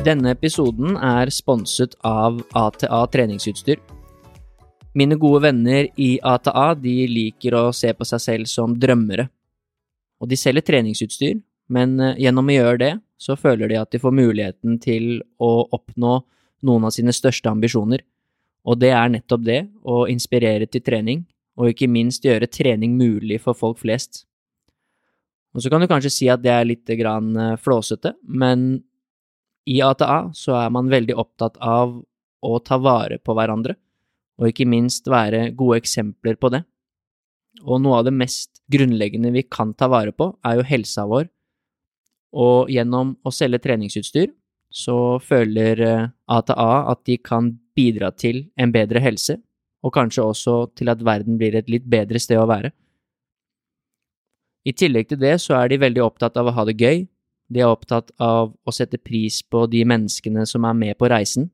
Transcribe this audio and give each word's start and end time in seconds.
Denne 0.00 0.30
episoden 0.32 0.94
er 0.96 1.28
sponset 1.28 1.92
av 2.08 2.38
ATA 2.56 3.02
treningsutstyr. 3.12 3.76
Mine 4.96 5.18
gode 5.20 5.42
venner 5.44 5.90
i 6.00 6.14
ATA 6.24 6.70
de 6.80 6.94
liker 7.04 7.52
å 7.58 7.60
se 7.76 7.92
på 7.92 8.06
seg 8.08 8.22
selv 8.24 8.48
som 8.48 8.72
drømmere. 8.80 9.26
Og 10.24 10.32
de 10.32 10.38
selger 10.40 10.64
treningsutstyr, 10.64 11.36
men 11.68 12.00
eh, 12.00 12.16
gjennom 12.24 12.48
å 12.48 12.56
gjøre 12.56 12.80
det, 12.80 12.90
så 13.20 13.36
føler 13.36 13.68
de 13.68 13.76
at 13.76 13.92
de 13.92 14.00
får 14.00 14.16
muligheten 14.16 14.80
til 14.80 15.20
å 15.36 15.68
oppnå 15.68 16.16
noen 16.64 16.88
av 16.88 16.96
sine 16.96 17.12
største 17.12 17.52
ambisjoner. 17.52 18.00
Og 18.64 18.80
det 18.80 18.94
er 18.96 19.12
nettopp 19.12 19.44
det, 19.44 19.62
å 19.84 20.06
inspirere 20.08 20.64
til 20.64 20.80
trening, 20.80 21.26
og 21.60 21.74
ikke 21.74 21.92
minst 21.92 22.24
gjøre 22.24 22.48
trening 22.48 22.96
mulig 22.96 23.42
for 23.44 23.52
folk 23.52 23.84
flest. 23.84 24.24
Og 25.52 25.60
så 25.60 25.68
kan 25.68 25.84
du 25.84 25.92
kanskje 25.92 26.14
si 26.14 26.32
at 26.32 26.40
det 26.40 26.56
er 26.56 26.72
litt 26.72 26.88
eh, 26.88 27.56
flåsete, 27.60 28.16
men 28.24 28.70
i 29.68 29.80
ATA 29.84 30.30
så 30.36 30.56
er 30.60 30.72
man 30.72 30.90
veldig 30.92 31.16
opptatt 31.20 31.58
av 31.60 31.98
å 32.40 32.58
ta 32.64 32.78
vare 32.80 33.18
på 33.20 33.36
hverandre, 33.36 33.76
og 34.40 34.48
ikke 34.48 34.68
minst 34.68 35.08
være 35.10 35.50
gode 35.56 35.80
eksempler 35.82 36.38
på 36.40 36.52
det. 36.54 36.62
Og 37.66 37.82
noe 37.82 38.00
av 38.00 38.06
det 38.08 38.14
mest 38.16 38.62
grunnleggende 38.72 39.32
vi 39.34 39.44
kan 39.44 39.74
ta 39.76 39.90
vare 39.92 40.14
på, 40.16 40.30
er 40.46 40.60
jo 40.60 40.66
helsa 40.66 41.04
vår, 41.10 41.28
og 42.40 42.70
gjennom 42.70 43.16
å 43.26 43.32
selge 43.34 43.60
treningsutstyr 43.64 44.30
så 44.70 45.18
føler 45.18 45.80
ATA 46.30 46.54
eh, 46.54 46.90
at 46.92 47.00
de 47.06 47.16
kan 47.18 47.50
bidra 47.76 48.12
til 48.14 48.44
en 48.60 48.72
bedre 48.72 49.02
helse, 49.02 49.36
og 49.82 49.94
kanskje 49.96 50.22
også 50.22 50.54
til 50.78 50.92
at 50.92 51.02
verden 51.02 51.38
blir 51.40 51.56
et 51.58 51.70
litt 51.72 51.86
bedre 51.90 52.20
sted 52.22 52.38
å 52.38 52.48
være. 52.48 52.70
I 54.68 54.74
tillegg 54.76 55.08
til 55.10 55.20
det 55.22 55.38
så 55.42 55.56
er 55.56 55.72
de 55.72 55.80
veldig 55.80 56.04
opptatt 56.04 56.36
av 56.36 56.50
å 56.50 56.54
ha 56.54 56.66
det 56.68 56.76
gøy, 56.78 57.06
de 57.50 57.62
er 57.62 57.70
opptatt 57.70 58.12
av 58.22 58.52
å 58.54 58.74
sette 58.74 58.98
pris 59.02 59.40
på 59.42 59.64
de 59.70 59.82
menneskene 59.88 60.46
som 60.46 60.64
er 60.68 60.76
med 60.78 60.98
på 60.98 61.10
reisen, 61.10 61.48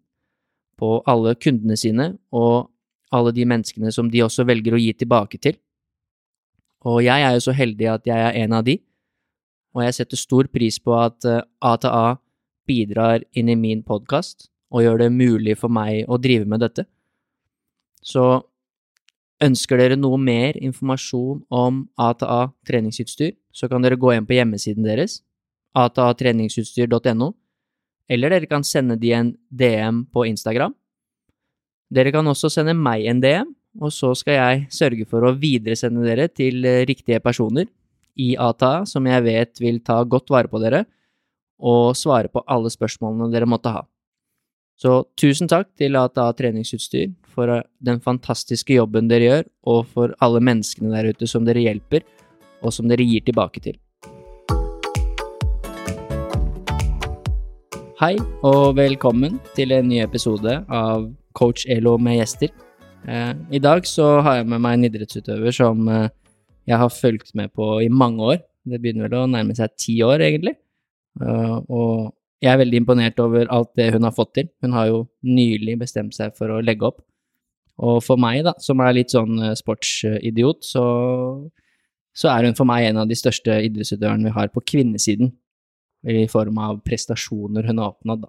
på 0.76 0.98
alle 1.08 1.32
kundene 1.40 1.76
sine 1.80 2.10
og 2.36 2.68
alle 3.14 3.32
de 3.32 3.46
menneskene 3.48 3.92
som 3.94 4.10
de 4.12 4.20
også 4.24 4.44
velger 4.44 4.76
å 4.76 4.80
gi 4.80 4.92
tilbake 4.92 5.40
til. 5.40 5.56
Og 6.86 7.00
jeg 7.06 7.24
er 7.24 7.32
jo 7.34 7.46
så 7.46 7.54
heldig 7.56 7.88
at 7.94 8.08
jeg 8.08 8.26
er 8.26 8.36
en 8.44 8.58
av 8.58 8.66
de, 8.66 8.76
og 9.76 9.84
jeg 9.84 9.96
setter 9.96 10.20
stor 10.20 10.48
pris 10.52 10.78
på 10.80 10.94
at 10.96 11.24
ATA 11.24 11.94
eh, 12.12 12.20
bidrar 12.66 13.24
inn 13.36 13.50
i 13.52 13.56
min 13.58 13.82
podkast 13.86 14.48
og 14.74 14.82
gjør 14.82 15.04
det 15.04 15.10
mulig 15.14 15.56
for 15.60 15.72
meg 15.72 16.08
å 16.10 16.18
drive 16.18 16.48
med 16.48 16.64
dette. 16.64 16.86
Så 18.02 18.42
ønsker 19.42 19.78
dere 19.78 19.98
noe 19.98 20.18
mer 20.18 20.56
informasjon 20.56 21.44
om 21.52 21.84
ATA 22.00 22.48
treningsutstyr, 22.66 23.34
så 23.52 23.68
kan 23.68 23.84
dere 23.84 23.98
gå 24.00 24.14
inn 24.14 24.26
på 24.28 24.36
hjemmesiden 24.36 24.86
deres, 24.86 25.20
atatreningsutstyr.no, 25.76 27.30
eller 28.08 28.32
dere 28.32 28.48
kan 28.50 28.64
sende 28.64 28.96
de 29.00 29.12
en 29.12 29.32
DM 29.50 30.04
på 30.14 30.26
Instagram. 30.30 30.74
Dere 31.92 32.12
kan 32.14 32.26
også 32.26 32.50
sende 32.50 32.74
meg 32.74 33.06
en 33.10 33.20
DM, 33.22 33.50
og 33.82 33.92
så 33.92 34.12
skal 34.16 34.38
jeg 34.38 34.62
sørge 34.72 35.06
for 35.08 35.26
å 35.26 35.34
videresende 35.36 36.06
dere 36.06 36.28
til 36.32 36.64
eh, 36.64 36.84
riktige 36.88 37.20
personer 37.20 37.68
i 38.16 38.32
ATA 38.40 38.86
som 38.88 39.04
jeg 39.06 39.24
vet 39.26 39.60
vil 39.60 39.82
ta 39.84 40.00
godt 40.04 40.32
vare 40.32 40.48
på 40.48 40.60
dere, 40.62 40.86
og 41.60 41.96
svare 41.96 42.30
på 42.32 42.42
alle 42.48 42.72
spørsmålene 42.72 43.30
dere 43.32 43.48
måtte 43.48 43.72
ha. 43.74 43.84
Så 44.76 45.06
tusen 45.16 45.48
takk 45.48 45.70
til 45.78 45.96
ATA 45.96 46.26
treningsutstyr 46.36 47.14
for 47.32 47.52
eh, 47.52 47.64
den 47.84 48.00
fantastiske 48.04 48.76
jobben 48.76 49.10
dere 49.12 49.30
gjør, 49.30 49.48
og 49.72 49.82
for 49.92 50.16
alle 50.24 50.42
menneskene 50.44 50.94
der 50.94 51.12
ute 51.12 51.28
som 51.30 51.46
dere 51.48 51.64
hjelper, 51.64 52.06
og 52.64 52.72
som 52.72 52.88
dere 52.88 53.04
gir 53.04 53.24
tilbake 53.24 53.62
til. 53.62 53.76
Hei 57.96 58.18
og 58.44 58.74
velkommen 58.76 59.38
til 59.56 59.70
en 59.72 59.86
ny 59.88 60.02
episode 60.02 60.52
av 60.68 61.06
Coach 61.32 61.62
Elo 61.72 61.94
med 61.96 62.18
gjester. 62.18 62.50
Eh, 63.08 63.30
I 63.56 63.60
dag 63.64 63.86
så 63.88 64.18
har 64.20 64.34
jeg 64.36 64.48
med 64.52 64.60
meg 64.60 64.74
en 64.76 64.84
idrettsutøver 64.90 65.54
som 65.56 65.88
eh, 65.88 66.10
jeg 66.68 66.76
har 66.76 66.92
fulgt 66.92 67.32
med 67.40 67.54
på 67.56 67.70
i 67.80 67.88
mange 67.88 68.20
år. 68.20 68.42
Det 68.68 68.82
begynner 68.82 69.08
vel 69.08 69.22
å 69.22 69.30
nærme 69.32 69.56
seg 69.56 69.72
ti 69.80 69.94
år, 70.04 70.20
egentlig. 70.26 70.52
Eh, 71.24 71.54
og 71.72 72.12
jeg 72.44 72.50
er 72.52 72.60
veldig 72.60 72.82
imponert 72.82 73.24
over 73.24 73.48
alt 73.48 73.72
det 73.80 73.88
hun 73.96 74.04
har 74.04 74.12
fått 74.18 74.34
til. 74.42 74.52
Hun 74.60 74.76
har 74.76 74.92
jo 74.92 75.00
nylig 75.24 75.78
bestemt 75.86 76.18
seg 76.18 76.36
for 76.36 76.52
å 76.52 76.60
legge 76.60 76.90
opp. 76.90 77.00
Og 77.80 78.02
for 78.04 78.20
meg, 78.20 78.42
da, 78.44 78.52
som 78.60 78.84
er 78.84 78.92
litt 78.98 79.16
sånn 79.16 79.40
sportsidiot, 79.56 80.68
så, 80.68 80.84
så 82.12 82.28
er 82.34 82.50
hun 82.50 82.60
for 82.60 82.68
meg 82.68 82.90
en 82.90 83.06
av 83.06 83.08
de 83.08 83.16
største 83.16 83.56
idrettsutøverne 83.70 84.28
vi 84.28 84.36
har 84.36 84.52
på 84.52 84.66
kvinnesiden 84.68 85.32
i 86.06 86.26
form 86.30 86.58
av 86.62 86.80
prestasjoner 86.86 87.66
hun 87.66 87.80
har 87.82 87.94
oppnådd. 87.94 88.26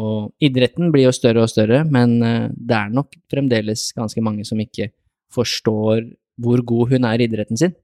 Og 0.00 0.44
idretten 0.46 0.92
blir 0.94 1.08
jo 1.08 1.14
større 1.14 1.44
og 1.44 1.50
større, 1.50 1.82
men 1.84 2.20
eh, 2.22 2.48
det 2.54 2.76
er 2.76 2.92
nok 2.94 3.16
fremdeles 3.32 3.88
ganske 3.96 4.22
mange 4.22 4.46
som 4.46 4.60
ikke 4.62 4.92
forstår 5.34 6.04
hvor 6.40 6.62
god 6.66 6.94
hun 6.94 7.06
er 7.08 7.20
i 7.20 7.26
idretten 7.26 7.58
sin. 7.58 7.74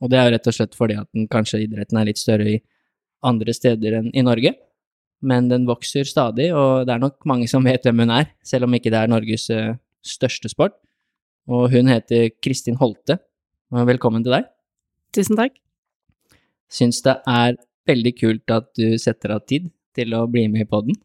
Og 0.00 0.10
det 0.12 0.18
er 0.18 0.28
jo 0.28 0.34
rett 0.34 0.48
og 0.50 0.56
slett 0.56 0.76
fordi 0.76 0.96
at 1.00 1.08
den, 1.14 1.28
kanskje 1.32 1.62
idretten 1.64 2.00
er 2.00 2.08
litt 2.08 2.20
større 2.20 2.48
i 2.56 2.56
andre 3.26 3.54
steder 3.56 4.00
enn 4.00 4.10
i 4.16 4.24
Norge. 4.24 4.52
Men 5.26 5.48
den 5.48 5.64
vokser 5.68 6.04
stadig, 6.08 6.50
og 6.52 6.84
det 6.86 6.92
er 6.92 7.00
nok 7.00 7.24
mange 7.28 7.48
som 7.48 7.64
vet 7.64 7.86
hvem 7.86 8.04
hun 8.04 8.12
er, 8.12 8.28
selv 8.44 8.66
om 8.66 8.74
ikke 8.76 8.92
det 8.92 8.98
er 9.00 9.08
Norges 9.08 9.46
uh, 9.48 9.78
største 10.04 10.50
sport. 10.52 10.76
Og 11.48 11.70
hun 11.72 11.88
heter 11.88 12.28
Kristin 12.44 12.76
Holte. 12.76 13.16
Velkommen 13.72 14.26
til 14.26 14.36
deg. 14.36 14.50
Tusen 15.16 15.38
takk. 15.38 15.56
Syns 16.68 17.00
det 17.06 17.16
er 17.30 17.56
veldig 17.88 18.12
kult 18.18 18.52
at 18.54 18.68
du 18.78 18.96
setter 19.00 19.34
av 19.36 19.44
tid 19.48 19.68
til 19.96 20.14
å 20.16 20.26
bli 20.30 20.46
med 20.52 20.66
i 20.66 20.70
poden. 20.70 20.98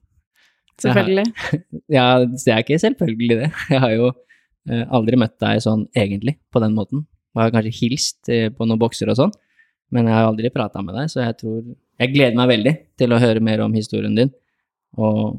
Selvfølgelig. 0.81 1.27
Ja, 1.97 2.23
det 2.23 2.51
er 2.51 2.63
ikke 2.63 2.79
selvfølgelig 2.81 3.37
det. 3.43 3.49
Jeg 3.69 3.81
har 3.83 3.93
jo 3.93 4.09
eh, 4.11 4.83
aldri 4.89 5.19
møtt 5.19 5.37
deg 5.43 5.61
sånn 5.63 5.85
egentlig, 5.97 6.37
på 6.53 6.61
den 6.63 6.75
måten. 6.77 7.05
Jeg 7.35 7.45
har 7.45 7.53
kanskje 7.55 7.77
hilst 7.77 8.31
eh, 8.31 8.49
på 8.53 8.67
noen 8.67 8.81
bokser 8.81 9.11
og 9.11 9.19
sånn, 9.19 9.33
men 9.95 10.07
jeg 10.09 10.15
har 10.17 10.29
aldri 10.29 10.51
prata 10.53 10.83
med 10.83 10.97
deg, 10.97 11.11
så 11.11 11.23
jeg 11.25 11.37
tror 11.41 11.63
Jeg 12.01 12.15
gleder 12.15 12.37
meg 12.39 12.47
veldig 12.49 12.71
til 12.97 13.13
å 13.13 13.19
høre 13.21 13.43
mer 13.45 13.61
om 13.61 13.75
historien 13.77 14.15
din 14.17 14.31
og 14.97 15.37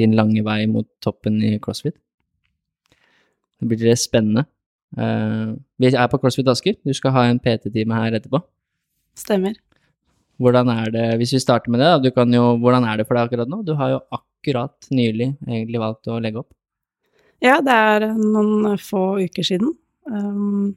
din 0.00 0.14
lange 0.16 0.40
vei 0.46 0.62
mot 0.70 0.86
toppen 1.04 1.36
i 1.44 1.58
CrossFit. 1.60 1.98
Det 3.60 3.68
blir 3.68 3.98
spennende. 4.00 4.46
Uh, 4.96 5.52
vi 5.78 5.92
er 5.92 6.08
på 6.08 6.18
CrossFit 6.22 6.48
Asker. 6.48 6.78
Du 6.80 6.94
skal 6.96 7.12
ha 7.12 7.26
en 7.28 7.38
PT-time 7.42 7.94
her 7.94 8.16
etterpå. 8.16 8.40
Stemmer. 9.20 9.54
Hvordan 10.42 10.70
er 10.72 10.90
det, 10.94 11.04
hvis 11.20 11.36
vi 11.36 11.42
starter 11.42 11.72
med 11.72 11.82
det, 11.82 11.90
da, 11.92 12.00
du 12.02 12.10
kan 12.14 12.32
jo, 12.34 12.56
hvordan 12.62 12.86
er 12.88 12.98
det 12.98 13.06
for 13.08 13.18
deg 13.18 13.28
akkurat 13.28 13.50
nå? 13.50 13.60
Du 13.66 13.74
har 13.78 13.94
jo 13.94 14.02
akkurat 14.16 14.90
nylig 14.90 15.32
egentlig 15.46 15.82
valgt 15.82 16.10
å 16.10 16.18
legge 16.22 16.42
opp. 16.42 16.50
Ja, 17.42 17.58
det 17.64 17.74
er 17.74 18.06
noen 18.14 18.78
få 18.78 19.18
uker 19.22 19.46
siden. 19.46 19.72
Um, 20.06 20.74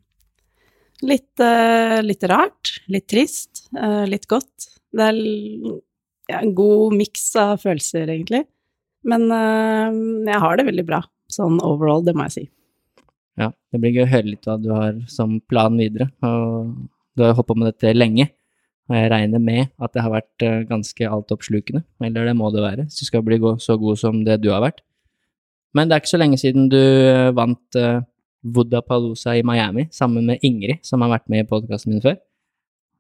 litt, 1.06 1.34
uh, 1.42 2.00
litt, 2.06 2.26
rart, 2.30 2.80
litt 2.90 3.08
trist, 3.12 3.68
uh, 3.78 4.06
litt 4.10 4.26
godt. 4.30 4.70
Det 4.96 5.10
er 5.12 5.20
ja, 5.20 6.40
en 6.40 6.56
god 6.58 6.96
miks 6.98 7.28
av 7.42 7.60
følelser, 7.62 8.10
egentlig. 8.10 8.46
Men 9.06 9.28
uh, 9.30 9.94
jeg 10.26 10.42
har 10.42 10.58
det 10.58 10.68
veldig 10.72 10.88
bra, 10.88 11.04
sånn 11.32 11.62
overall, 11.66 12.06
det 12.06 12.16
må 12.18 12.26
jeg 12.30 12.38
si. 12.38 12.46
Ja, 13.42 13.52
det 13.52 13.82
blir 13.84 13.98
gøy 13.98 14.06
å 14.06 14.12
høre 14.14 14.32
litt 14.32 14.48
hva 14.48 14.56
du 14.62 14.72
har 14.74 14.98
som 15.12 15.38
plan 15.52 15.76
videre. 15.78 16.10
Og 16.26 16.74
du 17.16 17.24
har 17.26 17.36
holdt 17.36 17.50
på 17.52 17.58
med 17.60 17.70
dette 17.74 17.94
lenge. 17.96 18.30
Og 18.86 18.98
jeg 18.98 19.10
regner 19.10 19.42
med 19.42 19.72
at 19.82 19.94
det 19.96 20.04
har 20.06 20.14
vært 20.14 20.46
eh, 20.46 20.66
ganske 20.70 21.08
altoppslukende, 21.10 21.82
eller 22.06 22.30
det 22.30 22.36
må 22.38 22.52
det 22.54 22.62
være, 22.62 22.86
hvis 22.86 23.02
du 23.02 23.08
skal 23.08 23.24
bli 23.26 23.40
så 23.62 23.80
god 23.82 23.98
som 23.98 24.22
det 24.28 24.38
du 24.44 24.52
har 24.54 24.62
vært. 24.62 24.84
Men 25.76 25.90
det 25.90 25.96
er 25.96 26.04
ikke 26.04 26.14
så 26.14 26.22
lenge 26.22 26.40
siden 26.40 26.70
du 26.72 26.80
eh, 26.80 27.34
vant 27.36 27.80
uh, 27.82 28.06
Wodapalooza 28.46 29.34
i 29.36 29.44
Miami 29.44 29.88
sammen 29.92 30.30
med 30.30 30.46
Ingrid, 30.46 30.84
som 30.86 31.02
har 31.04 31.18
vært 31.18 31.28
med 31.34 31.44
i 31.44 31.50
podkasten 31.50 31.96
min 31.96 32.04
før. 32.04 32.20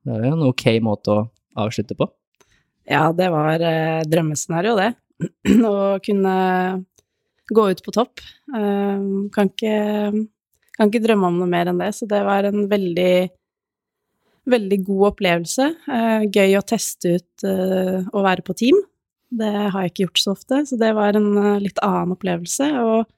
Det 0.05 0.17
er 0.17 0.27
jo 0.27 0.35
en 0.35 0.47
ok 0.49 0.65
måte 0.85 1.13
å 1.13 1.23
avslutte 1.61 1.97
på. 1.97 2.09
Ja, 2.89 3.07
det 3.15 3.29
var 3.33 3.61
eh, 3.61 4.01
drømmescenario, 4.09 4.75
det. 4.77 4.91
å 5.69 5.97
kunne 6.03 6.35
gå 7.47 7.69
ut 7.71 7.81
på 7.85 7.93
topp. 7.95 8.21
Eh, 8.53 9.05
kan, 9.33 9.53
ikke, 9.53 9.77
kan 10.75 10.91
ikke 10.91 11.03
drømme 11.05 11.31
om 11.31 11.39
noe 11.41 11.49
mer 11.49 11.71
enn 11.71 11.81
det, 11.81 11.93
så 11.97 12.09
det 12.09 12.21
var 12.27 12.49
en 12.49 12.65
veldig 12.69 13.13
Veldig 14.45 14.77
god 14.85 15.07
opplevelse. 15.09 15.71
Eh, 15.89 16.25
gøy 16.29 16.53
å 16.59 16.65
teste 16.67 17.15
ut 17.17 17.45
eh, 17.49 18.05
å 18.05 18.23
være 18.25 18.45
på 18.45 18.53
team. 18.57 18.77
Det 19.35 19.49
har 19.49 19.81
jeg 19.81 19.91
ikke 19.91 20.05
gjort 20.05 20.21
så 20.21 20.33
ofte, 20.35 20.61
så 20.69 20.77
det 20.79 20.91
var 20.95 21.17
en 21.17 21.31
eh, 21.41 21.61
litt 21.63 21.81
annen 21.85 22.13
opplevelse. 22.13 22.69
Og 22.85 23.09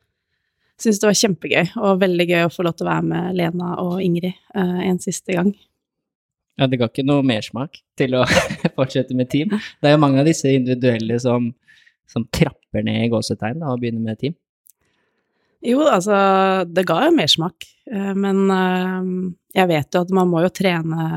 syns 0.79 1.01
det 1.01 1.09
var 1.09 1.19
kjempegøy, 1.19 1.73
og 1.81 2.01
veldig 2.03 2.27
gøy 2.29 2.45
å 2.47 2.53
få 2.53 2.63
lov 2.67 2.77
til 2.77 2.87
å 2.87 2.91
være 2.93 3.07
med 3.09 3.37
Lena 3.39 3.73
og 3.81 3.97
Ingrid 4.05 4.37
en 4.53 4.99
siste 5.01 5.33
gang. 5.33 5.49
Ja, 6.57 6.67
det 6.69 6.77
ga 6.77 6.87
ikke 6.89 7.05
noe 7.05 7.25
mersmak 7.25 7.79
til 7.97 8.13
å 8.17 8.23
fortsette 8.77 9.17
med 9.17 9.29
team. 9.33 9.55
Det 9.81 9.89
er 9.89 9.95
jo 9.95 10.03
mange 10.03 10.21
av 10.21 10.29
disse 10.29 10.53
individuelle 10.53 11.17
som, 11.21 11.49
som 12.09 12.25
trapper 12.33 12.85
ned 12.85 13.07
i 13.07 13.09
gåsetegn 13.09 13.65
og 13.65 13.81
begynner 13.81 14.05
med 14.05 14.21
team. 14.21 14.37
Jo, 15.65 15.81
altså, 15.89 16.15
det 16.69 16.85
ga 16.85 16.99
jo 17.07 17.13
mersmak, 17.15 17.65
eh, 17.89 18.13
men 18.13 18.43
eh, 18.53 19.07
jeg 19.57 19.69
vet 19.71 19.95
jo 19.95 20.03
at 20.05 20.13
man 20.13 20.29
må 20.29 20.43
jo 20.45 20.53
trene 20.53 21.07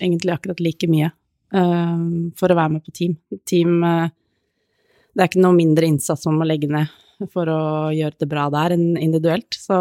egentlig 0.00 0.34
akkurat 0.34 0.62
like 0.64 0.88
mye 0.90 1.12
eh, 1.54 2.00
for 2.38 2.50
å 2.50 2.58
være 2.58 2.76
med 2.76 2.86
på 2.86 2.94
team. 2.96 3.14
Team 3.46 3.78
Det 3.86 5.22
er 5.22 5.30
ikke 5.30 5.44
noe 5.44 5.56
mindre 5.56 5.86
innsats 5.86 6.26
man 6.26 6.40
må 6.42 6.48
legge 6.48 6.70
ned 6.72 6.90
for 7.32 7.48
å 7.48 7.60
gjøre 7.94 8.18
det 8.20 8.28
bra 8.28 8.50
der 8.52 8.74
enn 8.74 8.98
individuelt, 9.00 9.56
så 9.56 9.78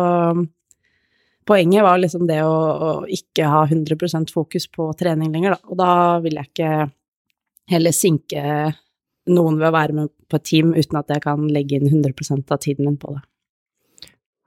poenget 1.46 1.84
var 1.84 2.00
liksom 2.00 2.30
det 2.30 2.40
å, 2.46 2.54
å 2.54 2.92
ikke 3.12 3.50
ha 3.52 3.66
100% 3.68 4.32
fokus 4.32 4.70
på 4.72 4.88
trening 4.98 5.34
lenger, 5.34 5.58
da, 5.58 5.68
og 5.68 5.82
da 5.82 5.92
vil 6.24 6.40
jeg 6.40 6.54
ikke 6.54 6.72
heller 7.74 7.96
sinke 7.96 8.46
noen 9.34 9.58
ved 9.60 9.68
å 9.68 9.76
være 9.76 9.98
med 9.98 10.14
på 10.30 10.40
et 10.40 10.48
team 10.48 10.72
uten 10.78 11.02
at 11.02 11.12
jeg 11.12 11.26
kan 11.26 11.50
legge 11.52 11.80
inn 11.80 11.90
100% 11.90 12.54
av 12.54 12.62
tiden 12.62 12.88
min 12.88 13.00
på 13.02 13.12
det. 13.18 13.26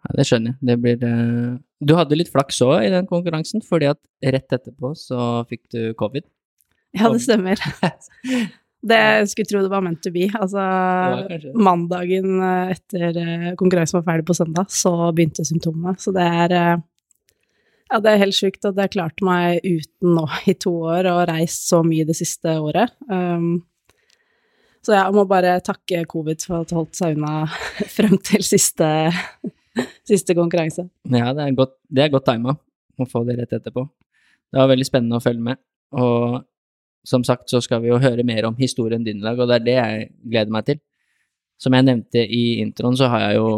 Ja, 0.04 0.14
det 0.18 0.28
skjønner 0.28 0.54
jeg. 0.54 0.60
Det 0.68 0.76
blir 0.82 1.02
uh... 1.02 1.58
Du 1.78 1.94
hadde 1.94 2.16
litt 2.18 2.30
flaks 2.30 2.58
òg 2.66 2.86
i 2.86 2.92
den 2.92 3.06
konkurransen, 3.06 3.62
fordi 3.62 3.90
at 3.90 4.00
rett 4.34 4.54
etterpå 4.54 4.92
så 4.98 5.44
fikk 5.50 5.66
du 5.74 5.80
covid. 5.98 6.26
Ja, 6.96 7.10
det 7.12 7.22
stemmer. 7.26 7.60
Det 8.78 8.94
jeg 8.94 9.30
skulle 9.32 9.50
tro 9.50 9.60
det 9.64 9.70
var 9.72 9.82
meant 9.82 9.98
to 10.04 10.12
be. 10.14 10.28
Altså, 10.38 10.62
mandagen 11.58 12.36
eh, 12.46 12.76
etter 12.76 13.16
eh, 13.18 13.48
konkurransen 13.58 13.98
var 13.98 14.04
ferdig 14.06 14.26
på 14.28 14.36
søndag, 14.38 14.70
så 14.70 14.92
begynte 15.10 15.46
symptomene. 15.46 15.96
Så 15.98 16.14
det 16.14 16.22
er 16.22 16.54
Ja, 17.88 17.98
det 18.04 18.12
er 18.12 18.20
helt 18.20 18.36
sjukt 18.36 18.68
at 18.68 18.78
jeg 18.78 18.92
klarte 18.94 19.26
meg 19.26 19.64
uten 19.64 20.14
nå 20.14 20.28
i 20.46 20.54
to 20.54 20.76
år 20.92 21.08
og 21.10 21.24
reist 21.30 21.66
så 21.70 21.80
mye 21.82 22.06
det 22.06 22.14
siste 22.20 22.54
året. 22.60 22.92
Um, 23.10 23.64
så 24.84 24.94
jeg 24.94 25.14
må 25.16 25.24
bare 25.26 25.58
takke 25.64 26.04
covid 26.06 26.44
for 26.46 26.62
at 26.62 26.70
det 26.70 26.76
holdt 26.78 27.00
seg 27.00 27.16
unna 27.16 27.48
frem 27.96 28.14
til 28.22 28.46
siste 28.46 28.86
siste 30.10 30.36
konkurranse. 30.38 30.88
Ja, 31.08 31.32
det 31.36 31.44
er 31.44 31.56
godt, 31.58 31.76
det 31.88 32.04
er 32.04 32.12
godt 32.12 32.28
tima 32.28 32.56
å 32.98 33.06
få 33.08 33.25
det 33.28 33.38
rett 33.38 33.56
etterpå. 33.58 33.86
Det 34.48 34.60
var 34.60 34.70
veldig 34.72 34.86
spennende 34.88 35.19
å 35.19 35.25
følge 35.25 35.44
med. 35.50 35.60
Og 35.98 36.40
som 37.08 37.25
sagt 37.25 37.50
så 37.52 37.60
skal 37.64 37.82
vi 37.84 37.92
jo 37.92 38.00
høre 38.02 38.25
mer 38.26 38.48
om 38.48 38.56
historien 38.58 39.04
din 39.04 39.22
i 39.22 39.25
dag, 39.25 39.38
og 39.38 39.48
det 39.48 39.60
er 39.60 39.66
det 39.66 39.76
jeg 39.78 40.08
gleder 40.34 40.54
meg 40.54 40.69
til. 40.69 40.80
Som 41.58 41.75
jeg 41.75 41.86
nevnte 41.86 42.22
i 42.22 42.60
introen, 42.62 42.96
så 42.98 43.08
har 43.10 43.28
jeg 43.28 43.40
jo 43.40 43.48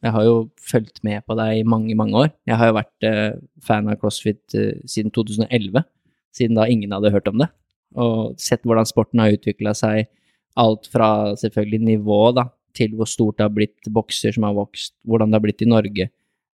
jeg 0.00 0.14
har 0.14 0.24
jo 0.24 0.36
fulgt 0.64 1.02
med 1.04 1.20
på 1.28 1.36
deg 1.36 1.58
i 1.58 1.64
mange, 1.68 1.92
mange 1.96 2.16
år. 2.16 2.30
Jeg 2.48 2.56
har 2.56 2.70
jo 2.70 2.76
vært 2.78 3.04
eh, 3.04 3.34
fan 3.64 3.88
av 3.92 3.98
CrossFit 4.00 4.54
eh, 4.56 4.78
siden 4.88 5.12
2011, 5.12 5.82
siden 6.36 6.56
da 6.56 6.64
ingen 6.72 6.94
hadde 6.96 7.12
hørt 7.12 7.28
om 7.28 7.42
det. 7.42 7.50
Og 8.00 8.38
sett 8.40 8.64
hvordan 8.64 8.88
sporten 8.88 9.20
har 9.20 9.34
utvikla 9.34 9.74
seg, 9.76 10.08
alt 10.60 10.88
fra 10.90 11.36
selvfølgelig 11.40 11.82
nivå, 11.84 12.20
da, 12.38 12.46
til 12.76 12.94
hvor 12.96 13.08
stort 13.08 13.38
det 13.38 13.46
har 13.46 13.54
blitt, 13.54 13.90
bokser 13.90 14.34
som 14.36 14.46
har 14.48 14.56
vokst, 14.56 14.94
hvordan 15.08 15.30
det 15.30 15.38
har 15.38 15.44
blitt 15.44 15.64
i 15.64 15.70
Norge, 15.70 16.08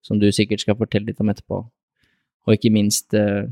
som 0.04 0.20
du 0.20 0.28
sikkert 0.32 0.64
skal 0.64 0.78
fortelle 0.78 1.10
litt 1.10 1.22
om 1.22 1.30
etterpå. 1.32 1.60
Og 2.44 2.56
ikke 2.56 2.72
minst 2.74 3.14
eh, 3.16 3.46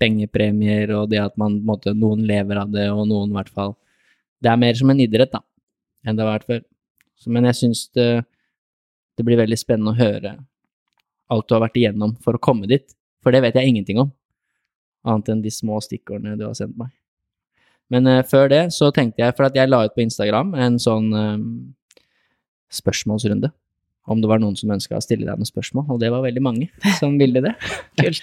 pengepremier 0.00 0.92
og 0.96 1.10
det 1.12 1.20
at 1.22 1.36
man, 1.40 1.60
måte, 1.66 1.94
noen 1.96 2.24
lever 2.28 2.60
av 2.60 2.72
det, 2.72 2.86
og 2.92 3.06
noen 3.10 3.32
i 3.32 3.38
hvert 3.38 3.52
fall 3.52 3.76
Det 4.42 4.50
er 4.52 4.58
mer 4.60 4.76
som 4.76 4.90
en 4.92 5.00
idrett, 5.00 5.32
da, 5.32 5.40
enn 6.04 6.16
det 6.16 6.22
har 6.22 6.34
vært 6.34 6.50
før. 6.50 6.60
Så, 7.16 7.30
men 7.32 7.48
jeg 7.48 7.56
syns 7.56 7.86
det, 7.96 8.10
det 9.16 9.24
blir 9.24 9.40
veldig 9.40 9.56
spennende 9.58 9.94
å 9.94 9.98
høre 9.98 10.36
alt 11.32 11.48
du 11.48 11.56
har 11.56 11.64
vært 11.64 11.78
igjennom 11.80 12.12
for 12.22 12.36
å 12.36 12.42
komme 12.42 12.68
dit, 12.70 12.84
for 13.24 13.34
det 13.34 13.40
vet 13.42 13.56
jeg 13.58 13.72
ingenting 13.72 13.98
om, 14.02 14.12
annet 15.08 15.32
enn 15.32 15.42
de 15.42 15.50
små 15.50 15.80
stikkordene 15.82 16.36
du 16.38 16.44
har 16.46 16.54
sendt 16.58 16.76
meg. 16.78 16.92
Men 17.92 18.06
uh, 18.10 18.22
før 18.26 18.50
det 18.50 18.62
så 18.74 18.90
tenkte 18.94 19.22
jeg, 19.22 19.34
for 19.38 19.48
at 19.48 19.56
jeg 19.56 19.70
la 19.70 19.84
ut 19.86 19.94
på 19.94 20.04
Instagram 20.04 20.54
en 20.58 20.78
sånn 20.82 21.08
um, 21.14 21.48
spørsmålsrunde. 22.72 23.52
Om 24.06 24.20
det 24.22 24.30
var 24.30 24.38
noen 24.38 24.54
som 24.58 24.70
ønska 24.70 24.98
å 24.98 25.02
stille 25.02 25.26
deg 25.26 25.38
noen 25.38 25.48
spørsmål, 25.48 25.88
og 25.90 26.00
det 26.02 26.12
var 26.14 26.22
veldig 26.22 26.42
mange 26.44 26.68
som 27.00 27.16
ville 27.18 27.42
det. 27.42 27.56
Kult. 28.00 28.22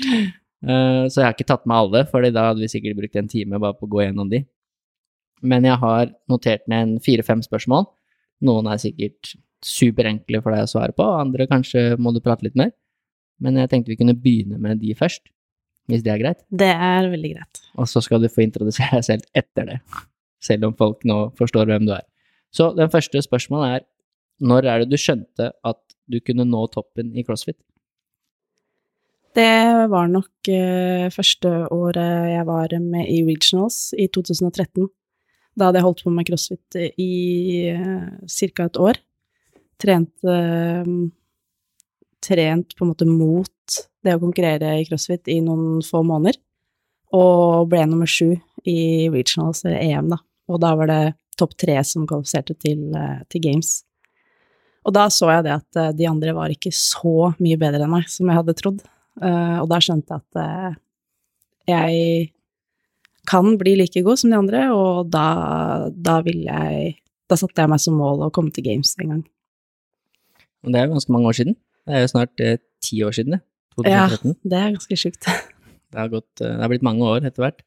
Uh, 0.64 1.10
så 1.12 1.20
jeg 1.20 1.26
har 1.28 1.36
ikke 1.36 1.50
tatt 1.50 1.66
med 1.68 1.76
alle, 1.76 2.06
for 2.08 2.24
da 2.24 2.50
hadde 2.50 2.64
vi 2.64 2.72
sikkert 2.72 3.02
brukt 3.02 3.18
en 3.20 3.28
time 3.32 3.60
bare 3.60 3.76
på 3.76 3.90
å 3.90 3.92
gå 3.92 4.06
gjennom 4.06 4.32
de. 4.32 4.46
Men 5.44 5.68
jeg 5.68 5.76
har 5.82 6.14
notert 6.32 6.64
ned 6.72 6.86
en 6.86 6.94
fire-fem 7.04 7.44
spørsmål. 7.44 7.90
Noen 8.48 8.70
er 8.72 8.80
sikkert 8.80 9.36
superenkle 9.64 10.40
for 10.44 10.56
deg 10.56 10.66
å 10.66 10.72
svare 10.72 10.96
på, 10.96 11.04
andre 11.04 11.48
kanskje 11.52 11.94
må 12.00 12.14
du 12.16 12.22
prate 12.24 12.48
litt 12.48 12.58
mer. 12.60 12.72
Men 13.44 13.60
jeg 13.60 13.72
tenkte 13.72 13.92
vi 13.92 14.00
kunne 14.00 14.16
begynne 14.16 14.60
med 14.62 14.80
de 14.84 14.96
først, 14.96 15.26
hvis 15.92 16.04
det 16.06 16.14
er 16.14 16.22
greit? 16.22 16.44
Det 16.48 16.70
er 16.72 17.10
veldig 17.12 17.34
greit. 17.36 17.62
Og 17.76 17.90
så 17.92 18.00
skal 18.04 18.24
du 18.24 18.30
få 18.32 18.46
introdusere 18.46 19.02
deg 19.02 19.08
selv 19.08 19.28
etter 19.36 19.68
det, 19.68 19.80
selv 20.44 20.70
om 20.70 20.76
folk 20.80 21.04
nå 21.08 21.26
forstår 21.40 21.68
hvem 21.72 21.88
du 21.90 21.96
er. 21.98 22.06
Så 22.54 22.70
den 22.78 22.92
første 22.94 23.20
spørsmålet 23.26 23.76
er 23.76 23.86
når 24.42 24.70
er 24.70 24.84
det 24.84 24.94
du 24.94 25.00
skjønte 25.00 25.52
at 25.54 25.82
du 26.10 26.20
kunne 26.24 26.46
nå 26.48 26.66
toppen 26.74 27.14
i 27.16 27.24
CrossFit? 27.26 27.60
Det 29.34 29.88
var 29.90 30.12
nok 30.12 30.50
eh, 30.52 31.10
første 31.14 31.50
året 31.74 32.30
jeg 32.30 32.46
var 32.46 32.76
med 32.84 33.10
i 33.10 33.24
Regionals, 33.26 33.90
i 33.98 34.06
2013. 34.14 34.86
Da 35.58 35.70
hadde 35.70 35.80
jeg 35.80 35.88
holdt 35.88 36.04
på 36.06 36.14
med 36.14 36.28
CrossFit 36.28 36.78
i 37.02 37.14
eh, 37.72 38.12
ca. 38.30 38.68
et 38.68 38.78
år. 38.78 39.00
Trent, 39.82 40.14
eh, 40.30 40.92
trent 42.24 42.76
på 42.78 42.86
en 42.86 42.92
måte 42.92 43.10
mot 43.10 43.80
det 44.06 44.14
å 44.14 44.22
konkurrere 44.22 44.76
i 44.78 44.86
CrossFit 44.86 45.32
i 45.34 45.40
noen 45.42 45.82
få 45.86 46.04
måneder. 46.06 46.38
Og 47.18 47.72
ble 47.72 47.88
nummer 47.90 48.10
sju 48.10 48.36
i 48.70 49.10
Regionals, 49.14 49.64
eller 49.66 49.82
EM, 49.82 50.14
da. 50.14 50.22
Og 50.50 50.62
da 50.62 50.76
var 50.78 50.90
det 50.92 51.02
topp 51.40 51.58
tre 51.58 51.80
som 51.88 52.06
kvalifiserte 52.10 52.54
til, 52.62 52.94
til 53.34 53.42
Games. 53.42 53.80
Og 54.84 54.96
da 54.96 55.08
så 55.14 55.30
jeg 55.32 55.46
det 55.48 55.54
at 55.56 55.80
eh, 55.80 55.94
de 55.96 56.08
andre 56.10 56.36
var 56.36 56.52
ikke 56.54 56.74
så 56.76 57.32
mye 57.40 57.60
bedre 57.60 57.86
enn 57.86 57.94
meg 57.94 58.10
som 58.12 58.30
jeg 58.30 58.40
hadde 58.40 58.56
trodd. 58.60 58.82
Eh, 59.22 59.58
og 59.62 59.68
da 59.72 59.80
skjønte 59.84 60.16
jeg 60.16 60.24
at 60.24 60.42
eh, 60.44 60.80
jeg 61.72 62.32
kan 63.30 63.54
bli 63.60 63.78
like 63.80 64.04
god 64.04 64.20
som 64.20 64.34
de 64.34 64.40
andre, 64.40 64.66
og 64.76 65.12
da, 65.14 65.88
da 65.96 66.20
ville 66.26 66.44
jeg 66.50 67.00
Da 67.32 67.38
satte 67.40 67.64
jeg 67.64 67.72
meg 67.72 67.80
som 67.80 67.96
mål 67.96 68.26
å 68.26 68.34
komme 68.36 68.52
til 68.54 68.66
Games 68.66 68.92
en 69.00 69.14
gang. 69.14 69.22
Og 70.64 70.74
det 70.74 70.80
er 70.80 70.90
jo 70.90 70.98
ganske 70.98 71.14
mange 71.16 71.30
år 71.32 71.38
siden. 71.38 71.56
Det 71.88 71.96
er 71.96 72.02
jo 72.04 72.10
snart 72.12 72.42
eh, 72.44 72.60
ti 72.84 73.00
år 73.08 73.16
siden, 73.16 73.38
det. 73.38 73.42
2013. 73.80 74.34
Ja, 74.36 74.50
det 74.52 74.58
er 74.60 74.74
ganske 74.76 74.98
sjukt. 75.00 75.30
det, 75.94 75.98
har 75.98 76.12
gått, 76.12 76.30
det 76.42 76.60
har 76.60 76.70
blitt 76.70 76.86
mange 76.86 77.08
år 77.08 77.24
etter 77.26 77.46
hvert. 77.46 77.64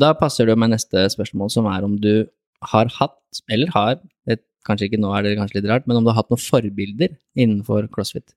Da 0.00 0.08
passer 0.18 0.48
det 0.48 0.56
med 0.58 0.72
neste 0.72 1.04
spørsmål, 1.12 1.50
som 1.52 1.68
er 1.70 1.84
om 1.86 1.94
du 2.00 2.26
har 2.72 2.90
hatt, 2.96 3.20
eller 3.52 3.70
har, 3.74 4.00
et 4.30 4.42
kanskje 4.66 4.90
ikke 4.90 5.00
nå 5.00 5.12
er 5.14 5.24
det 5.24 5.36
kanskje 5.38 5.60
litt 5.60 5.70
rart, 5.70 5.86
men 5.86 5.98
om 5.98 6.04
du 6.04 6.10
har 6.12 6.20
hatt 6.20 6.32
noen 6.32 6.42
forbilder 6.42 7.14
innenfor 7.38 7.88
crossfit? 7.92 8.34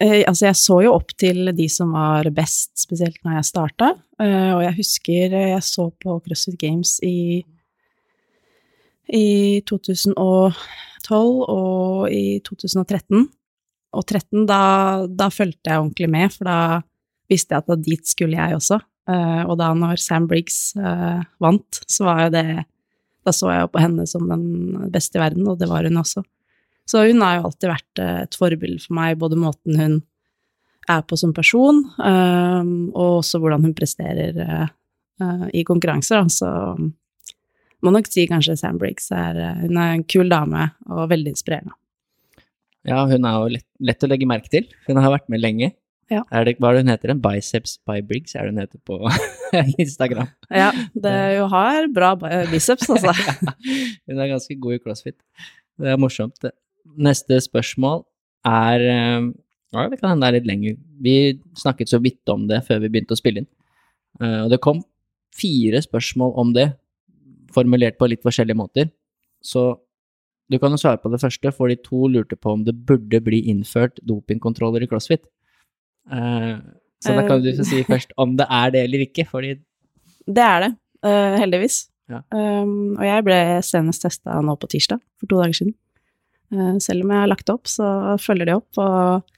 Eh, 0.00 0.22
altså, 0.24 0.46
jeg 0.46 0.56
så 0.56 0.78
jo 0.86 0.94
opp 0.96 1.12
til 1.20 1.50
de 1.56 1.66
som 1.68 1.92
var 1.92 2.28
best, 2.32 2.72
spesielt 2.80 3.18
når 3.24 3.38
jeg 3.38 3.48
starta. 3.50 3.90
Eh, 4.22 4.52
og 4.54 4.62
jeg 4.64 4.78
husker 4.78 5.34
jeg 5.36 5.64
så 5.66 5.90
på 6.00 6.16
CrossFit 6.24 6.56
Games 6.60 6.94
i, 7.04 7.42
i 9.12 9.60
2012 9.68 10.54
og 11.12 12.08
i 12.08 12.40
2013. 12.46 13.28
Og 13.90 14.06
13, 14.06 14.46
da, 14.48 14.62
da 15.08 15.28
fulgte 15.34 15.68
jeg 15.72 15.82
ordentlig 15.82 16.08
med, 16.12 16.32
for 16.32 16.48
da 16.48 16.58
visste 17.30 17.56
jeg 17.56 17.66
at 17.66 17.84
dit 17.84 18.08
skulle 18.08 18.38
jeg 18.38 18.56
også. 18.56 18.80
Uh, 19.10 19.42
og 19.48 19.56
da 19.58 19.72
når 19.74 19.98
Sam 19.98 20.28
Briggs 20.30 20.70
uh, 20.78 21.18
vant, 21.42 21.80
så 21.90 22.06
var 22.06 22.20
jo 22.24 22.34
det 22.36 22.44
da 23.26 23.34
så 23.36 23.50
jeg 23.52 23.64
jo 23.64 23.72
på 23.74 23.82
henne 23.82 24.06
som 24.08 24.28
den 24.30 24.90
beste 24.92 25.18
i 25.18 25.22
verden, 25.22 25.48
og 25.50 25.58
det 25.60 25.68
var 25.70 25.86
hun 25.86 26.00
også. 26.00 26.22
Så 26.88 27.04
hun 27.06 27.22
har 27.22 27.38
jo 27.38 27.48
alltid 27.48 27.70
vært 27.70 28.02
eh, 28.02 28.22
et 28.24 28.38
forbilde 28.38 28.80
for 28.82 28.96
meg, 28.98 29.18
både 29.20 29.38
måten 29.38 29.78
hun 29.78 29.98
er 30.90 31.02
på 31.06 31.18
som 31.20 31.34
person, 31.36 31.84
um, 32.02 32.70
og 32.88 33.20
også 33.20 33.38
hvordan 33.38 33.62
hun 33.62 33.74
presterer 33.76 34.38
uh, 34.40 35.44
i 35.54 35.62
konkurranser. 35.68 36.24
Så 36.32 36.48
må 37.84 37.92
nok 37.94 38.08
si 38.10 38.24
kanskje 38.26 38.56
Sam 38.58 38.80
Briggs 38.80 39.10
er 39.14 39.38
Hun 39.60 39.78
er 39.78 39.92
en 39.94 40.02
kul 40.02 40.32
dame 40.32 40.70
og 40.88 41.10
veldig 41.12 41.36
inspirerende. 41.36 41.76
Ja, 42.88 43.04
hun 43.06 43.28
er 43.28 43.36
jo 43.36 43.52
lett, 43.54 43.66
lett 43.78 44.02
å 44.02 44.08
legge 44.10 44.28
merke 44.28 44.50
til. 44.50 44.66
Hun 44.88 44.98
har 44.98 45.12
vært 45.12 45.28
med 45.30 45.44
lenge. 45.44 45.70
Ja. 46.10 46.24
Er 46.34 46.46
det, 46.46 46.56
hva 46.58 46.72
er 46.72 46.78
det 46.78 46.82
hun 46.82 46.90
heter? 46.90 47.12
En 47.12 47.22
Biceps 47.22 47.76
by 47.86 48.00
Briggs 48.06 48.34
er 48.34 48.46
det 48.46 48.54
hun 48.54 48.62
heter 48.64 48.80
på 48.86 48.98
Instagram. 49.84 50.30
Ja, 50.50 50.72
det 50.98 51.14
jo 51.36 51.46
har 51.52 51.86
bra 51.94 52.16
biceps, 52.50 52.90
altså. 52.90 53.14
hun 54.10 54.18
er 54.18 54.32
ganske 54.32 54.56
god 54.58 54.76
i 54.76 54.80
crossfit. 54.82 55.18
Det 55.80 55.92
er 55.94 56.00
morsomt. 56.00 56.50
Neste 56.98 57.38
spørsmål 57.46 58.02
er 58.48 58.86
eh, 58.90 59.30
Ja, 59.70 59.86
det 59.86 60.00
kan 60.00 60.10
hende 60.10 60.26
det 60.26 60.30
er 60.30 60.38
litt 60.40 60.50
lenger. 60.50 60.78
Vi 60.98 61.16
snakket 61.58 61.92
så 61.92 62.00
vidt 62.02 62.32
om 62.32 62.48
det 62.50 62.64
før 62.66 62.82
vi 62.82 62.90
begynte 62.90 63.14
å 63.14 63.20
spille 63.20 63.44
inn. 63.44 63.50
Eh, 64.18 64.40
og 64.44 64.50
det 64.50 64.58
kom 64.64 64.82
fire 65.36 65.78
spørsmål 65.84 66.34
om 66.42 66.54
det, 66.56 66.72
formulert 67.54 67.98
på 67.98 68.10
litt 68.10 68.22
forskjellige 68.26 68.58
måter. 68.58 68.90
Så 69.42 69.72
du 70.50 70.58
kan 70.58 70.74
jo 70.74 70.80
svare 70.82 70.98
på 70.98 71.10
det 71.12 71.20
første, 71.22 71.52
for 71.54 71.70
de 71.70 71.78
to 71.78 72.08
lurte 72.10 72.34
på 72.34 72.56
om 72.56 72.64
det 72.66 72.74
burde 72.86 73.22
bli 73.22 73.44
innført 73.50 74.02
dopingkontroller 74.06 74.82
i 74.82 74.88
CrossFit. 74.90 75.22
Eh, 76.10 76.54
så 77.00 77.14
da 77.16 77.26
kan 77.28 77.42
du 77.44 77.50
si 77.64 77.82
først 77.90 78.14
om 78.20 78.36
det 78.38 78.46
er 78.50 78.74
det 78.74 78.84
eller 78.88 79.06
ikke, 79.06 79.26
fordi 79.28 79.56
Det 80.26 80.44
er 80.44 80.66
det, 80.66 80.72
eh, 81.06 81.36
heldigvis. 81.40 81.86
Ja. 82.10 82.20
Um, 82.34 82.96
og 82.98 83.04
jeg 83.06 83.24
ble 83.26 83.38
senest 83.62 84.02
testa 84.02 84.40
nå 84.42 84.56
på 84.58 84.68
tirsdag, 84.70 84.98
for 85.20 85.30
to 85.30 85.38
dager 85.38 85.56
siden. 85.60 85.74
Eh, 86.50 86.78
selv 86.82 87.04
om 87.04 87.12
jeg 87.14 87.22
har 87.22 87.30
lagt 87.30 87.52
opp, 87.52 87.70
så 87.70 88.16
følger 88.18 88.50
de 88.50 88.56
opp, 88.58 88.80
og, 88.82 89.36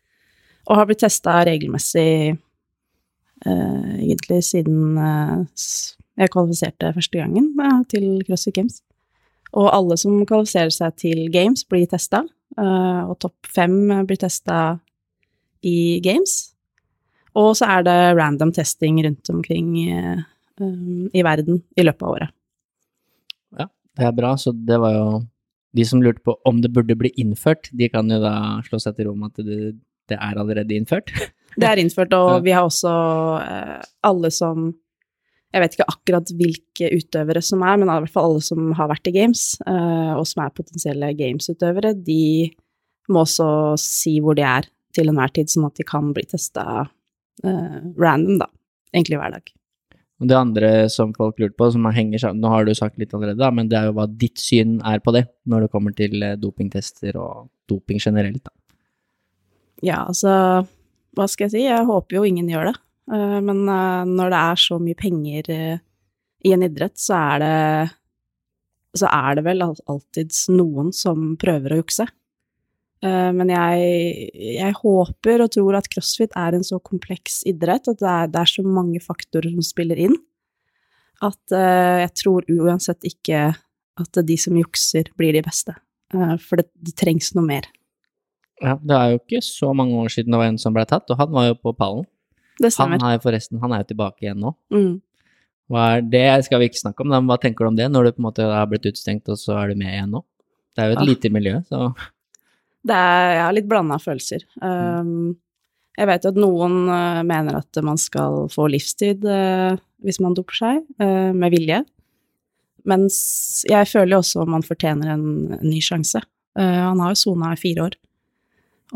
og 0.67 0.79
har 0.79 0.89
blitt 0.89 1.03
testa 1.05 1.43
regelmessig 1.47 2.33
eh, 2.33 3.91
egentlig 4.01 4.41
siden 4.49 4.97
eh, 4.99 5.67
jeg 6.21 6.33
kvalifiserte 6.33 6.93
første 6.97 7.21
gangen 7.21 7.53
eh, 7.61 7.83
til 7.93 8.07
CrossFit 8.27 8.57
Games. 8.57 8.81
Og 9.53 9.69
alle 9.69 9.99
som 10.01 10.23
kvalifiserer 10.29 10.73
seg 10.73 10.97
til 11.01 11.27
Games, 11.33 11.67
blir 11.69 11.85
testa, 11.91 12.23
eh, 12.57 13.03
og 13.05 13.19
topp 13.21 13.53
fem 13.53 13.77
blir 14.09 14.21
testa 14.21 14.79
i 15.63 16.01
Games. 16.05 16.52
Og 17.39 17.55
så 17.57 17.69
er 17.79 17.87
det 17.87 17.99
random 18.19 18.53
testing 18.53 19.01
rundt 19.07 19.31
omkring 19.33 19.75
eh, 19.89 20.23
um, 20.61 21.09
i 21.13 21.25
verden 21.25 21.63
i 21.77 21.85
løpet 21.87 22.05
av 22.05 22.17
året. 22.17 22.35
Ja, 23.59 23.69
det 23.99 24.09
er 24.09 24.17
bra. 24.17 24.35
Så 24.41 24.53
det 24.53 24.81
var 24.83 24.97
jo 24.97 25.07
De 25.73 25.87
som 25.89 26.03
lurte 26.05 26.21
på 26.21 26.35
om 26.45 26.59
det 26.61 26.69
burde 26.69 26.93
bli 27.01 27.09
innført, 27.17 27.71
de 27.73 27.87
kan 27.89 28.05
jo 28.13 28.19
da 28.21 28.61
slå 28.67 28.77
seg 28.77 28.93
til 28.99 29.07
ro 29.09 29.15
med 29.17 29.31
at 29.33 29.47
det, 29.47 29.71
det 30.13 30.19
er 30.19 30.37
allerede 30.37 30.77
innført. 30.77 31.09
Det 31.53 31.67
er 31.69 31.81
innført, 31.83 32.15
og 32.17 32.47
vi 32.47 32.53
har 32.57 32.65
også 32.65 32.91
eh, 33.45 33.81
alle 34.09 34.31
som 34.33 34.71
Jeg 35.53 35.61
vet 35.61 35.75
ikke 35.77 35.89
akkurat 35.93 36.31
hvilke 36.33 36.89
utøvere 36.97 37.43
som 37.45 37.61
er, 37.61 37.77
men 37.77 37.91
i 37.91 37.97
hvert 38.01 38.13
fall 38.15 38.31
alle 38.31 38.45
som 38.45 38.71
har 38.73 38.89
vært 38.89 39.11
i 39.11 39.13
games, 39.13 39.43
eh, 39.69 40.13
og 40.17 40.25
som 40.31 40.47
er 40.47 40.55
potensielle 40.57 41.11
gamesutøvere, 41.19 41.93
de 41.93 42.49
må 43.13 43.27
også 43.27 43.49
si 43.81 44.15
hvor 44.25 44.39
de 44.39 44.47
er 44.49 44.69
til 44.97 45.13
enhver 45.13 45.33
tid, 45.37 45.53
sånn 45.53 45.69
at 45.69 45.77
de 45.77 45.85
kan 45.85 46.09
bli 46.17 46.25
testa 46.31 46.65
eh, 46.87 46.91
random, 47.43 48.39
da. 48.43 48.47
Egentlig 48.95 49.19
hver 49.19 49.33
dag. 49.39 49.53
Og 50.23 50.29
det 50.31 50.37
andre 50.39 50.69
som 50.93 51.11
folk 51.17 51.41
lurte 51.43 51.57
på, 51.59 51.67
som 51.75 51.87
henger 51.91 52.21
sammen 52.23 52.43
Nå 52.45 52.51
har 52.53 52.67
du 52.69 52.75
sagt 52.79 52.99
litt 53.01 53.11
allerede, 53.17 53.41
da, 53.41 53.49
men 53.51 53.67
det 53.71 53.79
er 53.81 53.89
jo 53.89 53.95
hva 53.97 54.05
ditt 54.07 54.39
syn 54.39 54.77
er 54.87 55.01
på 55.03 55.11
det, 55.17 55.25
når 55.51 55.65
det 55.65 55.71
kommer 55.73 55.95
til 55.99 56.15
eh, 56.23 56.37
dopingtester 56.39 57.17
og 57.19 57.49
doping 57.73 57.99
generelt. 57.99 58.45
Da. 58.45 58.53
Ja, 59.83 60.05
altså, 60.07 60.31
hva 61.17 61.27
skal 61.27 61.49
jeg 61.49 61.55
si, 61.57 61.65
jeg 61.67 61.89
håper 61.89 62.21
jo 62.21 62.23
ingen 62.29 62.47
gjør 62.53 62.71
det. 62.71 62.77
Eh, 63.17 63.41
Men 63.43 63.65
eh, 63.67 64.05
når 64.13 64.31
det 64.37 64.43
er 64.53 64.63
så 64.69 64.79
mye 64.79 65.01
penger 65.01 65.51
eh, 65.51 65.83
i 66.47 66.55
en 66.55 66.63
idrett, 66.69 66.95
så 67.03 67.19
er 67.19 67.43
det 67.43 67.57
så 68.93 69.09
er 69.09 69.39
det 69.39 69.47
vel 69.47 69.63
al- 69.65 69.87
alltids 69.89 70.45
noen 70.53 70.91
som 70.93 71.31
prøver 71.41 71.73
å 71.73 71.79
jukse. 71.81 72.05
Eh, 73.03 73.31
Men 73.35 73.51
jeg, 73.51 74.31
jeg 74.39 74.79
håper 74.79 75.43
og 75.43 75.53
tror 75.57 75.79
at 75.79 75.91
crossfit 75.91 76.35
er 76.39 76.55
en 76.57 76.67
så 76.67 76.79
kompleks 76.79 77.43
idrett 77.51 77.91
at 77.91 77.99
det 77.99 78.11
er, 78.11 78.31
det 78.31 78.43
er 78.43 78.53
så 78.53 78.65
mange 78.67 79.03
faktorer 79.03 79.51
som 79.51 79.67
spiller 79.67 79.99
inn, 80.07 80.17
at 81.23 81.55
eh, 81.55 82.03
jeg 82.05 82.15
tror 82.23 82.47
uansett 82.51 83.07
ikke 83.07 83.53
at 84.01 84.23
de 84.25 84.37
som 84.41 84.57
jukser, 84.57 85.11
blir 85.19 85.35
de 85.37 85.43
beste. 85.45 85.75
Eh, 86.15 86.37
For 86.41 86.63
det, 86.63 86.71
det 86.81 86.95
trengs 86.99 87.35
noe 87.37 87.45
mer. 87.47 87.69
Ja, 88.63 88.77
det 88.79 88.95
er 88.97 89.13
jo 89.13 89.21
ikke 89.21 89.43
så 89.45 89.73
mange 89.75 89.99
år 89.99 90.13
siden 90.15 90.33
det 90.33 90.39
var 90.39 90.49
en 90.53 90.61
som 90.63 90.75
ble 90.75 90.85
tatt, 90.87 91.11
og 91.11 91.19
han 91.19 91.33
var 91.35 91.51
jo 91.51 91.59
på 91.59 91.75
pallen. 91.75 92.07
Det 92.63 92.71
stemmer. 92.71 93.01
Han 93.03 93.09
er 93.09 93.17
jo 93.17 93.25
forresten, 93.25 93.59
han 93.63 93.75
er 93.75 93.83
jo 93.83 93.89
tilbake 93.91 94.23
igjen 94.23 94.39
nå. 94.43 94.53
Mm. 94.71 95.01
Det 96.13 96.25
skal 96.47 96.61
vi 96.61 96.69
ikke 96.69 96.83
snakke 96.83 97.03
om, 97.03 97.11
men 97.11 97.27
hva 97.27 97.39
tenker 97.41 97.65
du 97.65 97.73
om 97.73 97.79
det, 97.79 97.89
når 97.91 98.05
du 98.05 98.15
på 98.15 98.23
en 98.23 98.27
måte 98.29 98.47
har 98.47 98.69
blitt 98.71 98.87
utstengt, 98.91 99.31
og 99.33 99.41
så 99.41 99.57
er 99.59 99.73
du 99.73 99.81
med 99.81 99.91
igjen 99.91 100.13
nå? 100.15 100.21
Det 100.77 100.85
er 100.85 100.91
jo 100.91 100.97
et 100.97 101.03
ja. 101.03 101.09
lite 101.09 101.31
miljø, 101.33 101.55
så 101.69 101.89
Det 102.83 102.95
er, 102.99 103.29
jeg 103.37 103.43
har 103.47 103.57
litt 103.57 103.71
blanda 103.71 103.99
følelser. 104.03 104.45
Um, 104.59 105.35
jeg 105.99 106.09
vet 106.09 106.25
jo 106.25 106.33
at 106.33 106.41
noen 106.41 106.77
uh, 106.89 107.23
mener 107.27 107.61
at 107.61 107.81
man 107.85 108.01
skal 108.01 108.47
få 108.51 108.67
livstid 108.73 109.27
uh, 109.29 109.77
hvis 110.03 110.19
man 110.25 110.35
doper 110.35 110.59
seg, 110.59 110.81
uh, 111.03 111.31
med 111.37 111.55
vilje. 111.55 111.83
Mens 112.89 113.17
jeg 113.69 113.87
føler 113.87 114.17
jo 114.17 114.23
også 114.25 114.47
man 114.51 114.65
fortjener 114.67 115.13
en, 115.15 115.27
en 115.55 115.69
ny 115.69 115.79
sjanse. 115.85 116.19
Han 116.59 116.99
har 117.01 117.13
jo 117.13 117.21
sona 117.21 117.53
i 117.55 117.61
fire 117.61 117.85
år, 117.87 117.95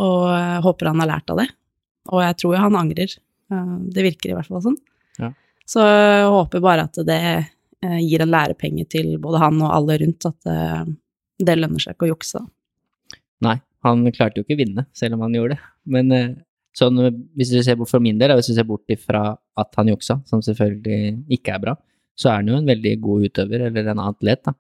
og 0.03 0.25
håper 0.67 0.91
han 0.91 0.99
har 1.01 1.09
lært 1.09 1.31
av 1.33 1.39
det. 1.41 1.47
Og 2.11 2.21
jeg 2.21 2.37
tror 2.43 2.53
jo 2.53 2.63
han 2.65 2.77
angrer. 2.77 3.15
Det 3.95 4.05
virker 4.05 4.33
i 4.33 4.35
hvert 4.37 4.51
fall 4.51 4.65
sånn. 4.67 4.77
Ja. 5.23 5.31
Så 5.65 5.87
jeg 5.87 6.27
håper 6.35 6.65
bare 6.67 6.89
at 6.91 6.99
det 7.07 7.21
gir 8.03 8.27
en 8.27 8.35
lærepenge 8.35 8.89
til 8.91 9.15
både 9.23 9.41
han 9.41 9.63
og 9.63 9.71
alle 9.71 9.97
rundt, 10.03 10.27
at 10.29 10.51
uh, 10.51 10.83
det 11.39 11.57
lønner 11.57 11.87
seg 11.87 11.95
ikke 11.95 12.09
å 12.09 12.13
jukse. 12.17 12.43
Nei, 13.47 13.57
han 13.85 14.05
klarte 14.15 14.41
jo 14.41 14.47
ikke 14.47 14.57
å 14.57 14.63
vinne, 14.63 14.87
selv 14.97 15.17
om 15.17 15.25
han 15.27 15.35
gjorde 15.37 15.57
det. 15.57 15.73
Men 15.93 16.13
sånn, 16.77 17.01
hvis 17.37 17.53
du 17.53 17.61
ser 17.65 17.79
bort 17.81 17.91
fra 17.93 18.01
min 18.03 18.19
del, 18.21 18.35
hvis 18.37 18.51
du 18.51 18.57
ser 18.57 18.69
bort 18.69 18.89
ifra 18.93 19.29
at 19.37 19.79
han 19.79 19.91
juksa, 19.93 20.19
som 20.29 20.43
selvfølgelig 20.45 21.37
ikke 21.39 21.55
er 21.55 21.63
bra, 21.63 21.77
så 22.17 22.31
er 22.31 22.41
han 22.41 22.51
jo 22.51 22.59
en 22.59 22.69
veldig 22.69 22.95
god 23.05 23.29
utøver, 23.29 23.67
eller 23.69 23.93
en 23.93 24.03
atlet, 24.07 24.43
da, 24.49 24.55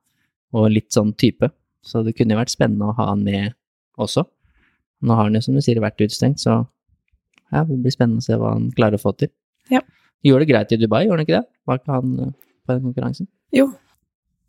og 0.56 0.68
litt 0.73 0.92
sånn 0.94 1.14
type. 1.18 1.49
Så 1.87 2.02
det 2.06 2.16
kunne 2.18 2.35
jo 2.35 2.40
vært 2.40 2.52
spennende 2.52 2.90
å 2.90 2.96
ha 2.99 3.11
han 3.12 3.23
med 3.25 3.54
også. 4.02 4.26
Nå 5.06 5.16
har 5.16 5.28
han 5.28 5.37
jo, 5.38 5.44
som 5.44 5.56
du 5.56 5.62
sier, 5.64 5.80
vært 5.82 6.02
utstengt, 6.04 6.42
så 6.42 6.61
ja, 7.52 7.62
det 7.62 7.78
blir 7.78 7.94
spennende 7.94 8.23
å 8.23 8.26
se 8.26 8.37
hva 8.38 8.54
han 8.56 8.70
klarer 8.76 8.99
å 8.99 9.02
få 9.02 9.12
til. 9.20 9.30
Ja. 9.73 9.82
Gjorde 10.26 10.44
det 10.44 10.50
greit 10.50 10.73
i 10.75 10.80
Dubai, 10.80 11.04
gjorde 11.06 11.20
han 11.20 11.26
ikke 11.26 11.38
det? 11.38 11.46
Var 11.68 11.80
ikke 11.80 11.99
han 11.99 12.14
eh, 12.25 12.32
på 12.66 12.75
den 12.75 12.87
konkurransen? 12.88 13.28
Jo. 13.54 13.68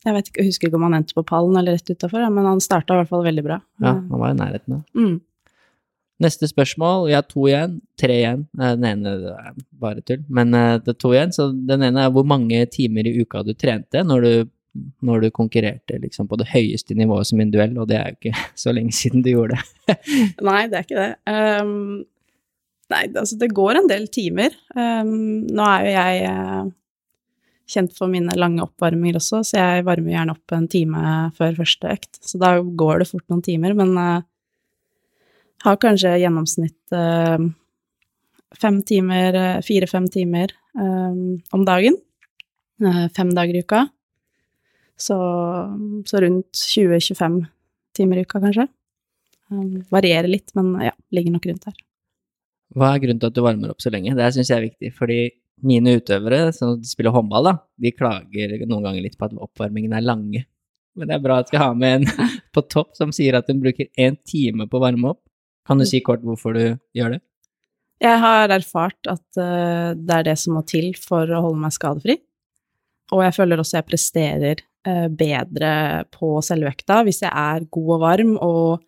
Jeg 0.07 0.15
vet 0.15 0.29
ikke, 0.29 0.39
jeg 0.39 0.53
husker 0.53 0.69
ikke 0.69 0.79
om 0.79 0.85
han 0.87 0.99
endte 1.01 1.15
på 1.17 1.25
pallen 1.27 1.57
eller 1.59 1.75
rett 1.75 1.89
utafor, 1.91 2.23
men 2.31 2.45
han 2.47 2.61
starta 2.63 2.95
i 2.95 3.01
hvert 3.01 3.11
fall 3.11 3.25
veldig 3.25 3.43
bra. 3.43 3.57
Ja, 3.83 3.97
han 3.97 4.21
var 4.21 4.31
i 4.31 4.37
nærheten 4.39 4.77
ja. 4.77 4.83
Mm. 4.95 5.17
Neste 6.23 6.47
spørsmål, 6.49 7.03
vi 7.11 7.13
har 7.13 7.25
to 7.29 7.43
igjen, 7.45 7.75
tre 7.99 8.15
igjen. 8.23 8.47
Eh, 8.57 8.71
Den 8.73 8.85
ene 8.89 9.11
er 9.29 9.57
bare 9.77 10.01
tull, 10.01 10.23
men 10.33 10.55
eh, 10.57 10.77
det 10.81 10.95
er 10.95 11.01
to 11.03 11.11
igjen. 11.13 11.33
Så 11.35 11.51
den 11.53 11.83
ene 11.85 12.07
er 12.07 12.13
hvor 12.13 12.25
mange 12.25 12.63
timer 12.73 13.05
i 13.05 13.13
uka 13.21 13.43
du 13.45 13.51
trente 13.53 14.01
når 14.01 14.25
du, 14.25 14.31
når 15.05 15.27
du 15.27 15.29
konkurrerte 15.35 15.99
liksom, 16.01 16.29
på 16.29 16.39
det 16.41 16.49
høyeste 16.49 16.97
nivået 16.97 17.29
som 17.29 17.43
en 17.43 17.51
duell, 17.53 17.77
og 17.77 17.91
det 17.91 17.99
er 17.99 18.09
jo 18.09 18.17
ikke 18.17 18.47
så 18.63 18.73
lenge 18.73 18.95
siden 18.97 19.21
du 19.25 19.29
gjorde 19.35 19.59
det. 19.59 19.99
Nei, 20.49 20.63
det 20.71 20.79
er 20.79 20.87
ikke 20.87 21.03
det. 21.03 21.11
Um, 21.61 22.01
nei, 22.89 23.03
altså 23.11 23.37
det 23.37 23.53
går 23.53 23.77
en 23.81 23.91
del 23.91 24.09
timer. 24.09 24.57
Um, 24.73 25.45
nå 25.53 25.69
er 25.69 25.85
jo 25.85 25.95
jeg 25.99 26.25
eh, 26.31 26.73
kjent 27.67 27.93
for 27.95 28.11
mine 28.11 28.33
lange 28.39 28.63
oppvarminger 28.63 29.19
også, 29.19 29.43
så 29.45 29.59
jeg 29.59 29.85
varmer 29.87 30.13
gjerne 30.13 30.35
opp 30.37 30.55
en 30.55 30.67
time 30.71 31.13
før 31.37 31.57
første 31.59 31.93
økt. 31.93 32.19
Så 32.23 32.39
da 32.41 32.55
går 32.61 33.03
det 33.03 33.09
fort 33.11 33.25
noen 33.27 33.43
timer, 33.45 33.75
men 33.77 33.93
uh, 33.99 34.25
har 35.65 35.79
kanskje 35.83 36.15
gjennomsnitt 36.21 36.95
uh, 36.95 37.43
fem 38.55 38.81
timer, 38.87 39.35
eh, 39.35 39.61
fire-fem 39.61 40.07
timer 40.07 40.53
eh, 40.79 41.15
om 41.51 41.65
dagen. 41.65 41.97
Uh, 42.83 43.07
fem 43.15 43.33
dager 43.33 43.57
i 43.57 43.63
uka. 43.65 43.87
Så, 44.97 45.17
så 46.05 46.21
rundt 46.21 46.53
20-25 46.53 47.41
timer 47.97 48.21
i 48.21 48.25
uka, 48.25 48.41
kanskje. 48.41 48.67
Um, 49.51 49.81
varierer 49.93 50.29
litt, 50.29 50.53
men 50.57 50.73
ja, 50.83 50.93
ligger 51.13 51.33
nok 51.35 51.47
rundt 51.49 51.67
her. 51.69 51.75
Hva 52.77 52.93
er 52.93 53.01
grunnen 53.01 53.21
til 53.21 53.31
at 53.31 53.37
du 53.37 53.43
varmer 53.45 53.73
opp 53.73 53.81
så 53.81 53.91
lenge? 53.93 54.15
Det 54.17 54.29
syns 54.35 54.51
jeg 54.51 54.57
er 54.57 54.65
viktig, 54.67 54.91
fordi 54.97 55.19
mine 55.65 55.97
utøvere 55.97 56.51
som 56.53 56.75
spiller 56.85 57.15
håndball, 57.15 57.49
da, 57.49 57.55
de 57.81 57.93
klager 57.95 58.53
noen 58.65 58.85
ganger 58.85 59.05
litt 59.05 59.17
på 59.17 59.27
at 59.27 59.37
oppvarmingen 59.37 59.95
er 59.97 60.05
lange. 60.05 60.43
Men 60.97 61.09
det 61.09 61.17
er 61.17 61.23
bra 61.23 61.39
at 61.41 61.51
vi 61.53 61.61
har 61.61 61.77
med 61.77 62.01
en 62.01 62.29
på 62.55 62.63
topp 62.69 62.97
som 62.97 63.13
sier 63.15 63.37
at 63.37 63.49
hun 63.51 63.61
bruker 63.63 63.89
én 63.97 64.17
time 64.27 64.67
på 64.69 64.79
å 64.79 64.85
varme 64.85 65.13
opp. 65.13 65.23
Kan 65.67 65.81
du 65.81 65.87
si 65.87 66.01
kort 66.05 66.23
hvorfor 66.25 66.55
du 66.55 66.63
gjør 66.95 67.17
det? 67.17 67.21
Jeg 68.01 68.21
har 68.21 68.53
erfart 68.53 69.09
at 69.09 69.39
eh, 69.41 69.91
det 69.97 70.17
er 70.19 70.25
det 70.29 70.37
som 70.39 70.57
må 70.57 70.63
til 70.69 70.91
for 71.01 71.29
å 71.33 71.43
holde 71.47 71.63
meg 71.63 71.73
skadefri. 71.73 72.17
Og 73.15 73.23
jeg 73.23 73.35
føler 73.37 73.61
også 73.61 73.79
jeg 73.79 73.87
presterer 73.87 74.61
eh, 74.87 75.07
bedre 75.09 75.71
på 76.13 76.35
selve 76.45 76.73
økta 76.73 77.01
hvis 77.07 77.23
jeg 77.25 77.31
er 77.31 77.65
god 77.73 77.93
og 77.95 78.03
varm, 78.03 78.35
og 78.37 78.85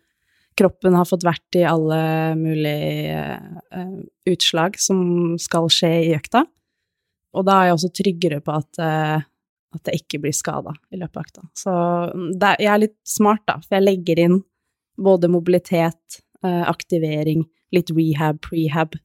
kroppen 0.60 0.96
har 0.98 1.08
fått 1.08 1.26
vært 1.26 1.58
i 1.58 1.66
alle 1.66 2.00
mulige 2.38 3.26
eh, 3.74 3.98
utslag 4.30 4.78
som 4.80 5.34
skal 5.42 5.70
skje 5.72 5.92
i 6.06 6.14
økta. 6.16 6.44
Og 7.36 7.46
da 7.46 7.58
er 7.58 7.70
jeg 7.70 7.76
også 7.76 7.92
tryggere 8.00 8.40
på 8.44 8.54
at, 8.56 8.80
eh, 8.82 9.26
at 9.76 9.90
jeg 9.90 10.02
ikke 10.02 10.22
blir 10.24 10.34
skada 10.34 10.74
i 10.90 10.98
løpet 10.98 11.20
av 11.20 11.26
økta. 11.26 11.44
Så 11.56 11.74
mm, 12.14 12.30
det, 12.40 12.54
jeg 12.64 12.72
er 12.72 12.82
litt 12.86 12.96
smart, 13.06 13.44
da, 13.46 13.58
for 13.62 13.78
jeg 13.78 13.86
legger 13.86 14.24
inn 14.24 14.40
både 15.00 15.30
mobilitet, 15.32 16.20
eh, 16.44 16.64
aktivering, 16.68 17.46
litt 17.74 17.92
rehab, 17.94 18.40
prehab, 18.44 18.98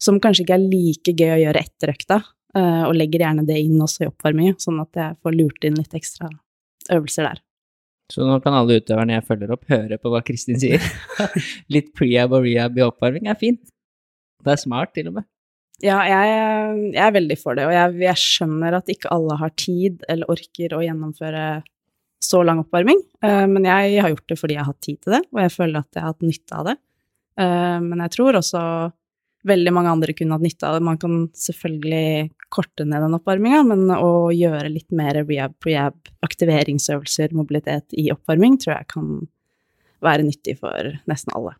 som 0.00 0.20
kanskje 0.22 0.46
ikke 0.46 0.56
er 0.56 0.68
like 0.70 1.14
gøy 1.14 1.34
å 1.34 1.42
gjøre 1.42 1.64
etter 1.66 1.92
økta, 1.92 2.22
eh, 2.56 2.84
og 2.86 2.96
legger 2.96 3.26
gjerne 3.26 3.44
det 3.48 3.58
inn 3.60 3.82
også 3.84 4.06
i 4.06 4.10
oppvarming, 4.10 4.56
sånn 4.62 4.80
at 4.82 5.02
jeg 5.02 5.18
får 5.22 5.36
lurt 5.36 5.68
inn 5.68 5.78
litt 5.78 5.98
ekstra 5.98 6.30
øvelser 6.94 7.28
der. 7.28 7.44
Så 8.08 8.24
nå 8.24 8.38
kan 8.40 8.54
alle 8.56 8.78
utøverne 8.80 9.18
jeg 9.18 9.26
følger 9.28 9.50
opp, 9.52 9.66
høre 9.68 9.98
på 10.00 10.12
hva 10.12 10.22
Kristin 10.24 10.56
sier. 10.60 10.84
Litt 11.74 11.90
prehab 11.92 12.32
og 12.38 12.46
rehab 12.46 12.78
i 12.78 12.86
oppvarming 12.86 13.28
er 13.28 13.36
fint. 13.36 13.60
Det 14.40 14.54
er 14.54 14.62
smart, 14.62 14.94
til 14.96 15.10
og 15.10 15.18
med. 15.18 15.26
Ja, 15.84 16.00
jeg, 16.10 16.30
jeg 16.90 17.02
er 17.04 17.14
veldig 17.14 17.36
for 17.38 17.54
det, 17.54 17.68
og 17.68 17.74
jeg, 17.74 17.98
jeg 18.02 18.18
skjønner 18.18 18.76
at 18.80 18.88
ikke 18.90 19.12
alle 19.14 19.36
har 19.38 19.52
tid 19.54 20.02
eller 20.10 20.30
orker 20.32 20.74
å 20.74 20.82
gjennomføre 20.82 21.44
så 22.18 22.40
lang 22.42 22.64
oppvarming, 22.64 22.98
uh, 23.22 23.46
men 23.46 23.68
jeg 23.68 24.00
har 24.02 24.10
gjort 24.10 24.32
det 24.32 24.38
fordi 24.40 24.56
jeg 24.56 24.64
har 24.64 24.72
hatt 24.72 24.82
tid 24.82 24.98
til 25.04 25.14
det, 25.14 25.20
og 25.30 25.42
jeg 25.44 25.54
føler 25.54 25.78
at 25.78 25.94
jeg 25.94 26.02
har 26.02 26.14
hatt 26.14 26.26
nytte 26.26 26.56
av 26.58 26.66
det. 26.66 26.74
Uh, 27.38 27.78
Men 27.84 28.02
jeg 28.02 28.14
tror 28.16 28.40
også 28.40 28.62
veldig 29.46 29.72
mange 29.76 29.92
andre 29.94 30.14
kunne 30.18 30.34
hatt 30.34 30.42
nytte 30.42 30.66
av 30.66 30.74
det. 30.74 30.84
Man 30.88 30.98
kan 30.98 31.14
selvfølgelig 31.38 32.32
korte 32.50 32.82
ned 32.82 33.04
den 33.04 33.14
oppvarminga, 33.18 33.62
men 33.68 33.86
å 33.94 34.10
gjøre 34.34 34.72
litt 34.72 34.90
mer 34.90 35.20
rehab, 35.22 35.54
prehab, 35.62 35.98
aktiveringsøvelser, 36.26 37.36
mobilitet 37.38 37.94
i 37.94 38.08
oppvarming, 38.14 38.58
tror 38.58 38.74
jeg 38.80 38.90
kan 38.90 39.12
være 40.04 40.26
nyttig 40.26 40.58
for 40.58 40.90
nesten 41.10 41.34
alle. 41.38 41.54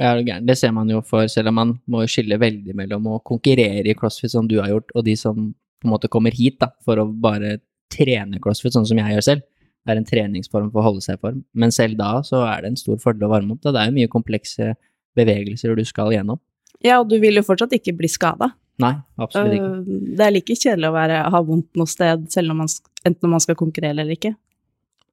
Ja, 0.00 0.14
det 0.18 0.50
er 0.50 0.58
ser 0.58 0.72
man 0.74 0.88
jo 0.90 1.00
for, 1.06 1.28
selv 1.30 1.52
om 1.52 1.58
man 1.60 1.72
må 1.90 2.02
skille 2.10 2.38
veldig 2.40 2.74
mellom 2.74 3.06
å 3.12 3.20
konkurrere 3.22 3.86
i 3.86 3.94
crossfit, 3.94 4.32
som 4.32 4.48
du 4.50 4.56
har 4.58 4.72
gjort, 4.72 4.90
og 4.94 5.04
de 5.06 5.14
som 5.18 5.52
på 5.54 5.86
en 5.86 5.92
måte 5.92 6.10
kommer 6.10 6.34
hit 6.34 6.58
da, 6.62 6.72
for 6.82 6.98
å 6.98 7.06
bare 7.06 7.58
trene 7.94 8.40
crossfit, 8.42 8.74
sånn 8.74 8.88
som 8.88 8.98
jeg 8.98 9.14
gjør 9.14 9.26
selv. 9.28 9.44
Det 9.84 9.92
er 9.92 10.00
en 10.00 10.08
treningsform 10.08 10.70
for 10.72 10.80
å 10.80 10.86
holde 10.88 11.04
seg 11.04 11.18
i 11.18 11.22
form. 11.22 11.42
Men 11.52 11.74
selv 11.74 11.98
da 12.00 12.16
så 12.24 12.40
er 12.48 12.64
det 12.64 12.72
en 12.72 12.80
stor 12.80 12.98
fordel 13.02 13.28
å 13.28 13.34
varme 13.34 13.54
opp. 13.54 13.60
Da. 13.62 13.74
Det 13.74 13.82
er 13.82 13.90
jo 13.90 13.96
mye 13.98 14.10
komplekse 14.10 14.70
bevegelser 15.14 15.76
du 15.76 15.84
skal 15.86 16.14
gjennom. 16.14 16.40
Ja, 16.82 16.98
og 17.02 17.10
du 17.12 17.18
vil 17.20 17.36
jo 17.36 17.44
fortsatt 17.44 17.76
ikke 17.76 17.94
bli 17.96 18.08
skada. 18.10 18.50
Nei, 18.82 18.94
absolutt 19.20 19.54
ikke. 19.54 19.98
Det 20.18 20.24
er 20.24 20.32
like 20.34 20.56
kjedelig 20.58 20.88
å 20.88 20.96
være, 20.96 21.20
ha 21.30 21.40
vondt 21.46 21.78
noe 21.78 21.90
sted, 21.90 22.24
selv 22.32 22.54
om 22.54 22.64
man, 22.64 22.70
enten 23.06 23.28
om 23.28 23.36
man 23.36 23.44
skal 23.44 23.58
konkurrere 23.60 23.94
eller 23.94 24.16
ikke. 24.16 24.32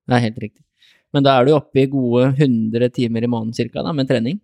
Det 0.07 0.17
er 0.17 0.23
helt 0.23 0.39
riktig. 0.41 0.63
Men 1.13 1.27
da 1.27 1.35
er 1.37 1.45
du 1.45 1.53
oppe 1.53 1.83
i 1.83 1.89
gode 1.91 2.31
100 2.31 2.95
timer 2.95 3.27
i 3.27 3.29
måneden 3.29 3.53
cirka, 3.53 3.83
da, 3.85 3.93
med 3.93 4.09
trening. 4.09 4.39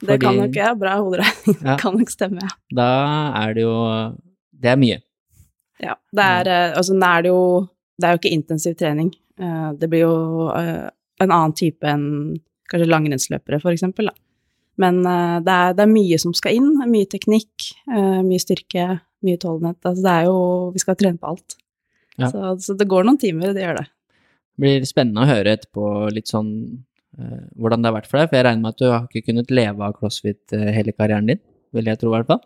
Det 0.00 0.20
kan 0.20 0.34
Fordi- 0.34 0.40
nok 0.46 0.54
jeg, 0.54 0.78
bra 0.78 0.96
hoderegning, 1.02 1.56
Ja. 1.64 1.76
kan 1.76 1.96
nok 1.98 2.10
stemme, 2.10 2.40
ja. 2.42 2.48
Da 2.74 2.88
er 3.42 3.54
det 3.54 3.62
jo 3.62 3.74
Det 4.60 4.70
er 4.70 4.76
mye. 4.76 5.00
Ja, 5.80 5.94
det 6.14 6.24
er, 6.24 6.48
eh, 6.48 6.76
altså, 6.76 6.94
det 6.98 7.08
er 7.08 7.22
det 7.22 7.28
jo 7.32 7.68
Det 8.00 8.06
er 8.06 8.12
jo 8.14 8.18
ikke 8.18 8.32
intensiv 8.36 8.76
trening. 8.78 9.12
Eh, 9.40 9.72
Det 9.78 9.88
blir 9.90 10.00
jo 10.06 10.48
eh, 10.54 10.88
en 11.20 11.30
annen 11.30 11.52
type 11.54 11.82
enn 11.82 12.38
kanskje 12.70 12.86
langrennsløpere, 12.86 13.60
for 13.60 13.72
eksempel, 13.72 14.06
da. 14.06 14.12
Men 14.78 15.02
det 15.02 15.50
er, 15.50 15.72
det 15.74 15.80
er 15.82 15.90
mye 15.90 16.18
som 16.20 16.32
skal 16.32 16.52
inn. 16.54 16.76
Mye 16.86 17.06
teknikk, 17.10 17.72
mye 17.88 18.38
styrke, 18.38 19.00
mye 19.24 19.34
utholdenhet. 19.36 19.80
Altså, 19.82 20.02
det 20.04 20.12
er 20.12 20.24
jo 20.28 20.70
Vi 20.70 20.78
skal 20.78 20.94
trene 20.94 21.18
på 21.18 21.26
alt. 21.32 21.56
Ja. 22.18 22.28
Så, 22.30 22.60
så 22.62 22.76
det 22.78 22.86
går 22.86 23.02
noen 23.04 23.18
timer, 23.18 23.52
det 23.52 23.64
gjør 23.64 23.78
det. 23.80 23.86
Det 24.54 24.62
blir 24.62 24.86
spennende 24.86 25.24
å 25.24 25.26
høre 25.26 25.56
etterpå 25.56 26.12
litt 26.12 26.26
sånn 26.30 26.84
hvordan 27.58 27.82
det 27.82 27.90
har 27.90 27.96
vært 27.96 28.10
for 28.10 28.20
deg, 28.20 28.28
for 28.30 28.38
jeg 28.38 28.46
regner 28.46 28.62
med 28.62 28.76
at 28.76 28.82
du 28.82 28.86
har 28.90 29.06
ikke 29.08 29.26
kunnet 29.30 29.50
leve 29.50 29.84
av 29.84 29.96
crossfit 29.96 30.54
eh, 30.54 30.70
hele 30.76 30.94
karrieren 30.94 31.28
din, 31.30 31.40
vil 31.74 31.90
jeg 31.90 32.00
tro 32.00 32.12
i 32.12 32.16
hvert 32.16 32.30
fall. 32.30 32.42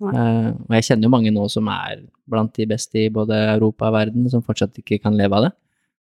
Eh, 0.00 0.48
og 0.52 0.76
jeg 0.76 0.86
kjenner 0.88 1.08
jo 1.08 1.12
mange 1.12 1.32
nå 1.34 1.46
som 1.52 1.68
er 1.72 2.04
blant 2.30 2.54
de 2.56 2.66
beste 2.68 3.00
i 3.02 3.10
både 3.12 3.36
Europa 3.56 3.88
og 3.88 3.96
verden, 3.96 4.28
som 4.32 4.44
fortsatt 4.44 4.78
ikke 4.80 5.00
kan 5.04 5.16
leve 5.16 5.36
av 5.36 5.48
det. 5.48 5.52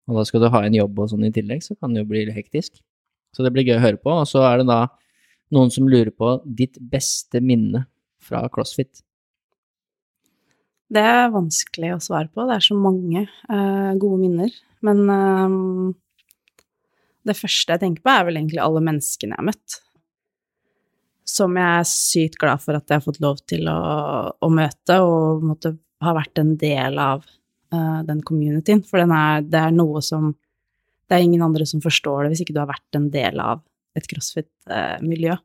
Og 0.07 0.21
da 0.21 0.27
skal 0.29 0.45
du 0.45 0.51
ha 0.53 0.63
en 0.65 0.77
jobb 0.77 1.01
og 1.03 1.11
sånn 1.13 1.27
i 1.27 1.33
tillegg, 1.35 1.65
så 1.65 1.77
kan 1.77 1.95
det 1.95 2.05
jo 2.05 2.11
bli 2.13 2.27
litt 2.29 2.39
hektisk. 2.39 2.79
Så 3.35 3.45
det 3.45 3.53
blir 3.53 3.67
gøy 3.67 3.79
å 3.79 3.85
høre 3.85 4.01
på. 4.01 4.13
Og 4.13 4.29
så 4.31 4.45
er 4.49 4.63
det 4.63 4.69
da 4.71 4.85
noen 5.55 5.73
som 5.73 5.89
lurer 5.91 6.13
på 6.15 6.39
ditt 6.47 6.79
beste 6.81 7.43
minne 7.45 7.85
fra 8.23 8.45
crossfit. 8.53 9.03
Det 10.87 11.03
er 11.03 11.33
vanskelig 11.35 11.97
å 11.97 12.03
svare 12.03 12.31
på. 12.31 12.47
Det 12.47 12.57
er 12.57 12.65
så 12.65 12.77
mange 12.79 13.27
uh, 13.27 13.93
gode 13.99 14.21
minner. 14.23 14.53
Men 14.87 15.01
eh, 15.11 15.55
det 17.27 17.37
første 17.39 17.75
jeg 17.75 17.83
tenker 17.83 18.05
på, 18.05 18.13
er 18.13 18.27
vel 18.29 18.39
egentlig 18.41 18.63
alle 18.63 18.83
menneskene 18.85 19.35
jeg 19.35 19.43
har 19.43 19.49
møtt. 19.49 19.79
Som 21.27 21.57
jeg 21.59 21.81
er 21.81 21.89
sykt 21.91 22.39
glad 22.41 22.63
for 22.63 22.79
at 22.79 22.87
jeg 22.87 23.01
har 23.01 23.07
fått 23.07 23.23
lov 23.25 23.41
til 23.51 23.67
å, 23.71 23.81
å 24.31 24.51
møte, 24.53 25.01
og 25.03 25.47
måtte 25.47 25.75
ha 26.05 26.15
vært 26.17 26.43
en 26.43 26.55
del 26.61 27.01
av 27.03 27.25
uh, 27.75 28.03
den 28.07 28.23
communityen. 28.27 28.85
For 28.87 29.03
den 29.03 29.15
er, 29.17 29.47
det 29.47 29.63
er 29.63 29.75
noe 29.75 30.03
som 30.05 30.35
Det 31.07 31.15
er 31.15 31.23
ingen 31.23 31.43
andre 31.47 31.63
som 31.71 31.79
forstår 31.79 32.25
det 32.25 32.33
hvis 32.33 32.41
ikke 32.43 32.55
du 32.57 32.59
har 32.59 32.67
vært 32.67 32.97
en 32.99 33.05
del 33.15 33.39
av 33.39 33.61
et 33.95 34.07
crossfit-miljø. 34.11 35.37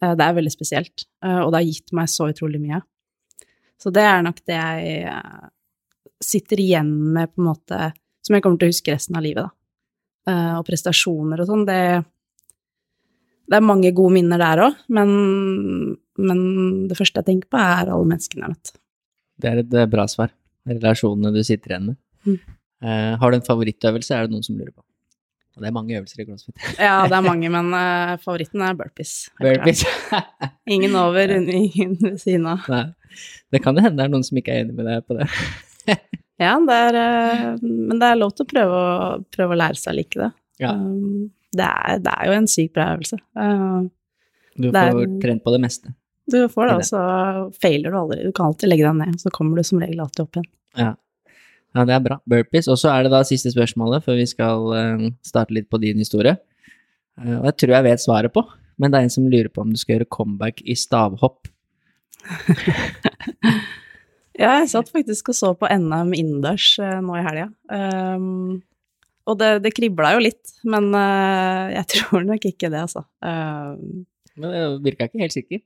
Uh, 0.00 0.12
det 0.16 0.24
er 0.24 0.38
veldig 0.38 0.52
spesielt, 0.52 1.04
uh, 1.24 1.42
og 1.44 1.52
det 1.52 1.60
har 1.60 1.68
gitt 1.68 1.92
meg 1.96 2.08
så 2.08 2.30
utrolig 2.32 2.60
mye. 2.62 2.80
Så 3.82 3.92
det 3.92 4.04
er 4.06 4.22
nok 4.24 4.40
det 4.46 4.56
jeg 4.56 5.10
sitter 6.22 6.60
igjen 6.62 6.92
med, 7.12 7.32
på 7.34 7.42
en 7.42 7.48
måte, 7.50 7.90
som 8.22 8.36
jeg 8.36 8.44
kommer 8.44 8.60
til 8.60 8.70
å 8.70 8.72
huske 8.72 8.94
resten 8.94 9.18
av 9.18 9.24
livet, 9.26 9.48
da. 9.48 9.61
Eh, 10.28 10.54
og 10.54 10.66
prestasjoner 10.68 11.42
og 11.42 11.48
sånn, 11.48 11.64
det 11.66 12.04
Det 13.50 13.58
er 13.58 13.64
mange 13.66 13.90
gode 13.92 14.14
minner 14.14 14.38
der 14.40 14.60
òg, 14.64 14.76
men, 14.88 15.10
men 16.16 16.38
det 16.88 16.96
første 16.96 17.20
jeg 17.20 17.26
tenker 17.26 17.50
på, 17.50 17.58
er 17.58 17.90
alle 17.90 18.06
menneskene 18.08 18.40
jeg 18.40 18.46
har 18.46 18.54
møtt. 18.54 18.72
Det 19.42 19.50
er 19.50 19.60
et 19.64 19.74
eh, 19.76 19.90
bra 19.90 20.06
svar. 20.08 20.30
Relasjonene 20.68 21.34
du 21.34 21.42
sitter 21.44 21.74
igjen 21.74 21.90
med. 21.90 21.98
Mm. 22.22 22.38
Uh, 22.82 23.12
har 23.18 23.30
du 23.30 23.36
en 23.36 23.44
favorittøvelse, 23.46 24.14
er 24.14 24.26
det 24.26 24.34
noen 24.34 24.46
som 24.46 24.56
lurer 24.56 24.72
på. 24.72 24.82
Og 25.52 25.62
det 25.62 25.68
er 25.68 25.74
mange 25.74 25.98
øvelser 25.98 26.22
i 26.22 26.26
crossfit. 26.26 26.56
Ja, 26.86 27.02
det 27.10 27.18
er 27.18 27.26
mange, 27.26 27.50
men 27.52 27.74
uh, 27.74 28.14
favoritten 28.22 28.62
er 28.64 28.78
burpees. 28.78 29.28
Burpees. 29.42 29.84
Ingen 30.74 30.96
over, 30.96 31.34
ingen 31.36 31.98
ved 32.00 32.18
siden 32.22 32.46
av. 32.54 32.64
Nei. 32.72 32.86
Det 33.52 33.60
kan 33.60 33.76
jo 33.76 33.84
hende 33.84 34.00
det 34.00 34.06
er 34.06 34.14
noen 34.14 34.24
som 34.24 34.38
ikke 34.40 34.54
er 34.54 34.64
enig 34.64 34.78
med 34.78 34.88
deg 34.88 35.04
på 35.04 35.18
det. 35.18 35.98
Ja, 36.42 36.56
det 36.66 36.76
er, 36.88 36.98
eh, 37.00 37.62
men 37.62 37.98
det 38.02 38.08
er 38.10 38.18
lov 38.20 38.34
til 38.36 38.46
å 38.46 38.50
prøve 38.50 38.82
å, 38.82 39.08
prøve 39.34 39.54
å 39.54 39.60
lære 39.62 39.78
seg 39.78 39.92
å 39.94 39.96
like 40.00 40.18
det. 40.20 40.30
Ja. 40.62 40.72
Um, 40.76 41.30
det, 41.52 41.66
er, 41.68 41.98
det 42.02 42.12
er 42.12 42.30
jo 42.30 42.36
en 42.36 42.48
sykt 42.50 42.74
bra 42.76 42.92
øvelse. 42.96 43.18
Uh, 43.38 43.88
Du 44.58 44.68
får 44.70 45.02
er- 45.04 45.18
trent 45.22 45.44
på 45.44 45.54
det 45.54 45.60
meste. 45.64 45.94
Du 46.32 46.38
får 46.48 46.68
det, 46.70 46.74
og 46.78 46.84
så 46.86 47.00
failer 47.60 47.90
du 47.92 47.96
aldri. 47.98 48.18
Du 48.28 48.32
kan 48.36 48.52
alltid 48.52 48.70
legge 48.70 48.86
deg 48.86 48.94
ned, 49.00 49.16
så 49.20 49.32
kommer 49.34 49.58
du 49.58 49.66
som 49.66 49.80
regel 49.82 50.00
alltid 50.04 50.22
opp 50.22 50.38
igjen. 50.38 50.50
Ja. 50.78 50.92
ja, 51.74 51.84
det 51.88 51.94
er 51.96 52.04
bra. 52.04 52.18
Burpees. 52.30 52.68
Og 52.72 52.78
så 52.80 52.92
er 52.92 53.02
det 53.04 53.10
da 53.12 53.20
siste 53.26 53.50
spørsmålet 53.52 54.04
før 54.06 54.20
vi 54.20 54.26
skal 54.30 54.68
eh, 54.78 55.06
starte 55.26 55.56
litt 55.56 55.66
på 55.72 55.80
din 55.82 55.98
historie. 56.00 56.36
Eh, 57.18 57.34
og 57.40 57.48
jeg 57.50 57.56
tror 57.64 57.74
jeg 57.74 57.86
vet 57.88 58.04
svaret 58.04 58.32
på, 58.32 58.44
men 58.78 58.94
det 58.94 59.00
er 59.00 59.08
en 59.08 59.14
som 59.16 59.26
lurer 59.26 59.50
på 59.52 59.64
om 59.66 59.74
du 59.74 59.80
skal 59.82 59.96
gjøre 59.98 60.08
comeback 60.14 60.62
i 60.62 60.78
stavhopp. 60.78 61.50
Ja, 64.38 64.54
jeg 64.62 64.70
satt 64.72 64.88
faktisk 64.92 65.28
og 65.32 65.36
så 65.36 65.50
på 65.58 65.68
NM 65.68 66.14
innendørs 66.16 66.74
eh, 66.80 67.00
nå 67.04 67.18
i 67.18 67.24
helga. 67.24 67.50
Um, 67.68 68.62
og 69.28 69.36
det, 69.38 69.50
det 69.66 69.74
kribla 69.76 70.14
jo 70.16 70.22
litt, 70.24 70.54
men 70.64 70.88
uh, 70.96 71.68
jeg 71.74 71.88
tror 71.92 72.24
nok 72.26 72.46
ikke 72.48 72.70
det, 72.72 72.86
altså. 72.86 73.04
Um, 73.20 74.06
Men 74.40 74.54
det 74.54 74.64
virka 74.86 75.08
ikke 75.08 75.22
helt 75.22 75.36
sikker. 75.36 75.62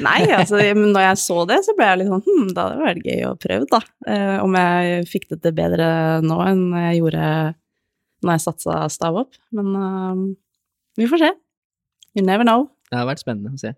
nei, 0.00 0.20
altså, 0.32 0.60
når 0.76 1.02
jeg 1.08 1.20
så 1.20 1.38
det, 1.48 1.58
så 1.66 1.74
ble 1.76 1.88
jeg 1.90 2.00
litt 2.00 2.12
sånn 2.12 2.24
Hm, 2.24 2.52
da 2.56 2.66
hadde 2.66 2.76
det 2.76 2.86
vært 2.88 3.08
gøy 3.08 3.24
å 3.28 3.32
prøve, 3.40 3.68
da. 3.72 3.80
Uh, 4.08 4.38
om 4.44 4.58
jeg 4.60 5.08
fikk 5.10 5.30
det 5.32 5.40
til 5.44 5.56
bedre 5.56 5.88
nå 6.24 6.38
enn 6.44 6.66
jeg 6.86 7.00
gjorde 7.00 7.30
når 8.24 8.36
jeg 8.36 8.44
satsa 8.44 8.82
stav 8.92 9.16
opp. 9.24 9.40
Men 9.56 9.72
uh, 9.80 10.22
vi 11.00 11.08
får 11.08 11.24
se. 11.24 11.32
You 12.14 12.24
never 12.24 12.46
know. 12.46 12.68
Det 12.92 13.00
har 13.00 13.08
vært 13.08 13.24
spennende 13.24 13.56
å 13.56 13.60
se. 13.60 13.72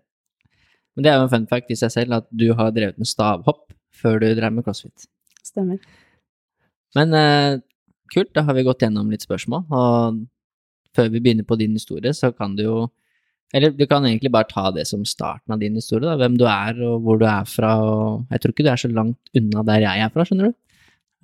Men 0.95 1.05
det 1.05 1.11
er 1.11 1.19
jo 1.19 1.25
en 1.27 1.31
fun 1.31 1.49
fact 1.49 1.71
i 1.71 1.79
seg 1.79 1.93
selv 1.93 2.19
at 2.19 2.27
du 2.33 2.49
har 2.57 2.75
drevet 2.75 2.99
med 2.99 3.09
stavhopp 3.09 3.67
før 3.97 4.21
du 4.21 4.27
drev 4.37 4.53
med 4.53 4.65
crossfit. 4.65 5.07
Stemmer. 5.45 5.81
Men 6.97 7.13
eh, 7.17 7.59
kult, 8.13 8.33
da 8.35 8.45
har 8.47 8.57
vi 8.57 8.65
gått 8.67 8.83
gjennom 8.85 9.11
litt 9.11 9.25
spørsmål, 9.25 9.65
og 9.73 10.23
før 10.97 11.11
vi 11.13 11.21
begynner 11.21 11.47
på 11.47 11.57
din 11.59 11.75
historie, 11.77 12.13
så 12.15 12.31
kan 12.35 12.55
du 12.57 12.65
jo 12.67 12.77
Eller 13.55 13.71
du 13.71 13.85
kan 13.87 14.03
egentlig 14.03 14.27
bare 14.27 14.49
ta 14.49 14.71
det 14.75 14.83
som 14.89 15.05
starten 15.07 15.53
av 15.55 15.59
din 15.61 15.75
historie, 15.79 16.03
da. 16.03 16.17
Hvem 16.19 16.33
du 16.35 16.43
er, 16.51 16.81
og 16.83 17.05
hvor 17.05 17.15
du 17.15 17.23
er 17.23 17.45
fra, 17.47 17.77
og 17.79 18.25
Jeg 18.29 18.41
tror 18.41 18.51
ikke 18.51 18.65
du 18.65 18.71
er 18.73 18.81
så 18.81 18.89
langt 18.91 19.31
unna 19.39 19.63
der 19.63 19.85
jeg 19.85 20.03
er 20.03 20.09
fra, 20.11 20.25
skjønner 20.27 20.49
du. 20.49 20.57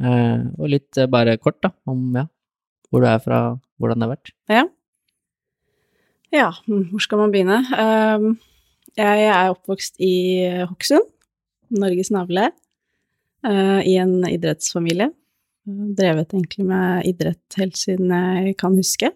Eh, 0.08 0.46
og 0.56 0.72
litt 0.72 0.98
eh, 0.98 1.10
bare 1.12 1.36
kort, 1.38 1.60
da, 1.60 1.74
om 1.86 2.16
ja, 2.16 2.24
hvor 2.90 3.04
du 3.04 3.10
er 3.10 3.20
fra, 3.20 3.42
hvordan 3.76 4.00
det 4.00 4.08
har 4.08 4.14
vært. 4.16 4.32
Ja. 4.48 4.64
Ja, 6.34 6.50
hm, 6.64 6.88
hvor 6.94 7.04
skal 7.04 7.20
man 7.20 7.36
begynne? 7.36 7.60
Um, 7.76 8.40
jeg 8.98 9.28
er 9.28 9.52
oppvokst 9.52 10.00
i 10.02 10.16
Hokksund, 10.64 11.12
Norges 11.76 12.10
navle, 12.14 12.48
i 13.44 13.96
en 14.00 14.22
idrettsfamilie. 14.30 15.10
Drevet 15.98 16.32
egentlig 16.32 16.64
med 16.68 17.08
idrett 17.10 17.58
helt 17.60 17.76
siden 17.80 18.12
jeg 18.12 18.56
kan 18.60 18.78
huske. 18.80 19.10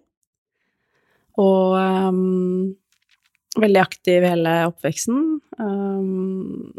Og 1.38 1.78
um, 1.78 2.76
veldig 3.62 3.82
aktiv 3.82 4.26
hele 4.26 4.54
oppveksten. 4.70 5.22
Um, 5.60 6.74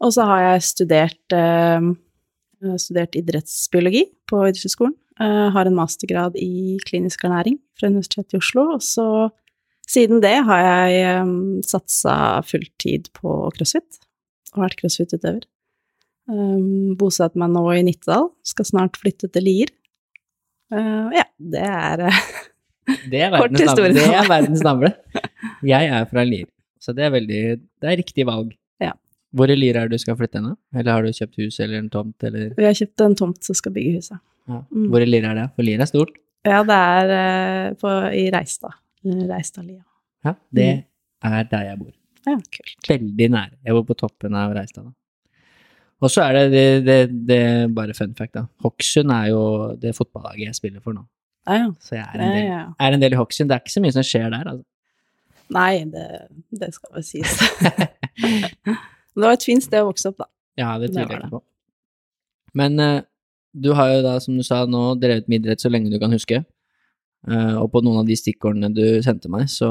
og 0.00 0.14
så 0.16 0.24
har 0.28 0.46
jeg 0.46 0.68
studert, 0.70 1.36
um, 1.36 1.92
studert 2.80 3.18
idrettsbiologi 3.20 4.06
på 4.30 4.44
idrettshøyskolen. 4.46 4.96
Uh, 5.20 5.50
har 5.52 5.68
en 5.68 5.76
mastergrad 5.76 6.38
i 6.40 6.78
klinisk 6.88 7.26
ernæring 7.28 7.58
fra 7.76 7.90
Universitetet 7.92 8.38
i 8.38 8.40
Oslo. 8.40 8.70
Og 8.78 8.84
så 8.84 9.06
siden 9.90 10.22
det 10.24 10.38
har 10.48 10.64
jeg 10.64 11.20
um, 11.26 11.60
satsa 11.66 12.40
fulltid 12.46 13.10
på 13.18 13.42
crossfit, 13.56 14.00
og 14.54 14.64
vært 14.64 14.80
crossfit-utøver. 14.80 15.44
Um, 16.30 16.94
bosatt 17.00 17.34
meg 17.40 17.50
nå 17.50 17.64
i 17.74 17.82
Nittedal, 17.82 18.28
skal 18.46 18.66
snart 18.68 18.98
flytte 19.00 19.26
til 19.34 19.42
Lier. 19.48 19.70
Uh, 20.70 21.10
ja, 21.16 21.24
det 21.42 21.62
er 21.66 22.02
eh, 22.06 22.18
Det 23.10 23.22
er 23.26 23.34
Kort 23.42 23.56
historie. 23.58 23.90
Det 23.96 24.04
er 24.06 24.28
verdens 24.30 24.62
navle. 24.62 24.92
Jeg 25.72 25.88
er 25.90 26.04
fra 26.10 26.22
Lier, 26.28 26.46
så 26.80 26.94
det 26.96 27.08
er 27.08 27.10
veldig 27.16 27.40
Det 27.82 27.90
er 27.90 27.98
riktig 27.98 28.26
valg. 28.28 28.52
Ja. 28.80 28.92
Hvor 29.34 29.50
i 29.50 29.56
Lier 29.58 29.80
er 29.80 29.90
det 29.90 29.98
du 29.98 30.02
skal 30.04 30.16
flytte 30.20 30.38
hen. 30.38 30.52
Eller 30.74 30.92
har 30.94 31.02
du 31.06 31.10
kjøpt 31.16 31.40
hus 31.42 31.58
eller 31.60 31.80
en 31.82 31.90
tomt, 31.92 32.16
eller 32.26 32.52
Vi 32.56 32.64
har 32.68 32.78
kjøpt 32.78 33.04
en 33.08 33.16
tomt 33.18 33.42
som 33.46 33.58
skal 33.58 33.74
bygge 33.74 33.96
huset. 33.98 34.20
ja. 34.48 34.62
Mm. 34.70 34.86
Hvor 34.92 35.02
i 35.02 35.08
Lier 35.10 35.26
er 35.32 35.40
det? 35.42 35.48
For 35.56 35.66
Lier 35.66 35.82
er 35.82 35.90
stort. 35.90 36.14
Ja, 36.46 36.62
det 36.64 36.78
er 36.78 37.10
eh, 37.16 37.74
på, 37.82 37.90
i 38.16 38.28
Reistad. 38.32 38.78
Reistadlia. 39.04 39.82
Ja, 40.24 40.34
det 40.54 40.70
Mm. 40.70 40.86
er 41.36 41.44
der 41.50 41.62
jeg 41.66 41.78
bor. 41.82 41.92
Ja, 42.28 42.34
kult. 42.54 42.88
Veldig 42.88 43.26
nære. 43.32 43.54
Jeg 43.66 43.74
bor 43.76 43.84
på 43.90 43.94
toppen 44.06 44.34
av 44.36 44.52
Reistad. 44.56 44.86
Og 46.00 46.08
så 46.08 46.24
er 46.24 46.36
det, 46.36 46.44
det, 46.52 46.66
det, 46.86 46.98
det 47.28 47.40
bare 47.76 47.94
fun 47.96 48.14
fact, 48.16 48.32
da. 48.38 48.46
Hokksund 48.64 49.12
er 49.12 49.30
jo 49.32 49.42
det 49.80 49.92
fotballaget 49.96 50.46
jeg 50.48 50.56
spiller 50.56 50.84
for 50.84 50.96
nå. 50.96 51.04
Ja, 51.48 51.58
ja. 51.64 51.68
Så 51.80 51.96
jeg 51.96 52.06
er 52.06 52.22
en 52.24 52.36
del, 52.36 52.50
er 52.80 52.96
en 52.96 53.02
del 53.02 53.16
i 53.16 53.18
Hokksund. 53.20 53.50
Det 53.50 53.56
er 53.56 53.64
ikke 53.64 53.74
så 53.74 53.82
mye 53.84 53.96
som 53.96 54.06
skjer 54.06 54.28
der, 54.32 54.48
altså. 54.54 54.64
Nei, 55.50 55.82
det, 55.90 56.06
det 56.60 56.70
skal 56.76 56.94
vel 56.94 57.04
sies. 57.04 57.36
det 59.18 59.24
var 59.24 59.34
et 59.34 59.46
fint 59.46 59.64
sted 59.64 59.82
å 59.82 59.88
vokse 59.90 60.12
opp, 60.12 60.20
da. 60.22 60.28
Ja, 60.60 60.74
det 60.78 60.92
tviler 60.92 61.16
jeg 61.16 61.24
ikke 61.24 61.32
på. 61.38 61.42
Men 62.60 62.82
uh, 62.82 63.02
du 63.52 63.72
har 63.78 63.90
jo 63.94 64.02
da, 64.06 64.16
som 64.22 64.38
du 64.38 64.44
sa, 64.46 64.62
nå 64.70 64.94
drevet 65.02 65.28
med 65.30 65.42
idrett 65.42 65.62
så 65.62 65.70
lenge 65.72 65.90
du 65.92 65.98
kan 66.02 66.14
huske. 66.14 66.42
Uh, 67.26 67.58
og 67.60 67.70
på 67.74 67.82
noen 67.84 68.02
av 68.02 68.08
de 68.08 68.16
stikkordene 68.18 68.70
du 68.72 68.84
sendte 69.04 69.30
meg, 69.32 69.50
så, 69.52 69.70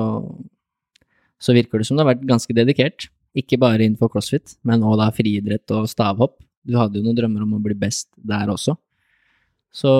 så 1.42 1.56
virker 1.56 1.82
det 1.82 1.88
som 1.90 1.98
du 1.98 2.04
har 2.04 2.12
vært 2.12 2.28
ganske 2.28 2.56
dedikert. 2.56 3.08
Ikke 3.40 3.60
bare 3.62 3.86
innenfor 3.86 4.12
crossfit, 4.12 4.58
men 4.68 4.84
også 4.84 5.00
da 5.02 5.10
friidrett 5.16 5.76
og 5.76 5.88
stavhopp. 5.92 6.38
Du 6.68 6.76
hadde 6.78 7.00
jo 7.00 7.06
noen 7.06 7.18
drømmer 7.18 7.46
om 7.46 7.56
å 7.58 7.64
bli 7.64 7.78
best 7.78 8.10
der 8.18 8.52
også. 8.52 8.76
Så 9.72 9.92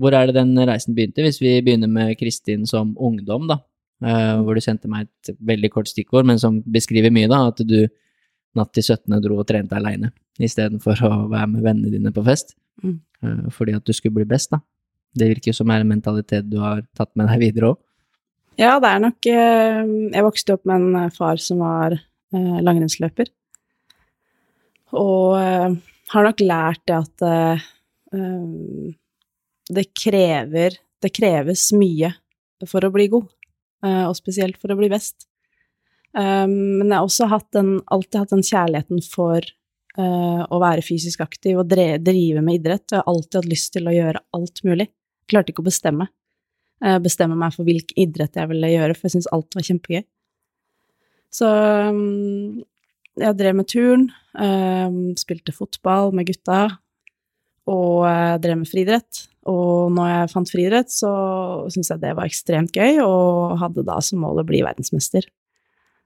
hvor 0.00 0.14
er 0.16 0.28
det 0.28 0.36
den 0.36 0.52
reisen 0.58 0.94
begynte? 0.96 1.22
Hvis 1.24 1.40
vi 1.42 1.56
begynner 1.64 1.90
med 1.90 2.16
Kristin 2.18 2.66
som 2.70 2.94
ungdom, 2.98 3.48
da. 3.50 3.60
Uh, 4.04 4.42
hvor 4.44 4.58
du 4.58 4.60
sendte 4.60 4.90
meg 4.90 5.06
et 5.06 5.36
veldig 5.38 5.70
kort 5.72 5.88
stikkord, 5.88 6.26
men 6.28 6.40
som 6.42 6.58
beskriver 6.66 7.14
mye, 7.14 7.30
da. 7.30 7.46
At 7.52 7.62
du 7.62 7.86
natt 8.54 8.74
til 8.74 8.84
17. 8.84 9.16
dro 9.22 9.38
og 9.40 9.48
trente 9.48 9.74
aleine, 9.74 10.12
istedenfor 10.42 11.00
å 11.06 11.12
være 11.32 11.50
med 11.54 11.64
vennene 11.64 11.92
dine 11.94 12.12
på 12.14 12.24
fest. 12.26 12.54
Mm. 12.82 12.98
Uh, 13.24 13.50
fordi 13.54 13.76
at 13.78 13.86
du 13.86 13.94
skulle 13.96 14.18
bli 14.20 14.28
best, 14.28 14.52
da. 14.54 14.60
Det 15.14 15.30
virker 15.30 15.52
jo 15.52 15.58
som 15.60 15.70
er 15.70 15.82
en 15.82 15.92
mentalitet 15.94 16.48
du 16.50 16.58
har 16.62 16.82
tatt 16.98 17.12
med 17.18 17.30
deg 17.30 17.42
videre 17.42 17.74
òg. 17.74 17.82
Ja, 18.58 18.76
det 18.78 18.86
er 18.86 19.00
nok 19.02 19.26
eh, 19.26 19.80
Jeg 20.14 20.22
vokste 20.22 20.54
opp 20.54 20.68
med 20.70 20.82
en 20.82 21.14
far 21.14 21.40
som 21.42 21.62
var 21.64 21.96
langrennsløper. 22.32 23.28
Og 24.94 25.36
eh, 25.38 25.74
har 26.14 26.26
nok 26.26 26.42
lært 26.44 26.82
det 26.88 26.96
at 26.96 27.24
eh, 27.26 27.64
eh, 28.14 28.94
det 29.74 29.86
krever 29.96 30.76
Det 31.02 31.12
kreves 31.14 31.70
mye 31.76 32.12
for 32.68 32.84
å 32.86 32.92
bli 32.94 33.10
god, 33.12 33.26
eh, 33.84 34.04
og 34.08 34.14
spesielt 34.16 34.56
for 34.56 34.72
å 34.72 34.76
bli 34.78 34.88
best. 34.88 35.26
Eh, 36.16 36.46
men 36.48 36.86
jeg 36.86 36.96
har 36.96 37.04
også 37.04 37.28
hatt 37.28 37.58
en, 37.60 37.74
alltid 37.92 38.20
hatt 38.22 38.32
den 38.32 38.46
kjærligheten 38.46 39.02
for 39.04 39.44
eh, 39.44 40.42
å 40.48 40.60
være 40.62 40.84
fysisk 40.86 41.20
aktiv 41.20 41.60
og 41.60 41.68
drive 41.68 42.40
med 42.40 42.60
idrett. 42.60 42.86
Jeg 42.88 43.02
har 43.02 43.10
alltid 43.10 43.42
hatt 43.42 43.50
lyst 43.50 43.74
til 43.76 43.90
å 43.90 43.92
gjøre 43.92 44.22
alt 44.38 44.64
mulig. 44.64 44.88
Klarte 45.28 45.52
ikke 45.52 45.64
å 45.64 45.68
bestemme 45.68 46.08
eh, 46.84 46.98
bestemme 47.04 47.36
meg 47.38 47.54
for 47.56 47.68
hvilken 47.68 48.00
idrett 48.06 48.40
jeg 48.40 48.50
ville 48.50 48.72
gjøre, 48.72 48.96
for 48.96 49.08
jeg 49.08 49.16
syntes 49.16 49.32
alt 49.34 49.58
var 49.58 49.68
kjempegøy. 49.68 50.04
Så 51.34 51.50
um, 51.50 52.62
jeg 53.18 53.38
drev 53.38 53.58
med 53.58 53.68
turn, 53.70 54.08
um, 54.38 55.14
spilte 55.18 55.54
fotball 55.54 56.12
med 56.14 56.28
gutta, 56.30 56.64
og 57.70 58.04
uh, 58.06 58.34
drev 58.42 58.60
med 58.60 58.70
friidrett. 58.70 59.24
Og 59.50 59.92
når 59.92 60.10
jeg 60.10 60.30
fant 60.32 60.52
friidrett, 60.52 60.92
så 60.92 61.10
syntes 61.72 61.90
jeg 61.92 62.02
det 62.04 62.14
var 62.16 62.30
ekstremt 62.30 62.76
gøy, 62.76 63.00
og 63.04 63.58
hadde 63.60 63.86
da 63.86 63.98
som 64.04 64.22
mål 64.24 64.44
å 64.44 64.46
bli 64.48 64.62
verdensmester. 64.64 65.26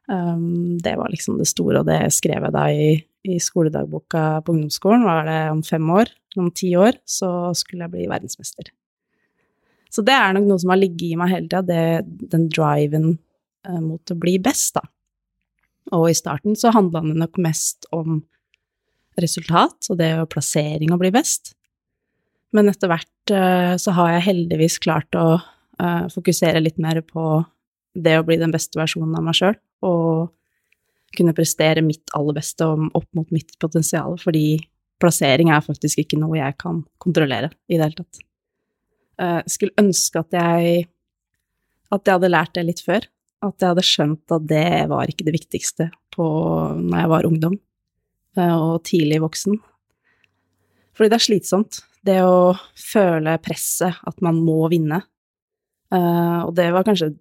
Um, 0.09 0.79
det 0.81 0.97
var 0.97 1.13
liksom 1.13 1.37
det 1.37 1.51
store, 1.51 1.83
og 1.83 1.89
det 1.91 2.01
skrev 2.17 2.49
jeg 2.49 2.57
da 2.57 2.65
i, 2.73 2.91
i 3.29 3.39
skoledagboka 3.43 4.41
på 4.45 4.57
ungdomsskolen. 4.57 5.05
Var 5.05 5.29
det 5.29 5.41
om 5.53 5.65
fem 5.67 5.93
år, 5.93 6.13
om 6.41 6.51
ti 6.57 6.73
år, 6.81 6.97
så 7.05 7.53
skulle 7.59 7.85
jeg 7.85 7.97
bli 7.99 8.09
verdensmester. 8.11 8.73
Så 9.93 10.05
det 10.05 10.17
er 10.17 10.35
nok 10.37 10.49
noe 10.49 10.61
som 10.61 10.73
har 10.73 10.81
ligget 10.81 11.11
i 11.13 11.17
meg 11.21 11.33
hele 11.33 11.49
tida, 11.49 12.01
den 12.33 12.49
driven 12.53 13.11
uh, 13.69 13.83
mot 13.85 14.13
å 14.13 14.17
bli 14.21 14.41
best, 14.41 14.77
da. 14.81 14.89
Og 15.95 16.09
i 16.11 16.17
starten 16.17 16.57
så 16.59 16.73
handla 16.75 17.03
det 17.07 17.17
nok 17.19 17.39
mest 17.43 17.89
om 17.95 18.23
resultat, 19.19 19.89
og 19.91 19.99
det 19.99 20.13
og 20.21 20.31
plassering 20.33 20.93
å 20.95 21.01
bli 21.01 21.11
best. 21.15 21.55
Men 22.55 22.71
etter 22.71 22.91
hvert 22.91 23.33
eh, 23.35 23.75
så 23.81 23.95
har 23.97 24.15
jeg 24.15 24.27
heldigvis 24.29 24.79
klart 24.85 25.19
å 25.19 25.27
eh, 25.37 26.05
fokusere 26.13 26.63
litt 26.63 26.79
mer 26.81 27.01
på 27.05 27.43
det 27.99 28.19
å 28.19 28.25
bli 28.27 28.39
den 28.41 28.55
beste 28.55 28.79
versjonen 28.79 29.17
av 29.19 29.27
meg 29.27 29.37
sjøl, 29.37 29.57
og 29.85 30.31
kunne 31.17 31.35
prestere 31.35 31.83
mitt 31.83 32.13
aller 32.17 32.37
beste 32.37 32.67
opp 32.69 33.09
mot 33.17 33.31
mitt 33.35 33.55
potensial, 33.61 34.15
fordi 34.21 34.61
plassering 35.03 35.51
er 35.55 35.65
faktisk 35.65 36.03
ikke 36.05 36.19
noe 36.21 36.39
jeg 36.39 36.57
kan 36.61 36.83
kontrollere 37.03 37.51
i 37.69 37.79
det 37.79 37.85
hele 37.87 38.01
tatt. 38.03 38.23
Jeg 39.19 39.51
skulle 39.51 39.83
ønske 39.83 40.21
at 40.21 40.35
jeg 40.37 40.85
at 41.95 42.05
jeg 42.05 42.19
hadde 42.19 42.31
lært 42.31 42.55
det 42.57 42.67
litt 42.69 42.83
før. 42.85 43.07
At 43.45 43.63
jeg 43.63 43.71
hadde 43.71 43.87
skjønt 43.87 44.35
at 44.35 44.47
det 44.51 44.71
var 44.91 45.11
ikke 45.11 45.27
det 45.29 45.37
viktigste 45.37 45.89
på 46.15 46.27
når 46.75 46.97
jeg 47.03 47.11
var 47.13 47.29
ungdom 47.29 47.55
eh, 48.39 48.55
og 48.55 48.83
tidlig 48.89 49.21
voksen. 49.23 49.61
Fordi 50.99 51.13
det 51.13 51.19
er 51.21 51.23
slitsomt, 51.23 51.79
det 52.03 52.19
å 52.27 52.57
føle 52.75 53.37
presset, 53.43 54.01
at 54.03 54.25
man 54.25 54.41
må 54.43 54.65
vinne. 54.73 55.05
Eh, 55.95 56.41
og 56.43 56.51
det 56.59 56.71
var 56.75 56.87
kanskje 56.87 57.15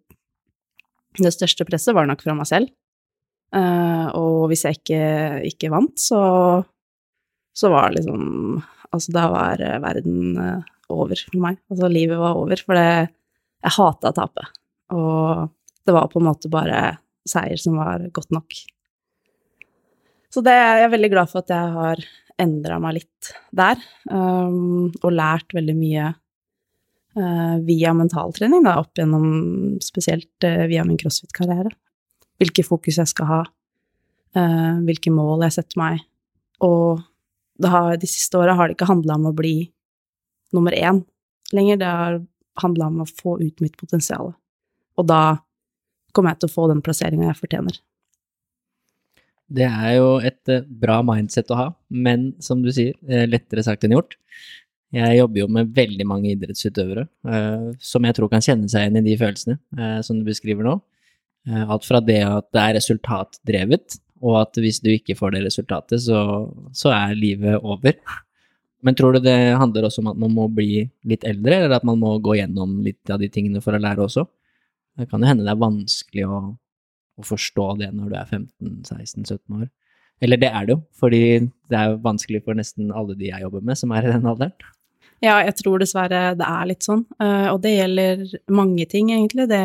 Det 1.17 1.31
største 1.33 1.65
presset 1.65 1.95
var 1.97 2.05
nok 2.05 2.21
fra 2.21 2.33
meg 2.37 2.49
selv. 2.49 2.73
Eh, 3.55 4.07
og 4.17 4.49
hvis 4.51 4.65
jeg 4.67 4.77
ikke, 4.81 5.03
ikke 5.49 5.71
vant, 5.73 5.95
så, 5.97 6.21
så 7.57 7.71
var 7.73 7.91
det 7.91 8.01
liksom 8.01 8.65
Altså, 8.87 9.11
da 9.11 9.25
var 9.27 9.59
verden 9.83 10.37
over 10.87 11.19
for 11.19 11.41
meg. 11.43 11.57
Altså, 11.67 11.89
livet 11.91 12.15
var 12.17 12.37
over, 12.39 12.61
for 12.63 12.77
det 12.79 12.85
Jeg 13.65 13.73
hata 13.75 14.13
å 14.13 14.15
tape. 14.15 14.45
Og 14.95 15.49
det 15.87 15.95
var 15.95 16.09
på 16.11 16.19
en 16.21 16.27
måte 16.27 16.51
bare 16.51 16.97
seier 17.27 17.59
som 17.59 17.77
var 17.79 18.03
godt 18.15 18.33
nok. 18.35 18.55
Så 20.33 20.43
det 20.43 20.53
er 20.53 20.89
veldig 20.91 21.11
glad 21.13 21.31
for 21.31 21.43
at 21.43 21.51
jeg 21.53 21.75
har 21.75 22.01
endra 22.37 22.77
meg 22.81 22.99
litt 22.99 23.29
der, 23.55 23.79
um, 24.11 24.89
og 25.01 25.13
lært 25.15 25.55
veldig 25.55 25.75
mye 25.77 26.11
uh, 27.17 27.55
via 27.65 27.93
mentaltrening, 27.97 28.65
da, 28.67 28.77
opp 28.83 28.99
gjennom 28.99 29.77
spesielt 29.83 30.45
uh, 30.45 30.67
via 30.69 30.85
min 30.85 30.99
crossfit-karriere. 31.01 31.71
Hvilke 32.37 32.65
fokus 32.67 32.99
jeg 33.01 33.09
skal 33.09 33.31
ha, 33.31 33.41
uh, 34.37 34.73
hvilke 34.85 35.13
mål 35.15 35.47
jeg 35.47 35.57
setter 35.57 35.81
meg. 35.81 36.05
Og 36.65 37.01
har, 37.65 37.95
de 37.97 38.09
siste 38.09 38.37
åra 38.37 38.53
har 38.57 38.69
det 38.69 38.77
ikke 38.77 38.91
handla 38.91 39.17
om 39.17 39.31
å 39.31 39.35
bli 39.35 39.71
nummer 40.53 40.75
én 40.77 41.01
lenger, 41.55 41.79
det 41.81 41.89
har 41.89 42.21
handla 42.61 42.91
om 42.91 43.01
å 43.01 43.09
få 43.09 43.39
ut 43.41 43.63
mitt 43.63 43.77
potensial. 43.79 44.35
Og 44.97 45.09
da 45.09 45.39
kommer 46.17 46.33
jeg 46.33 46.43
til 46.43 46.49
å 46.49 46.55
få 46.55 46.65
den 46.71 46.81
plasseringa 46.85 47.29
jeg 47.29 47.39
fortjener. 47.39 47.77
Det 49.47 49.67
er 49.67 49.93
jo 49.95 50.07
et 50.19 50.51
eh, 50.51 50.65
bra 50.67 50.99
mindset 51.05 51.51
å 51.53 51.59
ha, 51.59 51.67
men 51.87 52.31
som 52.43 52.59
du 52.63 52.71
sier, 52.75 52.97
eh, 53.07 53.23
lettere 53.29 53.63
sagt 53.63 53.85
enn 53.87 53.95
gjort. 53.95 54.17
Jeg 54.95 55.17
jobber 55.17 55.41
jo 55.41 55.47
med 55.51 55.71
veldig 55.75 56.05
mange 56.07 56.31
idrettsutøvere 56.33 57.05
eh, 57.07 57.69
som 57.83 58.07
jeg 58.07 58.17
tror 58.17 58.31
kan 58.31 58.43
kjenne 58.43 58.67
seg 58.71 58.85
igjen 58.85 58.99
i 59.01 59.07
de 59.07 59.15
følelsene 59.19 59.89
som 60.03 60.19
du 60.19 60.27
beskriver 60.27 60.67
nå. 60.67 60.77
Alt 61.47 61.87
fra 61.87 61.99
det 62.03 62.21
at 62.27 62.47
det 62.55 62.61
er 62.61 62.75
resultatdrevet, 62.75 63.97
og 64.23 64.39
at 64.41 64.59
hvis 64.59 64.81
du 64.83 64.89
ikke 64.91 65.15
får 65.15 65.35
det 65.35 65.43
resultatet, 65.45 66.01
så, 66.03 66.19
så 66.75 66.91
er 66.91 67.19
livet 67.19 67.59
over. 67.61 67.95
Men 68.83 68.97
tror 68.97 69.15
du 69.15 69.21
det 69.23 69.35
handler 69.59 69.87
også 69.87 70.03
om 70.03 70.11
at 70.11 70.19
man 70.19 70.33
må 70.35 70.47
bli 70.51 70.85
litt 71.07 71.23
eldre, 71.27 71.61
eller 71.61 71.77
at 71.77 71.87
man 71.87 71.99
må 72.01 72.17
gå 72.23 72.35
gjennom 72.39 72.81
litt 72.83 73.11
av 73.13 73.23
de 73.23 73.29
tingene 73.31 73.63
for 73.63 73.75
å 73.75 73.81
lære 73.81 74.03
også? 74.03 74.25
Det 74.97 75.09
kan 75.11 75.21
jo 75.21 75.29
hende 75.29 75.45
det 75.45 75.53
er 75.53 75.61
vanskelig 75.61 76.25
å, 76.27 76.39
å 77.17 77.25
forstå 77.25 77.67
det 77.81 77.91
når 77.95 78.09
du 78.09 78.15
er 78.17 78.31
15-16-17 78.39 79.59
år. 79.59 79.67
Eller 80.25 80.41
det 80.41 80.49
er 80.49 80.65
det 80.65 80.73
jo, 80.73 80.79
fordi 80.97 81.21
det 81.69 81.77
er 81.77 81.99
vanskelig 82.01 82.41
for 82.45 82.57
nesten 82.57 82.89
alle 82.89 83.13
de 83.17 83.29
jeg 83.29 83.43
jobber 83.43 83.65
med 83.65 83.77
som 83.77 83.93
er 83.93 84.07
i 84.07 84.13
den 84.15 84.25
alderen. 84.25 84.55
Ja, 85.21 85.39
jeg 85.45 85.55
tror 85.57 85.81
dessverre 85.81 86.31
det 86.37 86.45
er 86.45 86.69
litt 86.69 86.85
sånn, 86.85 87.03
eh, 87.21 87.47
og 87.49 87.61
det 87.63 87.73
gjelder 87.73 88.25
mange 88.53 88.85
ting, 88.89 89.09
egentlig. 89.13 89.47
Det, 89.49 89.61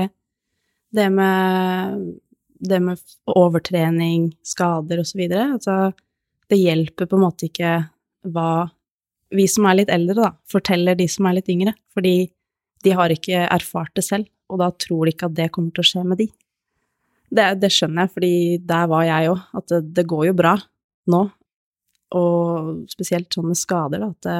det 0.97 1.09
med 1.13 2.05
det 2.63 2.79
med 2.81 3.01
overtrening, 3.27 4.31
skader 4.47 5.03
videre. 5.19 5.49
Altså, 5.57 5.93
det 6.49 6.61
hjelper 6.61 7.09
på 7.11 7.19
en 7.19 7.25
måte 7.25 7.49
ikke 7.49 7.75
hva 8.33 8.69
vi 9.33 9.49
som 9.49 9.67
er 9.67 9.81
litt 9.81 9.93
eldre, 9.93 10.19
da, 10.21 10.31
forteller 10.51 10.97
de 10.99 11.09
som 11.11 11.27
er 11.27 11.39
litt 11.39 11.51
yngre, 11.51 11.75
fordi 11.95 12.31
de 12.85 12.95
har 12.95 13.13
ikke 13.15 13.47
erfart 13.47 13.95
det 13.97 14.05
selv, 14.07 14.29
og 14.53 14.61
da 14.61 14.69
tror 14.77 15.07
de 15.07 15.15
ikke 15.15 15.29
at 15.31 15.37
det 15.39 15.51
kommer 15.55 15.75
til 15.75 15.85
å 15.85 15.91
skje 15.91 16.03
med 16.07 16.21
de. 16.21 16.29
Det, 17.33 17.47
det 17.63 17.71
skjønner 17.73 18.05
jeg, 18.05 18.13
fordi 18.17 18.35
der 18.69 18.91
var 18.93 19.07
jeg 19.09 19.31
òg, 19.33 19.47
at 19.57 19.71
det, 19.73 19.81
det, 19.97 20.05
går 20.11 20.27
jo 20.29 20.35
bra 20.37 20.53
nå, 21.13 21.23
og 22.13 22.83
spesielt 22.93 23.33
sånne 23.33 23.57
skader, 23.57 24.03
da, 24.03 24.11
at 24.13 24.29
det, 24.29 24.37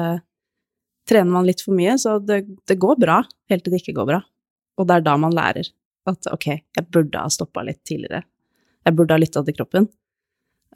trener 1.09 1.33
man 1.33 1.47
litt 1.47 1.63
for 1.63 1.75
mye, 1.75 1.97
så 1.99 2.17
det, 2.23 2.43
det 2.69 2.79
går 2.79 2.99
bra 3.01 3.17
helt 3.51 3.65
til 3.65 3.73
det 3.73 3.81
ikke 3.81 3.97
går 3.97 4.09
bra. 4.13 4.19
Og 4.79 4.87
det 4.87 4.99
er 4.99 5.05
da 5.05 5.15
man 5.19 5.35
lærer 5.35 5.67
at 6.09 6.29
ok, 6.31 6.47
jeg 6.77 6.91
burde 6.91 7.19
ha 7.19 7.31
stoppa 7.31 7.63
litt 7.65 7.81
tidligere. 7.87 8.23
Jeg 8.83 8.97
burde 8.97 9.15
ha 9.15 9.21
lytta 9.21 9.43
til 9.45 9.55
kroppen. 9.57 9.87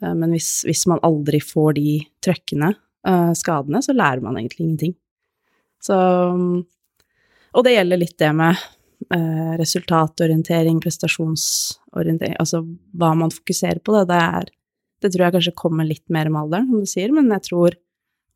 Eh, 0.02 0.14
men 0.14 0.32
hvis, 0.34 0.62
hvis, 0.68 0.86
man 0.90 1.02
aldri 1.06 1.40
får 1.44 1.76
de 1.78 1.98
trøkkene, 2.24 2.72
uh, 3.08 3.32
skadene, 3.36 3.82
så 3.84 3.96
lærer 3.96 4.24
man 4.24 4.38
egentlig 4.40 4.66
ingenting. 4.66 4.96
Så 5.82 5.96
Og 7.54 7.64
det 7.64 7.76
gjelder 7.76 8.00
litt 8.00 8.18
det 8.18 8.32
med 8.36 8.58
uh, 9.14 9.54
resultatorientering, 9.60 10.80
prestasjonsorientering, 10.84 12.36
altså 12.40 12.62
hva 12.98 13.12
man 13.18 13.32
fokuserer 13.34 13.80
på, 13.84 13.96
det, 13.96 14.08
det 14.12 14.22
er 14.22 14.54
Det 14.98 15.12
tror 15.14 15.22
jeg 15.24 15.32
kanskje 15.36 15.54
kommer 15.54 15.86
litt 15.86 16.08
mer 16.10 16.26
med 16.26 16.40
alderen, 16.42 16.66
som 16.66 16.80
du 16.82 16.90
sier, 16.90 17.12
men 17.14 17.28
jeg 17.30 17.44
tror 17.46 17.76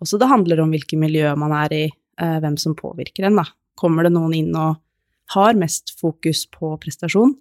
også 0.03 0.19
det 0.19 0.29
handler 0.31 0.61
om 0.63 0.71
hvilket 0.71 0.99
miljø 0.99 1.33
man 1.35 1.51
er 1.59 1.73
i, 1.75 1.85
eh, 2.23 2.37
hvem 2.39 2.55
som 2.55 2.77
påvirker 2.79 3.27
en, 3.27 3.41
da. 3.41 3.45
Kommer 3.75 4.07
det 4.07 4.13
noen 4.15 4.35
inn 4.35 4.55
og 4.55 4.77
har 5.35 5.59
mest 5.59 5.91
fokus 5.99 6.45
på 6.47 6.71
prestasjon, 6.79 7.35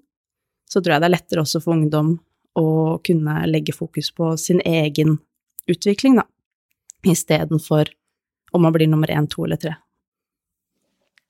så 0.65 0.81
tror 0.81 0.95
jeg 0.95 1.03
det 1.03 1.09
er 1.11 1.13
lettere 1.13 1.43
også 1.45 1.61
for 1.61 1.75
ungdom 1.75 2.15
å 2.57 2.97
kunne 3.05 3.45
legge 3.45 3.75
fokus 3.77 4.09
på 4.09 4.33
sin 4.41 4.61
egen 4.65 5.19
utvikling, 5.69 6.17
da, 6.17 6.25
istedenfor 7.05 7.93
om 8.57 8.65
man 8.65 8.73
blir 8.73 8.89
nummer 8.89 9.11
én, 9.13 9.29
to 9.29 9.45
eller 9.45 9.61
tre. 9.61 9.75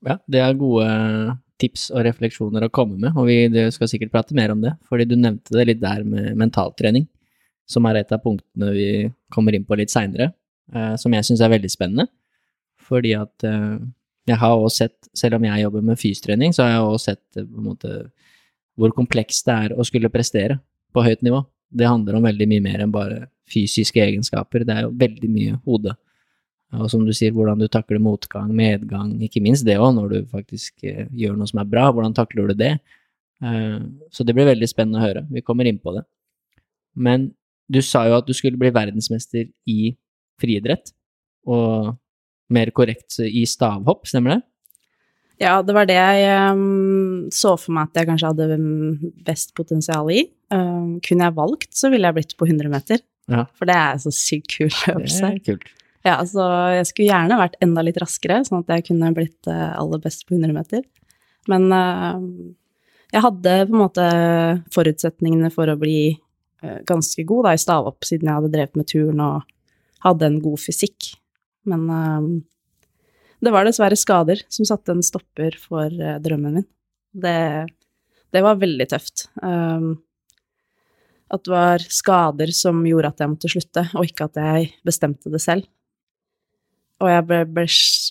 Ja, 0.08 0.18
det 0.32 0.42
er 0.42 0.58
gode 0.58 0.88
tips 1.62 1.90
og 1.94 2.06
refleksjoner 2.08 2.66
å 2.66 2.72
komme 2.74 2.98
med, 3.00 3.16
og 3.16 3.30
vi 3.30 3.70
skal 3.74 3.90
sikkert 3.92 4.14
prate 4.14 4.38
mer 4.38 4.54
om 4.54 4.62
det, 4.64 4.74
fordi 4.90 5.08
du 5.10 5.16
nevnte 5.20 5.56
det 5.56 5.68
litt 5.70 5.82
der 5.84 6.04
med 6.08 6.36
mentaltrening, 6.40 7.08
som 7.70 7.86
er 7.88 8.02
et 8.02 8.12
av 8.12 8.22
punktene 8.24 8.74
vi 8.76 8.90
kommer 9.34 9.56
inn 9.56 9.68
på 9.68 9.78
litt 9.80 9.94
seinere, 9.94 10.32
eh, 10.74 10.96
som 11.00 11.14
jeg 11.14 11.28
syns 11.28 11.44
er 11.46 11.54
veldig 11.54 11.72
spennende, 11.72 12.08
fordi 12.82 13.14
at 13.18 13.48
eh, 13.48 13.78
jeg 14.30 14.38
har 14.42 14.58
også 14.58 14.84
sett, 14.84 14.98
selv 15.18 15.40
om 15.40 15.48
jeg 15.48 15.64
jobber 15.64 15.86
med 15.86 16.00
fystrening, 16.00 16.54
så 16.56 16.66
har 16.66 16.76
jeg 16.76 16.84
også 16.88 17.12
sett 17.12 17.40
eh, 17.40 17.48
på 17.48 17.62
en 17.62 17.70
måte 17.72 17.96
hvor 18.80 18.94
komplekst 18.96 19.48
det 19.48 19.58
er 19.68 19.74
å 19.76 19.86
skulle 19.88 20.12
prestere 20.14 20.60
på 20.96 21.04
høyt 21.06 21.24
nivå. 21.26 21.42
Det 21.72 21.88
handler 21.88 22.18
om 22.18 22.26
veldig 22.28 22.48
mye 22.52 22.64
mer 22.64 22.84
enn 22.84 22.94
bare 22.94 23.26
fysiske 23.52 24.02
egenskaper. 24.04 24.66
Det 24.68 24.76
er 24.76 24.86
jo 24.88 24.94
veldig 25.00 25.30
mye 25.32 25.58
hode. 25.68 25.96
Og 26.80 26.88
som 26.92 27.04
du 27.04 27.12
sier, 27.16 27.34
hvordan 27.36 27.60
du 27.60 27.68
takler 27.72 28.00
motgang, 28.00 28.52
medgang, 28.56 29.18
ikke 29.26 29.42
minst 29.44 29.66
det 29.68 29.76
òg, 29.76 29.92
når 29.98 30.14
du 30.14 30.18
faktisk 30.32 30.86
eh, 30.88 31.08
gjør 31.20 31.36
noe 31.40 31.50
som 31.50 31.60
er 31.60 31.68
bra. 31.68 31.90
Hvordan 31.92 32.16
takler 32.16 32.52
du 32.52 32.56
det? 32.62 32.72
Eh, 33.44 33.80
så 34.14 34.24
det 34.24 34.36
blir 34.38 34.48
veldig 34.48 34.70
spennende 34.72 35.02
å 35.02 35.04
høre. 35.04 35.26
Vi 35.34 35.44
kommer 35.44 35.68
inn 35.68 35.82
på 35.84 35.96
det. 35.98 36.06
Men 36.96 37.32
du 37.72 37.82
sa 37.84 38.06
jo 38.08 38.16
at 38.20 38.28
du 38.28 38.36
skulle 38.36 38.60
bli 38.60 38.72
verdensmester 38.72 39.50
i 39.72 39.94
friidrett, 40.42 40.94
og 41.50 41.98
mer 42.52 42.72
korrekt 42.76 43.20
i 43.24 43.44
stavhopp, 43.48 44.08
stemmer 44.10 44.38
det? 44.38 44.42
Ja, 45.42 45.56
det 45.66 45.74
var 45.74 45.88
det 45.90 45.98
jeg 45.98 46.52
um, 46.54 47.30
så 47.34 47.56
for 47.58 47.74
meg 47.74 47.90
at 47.90 48.02
jeg 48.02 48.10
kanskje 48.12 48.30
hadde 48.30 48.58
best 49.26 49.56
potensial 49.58 50.12
i. 50.14 50.28
Um, 50.54 51.00
kunne 51.02 51.28
jeg 51.28 51.38
valgt, 51.40 51.72
så 51.74 51.90
ville 51.90 52.10
jeg 52.10 52.20
blitt 52.20 52.36
på 52.38 52.46
100 52.46 52.70
meter. 52.70 53.02
Ja. 53.32 53.48
For 53.58 53.70
det 53.70 53.78
er 53.78 54.02
så 54.04 54.14
sykt 54.14 54.52
kul 54.54 54.70
øvelse. 54.70 55.24
Det 55.24 55.40
er 55.40 55.46
kult. 55.48 55.72
Ja, 56.06 56.16
så 56.26 56.46
jeg 56.74 56.88
skulle 56.90 57.12
gjerne 57.12 57.38
vært 57.38 57.60
enda 57.62 57.84
litt 57.86 58.00
raskere, 58.02 58.40
sånn 58.46 58.64
at 58.64 58.74
jeg 58.74 58.88
kunne 58.90 59.12
blitt 59.14 59.50
uh, 59.50 59.78
aller 59.78 60.02
best 60.02 60.26
på 60.26 60.36
100 60.38 60.56
meter. 60.56 60.84
Men 61.52 61.68
uh, 61.70 62.18
jeg 63.14 63.26
hadde 63.28 63.56
på 63.68 63.76
en 63.76 63.84
måte 63.84 64.06
forutsetningene 64.74 65.52
for 65.54 65.70
å 65.70 65.78
bli 65.82 66.16
uh, 66.16 66.80
ganske 66.90 67.26
god 67.30 67.50
da, 67.50 67.54
i 67.54 67.62
stavhopp, 67.62 68.08
siden 68.08 68.30
jeg 68.30 68.40
hadde 68.40 68.54
drevet 68.56 68.80
med 68.80 68.90
turn 68.90 69.22
og 69.22 69.46
hadde 70.02 70.32
en 70.32 70.40
god 70.42 70.64
fysikk. 70.64 71.12
Men 71.70 71.84
det 73.38 73.52
var 73.54 73.68
dessverre 73.68 73.94
skader 74.00 74.40
som 74.50 74.66
satte 74.66 74.96
en 74.96 75.04
stopper 75.06 75.54
for 75.62 75.94
drømmen 75.94 76.56
min. 76.58 76.66
Det, 77.14 77.36
det, 78.34 78.42
var 78.42 78.58
veldig 78.58 78.88
tøft. 78.90 79.28
Um, 79.44 80.00
at 81.30 81.46
det 81.46 81.54
var 81.54 81.86
skader 81.86 82.50
som 82.56 82.82
gjorde 82.88 83.12
at 83.14 83.22
jeg 83.22 83.32
måtte 83.36 83.52
slutte, 83.54 83.86
og 83.94 84.10
ikke 84.10 84.26
at 84.32 84.42
jeg 84.42 84.72
bestemte 84.88 85.30
det 85.30 85.44
selv. 85.44 85.70
Og 87.02 87.10
jeg 87.10 87.26
ble, 87.30 87.42
ble 87.50 87.66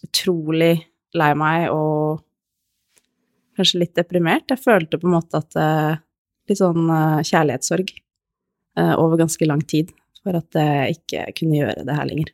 utrolig 0.09 0.75
lei 1.17 1.31
meg 1.39 1.69
og 1.75 2.21
kanskje 3.59 3.85
litt 3.85 3.97
deprimert. 3.99 4.51
Jeg 4.51 4.63
følte 4.63 4.99
på 5.01 5.09
en 5.09 5.17
måte 5.19 5.43
at 5.43 5.59
uh, 5.59 5.99
Litt 6.51 6.59
sånn 6.59 6.89
uh, 6.91 7.21
kjærlighetssorg 7.23 7.93
over 8.81 9.19
ganske 9.21 9.47
lang 9.47 9.61
tid 9.69 9.91
for 10.25 10.35
at 10.39 10.57
jeg 10.57 10.97
ikke 10.97 11.25
kunne 11.37 11.59
gjøre 11.59 11.85
det 11.87 11.95
her 11.95 12.07
lenger. 12.09 12.31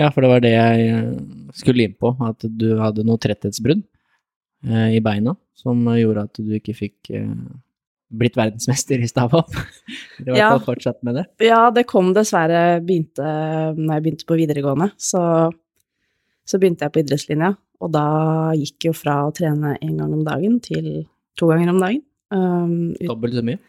Ja, 0.00 0.08
for 0.14 0.24
det 0.24 0.30
var 0.30 0.44
det 0.44 0.52
jeg 0.54 0.84
eh, 0.88 1.08
skulle 1.56 1.84
inn 1.84 1.96
på, 1.98 2.14
at 2.24 2.44
du 2.44 2.68
hadde 2.80 3.04
noe 3.06 3.20
tretthetsbrudd 3.20 3.82
eh, 4.66 4.94
i 4.96 5.02
beina 5.04 5.34
som 5.58 5.82
gjorde 5.92 6.24
at 6.28 6.40
du 6.40 6.54
ikke 6.56 6.76
fikk 6.76 7.10
eh, 7.12 7.34
blitt 8.20 8.38
verdensmester 8.38 9.02
i 9.02 9.10
stavhopp. 9.10 9.52
I 10.22 10.30
hvert 10.30 10.40
ja. 10.40 10.52
fortsatt 10.64 11.02
med 11.06 11.20
det? 11.20 11.26
Ja, 11.44 11.66
det 11.74 11.84
kom 11.90 12.14
dessverre 12.16 12.80
begynte 12.84 13.26
når 13.76 13.92
jeg 13.92 14.06
begynte 14.06 14.28
på 14.30 14.38
videregående. 14.40 14.90
Så, 14.98 15.20
så 16.50 16.58
begynte 16.58 16.86
jeg 16.86 16.94
på 16.94 17.02
idrettslinja, 17.04 17.54
og 17.80 17.92
da 17.94 18.04
gikk 18.58 18.90
jo 18.90 18.94
fra 18.96 19.20
å 19.26 19.34
trene 19.34 19.76
én 19.78 19.96
gang 20.00 20.14
om 20.16 20.24
dagen 20.26 20.58
til 20.64 21.04
to 21.38 21.50
ganger 21.50 21.70
om 21.72 21.82
dagen. 21.82 22.02
Um, 22.34 22.72
dobbelt 22.98 23.38
så 23.38 23.44
mye? 23.46 23.60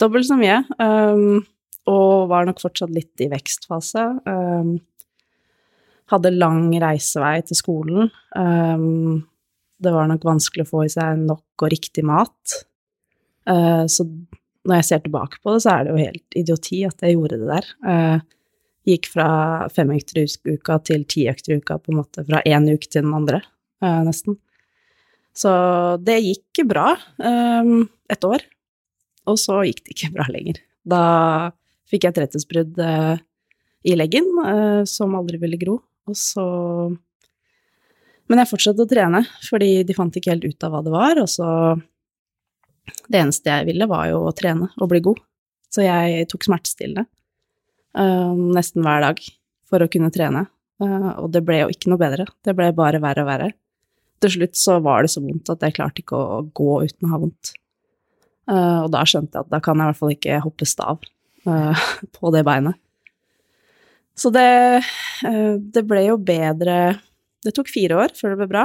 Dobbelt 0.00 0.28
så 0.28 0.38
mye. 0.40 0.60
Um, 0.80 1.42
og 1.90 2.30
var 2.30 2.48
nok 2.48 2.62
fortsatt 2.62 2.92
litt 2.94 3.22
i 3.22 3.28
vekstfase. 3.32 4.06
Um, 4.24 4.78
hadde 6.10 6.32
lang 6.34 6.72
reisevei 6.82 7.36
til 7.46 7.58
skolen. 7.58 8.10
Um, 8.34 9.22
det 9.80 9.92
var 9.94 10.10
nok 10.10 10.26
vanskelig 10.26 10.66
å 10.66 10.72
få 10.72 10.84
i 10.86 10.92
seg 10.92 11.22
nok 11.22 11.64
og 11.64 11.72
riktig 11.72 12.04
mat. 12.08 12.60
Uh, 13.48 13.84
så 13.90 14.06
når 14.68 14.80
jeg 14.80 14.88
ser 14.90 15.04
tilbake 15.04 15.40
på 15.40 15.54
det, 15.54 15.62
så 15.64 15.74
er 15.74 15.86
det 15.86 15.94
jo 15.94 16.04
helt 16.04 16.36
idioti 16.36 16.82
at 16.88 17.04
jeg 17.04 17.16
gjorde 17.16 17.40
det 17.40 17.48
der. 17.48 17.70
Uh, 17.84 18.39
gikk 18.90 19.10
fra 19.12 19.26
fem 19.72 19.92
økter 19.94 20.22
i 20.22 20.26
uka 20.54 20.78
til 20.86 21.06
ti 21.10 21.26
økter 21.30 21.54
i 21.54 21.58
uka, 21.60 21.78
på 21.80 21.92
en 21.92 22.00
måte 22.02 22.24
fra 22.26 22.42
én 22.46 22.68
uke 22.70 22.88
til 22.88 23.04
den 23.04 23.16
andre, 23.16 23.42
uh, 23.84 24.00
nesten. 24.06 24.38
Så 25.36 25.50
det 26.02 26.18
gikk 26.24 26.64
bra 26.68 26.92
um, 27.22 27.84
et 28.10 28.26
år, 28.26 28.44
og 29.30 29.38
så 29.40 29.60
gikk 29.68 29.84
det 29.86 29.94
ikke 29.94 30.14
bra 30.18 30.26
lenger. 30.32 30.58
Da 30.82 31.02
fikk 31.90 32.06
jeg 32.06 32.16
tretthetsbrudd 32.16 32.78
i 32.80 33.94
leggen, 33.96 34.26
som 34.88 35.14
aldri 35.18 35.38
ville 35.42 35.58
gro. 35.60 35.78
Og 36.10 36.16
så 36.18 36.44
Men 38.30 38.38
jeg 38.38 38.50
fortsatte 38.50 38.84
å 38.86 38.90
trene, 38.90 39.24
fordi 39.42 39.82
de 39.86 39.94
fant 39.96 40.14
ikke 40.14 40.30
helt 40.30 40.46
ut 40.46 40.66
av 40.66 40.74
hva 40.74 40.82
det 40.86 40.92
var, 40.94 41.22
og 41.22 41.30
så 41.30 41.48
Det 43.10 43.20
eneste 43.20 43.50
jeg 43.50 43.66
ville, 43.68 43.86
var 43.86 44.08
jo 44.10 44.22
å 44.26 44.34
trene 44.34 44.70
og 44.80 44.88
bli 44.90 45.00
god. 45.04 45.18
Så 45.70 45.84
jeg 45.84 46.26
tok 46.30 46.46
smertestillende 46.46 47.06
nesten 47.94 48.84
hver 48.86 49.02
dag 49.02 49.22
for 49.70 49.82
å 49.82 49.88
kunne 49.90 50.12
trene. 50.14 50.44
Uh, 50.80 51.12
og 51.24 51.30
det 51.34 51.42
ble 51.46 51.62
jo 51.62 51.70
ikke 51.72 51.90
noe 51.92 52.00
bedre. 52.00 52.26
Det 52.44 52.54
ble 52.56 52.70
bare 52.76 53.00
verre 53.02 53.24
og 53.24 53.28
verre. 53.28 53.50
Til 54.20 54.34
slutt 54.34 54.58
så 54.58 54.78
var 54.84 55.04
det 55.04 55.12
så 55.12 55.22
vondt 55.24 55.50
at 55.52 55.64
jeg 55.64 55.76
klarte 55.76 56.02
ikke 56.02 56.18
å 56.18 56.42
gå 56.56 56.82
uten 56.84 57.08
å 57.08 57.12
ha 57.14 57.20
vondt. 57.22 57.54
Uh, 58.50 58.84
og 58.84 58.92
da 58.94 59.04
skjønte 59.08 59.36
jeg 59.36 59.46
at 59.46 59.52
da 59.52 59.60
kan 59.64 59.78
jeg 59.78 59.84
i 59.84 59.90
hvert 59.90 60.00
fall 60.00 60.14
ikke 60.14 60.44
hoppe 60.44 60.68
stav 60.68 61.04
på 62.16 62.32
det 62.34 62.44
beinet. 62.44 62.76
Så 64.20 64.28
det, 64.34 64.82
eh, 65.24 65.54
det 65.56 65.82
ble 65.88 66.02
jo 66.10 66.18
bedre 66.20 66.98
Det 67.40 67.54
tok 67.56 67.70
fire 67.72 67.96
år 68.02 68.12
før 68.12 68.34
det 68.34 68.40
ble 68.42 68.48
bra. 68.50 68.64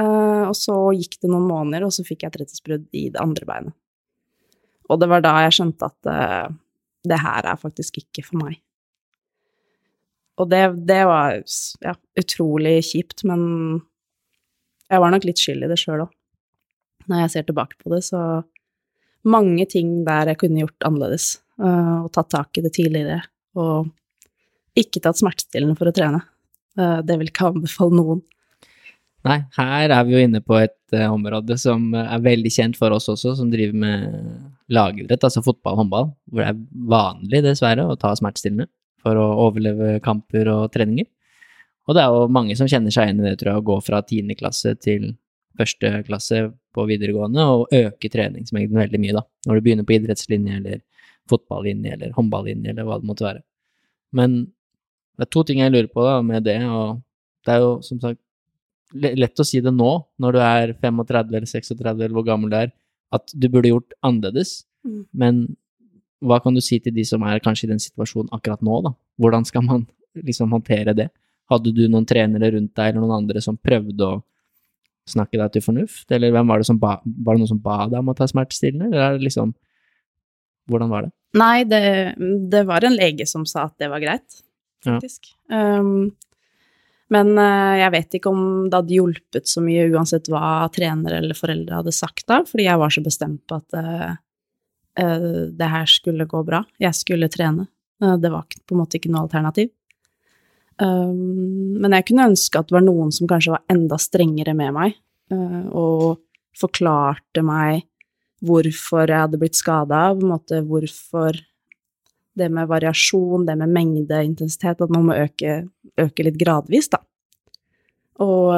Eh, 0.00 0.44
og 0.48 0.56
så 0.58 0.74
gikk 0.96 1.20
det 1.22 1.28
noen 1.30 1.46
måneder, 1.46 1.84
og 1.86 1.92
så 1.94 2.02
fikk 2.02 2.24
jeg 2.24 2.34
tretthetsbrudd 2.34 2.88
i 2.98 3.04
det 3.14 3.20
andre 3.22 3.46
beinet. 3.46 3.76
Og 4.90 4.98
det 4.98 5.06
var 5.12 5.22
da 5.22 5.36
jeg 5.44 5.54
skjønte 5.60 5.86
at 5.86 6.10
det 7.06 7.20
her 7.22 7.46
er 7.48 7.60
faktisk 7.60 8.00
ikke 8.02 8.24
for 8.26 8.40
meg. 8.42 8.58
Og 10.40 10.48
det, 10.48 10.62
det 10.88 11.02
var 11.08 11.36
ja, 11.84 11.94
utrolig 12.20 12.78
kjipt, 12.88 13.24
men 13.28 13.42
jeg 14.90 15.02
var 15.02 15.12
nok 15.12 15.26
litt 15.28 15.40
skyld 15.40 15.66
i 15.66 15.70
det 15.70 15.78
sjøl 15.80 16.06
òg. 16.06 16.16
Når 17.10 17.24
jeg 17.24 17.32
ser 17.34 17.46
tilbake 17.48 17.78
på 17.80 17.92
det, 17.92 18.02
så 18.06 18.42
mange 19.28 19.66
ting 19.68 20.00
der 20.06 20.32
jeg 20.32 20.40
kunne 20.40 20.62
gjort 20.62 20.86
annerledes, 20.86 21.34
uh, 21.60 22.06
og 22.06 22.10
tatt 22.14 22.30
tak 22.32 22.60
i 22.60 22.64
det 22.64 22.72
tidligere, 22.76 23.20
og 23.58 23.90
ikke 24.78 25.02
tatt 25.04 25.20
smertestillende 25.20 25.76
for 25.76 25.90
å 25.90 25.94
trene. 25.94 26.20
Eh, 26.78 27.00
det 27.02 27.16
vil 27.18 27.28
ikke 27.32 27.48
anbefale 27.50 27.96
noen. 27.98 28.20
Nei, 29.26 29.40
her 29.56 29.90
er 29.90 30.04
vi 30.06 30.14
jo 30.14 30.20
inne 30.22 30.40
på 30.40 30.54
et 30.60 30.94
uh, 30.94 31.10
område 31.10 31.56
som 31.60 31.90
er 31.98 32.22
veldig 32.24 32.52
kjent 32.54 32.78
for 32.78 32.94
oss 32.94 33.10
også, 33.12 33.34
som 33.36 33.50
driver 33.52 33.76
med 33.82 34.14
lagidrett, 34.70 35.24
altså 35.26 35.42
fotball 35.44 35.74
og 35.74 35.82
håndball, 35.84 36.10
hvor 36.30 36.42
det 36.42 36.50
er 36.52 36.60
vanlig, 36.92 37.42
dessverre, 37.46 37.86
å 37.86 37.98
ta 37.98 38.12
smertestillende 38.18 38.68
for 39.00 39.18
å 39.18 39.26
overleve 39.46 39.96
kamper 40.04 40.50
og 40.52 40.68
treninger. 40.74 41.08
Og 41.88 41.96
det 41.96 42.04
er 42.04 42.14
jo 42.14 42.30
mange 42.30 42.54
som 42.58 42.68
kjenner 42.70 42.94
seg 42.94 43.08
igjen 43.08 43.22
i 43.22 43.28
det, 43.28 43.36
tror 43.40 43.52
jeg, 43.52 43.62
å 43.62 43.68
gå 43.70 43.76
fra 43.82 44.02
tiende 44.06 44.36
klasse 44.38 44.76
til 44.78 45.12
første 45.58 45.90
klasse 46.06 46.44
på 46.76 46.86
videregående 46.86 47.44
og 47.50 47.74
øke 47.74 48.10
treningsmengden 48.12 48.78
veldig 48.78 49.00
mye, 49.02 49.16
da, 49.18 49.24
når 49.48 49.58
du 49.58 49.66
begynner 49.66 49.88
på 49.88 49.96
idrettslinje 49.96 50.60
eller 50.60 50.80
fotballinje 51.30 51.96
eller 51.96 52.14
håndballinje 52.16 52.72
eller 52.72 52.86
hva 52.86 53.00
det 53.00 53.10
måtte 53.10 53.26
være. 53.26 53.42
Men 54.16 54.42
det 55.18 55.26
er 55.26 55.32
to 55.34 55.44
ting 55.46 55.60
jeg 55.62 55.72
lurer 55.74 55.90
på 55.90 56.04
da, 56.06 56.18
med 56.24 56.46
det, 56.46 56.58
og 56.64 57.02
det 57.46 57.56
er 57.56 57.64
jo 57.64 57.72
som 57.86 58.00
sagt 58.02 58.20
lett 58.90 59.42
å 59.42 59.46
si 59.46 59.60
det 59.62 59.72
nå, 59.74 59.90
når 60.22 60.34
du 60.34 60.40
er 60.42 60.72
35 60.82 61.34
eller 61.34 61.50
36 61.50 61.90
eller 61.90 62.14
hvor 62.14 62.26
gammel 62.26 62.50
du 62.50 62.56
er, 62.58 62.72
at 63.12 63.32
du 63.34 63.48
burde 63.48 63.72
gjort 63.72 63.94
annerledes. 64.06 64.60
Mm. 64.86 65.02
Men 65.12 65.40
hva 66.20 66.40
kan 66.44 66.54
du 66.56 66.60
si 66.64 66.78
til 66.84 66.92
de 66.94 67.04
som 67.08 67.22
er 67.26 67.40
kanskje 67.42 67.66
i 67.68 67.72
den 67.72 67.80
situasjonen 67.82 68.30
akkurat 68.36 68.60
nå, 68.64 68.80
da? 68.86 68.92
Hvordan 69.20 69.46
skal 69.48 69.64
man 69.66 69.86
liksom 70.28 70.52
håndtere 70.52 70.94
det? 70.96 71.08
Hadde 71.50 71.72
du 71.74 71.86
noen 71.90 72.06
trenere 72.06 72.52
rundt 72.54 72.74
deg, 72.78 72.92
eller 72.92 73.02
noen 73.02 73.24
andre 73.24 73.40
som 73.42 73.56
prøvde 73.58 74.06
å 74.06 74.20
snakke 75.10 75.40
deg 75.40 75.50
til 75.56 75.64
fornuft, 75.64 76.04
eller 76.14 76.30
hvem 76.30 76.46
var 76.52 76.60
det 76.62 76.68
som 76.68 76.78
ba, 76.78 77.00
var 77.02 77.34
det 77.34 77.42
noen 77.42 77.50
som 77.50 77.58
ba 77.64 77.80
deg 77.90 77.98
om 77.98 78.12
å 78.12 78.14
ta 78.14 78.28
smertestillende, 78.30 78.90
eller 78.92 79.02
er 79.08 79.18
det 79.18 79.26
liksom 79.30 79.54
Hvordan 80.70 80.90
var 80.92 81.02
det? 81.02 81.08
Nei, 81.40 81.64
det, 81.66 81.80
det 82.52 82.60
var 82.68 82.84
en 82.86 82.94
lege 82.94 83.24
som 83.26 83.42
sa 83.48 83.64
at 83.66 83.74
det 83.82 83.88
var 83.90 83.98
greit, 84.02 84.36
Ja. 84.84 85.00
faktisk. 85.00 85.32
Um, 85.50 86.12
men 87.10 87.32
eh, 87.38 87.80
jeg 87.82 87.92
vet 87.96 88.16
ikke 88.18 88.30
om 88.30 88.42
det 88.70 88.78
hadde 88.78 88.96
hjulpet 88.96 89.50
så 89.50 89.62
mye 89.64 89.88
uansett 89.90 90.30
hva 90.30 90.68
trenere 90.74 91.18
eller 91.18 91.38
foreldre 91.38 91.80
hadde 91.80 91.94
sagt 91.94 92.26
da, 92.30 92.40
fordi 92.46 92.68
jeg 92.68 92.80
var 92.82 92.94
så 92.94 93.02
bestemt 93.04 93.42
på 93.50 93.58
at 93.58 93.78
uh, 93.80 94.14
det 95.50 95.70
her 95.74 95.90
skulle 95.90 96.28
gå 96.30 96.42
bra. 96.46 96.62
Jeg 96.82 96.94
skulle 96.98 97.30
trene. 97.32 97.66
Uh, 98.02 98.14
det 98.20 98.30
var 98.30 98.46
på 98.46 98.76
en 98.76 98.82
måte 98.82 99.00
ikke 99.00 99.10
noe 99.10 99.24
alternativ. 99.26 99.72
Um, 100.80 101.76
men 101.82 101.98
jeg 101.98 102.06
kunne 102.08 102.30
ønske 102.30 102.60
at 102.60 102.70
det 102.70 102.78
var 102.78 102.86
noen 102.86 103.10
som 103.12 103.28
kanskje 103.28 103.56
var 103.56 103.66
enda 103.72 103.98
strengere 104.00 104.54
med 104.56 104.72
meg, 104.76 104.96
uh, 105.34 105.66
og 105.74 106.22
forklarte 106.56 107.42
meg 107.44 107.84
hvorfor 108.46 109.10
jeg 109.10 109.26
hadde 109.26 109.40
blitt 109.40 109.58
skada, 109.58 110.06
på 110.14 110.24
en 110.24 110.32
måte 110.32 110.62
hvorfor 110.64 111.36
det 112.38 112.48
med 112.52 112.68
variasjon, 112.70 113.46
det 113.46 113.56
med 113.58 113.72
mengde, 113.74 114.22
intensitet, 114.24 114.80
at 114.80 114.92
man 114.92 115.08
må 115.08 115.16
øke, 115.18 115.64
øke 116.00 116.26
litt 116.26 116.38
gradvis, 116.40 116.90
da. 116.92 117.02
Og, 118.20 118.52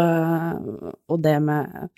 og 1.08 1.18
det 1.22 1.36
med 1.44 1.90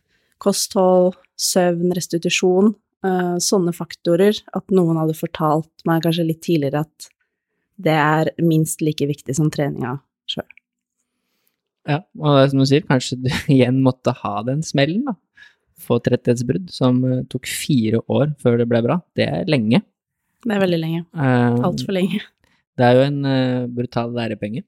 kosthold, 0.42 1.14
søvn, 1.40 1.92
restitusjon, 1.96 2.74
eh, 3.06 3.36
sånne 3.42 3.74
faktorer, 3.76 4.38
at 4.56 4.74
noen 4.74 5.00
hadde 5.00 5.16
fortalt 5.18 5.86
meg 5.88 6.04
kanskje 6.04 6.28
litt 6.28 6.42
tidligere 6.44 6.84
at 6.84 7.08
det 7.84 7.94
er 7.98 8.30
minst 8.44 8.84
like 8.84 9.06
viktig 9.08 9.34
som 9.34 9.50
treninga 9.50 9.96
sjøl. 10.30 10.46
Ja, 11.90 12.00
og 12.20 12.36
det 12.36 12.42
er 12.44 12.50
som 12.52 12.62
du 12.62 12.68
sier, 12.68 12.84
kanskje 12.88 13.20
du 13.24 13.30
igjen 13.56 13.82
måtte 13.84 14.14
ha 14.22 14.38
den 14.46 14.64
smellen, 14.66 15.06
da. 15.10 15.18
Få 15.84 15.98
tretthetsbrudd 16.00 16.70
som 16.72 17.00
eh, 17.08 17.24
tok 17.32 17.48
fire 17.50 18.04
år 18.12 18.36
før 18.40 18.60
det 18.60 18.68
ble 18.70 18.84
bra. 18.84 19.00
Det 19.18 19.26
er 19.26 19.50
lenge. 19.50 19.82
Det 20.44 20.54
er 20.54 20.62
veldig 20.62 20.78
lenge. 20.80 21.02
Uh, 21.16 21.58
Altfor 21.70 21.96
lenge. 21.96 22.20
Det 22.78 22.82
er 22.84 22.96
jo 22.98 23.04
en 23.06 23.20
uh, 23.22 23.66
brutal 23.70 24.10
lærepenge. 24.16 24.64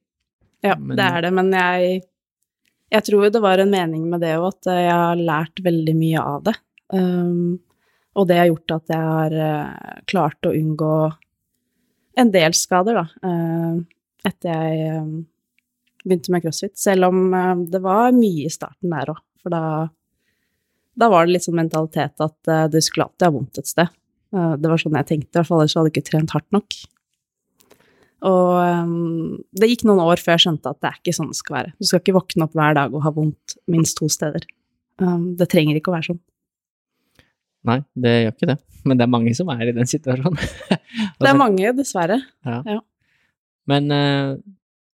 Ja, 0.62 0.76
Men- 0.78 0.96
det 0.96 1.04
er 1.04 1.24
det, 1.26 1.32
men 1.34 1.48
jeg, 1.52 2.02
jeg 2.94 3.04
tror 3.08 3.30
det 3.34 3.42
var 3.42 3.58
en 3.58 3.72
mening 3.72 4.04
med 4.10 4.22
det 4.22 4.36
òg, 4.38 4.46
at 4.54 4.68
jeg 4.70 4.92
har 4.94 5.18
lært 5.18 5.62
veldig 5.64 5.94
mye 5.98 6.22
av 6.22 6.44
det. 6.46 6.54
Um, 6.94 7.58
og 8.16 8.28
det 8.30 8.38
har 8.38 8.48
gjort 8.52 8.76
at 8.76 8.94
jeg 8.94 9.08
har 9.10 9.34
uh, 9.34 10.00
klart 10.06 10.46
å 10.48 10.54
unngå 10.54 10.92
en 12.16 12.30
del 12.32 12.54
skader, 12.56 12.96
da, 13.02 13.04
uh, 13.26 13.82
etter 14.24 14.54
jeg 14.54 15.02
um, 15.02 15.10
begynte 16.06 16.32
med 16.32 16.46
crossfit. 16.46 16.76
Selv 16.80 17.10
om 17.10 17.26
uh, 17.34 17.52
det 17.68 17.82
var 17.84 18.14
mye 18.16 18.46
i 18.46 18.54
starten 18.54 18.94
der 18.94 19.12
òg, 19.12 19.20
for 19.42 19.52
da, 19.52 19.64
da 20.96 21.10
var 21.12 21.26
det 21.26 21.36
litt 21.36 21.44
sånn 21.50 21.58
mentalitet 21.58 22.22
at 22.24 22.48
eh, 22.50 22.64
du 22.72 22.78
skulle 22.82 23.04
alltid 23.10 23.26
ha 23.26 23.34
vondt 23.34 23.58
et 23.60 23.68
sted. 23.68 23.90
Eh, 24.36 24.52
det 24.60 24.70
var 24.70 24.82
sånn 24.82 24.98
jeg 25.00 25.08
tenkte, 25.12 25.32
i 25.32 25.38
hvert 25.38 25.48
fall 25.48 25.62
ellers 25.62 25.76
hadde 25.78 25.90
jeg 25.90 25.96
ikke 25.96 26.10
trent 26.10 26.36
hardt 26.36 26.48
nok. 26.54 26.78
Og 28.26 28.52
um, 28.56 29.36
det 29.54 29.68
gikk 29.70 29.84
noen 29.86 30.00
år 30.02 30.20
før 30.22 30.34
jeg 30.34 30.46
skjønte 30.46 30.70
at 30.72 30.80
det 30.82 30.88
er 30.88 30.96
ikke 30.98 31.14
sånn 31.14 31.30
det 31.30 31.38
skal 31.38 31.58
være. 31.58 31.74
Du 31.76 31.86
skal 31.86 32.00
ikke 32.00 32.16
våkne 32.16 32.46
opp 32.46 32.56
hver 32.56 32.78
dag 32.78 32.96
og 32.96 33.04
ha 33.04 33.12
vondt 33.14 33.58
minst 33.70 33.98
to 34.00 34.08
steder. 34.12 34.46
Um, 35.02 35.34
det 35.38 35.50
trenger 35.52 35.78
ikke 35.78 35.92
å 35.92 35.96
være 35.96 36.08
sånn. 36.10 36.22
Nei, 37.66 37.80
det 37.98 38.14
gjør 38.14 38.34
ikke 38.34 38.50
det. 38.52 38.58
Men 38.86 38.98
det 38.98 39.04
er 39.04 39.12
mange 39.12 39.32
som 39.36 39.50
er 39.52 39.64
i 39.66 39.74
den 39.74 39.88
situasjonen. 39.90 40.38
Det 41.20 41.28
er 41.28 41.36
mange, 41.36 41.70
dessverre. 41.76 42.16
Ja. 42.46 42.60
Ja. 42.68 42.78
Men 43.68 43.90
uh, 43.92 44.36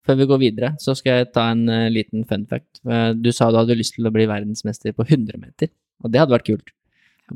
før 0.08 0.18
vi 0.20 0.28
går 0.30 0.40
videre, 0.42 0.70
så 0.80 0.94
skal 0.96 1.22
jeg 1.22 1.30
ta 1.36 1.48
en 1.52 1.64
uh, 1.72 1.88
liten 1.92 2.24
fun 2.30 2.46
fact. 2.48 2.82
Uh, 2.88 3.12
du 3.18 3.32
sa 3.36 3.50
du 3.50 3.58
hadde 3.60 3.78
lyst 3.80 3.96
til 3.98 4.08
å 4.08 4.14
bli 4.14 4.28
verdensmester 4.30 4.94
på 4.96 5.08
100 5.08 5.42
meter, 5.42 5.72
og 6.04 6.14
det 6.14 6.22
hadde 6.22 6.36
vært 6.36 6.48
kult. 6.52 6.74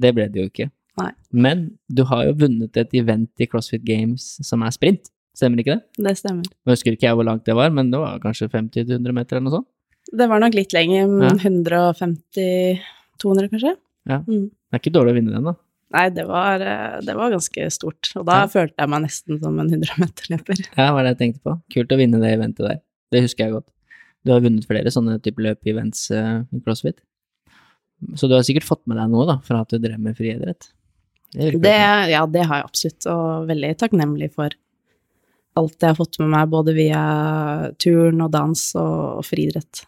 Det 0.03 0.13
ble 0.15 0.27
det 0.31 0.43
jo 0.43 0.51
ikke. 0.51 0.69
Nei. 0.99 1.09
Men 1.33 1.63
du 1.89 2.03
har 2.05 2.25
jo 2.27 2.33
vunnet 2.43 2.77
et 2.77 2.91
event 2.99 3.29
i 3.41 3.47
CrossFit 3.49 3.83
Games 3.87 4.21
som 4.45 4.61
er 4.65 4.73
sprint, 4.75 5.09
stemmer 5.35 5.63
ikke 5.63 5.79
det? 5.79 6.03
Det 6.05 6.13
stemmer. 6.19 6.45
Nå 6.45 6.75
husker 6.75 6.93
ikke 6.93 7.07
jeg 7.09 7.17
hvor 7.17 7.25
langt 7.25 7.45
det 7.49 7.55
var, 7.57 7.71
men 7.73 7.89
det 7.89 7.99
var 8.01 8.19
kanskje 8.21 8.49
50-100 8.53 9.15
meter 9.17 9.37
eller 9.39 9.47
noe 9.49 9.55
sånt? 9.59 9.69
Det 10.13 10.27
var 10.29 10.39
nok 10.43 10.53
litt 10.53 10.73
lenger. 10.75 11.07
Ja. 11.23 11.31
150-200, 12.13 13.49
kanskje? 13.53 13.75
Ja. 14.09 14.19
Mm. 14.27 14.49
Det 14.51 14.77
er 14.77 14.81
ikke 14.81 14.93
dårlig 14.93 15.13
å 15.13 15.17
vinne 15.17 15.33
den, 15.33 15.47
da. 15.49 15.55
Nei, 15.93 16.07
det 16.09 16.23
var, 16.25 16.61
eh, 16.65 16.99
det 17.05 17.13
var 17.15 17.29
ganske 17.33 17.67
stort. 17.71 18.09
Og 18.17 18.25
da 18.25 18.41
Ja. 18.41 18.47
følte 18.49 18.73
jeg 18.77 18.89
meg 18.89 19.03
nesten 19.03 19.39
som 19.41 19.59
en 19.59 19.69
100-meterløper. 19.69 20.61
Ja, 20.77 20.91
var 20.93 21.03
det 21.03 21.13
jeg 21.17 21.19
tenkte 21.21 21.41
på. 21.45 21.61
Kult 21.73 21.91
å 21.93 21.97
vinne 21.99 22.19
det 22.21 22.31
eventet 22.33 22.65
der. 22.67 22.79
Det 23.11 23.21
husker 23.21 23.45
jeg 23.45 23.53
godt. 23.53 23.67
Du 24.25 24.31
har 24.31 24.41
vunnet 24.41 24.65
flere 24.65 24.89
sånne 24.89 25.19
type 25.21 25.37
løp-events 25.41 26.09
eh, 26.11 26.43
i 26.53 26.59
CrossFit. 26.65 26.97
Så 28.15 28.27
du 28.27 28.33
har 28.35 28.41
sikkert 28.43 28.65
fått 28.67 28.81
med 28.87 28.97
deg 28.97 29.09
noe, 29.13 29.25
da, 29.29 29.37
fra 29.45 29.61
at 29.61 29.69
du 29.69 29.77
drev 29.79 29.99
med 29.99 30.17
friidrett? 30.17 30.71
Det 31.33 31.51
Det, 31.61 31.77
ja, 32.13 32.25
det 32.29 32.45
har 32.45 32.61
jeg 32.61 32.67
absolutt, 32.69 33.07
og 33.11 33.47
veldig 33.49 33.71
takknemlig 33.81 34.29
for 34.33 34.55
alt 35.59 35.77
jeg 35.77 35.91
har 35.91 35.97
fått 35.99 36.17
med 36.21 36.31
meg, 36.33 36.49
både 36.49 36.73
via 36.73 37.03
turn 37.81 38.21
og 38.25 38.31
dans 38.33 38.61
og, 38.79 39.19
og 39.19 39.25
friidrett. 39.27 39.83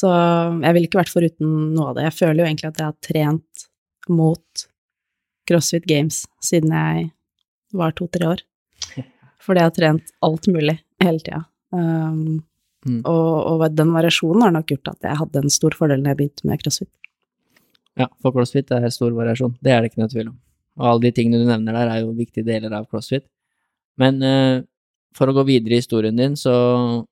Så 0.00 0.10
jeg 0.10 0.74
ville 0.74 0.88
ikke 0.88 1.00
vært 1.02 1.12
foruten 1.12 1.54
noe 1.76 1.90
av 1.90 1.98
det. 1.98 2.08
Jeg 2.08 2.18
føler 2.18 2.42
jo 2.42 2.48
egentlig 2.48 2.70
at 2.70 2.80
jeg 2.80 2.88
har 2.88 2.98
trent 3.06 3.66
mot 4.10 4.66
CrossFit 5.50 5.86
Games 5.86 6.24
siden 6.42 6.74
jeg 6.74 7.10
var 7.76 7.94
to-tre 7.98 8.32
år. 8.32 8.44
Fordi 9.44 9.62
jeg 9.62 9.70
har 9.70 9.76
trent 9.76 10.14
alt 10.26 10.50
mulig 10.50 10.78
hele 11.02 11.22
tida. 11.22 11.44
Um, 11.70 12.40
Mm. 12.80 13.02
og, 13.04 13.60
og 13.60 13.74
den 13.76 13.90
variasjonen 13.92 14.46
har 14.46 14.52
nok 14.54 14.70
gjort 14.72 14.88
at 14.94 15.04
jeg 15.10 15.20
hadde 15.20 15.40
en 15.42 15.52
stor 15.52 15.74
fordel 15.76 16.00
når 16.00 16.14
jeg 16.14 16.18
begynte 16.20 16.46
med 16.48 16.62
CrossFit. 16.62 16.88
Ja, 17.98 18.06
for 18.22 18.34
CrossFit 18.34 18.70
er 18.74 18.86
stor 18.94 19.12
variasjon. 19.16 19.56
Det 19.62 19.72
er 19.72 19.82
det 19.82 19.90
ikke 19.90 20.02
noe 20.02 20.12
tvil 20.12 20.30
om. 20.30 20.38
Og 20.80 20.86
alle 20.86 21.08
de 21.08 21.14
tingene 21.16 21.40
du 21.40 21.48
nevner 21.48 21.76
der, 21.76 21.90
er 21.90 22.04
jo 22.04 22.14
viktige 22.16 22.46
deler 22.46 22.72
av 22.76 22.86
CrossFit. 22.90 23.26
Men 24.00 24.22
eh, 24.24 24.62
for 25.16 25.30
å 25.30 25.34
gå 25.36 25.44
videre 25.48 25.76
i 25.76 25.82
historien 25.82 26.16
din, 26.16 26.36
så, 26.38 26.54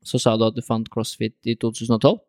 så 0.06 0.20
sa 0.22 0.36
du 0.38 0.46
at 0.46 0.56
du 0.56 0.62
fant 0.64 0.86
CrossFit 0.92 1.34
i 1.50 1.56
2012. 1.58 2.20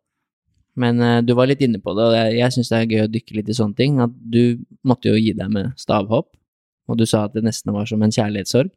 Men 0.79 1.01
eh, 1.05 1.19
du 1.25 1.35
var 1.38 1.49
litt 1.51 1.62
inne 1.65 1.81
på 1.83 1.93
det, 1.97 2.09
og 2.09 2.17
jeg, 2.17 2.35
jeg 2.39 2.55
syns 2.55 2.71
det 2.71 2.79
er 2.79 2.91
gøy 2.93 3.05
å 3.05 3.13
dykke 3.13 3.38
litt 3.38 3.51
i 3.51 3.57
sånne 3.57 3.77
ting. 3.77 4.01
At 4.03 4.13
du 4.17 4.59
måtte 4.88 5.13
jo 5.13 5.19
gi 5.19 5.35
deg 5.38 5.53
med 5.53 5.71
stavhopp, 5.79 6.31
og 6.89 6.99
du 6.99 7.05
sa 7.09 7.27
at 7.27 7.38
det 7.38 7.45
nesten 7.45 7.73
var 7.75 7.88
som 7.89 8.01
en 8.03 8.13
kjærlighetssorg. 8.15 8.73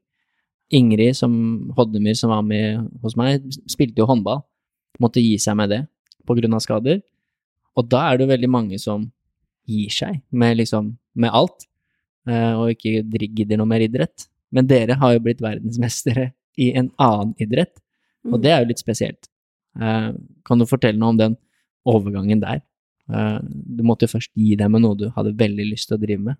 Ingrid 0.73 1.17
som 1.17 1.33
Hodnemyr, 1.77 2.17
som 2.17 2.33
var 2.33 2.45
med 2.47 2.87
hos 3.03 3.17
meg, 3.19 3.45
spilte 3.69 4.01
jo 4.01 4.09
håndball. 4.09 4.41
Måtte 5.03 5.21
gi 5.25 5.35
seg 5.41 5.57
med 5.59 5.73
det 5.73 5.83
på 6.29 6.37
grunn 6.39 6.57
av 6.57 6.63
skader. 6.65 7.01
Og 7.77 7.89
da 7.89 8.07
er 8.09 8.19
det 8.19 8.27
jo 8.27 8.33
veldig 8.33 8.51
mange 8.53 8.79
som 8.81 9.09
gir 9.69 9.91
seg 9.95 10.21
med 10.31 10.57
liksom 10.59 10.97
med 11.15 11.31
alt, 11.33 11.67
eh, 12.29 12.53
og 12.57 12.73
ikke 12.75 13.03
gidder 13.35 13.59
noe 13.61 13.69
mer 13.69 13.85
idrett. 13.85 14.27
Men 14.53 14.67
dere 14.69 14.97
har 15.01 15.15
jo 15.15 15.23
blitt 15.25 15.41
verdensmestere 15.45 16.33
i 16.61 16.73
en 16.77 16.91
annen 17.01 17.35
idrett, 17.41 17.79
og 18.29 18.41
det 18.43 18.51
er 18.53 18.63
jo 18.63 18.69
litt 18.73 18.83
spesielt. 18.83 19.29
Eh, 19.81 20.13
Kan 20.45 20.59
du 20.59 20.67
fortelle 20.67 20.99
noe 20.99 21.15
om 21.15 21.17
den 21.21 21.37
overgangen 21.89 22.41
der? 22.41 22.61
Eh, 23.13 23.39
Du 23.43 23.83
måtte 23.83 24.07
jo 24.07 24.13
først 24.19 24.31
gi 24.37 24.55
deg 24.57 24.71
med 24.71 24.83
noe 24.83 24.97
du 24.97 25.09
hadde 25.11 25.33
veldig 25.37 25.71
lyst 25.71 25.89
til 25.89 25.97
å 25.99 26.01
drive 26.01 26.21
med, 26.21 26.37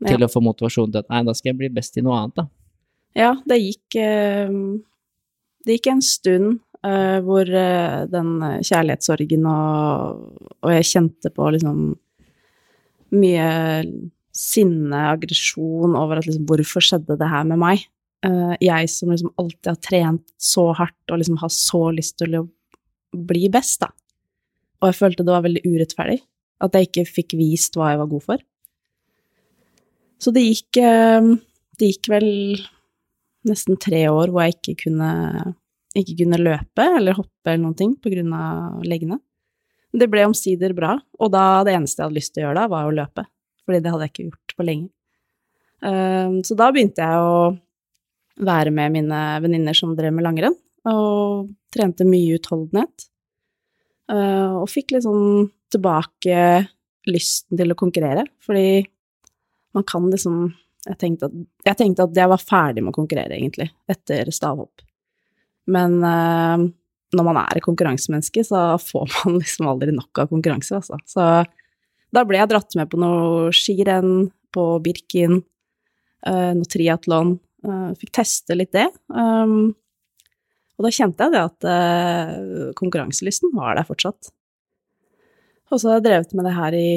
Ja. 0.00 0.16
til 0.16 0.24
å 0.24 0.30
få 0.32 0.40
motivasjon 0.42 0.92
til 0.92 0.98
at 1.00 1.08
nei, 1.10 1.22
da 1.24 1.32
skal 1.34 1.50
jeg 1.50 1.58
bli 1.58 1.68
best 1.68 1.96
i 1.96 2.00
noe 2.02 2.16
annet, 2.16 2.34
da. 2.36 2.48
Ja, 3.14 3.34
det 3.46 3.60
gikk 3.60 3.90
Det 5.62 5.74
gikk 5.76 5.86
en 5.92 6.00
stund 6.00 6.60
hvor 6.82 7.44
den 7.44 8.30
kjærlighetssorgen 8.64 9.44
og, 9.44 10.46
og 10.62 10.70
jeg 10.70 10.84
kjente 10.88 11.28
på 11.34 11.50
liksom 11.52 11.98
mye 13.14 13.46
sinne, 14.36 15.00
aggresjon 15.10 15.96
over 15.98 16.20
at 16.20 16.28
liksom 16.28 16.46
hvorfor 16.48 16.84
skjedde 16.84 17.18
det 17.20 17.30
her 17.30 17.46
med 17.48 17.60
meg? 17.60 17.86
Uh, 18.24 18.52
jeg 18.60 18.88
som 18.92 19.10
liksom 19.12 19.32
alltid 19.40 19.70
har 19.72 19.80
trent 19.80 20.26
så 20.36 20.66
hardt 20.76 21.12
og 21.12 21.22
liksom 21.22 21.38
har 21.40 21.52
så 21.54 21.86
lyst 21.96 22.18
til 22.20 22.36
å 22.36 22.44
bli 23.16 23.48
best, 23.52 23.80
da. 23.82 23.90
Og 24.80 24.90
jeg 24.90 24.98
følte 24.98 25.26
det 25.26 25.34
var 25.34 25.44
veldig 25.44 25.62
urettferdig. 25.66 26.20
At 26.60 26.76
jeg 26.76 26.88
ikke 26.88 27.06
fikk 27.08 27.36
vist 27.40 27.76
hva 27.76 27.92
jeg 27.92 28.00
var 28.02 28.10
god 28.10 28.26
for. 28.26 28.44
Så 30.20 30.32
det 30.36 30.44
gikk 30.44 30.80
eh, 30.82 31.30
Det 31.80 31.88
gikk 31.94 32.10
vel 32.12 32.28
nesten 33.48 33.78
tre 33.80 34.02
år 34.12 34.28
hvor 34.28 34.44
jeg 34.44 34.58
ikke 34.58 34.74
kunne, 34.82 35.10
ikke 35.96 36.18
kunne 36.18 36.40
løpe 36.42 36.84
eller 36.98 37.16
hoppe 37.16 37.48
eller 37.48 37.62
noen 37.62 37.78
ting 37.78 37.94
på 37.96 38.12
grunn 38.12 38.34
av 38.36 38.82
leggene. 38.84 39.16
Det 39.90 40.06
ble 40.10 40.22
omsider 40.28 40.74
bra, 40.76 40.94
og 41.18 41.32
da 41.34 41.64
det 41.66 41.74
eneste 41.74 42.00
jeg 42.00 42.08
hadde 42.08 42.18
lyst 42.18 42.34
til 42.34 42.44
å 42.44 42.48
gjøre 42.48 42.60
da, 42.60 42.70
var 42.70 42.86
å 42.86 42.94
løpe. 42.94 43.24
Fordi 43.66 43.80
det 43.82 43.92
hadde 43.92 44.06
jeg 44.06 44.12
ikke 44.14 44.26
gjort 44.28 44.54
på 44.56 44.66
lenge. 44.66 44.90
Um, 45.80 46.40
så 46.46 46.54
da 46.58 46.68
begynte 46.70 47.06
jeg 47.06 47.24
å 47.24 47.40
være 48.44 48.72
med 48.74 48.94
mine 48.94 49.20
venninner 49.42 49.76
som 49.76 49.96
drev 49.96 50.14
med 50.16 50.26
langrenn, 50.26 50.56
og 50.88 51.50
trente 51.74 52.06
mye 52.08 52.38
utholdenhet. 52.38 53.08
eh, 54.10 54.54
og 54.58 54.66
fikk 54.70 54.94
litt 54.94 55.04
sånn 55.04 55.50
tilbake 55.70 56.66
lysten 57.06 57.58
til 57.60 57.70
å 57.70 57.78
konkurrere, 57.78 58.24
fordi 58.42 58.82
man 59.76 59.84
kan 59.86 60.08
liksom 60.10 60.48
jeg 60.88 60.96
tenkte, 60.96 61.28
at, 61.28 61.34
jeg 61.68 61.76
tenkte 61.76 62.06
at 62.08 62.16
jeg 62.16 62.30
var 62.32 62.40
ferdig 62.40 62.82
med 62.82 62.94
å 62.94 62.96
konkurrere, 62.96 63.36
egentlig, 63.36 63.68
etter 63.90 64.30
stavhopp. 64.32 64.80
Men 65.70 65.98
eh, 66.00 66.64
når 67.16 67.26
man 67.26 67.40
er 67.42 67.58
et 67.58 67.64
konkurransemenneske, 67.64 68.44
så 68.46 68.64
får 68.82 69.08
man 69.16 69.40
liksom 69.40 69.70
aldri 69.70 69.94
nok 69.96 70.22
av 70.22 70.30
konkurranser, 70.32 70.80
altså. 70.80 71.00
Så 71.08 71.26
da 72.14 72.24
ble 72.26 72.40
jeg 72.40 72.50
dratt 72.50 72.76
med 72.78 72.90
på 72.90 73.00
noe 73.00 73.50
skirenn, 73.54 74.30
på 74.50 74.64
Birken, 74.82 75.44
eh, 76.26 76.50
noe 76.58 76.70
triatlon. 76.70 77.36
Eh, 77.62 77.90
fikk 78.00 78.10
teste 78.18 78.56
litt 78.56 78.72
det. 78.74 78.88
Um, 79.12 79.76
og 80.78 80.86
da 80.86 80.90
kjente 80.96 81.26
jeg 81.26 81.34
det 81.34 81.42
at 81.44 81.66
eh, 81.70 82.70
konkurranselysten 82.78 83.52
var 83.54 83.76
der 83.76 83.86
fortsatt. 83.86 84.32
Og 85.70 85.78
så 85.78 85.90
har 85.90 86.00
jeg 86.00 86.06
drevet 86.08 86.32
med 86.34 86.48
det 86.48 86.54
her 86.56 86.74
i, 86.74 86.92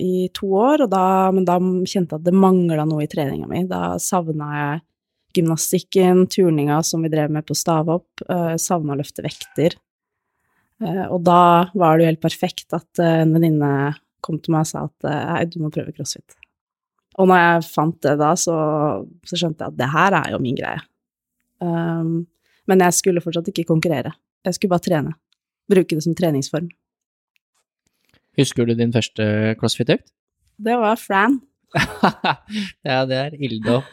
i 0.00 0.14
to 0.34 0.48
år, 0.58 0.88
da, 0.90 1.04
men 1.30 1.44
da 1.46 1.60
kjente 1.60 2.16
jeg 2.16 2.22
at 2.22 2.26
det 2.26 2.34
mangla 2.34 2.86
noe 2.88 3.04
i 3.04 3.10
treninga 3.10 3.46
mi. 3.46 3.62
Da 3.70 3.94
savna 4.02 4.48
jeg 4.56 4.80
gymnastikken, 5.36 6.26
turninga 6.32 6.80
som 6.86 7.04
vi 7.04 7.12
drev 7.12 7.32
med 7.32 7.46
på 7.48 7.56
stavhopp, 7.56 8.24
uh, 8.30 8.54
savna 8.60 8.94
å 8.94 9.00
løfte 9.00 9.24
vekter. 9.26 9.76
Uh, 10.80 11.06
og 11.10 11.22
da 11.26 11.70
var 11.74 11.96
det 11.96 12.04
jo 12.04 12.12
helt 12.12 12.22
perfekt 12.24 12.76
at 12.76 13.02
uh, 13.02 13.20
en 13.22 13.34
venninne 13.36 13.72
kom 14.24 14.38
til 14.40 14.54
meg 14.54 14.66
og 14.66 14.70
sa 14.70 14.84
at 14.84 15.06
hei, 15.08 15.44
du 15.48 15.60
må 15.62 15.70
prøve 15.72 15.94
crossfit. 15.96 16.36
Og 17.20 17.28
når 17.28 17.40
jeg 17.40 17.68
fant 17.70 17.96
det 18.04 18.12
da, 18.20 18.34
så, 18.38 18.56
så 19.26 19.38
skjønte 19.38 19.64
jeg 19.64 19.72
at 19.72 19.78
det 19.78 19.88
her 19.92 20.16
er 20.18 20.34
jo 20.34 20.40
min 20.42 20.58
greie. 20.58 20.82
Um, 21.60 22.26
men 22.68 22.84
jeg 22.84 22.96
skulle 22.96 23.22
fortsatt 23.24 23.48
ikke 23.52 23.66
konkurrere. 23.68 24.12
Jeg 24.46 24.56
skulle 24.56 24.72
bare 24.72 24.84
trene. 24.84 25.14
Bruke 25.70 25.96
det 25.96 26.04
som 26.04 26.16
treningsform. 26.16 26.68
Husker 28.38 28.68
du 28.68 28.76
din 28.78 28.92
første 28.94 29.24
crossfit-økt? 29.60 30.12
Det 30.60 30.76
var 30.80 31.00
Fran. 31.00 31.40
ja, 32.88 33.04
det 33.08 33.18
er 33.18 33.36
ilddåp. 33.38 33.86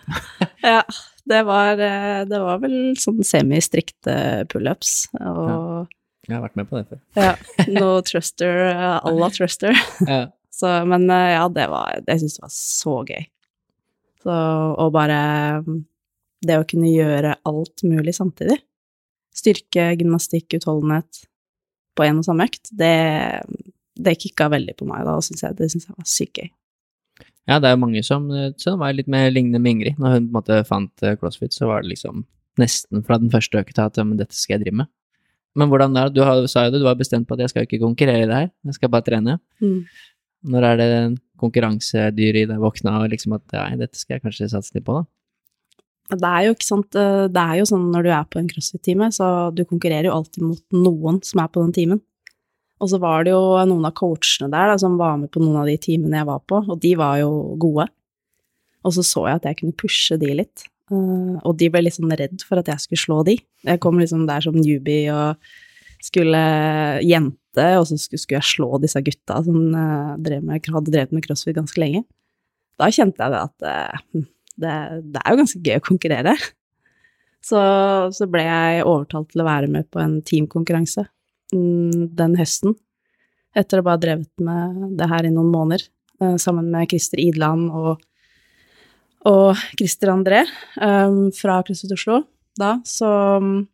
ja, 0.63 0.81
det 1.27 1.43
var, 1.47 1.79
eh, 1.83 2.23
det 2.29 2.39
var 2.43 2.61
vel 2.63 2.95
sånn 2.99 3.21
semistrikte 3.25 4.45
pullups 4.51 5.07
og 5.19 5.45
ja. 5.47 5.85
Jeg 6.27 6.35
har 6.35 6.41
vært 6.43 6.57
med 6.59 6.67
på 6.67 6.75
det 6.75 6.87
før. 6.89 6.99
ja. 7.15 7.33
No 7.77 7.91
truster 8.03 8.57
à 8.75 9.11
la 9.15 9.29
truster. 9.31 9.77
ja. 10.07 10.25
Så, 10.57 10.65
men 10.89 11.03
eh, 11.13 11.35
ja, 11.35 11.43
det 11.53 11.67
var 11.69 11.99
Jeg 12.01 12.17
syns 12.23 12.35
det 12.39 12.41
var 12.41 12.51
så 12.55 12.93
gøy. 13.05 13.27
Så, 14.23 14.33
og 14.81 14.89
bare 14.95 15.19
det 16.47 16.57
å 16.57 16.65
kunne 16.65 16.89
gjøre 16.89 17.35
alt 17.45 17.83
mulig 17.85 18.15
samtidig. 18.17 18.57
Styrke, 19.37 19.91
gymnastikk, 19.99 20.57
utholdenhet 20.57 21.21
på 21.97 22.05
en 22.07 22.23
og 22.23 22.25
samme 22.25 22.47
økt, 22.49 22.71
det, 22.77 22.95
det 23.97 24.15
kicka 24.21 24.49
veldig 24.53 24.75
på 24.77 24.87
meg 24.89 25.05
da, 25.05 25.15
og 25.17 25.25
synes 25.25 25.45
jeg, 25.45 25.57
det 25.57 25.69
syns 25.73 25.87
jeg 25.87 25.97
var 25.97 26.09
sykt 26.09 26.41
gøy. 26.41 26.49
Ja, 27.47 27.61
det 27.63 27.69
er 27.69 27.77
jo 27.77 27.83
mange 27.85 28.03
som, 28.03 28.27
som 28.59 28.81
var 28.81 28.95
litt 28.95 29.07
mer 29.11 29.29
lignende 29.31 29.61
med 29.63 29.77
Ingrid. 29.77 29.99
Når 30.01 30.17
hun 30.17 30.25
på 30.25 30.27
en 30.27 30.35
måte 30.35 30.59
fant 30.67 31.05
eh, 31.05 31.15
crossfit, 31.19 31.55
så 31.55 31.69
var 31.69 31.83
det 31.83 31.93
liksom 31.93 32.25
nesten 32.59 33.03
fra 33.07 33.19
den 33.21 33.31
første 33.31 33.61
økta 33.61 33.87
at 33.87 33.99
men 34.01 34.17
dette 34.19 34.35
skal 34.35 34.57
jeg 34.57 34.65
drive 34.65 34.81
med. 34.81 34.91
Men 35.57 35.71
hvordan 35.71 35.95
er 35.97 36.09
det? 36.09 36.17
Du 36.17 36.25
har, 36.25 36.43
sa 36.51 36.67
jo 36.67 36.73
det, 36.73 36.81
du 36.83 36.87
var 36.89 36.99
bestemt 36.99 37.27
på 37.29 37.37
at 37.37 37.45
jeg 37.45 37.53
skal 37.53 37.65
ikke 37.65 37.81
konkurrere 37.81 38.25
i 38.25 38.29
det 38.29 38.41
her, 38.41 38.49
jeg 38.67 38.77
skal 38.77 38.91
bare 38.93 39.07
trene. 39.07 39.37
Mm. 39.63 39.79
Når 40.53 40.67
er 40.67 40.81
det 40.81 40.89
konkurransedyret 41.41 42.43
i 42.43 42.49
deg 42.49 42.59
våkna 42.61 42.99
og 43.01 43.13
liksom 43.13 43.37
at 43.37 43.55
nei, 43.55 43.77
dette 43.79 43.97
skal 43.97 44.17
jeg 44.17 44.25
kanskje 44.25 44.51
satse 44.51 44.75
litt 44.75 44.85
på, 44.85 44.99
da? 44.99 45.07
Det 46.17 46.27
er 46.29 46.43
jo 46.45 46.53
ikke 46.55 46.67
sant, 46.67 46.95
eh, 46.95 47.25
det 47.31 47.41
er 47.41 47.57
jo 47.59 47.65
sånn 47.67 47.89
når 47.91 48.05
du 48.05 48.11
er 48.15 48.27
på 48.31 48.39
en 48.39 48.51
crossfit-time, 48.51 49.09
så 49.15 49.31
du 49.55 49.63
konkurrerer 49.67 50.07
jo 50.07 50.15
alltid 50.19 50.45
mot 50.45 50.63
noen 50.75 51.19
som 51.25 51.41
er 51.43 51.49
på 51.51 51.63
den 51.65 51.73
timen. 51.75 52.03
Og 52.77 52.91
så 52.91 52.99
var 53.01 53.25
det 53.25 53.33
jo 53.33 53.41
noen 53.69 53.85
av 53.89 53.95
coachene 53.97 54.51
der 54.53 54.71
da, 54.71 54.79
som 54.79 54.97
var 54.99 55.17
med 55.17 55.31
på 55.33 55.41
noen 55.41 55.63
av 55.63 55.69
de 55.69 55.77
timene 55.81 56.19
jeg 56.19 56.29
var 56.29 56.41
på, 56.45 56.61
og 56.61 56.81
de 56.83 56.93
var 56.99 57.21
jo 57.23 57.31
gode. 57.61 57.87
Og 58.85 58.93
så 58.93 59.03
så 59.05 59.25
jeg 59.27 59.39
at 59.39 59.47
jeg 59.49 59.59
kunne 59.61 59.77
pushe 59.81 60.17
de 60.21 60.29
litt, 60.37 60.67
uh, 60.93 61.39
og 61.41 61.57
de 61.59 61.71
ble 61.73 61.83
litt 61.87 61.97
sånn 61.97 62.13
redd 62.13 62.45
for 62.45 62.61
at 62.61 62.69
jeg 62.69 62.85
skulle 62.85 63.03
slå 63.03 63.17
de. 63.27 63.39
Jeg 63.65 63.81
kom 63.83 63.97
liksom 63.99 64.27
der 64.29 64.45
som 64.45 64.57
newbie 64.57 65.09
og 65.13 65.41
skulle 66.05 66.43
jente, 67.01 67.67
og 67.79 67.87
så 67.89 67.97
skulle, 67.97 68.37
jeg 68.37 68.45
slå 68.45 68.69
disse 68.83 69.01
gutta 69.01 69.41
som 69.47 69.73
uh, 69.73 70.13
drev 70.21 70.45
med, 70.45 70.69
hadde 70.77 70.93
drevet 70.93 71.17
med 71.17 71.25
crossfit 71.25 71.57
ganske 71.57 71.81
lenge. 71.81 72.05
Da 72.77 72.91
kjente 72.93 73.25
jeg 73.25 73.33
det 73.33 73.41
at 73.41 73.65
uh, 73.65 74.23
det, 74.57 74.77
det, 75.09 75.23
er 75.23 75.33
jo 75.33 75.41
ganske 75.41 75.65
gøy 75.65 75.81
å 75.81 75.87
konkurrere. 75.89 76.37
Så, 77.47 77.59
så 78.13 78.25
ble 78.29 78.45
jeg 78.45 78.85
overtalt 78.85 79.31
til 79.31 79.41
å 79.41 79.47
være 79.47 79.69
med 79.71 79.87
på 79.93 80.01
en 80.03 80.19
teamkonkurranse 80.25 81.05
den 81.51 82.35
høsten, 82.37 82.75
etter 83.57 83.79
å 83.79 83.85
bare 83.85 83.97
ha 83.97 84.01
drevet 84.01 84.43
med 84.43 84.97
det 84.99 85.07
her 85.09 85.27
i 85.27 85.33
noen 85.33 85.49
måneder, 85.53 85.85
eh, 86.21 86.35
sammen 86.41 86.69
med 86.73 86.89
Christer 86.91 87.21
Idland 87.23 87.71
og, 87.71 88.03
og 89.27 89.63
Christer 89.79 90.13
André 90.13 90.43
um, 90.81 91.27
fra 91.35 91.61
CrossFit 91.65 91.95
Oslo 91.95 92.21
da, 92.57 92.77
så 92.87 93.09
um, 93.41 93.67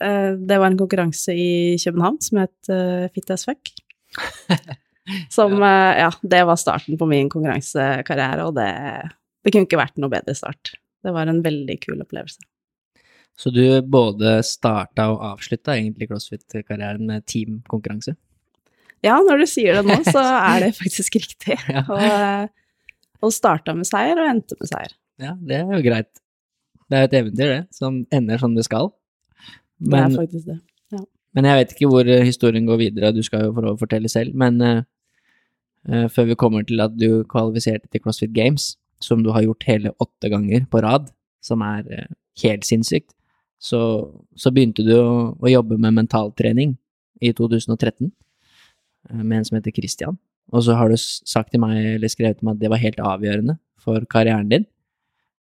Det 0.00 0.56
var 0.56 0.70
en 0.70 0.78
konkurranse 0.80 1.34
i 1.36 1.76
København 1.80 2.20
som 2.24 2.38
het 2.40 2.70
Fit 3.12 3.32
as 3.34 3.44
fuck. 3.44 3.68
Som 5.34 5.58
Ja, 5.60 6.08
det 6.22 6.40
var 6.46 6.56
starten 6.56 6.96
på 6.96 7.08
min 7.10 7.28
konkurransekarriere, 7.28 8.46
og 8.46 8.54
det, 8.56 8.70
det 9.44 9.52
kunne 9.52 9.68
ikke 9.68 9.80
vært 9.80 9.98
noe 10.00 10.12
bedre 10.12 10.36
start. 10.38 10.72
Det 11.04 11.12
var 11.12 11.28
en 11.28 11.42
veldig 11.44 11.76
kul 11.82 12.00
opplevelse. 12.00 12.40
Så 13.40 13.48
du 13.54 13.62
både 13.88 14.40
starta 14.44 15.06
og 15.14 15.22
avslutta 15.24 15.72
egentlig 15.78 16.10
crossfit-karrieren 16.10 17.06
med 17.08 17.24
teamkonkurranse? 17.30 18.12
Ja, 19.00 19.16
når 19.24 19.40
du 19.40 19.46
sier 19.48 19.78
det 19.78 19.84
nå, 19.88 19.96
så 20.14 20.20
er 20.20 20.66
det 20.66 20.74
faktisk 20.76 21.16
riktig. 21.22 21.56
ja. 21.56 21.84
Og, 21.88 22.50
og 23.24 23.32
starta 23.32 23.72
med 23.76 23.88
seier 23.88 24.20
og 24.20 24.28
endte 24.28 24.58
med 24.60 24.68
seier. 24.68 24.96
Ja, 25.20 25.36
det 25.36 25.56
er 25.56 25.70
jo 25.72 25.80
greit. 25.84 26.10
Det 26.90 26.98
er 26.98 27.04
jo 27.04 27.08
et 27.08 27.16
eventyr, 27.20 27.52
det, 27.52 27.62
som 27.76 28.02
ender 28.12 28.40
som 28.42 28.56
det 28.56 28.66
skal. 28.66 28.90
Men, 29.80 29.94
det 29.94 30.02
er 30.02 30.16
faktisk 30.18 30.50
det, 30.50 30.58
ja. 30.92 31.00
Men 31.36 31.48
jeg 31.48 31.60
vet 31.60 31.72
ikke 31.74 31.88
hvor 31.88 32.08
eh, 32.10 32.24
historien 32.26 32.66
går 32.68 32.80
videre, 32.80 33.12
du 33.16 33.22
skal 33.24 33.46
jo 33.46 33.54
få 33.56 33.72
fortelle 33.80 34.10
selv. 34.12 34.34
Men 34.36 34.60
uh, 34.60 36.06
før 36.12 36.28
vi 36.28 36.36
kommer 36.40 36.66
til 36.68 36.82
at 36.84 36.92
du 36.98 37.22
kvalifiserte 37.30 37.88
til 37.88 38.04
CrossFit 38.04 38.34
Games, 38.36 38.74
som 39.00 39.24
du 39.24 39.30
har 39.32 39.46
gjort 39.46 39.64
hele 39.68 39.94
åtte 40.02 40.28
ganger 40.28 40.66
på 40.68 40.82
rad, 40.84 41.08
som 41.40 41.64
er 41.64 41.88
uh, 41.88 42.10
helt 42.42 42.68
sinnssykt, 42.68 43.14
så, 43.60 43.80
så 44.40 44.52
begynte 44.54 44.84
du 44.86 44.94
å, 44.96 45.12
å, 45.36 45.46
jobbe 45.50 45.76
med 45.76 45.98
mentaltrening 45.98 46.74
i 47.20 47.32
2013 47.36 48.08
eh, 48.08 49.20
med 49.20 49.40
en 49.40 49.46
som 49.46 49.58
heter 49.58 49.74
Christian. 49.76 50.16
Og 50.50 50.64
så 50.66 50.74
har 50.78 50.90
du 50.90 50.96
sagt 50.98 51.52
til 51.52 51.62
meg, 51.62 51.76
eller 51.96 52.10
skrevet 52.10 52.40
til 52.40 52.48
meg 52.48 52.56
at 52.56 52.62
det 52.64 52.70
var 52.72 52.82
helt 52.82 53.02
avgjørende 53.12 53.58
for 53.80 54.06
karrieren 54.10 54.48
din. 54.50 54.64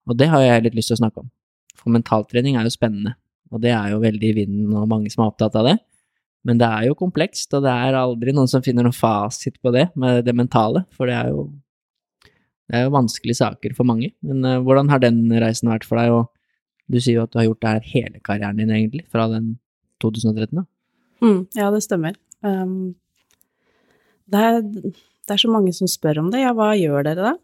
Og 0.10 0.18
det 0.20 0.28
har 0.30 0.44
jeg 0.44 0.68
litt 0.68 0.78
lyst 0.78 0.92
til 0.92 1.00
å 1.00 1.04
snakke 1.04 1.24
om. 1.24 1.30
For 1.80 1.94
mentaltrening 1.96 2.60
er 2.60 2.68
jo 2.68 2.76
spennende, 2.76 3.16
og 3.54 3.64
det 3.64 3.72
er 3.74 3.94
jo 3.94 4.02
veldig 4.04 4.30
i 4.30 4.36
vinden 4.42 4.76
og 4.76 4.90
mange 4.92 5.12
som 5.14 5.24
er 5.24 5.32
opptatt 5.32 5.56
av 5.58 5.72
det. 5.72 5.78
Men 6.48 6.60
det 6.60 6.68
er 6.68 6.88
jo 6.88 6.98
komplekst, 7.00 7.52
og 7.56 7.66
det 7.66 7.72
er 7.72 7.98
aldri 8.00 8.34
noen 8.36 8.50
som 8.52 8.64
finner 8.64 8.86
noen 8.86 8.96
fasit 8.96 9.58
på 9.64 9.74
det 9.76 9.90
med 10.00 10.24
det 10.28 10.36
mentale, 10.36 10.86
for 10.96 11.10
det 11.10 11.16
er 11.18 11.32
jo, 11.34 11.48
det 12.70 12.80
er 12.80 12.86
jo 12.86 12.96
vanskelige 12.96 13.42
saker 13.42 13.76
for 13.78 13.88
mange. 13.88 14.12
Men 14.26 14.46
uh, 14.48 14.60
hvordan 14.64 14.92
har 14.92 15.04
den 15.04 15.26
reisen 15.42 15.72
vært 15.72 15.88
for 15.88 16.00
deg, 16.00 16.14
og 16.16 16.30
du 16.90 16.98
sier 16.98 17.20
jo 17.20 17.26
at 17.26 17.34
du 17.34 17.40
har 17.40 17.48
gjort 17.50 17.62
det 17.62 17.74
her 17.76 17.92
hele 17.94 18.22
karrieren 18.26 18.60
din, 18.62 18.72
egentlig, 18.74 19.06
fra 19.14 19.28
den 19.32 19.54
2013, 20.04 20.62
da. 20.62 20.66
Mm, 21.20 21.42
ja, 21.58 21.70
det 21.74 21.84
stemmer. 21.86 22.16
Um, 22.46 22.96
det, 24.32 24.40
er, 24.40 24.62
det, 24.64 25.34
er, 25.34 25.42
så 25.42 25.52
mange 25.52 25.74
som 25.76 25.90
spør 25.92 26.24
om 26.24 26.32
det. 26.34 26.42
Ja, 26.46 26.54
hva 26.58 26.72
gjør 26.80 27.06
dere 27.06 27.32
da? 27.32 27.36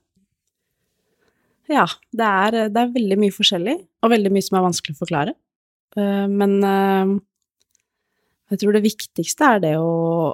Ja, 1.71 1.85
det 2.13 2.29
er, 2.45 2.57
det 2.71 2.81
er 2.81 2.93
veldig 2.93 3.19
mye 3.21 3.33
forskjellig, 3.33 3.75
og 4.05 4.13
veldig 4.13 4.31
mye 4.33 4.45
som 4.45 4.59
er 4.59 4.67
vanskelig 4.67 4.95
å 4.95 5.01
forklare. 5.03 5.35
Uh, 5.97 6.25
men 6.31 6.57
uh, 6.63 7.15
jeg 8.53 8.61
tror 8.61 8.75
det 8.75 8.85
viktigste 8.85 9.51
er 9.55 9.61
det 9.63 9.75
å, 9.81 10.33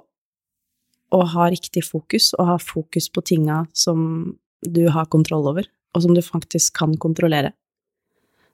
å 1.12 1.22
ha 1.36 1.49
riktig 1.51 1.84
fokus, 1.88 2.32
og 2.38 2.53
ha 2.53 2.57
fokus 2.62 3.09
på 3.12 3.24
tinga 3.34 3.64
som 3.74 4.36
du 4.62 4.84
har 4.93 5.09
kontroll 5.12 5.47
over, 5.51 5.68
og 5.95 6.05
som 6.05 6.14
du 6.16 6.22
faktisk 6.24 6.76
kan 6.78 6.93
kontrollere. 7.01 7.55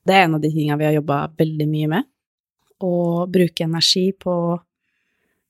Det 0.08 0.16
er 0.16 0.28
en 0.28 0.38
av 0.38 0.44
de 0.44 0.52
tingene 0.54 0.80
vi 0.80 0.88
har 0.88 0.96
jobba 0.96 1.20
veldig 1.38 1.68
mye 1.68 1.92
med. 1.92 2.08
Å 2.84 2.94
bruke 3.32 3.66
energi 3.66 4.12
på, 4.16 4.36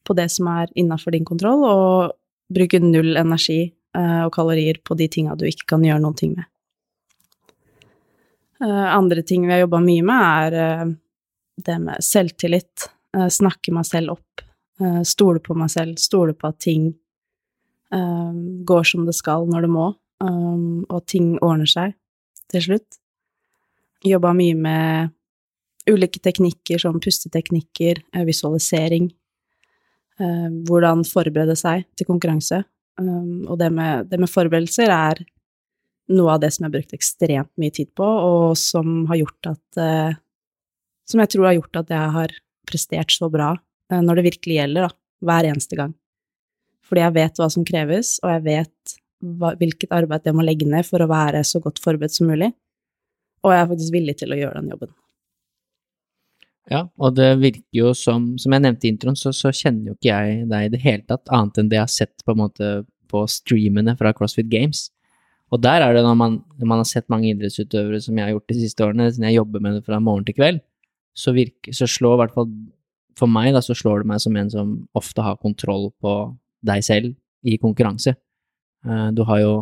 på 0.03 0.15
det 0.17 0.29
som 0.33 0.49
er 0.49 0.71
innafor 0.79 1.13
din 1.13 1.27
kontroll, 1.27 1.65
og 1.67 2.15
bruke 2.53 2.79
null 2.81 3.17
energi 3.19 3.59
eh, 3.67 4.21
og 4.23 4.31
kalorier 4.33 4.79
på 4.83 4.95
de 4.97 5.09
tinga 5.11 5.35
du 5.35 5.45
ikke 5.49 5.67
kan 5.75 5.83
gjøre 5.85 6.01
noen 6.03 6.17
ting 6.17 6.35
med. 6.37 6.47
Eh, 8.63 8.87
andre 8.95 9.23
ting 9.27 9.45
vi 9.45 9.53
har 9.53 9.65
jobba 9.65 9.83
mye 9.83 10.05
med, 10.07 10.37
er 10.47 10.59
eh, 10.63 10.93
det 11.67 11.79
med 11.83 12.05
selvtillit. 12.05 12.91
Snakke 13.33 13.71
meg 13.73 13.85
selv 13.87 14.13
opp. 14.13 14.41
Stole 15.07 15.39
på 15.41 15.55
meg 15.57 15.71
selv. 15.73 15.95
Stole 15.97 16.35
på 16.37 16.51
at 16.51 16.59
ting 16.61 16.91
går 17.89 18.83
som 18.85 19.07
det 19.07 19.15
skal 19.17 19.47
når 19.49 19.65
det 19.65 19.69
må, 19.73 19.85
og 20.27 20.99
ting 21.09 21.31
ordner 21.39 21.71
seg 21.71 21.95
til 22.51 22.65
slutt. 22.67 22.99
Jobba 24.05 24.33
mye 24.37 24.55
med 24.55 25.13
ulike 25.87 26.19
teknikker 26.19 26.81
som 26.81 26.99
pusteteknikker, 27.01 28.03
eh, 28.13 28.25
visualisering. 28.25 29.11
eh, 30.19 30.49
hvordan 30.65 31.03
forberede 31.05 31.55
seg 31.55 31.85
til 31.95 32.07
konkurranse. 32.07 32.63
Um, 32.97 33.45
og 33.45 33.59
det 33.59 33.71
med, 33.71 34.07
det 34.09 34.17
med 34.19 34.29
forberedelser 34.31 34.89
er 34.89 35.21
noe 36.09 36.33
av 36.33 36.41
det 36.41 36.49
som 36.53 36.63
jeg 36.63 36.71
har 36.71 36.75
brukt 36.79 36.95
ekstremt 36.97 37.51
mye 37.61 37.73
tid 37.75 37.91
på, 37.93 38.05
og 38.05 38.57
som 38.57 39.05
har 39.11 39.21
gjort 39.21 39.51
at 39.53 39.81
eh, 39.83 40.15
Som 41.07 41.21
jeg 41.21 41.29
tror 41.31 41.45
har 41.47 41.53
gjort 41.55 41.77
at 41.79 41.91
jeg 41.93 42.11
har 42.11 42.31
prestert 42.67 43.13
så 43.15 43.29
bra 43.31 43.53
eh, 43.55 44.01
når 44.03 44.19
det 44.19 44.23
virkelig 44.25 44.55
gjelder, 44.57 44.89
da, 44.89 44.89
hver 45.23 45.47
eneste 45.47 45.77
gang. 45.79 45.93
Fordi 46.83 47.03
jeg 47.05 47.15
vet 47.15 47.39
hva 47.39 47.47
som 47.53 47.63
kreves, 47.67 48.09
og 48.23 48.33
jeg 48.33 48.43
vet 48.43 48.95
hva, 49.23 49.53
hvilket 49.55 49.93
arbeid 49.95 50.27
jeg 50.27 50.35
må 50.35 50.43
legge 50.43 50.67
ned 50.67 50.83
for 50.83 50.99
å 50.99 51.07
være 51.07 51.45
så 51.47 51.61
godt 51.63 51.79
forberedt 51.79 52.17
som 52.17 52.27
mulig. 52.27 52.51
Og 53.47 53.53
jeg 53.53 53.63
er 53.63 53.69
faktisk 53.71 53.95
villig 53.95 54.17
til 54.19 54.33
å 54.33 54.39
gjøre 54.41 54.61
den 54.61 54.73
jobben. 54.73 54.91
Ja, 56.67 56.81
og 56.99 57.15
det 57.15 57.29
virker 57.39 57.79
jo 57.79 57.93
som 57.95 58.33
Som 58.35 58.51
jeg 58.51 58.65
nevnte 58.65 58.89
i 58.89 58.91
introen, 58.91 59.15
så, 59.15 59.31
så 59.31 59.53
kjenner 59.55 59.93
jo 59.93 59.95
ikke 59.95 60.11
jeg 60.11 60.45
deg 60.51 60.67
i 60.67 60.71
det 60.73 60.83
hele 60.83 61.03
tatt, 61.07 61.23
annet 61.31 61.61
enn 61.61 61.71
det 61.71 61.79
jeg 61.79 61.85
har 61.85 61.93
sett 61.93 62.25
på 62.25 62.35
en 62.35 62.41
måte 62.43 62.71
på 63.07 63.23
streamene 63.31 63.95
fra 63.95 64.11
CrossFit 64.11 64.49
Games. 64.51 64.89
Og 65.55 65.61
der 65.63 65.79
er 65.79 65.95
det 65.95 66.03
når 66.03 66.17
man, 66.19 66.33
når 66.59 66.67
man 66.67 66.81
har 66.81 66.89
sett 66.89 67.07
mange 67.07 67.29
idrettsutøvere 67.31 68.01
som 68.03 68.17
jeg 68.19 68.27
har 68.27 68.33
gjort 68.33 68.51
de 68.51 68.57
siste 68.59 68.83
årene, 68.83 69.07
siden 69.13 69.29
jeg 69.29 69.37
jobber 69.37 69.63
med 69.63 69.77
det 69.77 69.85
fra 69.85 70.01
morgen 70.03 70.25
til 70.27 70.35
kveld, 70.35 70.59
så, 71.15 71.31
virker, 71.31 71.71
så 71.71 71.87
slår 71.87 72.17
i 72.17 72.21
hvert 72.21 72.35
fall 72.35 72.49
for 73.17 73.31
meg, 73.31 73.53
da, 73.55 73.63
så 73.63 73.75
slår 73.77 74.03
det 74.03 74.11
meg 74.11 74.19
som 74.21 74.35
en 74.37 74.51
som 74.51 74.73
ofte 74.97 75.23
har 75.23 75.39
kontroll 75.39 75.87
på 76.03 76.17
deg 76.67 76.83
selv 76.85 77.15
i 77.47 77.55
konkurranse. 77.61 78.17
Uh, 78.85 79.09
du 79.15 79.23
har 79.29 79.41
jo 79.41 79.53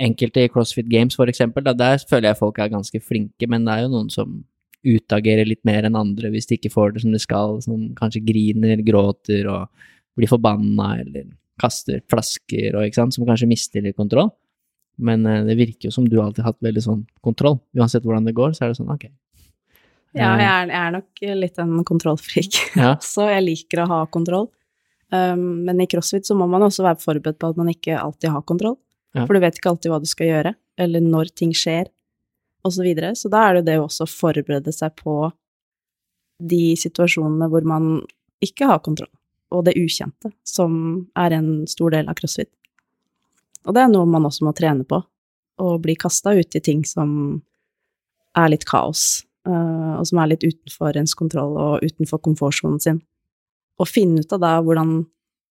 enkelte 0.00 0.44
i 0.44 0.50
CrossFit 0.52 0.88
Games, 0.90 1.16
for 1.18 1.30
eksempel, 1.30 1.64
da, 1.66 1.74
der 1.76 2.00
føler 2.08 2.30
jeg 2.30 2.40
folk 2.40 2.58
er 2.58 2.72
ganske 2.72 3.02
flinke, 3.04 3.48
men 3.50 3.66
det 3.66 3.74
er 3.74 3.84
jo 3.84 3.92
noen 3.94 4.10
som 4.12 4.40
utagerer 4.80 5.44
litt 5.44 5.60
mer 5.68 5.84
enn 5.84 5.98
andre 5.98 6.30
hvis 6.32 6.48
de 6.48 6.56
ikke 6.56 6.72
får 6.72 6.94
det 6.94 7.02
som 7.04 7.12
de 7.12 7.20
skal, 7.20 7.58
som 7.64 7.90
kanskje 7.98 8.24
griner, 8.24 8.80
gråter 8.84 9.48
og 9.52 9.68
blir 10.16 10.30
forbanna 10.30 10.94
eller 11.02 11.28
kaster 11.60 12.00
flasker 12.10 12.76
og 12.76 12.86
ikke 12.86 13.00
sant, 13.02 13.16
som 13.16 13.26
kanskje 13.28 13.50
mister 13.50 13.84
litt 13.84 13.98
kontroll. 13.98 14.30
Men 15.00 15.24
uh, 15.28 15.42
det 15.46 15.58
virker 15.58 15.88
jo 15.88 15.94
som 15.94 16.06
du 16.08 16.18
alltid 16.20 16.44
har 16.44 16.54
hatt 16.54 16.64
veldig 16.64 16.84
sånn 16.84 17.02
kontroll. 17.24 17.60
Uansett 17.76 18.04
hvordan 18.04 18.28
det 18.28 18.36
går, 18.36 18.56
så 18.56 18.66
er 18.66 18.72
det 18.72 18.80
sånn 18.80 18.92
ok. 18.92 19.10
Ja, 20.16 20.32
jeg 20.34 20.48
er, 20.48 20.70
jeg 20.72 20.80
er 20.80 20.94
nok 20.96 21.20
litt 21.38 21.60
en 21.62 21.74
kontrollfrik 21.86 22.56
Ja. 22.74 22.96
så 23.12 23.28
jeg 23.30 23.44
liker 23.46 23.84
å 23.84 23.90
ha 23.92 24.00
kontroll. 24.10 24.48
Um, 25.10 25.66
men 25.66 25.82
i 25.82 25.88
crossfit 25.90 26.26
så 26.26 26.36
må 26.38 26.46
man 26.50 26.64
også 26.66 26.84
være 26.86 27.02
forberedt 27.02 27.38
på 27.40 27.50
at 27.52 27.58
man 27.58 27.70
ikke 27.72 27.98
alltid 27.98 28.32
har 28.34 28.46
kontroll. 28.46 28.78
Ja. 29.16 29.24
For 29.24 29.34
du 29.34 29.42
vet 29.42 29.58
ikke 29.58 29.72
alltid 29.72 29.90
hva 29.92 30.00
du 30.02 30.08
skal 30.08 30.30
gjøre, 30.30 30.54
eller 30.80 31.02
når 31.04 31.32
ting 31.36 31.52
skjer, 31.56 31.90
og 32.64 32.74
så 32.74 32.84
videre. 32.84 33.14
Så 33.18 33.30
da 33.32 33.46
er 33.48 33.58
det 33.58 33.68
det 33.70 33.78
å 33.80 33.86
også 33.88 34.06
forberede 34.10 34.72
seg 34.74 34.94
på 35.00 35.30
de 36.40 36.76
situasjonene 36.78 37.48
hvor 37.52 37.66
man 37.68 37.90
ikke 38.44 38.68
har 38.70 38.80
kontroll, 38.84 39.10
og 39.52 39.66
det 39.66 39.76
ukjente, 39.80 40.32
som 40.46 40.72
er 41.18 41.36
en 41.36 41.50
stor 41.68 41.92
del 41.96 42.08
av 42.08 42.16
crossfit. 42.20 42.50
Og 43.68 43.76
det 43.76 43.82
er 43.84 43.92
noe 43.92 44.08
man 44.08 44.24
også 44.28 44.46
må 44.46 44.54
trene 44.56 44.86
på, 44.88 45.02
å 45.60 45.76
bli 45.82 45.96
kasta 46.00 46.32
ut 46.32 46.56
i 46.56 46.62
ting 46.64 46.86
som 46.88 47.10
er 48.38 48.52
litt 48.52 48.64
kaos, 48.68 49.26
eh, 49.44 49.92
og 49.98 50.06
som 50.08 50.22
er 50.22 50.32
litt 50.32 50.46
utenfor 50.46 50.96
ens 50.96 51.12
kontroll 51.18 51.58
og 51.60 51.84
utenfor 51.84 52.22
komfortsonen 52.24 52.80
sin. 52.80 53.02
Og 53.80 53.88
finne 53.90 54.24
ut 54.24 54.32
av 54.32 54.40
da 54.40 54.54
hvordan 54.64 55.02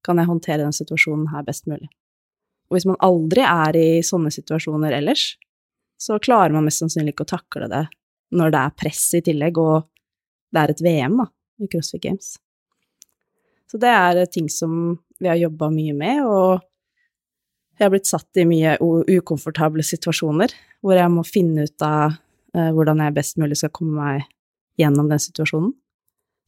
kan 0.05 0.17
jeg 0.17 0.29
håndtere 0.29 0.63
den 0.63 0.73
situasjonen 0.73 1.29
her 1.33 1.45
best 1.45 1.67
mulig. 1.69 1.89
Og 2.69 2.77
hvis 2.77 2.87
man 2.89 2.99
aldri 3.05 3.43
er 3.45 3.77
i 3.77 3.87
sånne 4.05 4.31
situasjoner 4.33 4.93
ellers, 4.99 5.33
så 5.99 6.19
klarer 6.21 6.53
man 6.55 6.67
mest 6.67 6.83
sannsynlig 6.83 7.15
ikke 7.15 7.25
å 7.27 7.33
takle 7.33 7.67
det 7.71 7.85
når 8.37 8.53
det 8.53 8.61
er 8.61 8.77
press 8.77 9.03
i 9.17 9.23
tillegg, 9.25 9.57
og 9.57 9.87
det 10.53 10.61
er 10.61 10.73
et 10.73 10.83
VM, 10.85 11.17
da, 11.17 11.25
i 11.59 11.69
CrossFit 11.69 12.03
Games. 12.03 12.35
Så 13.69 13.77
det 13.81 13.89
er 13.89 14.21
ting 14.31 14.47
som 14.53 14.99
vi 15.19 15.29
har 15.29 15.37
jobba 15.37 15.69
mye 15.73 15.95
med, 15.97 16.21
og 16.25 16.61
jeg 17.79 17.87
har 17.87 17.93
blitt 17.93 18.09
satt 18.09 18.39
i 18.41 18.47
mye 18.47 18.75
ukomfortable 18.79 19.83
situasjoner 19.85 20.53
hvor 20.83 20.97
jeg 20.97 21.11
må 21.13 21.23
finne 21.27 21.65
ut 21.67 21.85
av 21.85 22.17
eh, 22.55 22.71
hvordan 22.75 23.03
jeg 23.05 23.15
best 23.15 23.39
mulig 23.39 23.57
skal 23.59 23.71
komme 23.75 23.95
meg 23.97 24.25
gjennom 24.79 25.09
den 25.11 25.21
situasjonen. 25.21 25.71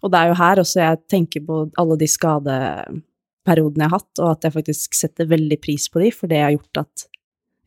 Og 0.01 0.11
det 0.11 0.19
er 0.19 0.31
jo 0.31 0.39
her 0.39 0.61
også 0.61 0.81
jeg 0.81 1.01
tenker 1.11 1.45
på 1.45 1.61
alle 1.79 1.97
de 1.99 2.09
skadeperiodene 3.41 3.85
jeg 3.85 3.89
har 3.89 3.99
hatt, 3.99 4.19
og 4.21 4.29
at 4.35 4.45
jeg 4.45 4.53
faktisk 4.53 4.95
setter 4.95 5.29
veldig 5.29 5.59
pris 5.61 5.89
på 5.89 5.99
de, 5.99 6.11
for 6.11 6.27
det 6.27 6.41
har 6.41 6.53
gjort 6.53 6.85
at 6.85 7.07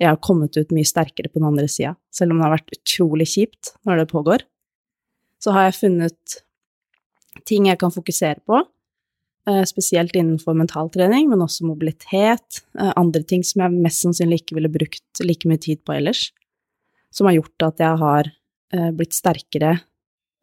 jeg 0.00 0.08
har 0.08 0.20
kommet 0.22 0.56
ut 0.56 0.72
mye 0.72 0.84
sterkere 0.84 1.30
på 1.30 1.38
den 1.38 1.48
andre 1.48 1.68
sida. 1.68 1.94
Selv 2.12 2.32
om 2.32 2.38
det 2.38 2.44
har 2.44 2.56
vært 2.56 2.74
utrolig 2.74 3.26
kjipt 3.30 3.74
når 3.86 4.02
det 4.02 4.10
pågår, 4.10 4.44
så 5.42 5.52
har 5.52 5.68
jeg 5.68 5.78
funnet 5.78 6.38
ting 7.46 7.66
jeg 7.68 7.78
kan 7.78 7.92
fokusere 7.92 8.40
på, 8.46 8.62
eh, 9.48 9.64
spesielt 9.64 10.14
innenfor 10.14 10.54
mentaltrening, 10.54 11.28
men 11.28 11.42
også 11.42 11.66
mobilitet, 11.66 12.62
eh, 12.78 12.92
andre 12.96 13.22
ting 13.22 13.42
som 13.42 13.62
jeg 13.62 13.82
mest 13.82 14.02
sannsynlig 14.02 14.42
ikke 14.42 14.56
ville 14.56 14.72
brukt 14.72 15.20
like 15.22 15.46
mye 15.46 15.60
tid 15.60 15.84
på 15.84 15.94
ellers, 15.94 16.32
som 17.12 17.26
har 17.26 17.34
gjort 17.34 17.62
at 17.62 17.78
jeg 17.78 17.98
har 17.98 18.32
eh, 18.72 18.90
blitt 18.90 19.14
sterkere, 19.14 19.80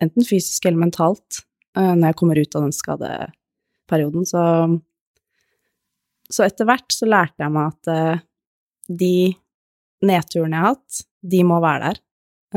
enten 0.02 0.24
fysisk 0.24 0.66
eller 0.66 0.80
mentalt, 0.80 1.46
når 1.76 2.10
jeg 2.10 2.16
kommer 2.20 2.36
ut 2.36 2.56
av 2.56 2.64
den 2.66 2.74
skadeperioden. 2.76 4.26
Så, 4.28 4.82
så 6.32 6.46
etter 6.48 6.68
hvert 6.68 6.94
så 6.94 7.08
lærte 7.10 7.44
jeg 7.44 7.54
meg 7.54 7.74
at 7.74 7.92
eh, 7.92 8.22
de 9.02 9.16
nedturene 10.08 10.58
jeg 10.58 10.66
har 10.66 10.76
hatt, 10.76 11.02
de 11.34 11.42
må 11.48 11.60
være 11.64 11.90
der 11.90 12.00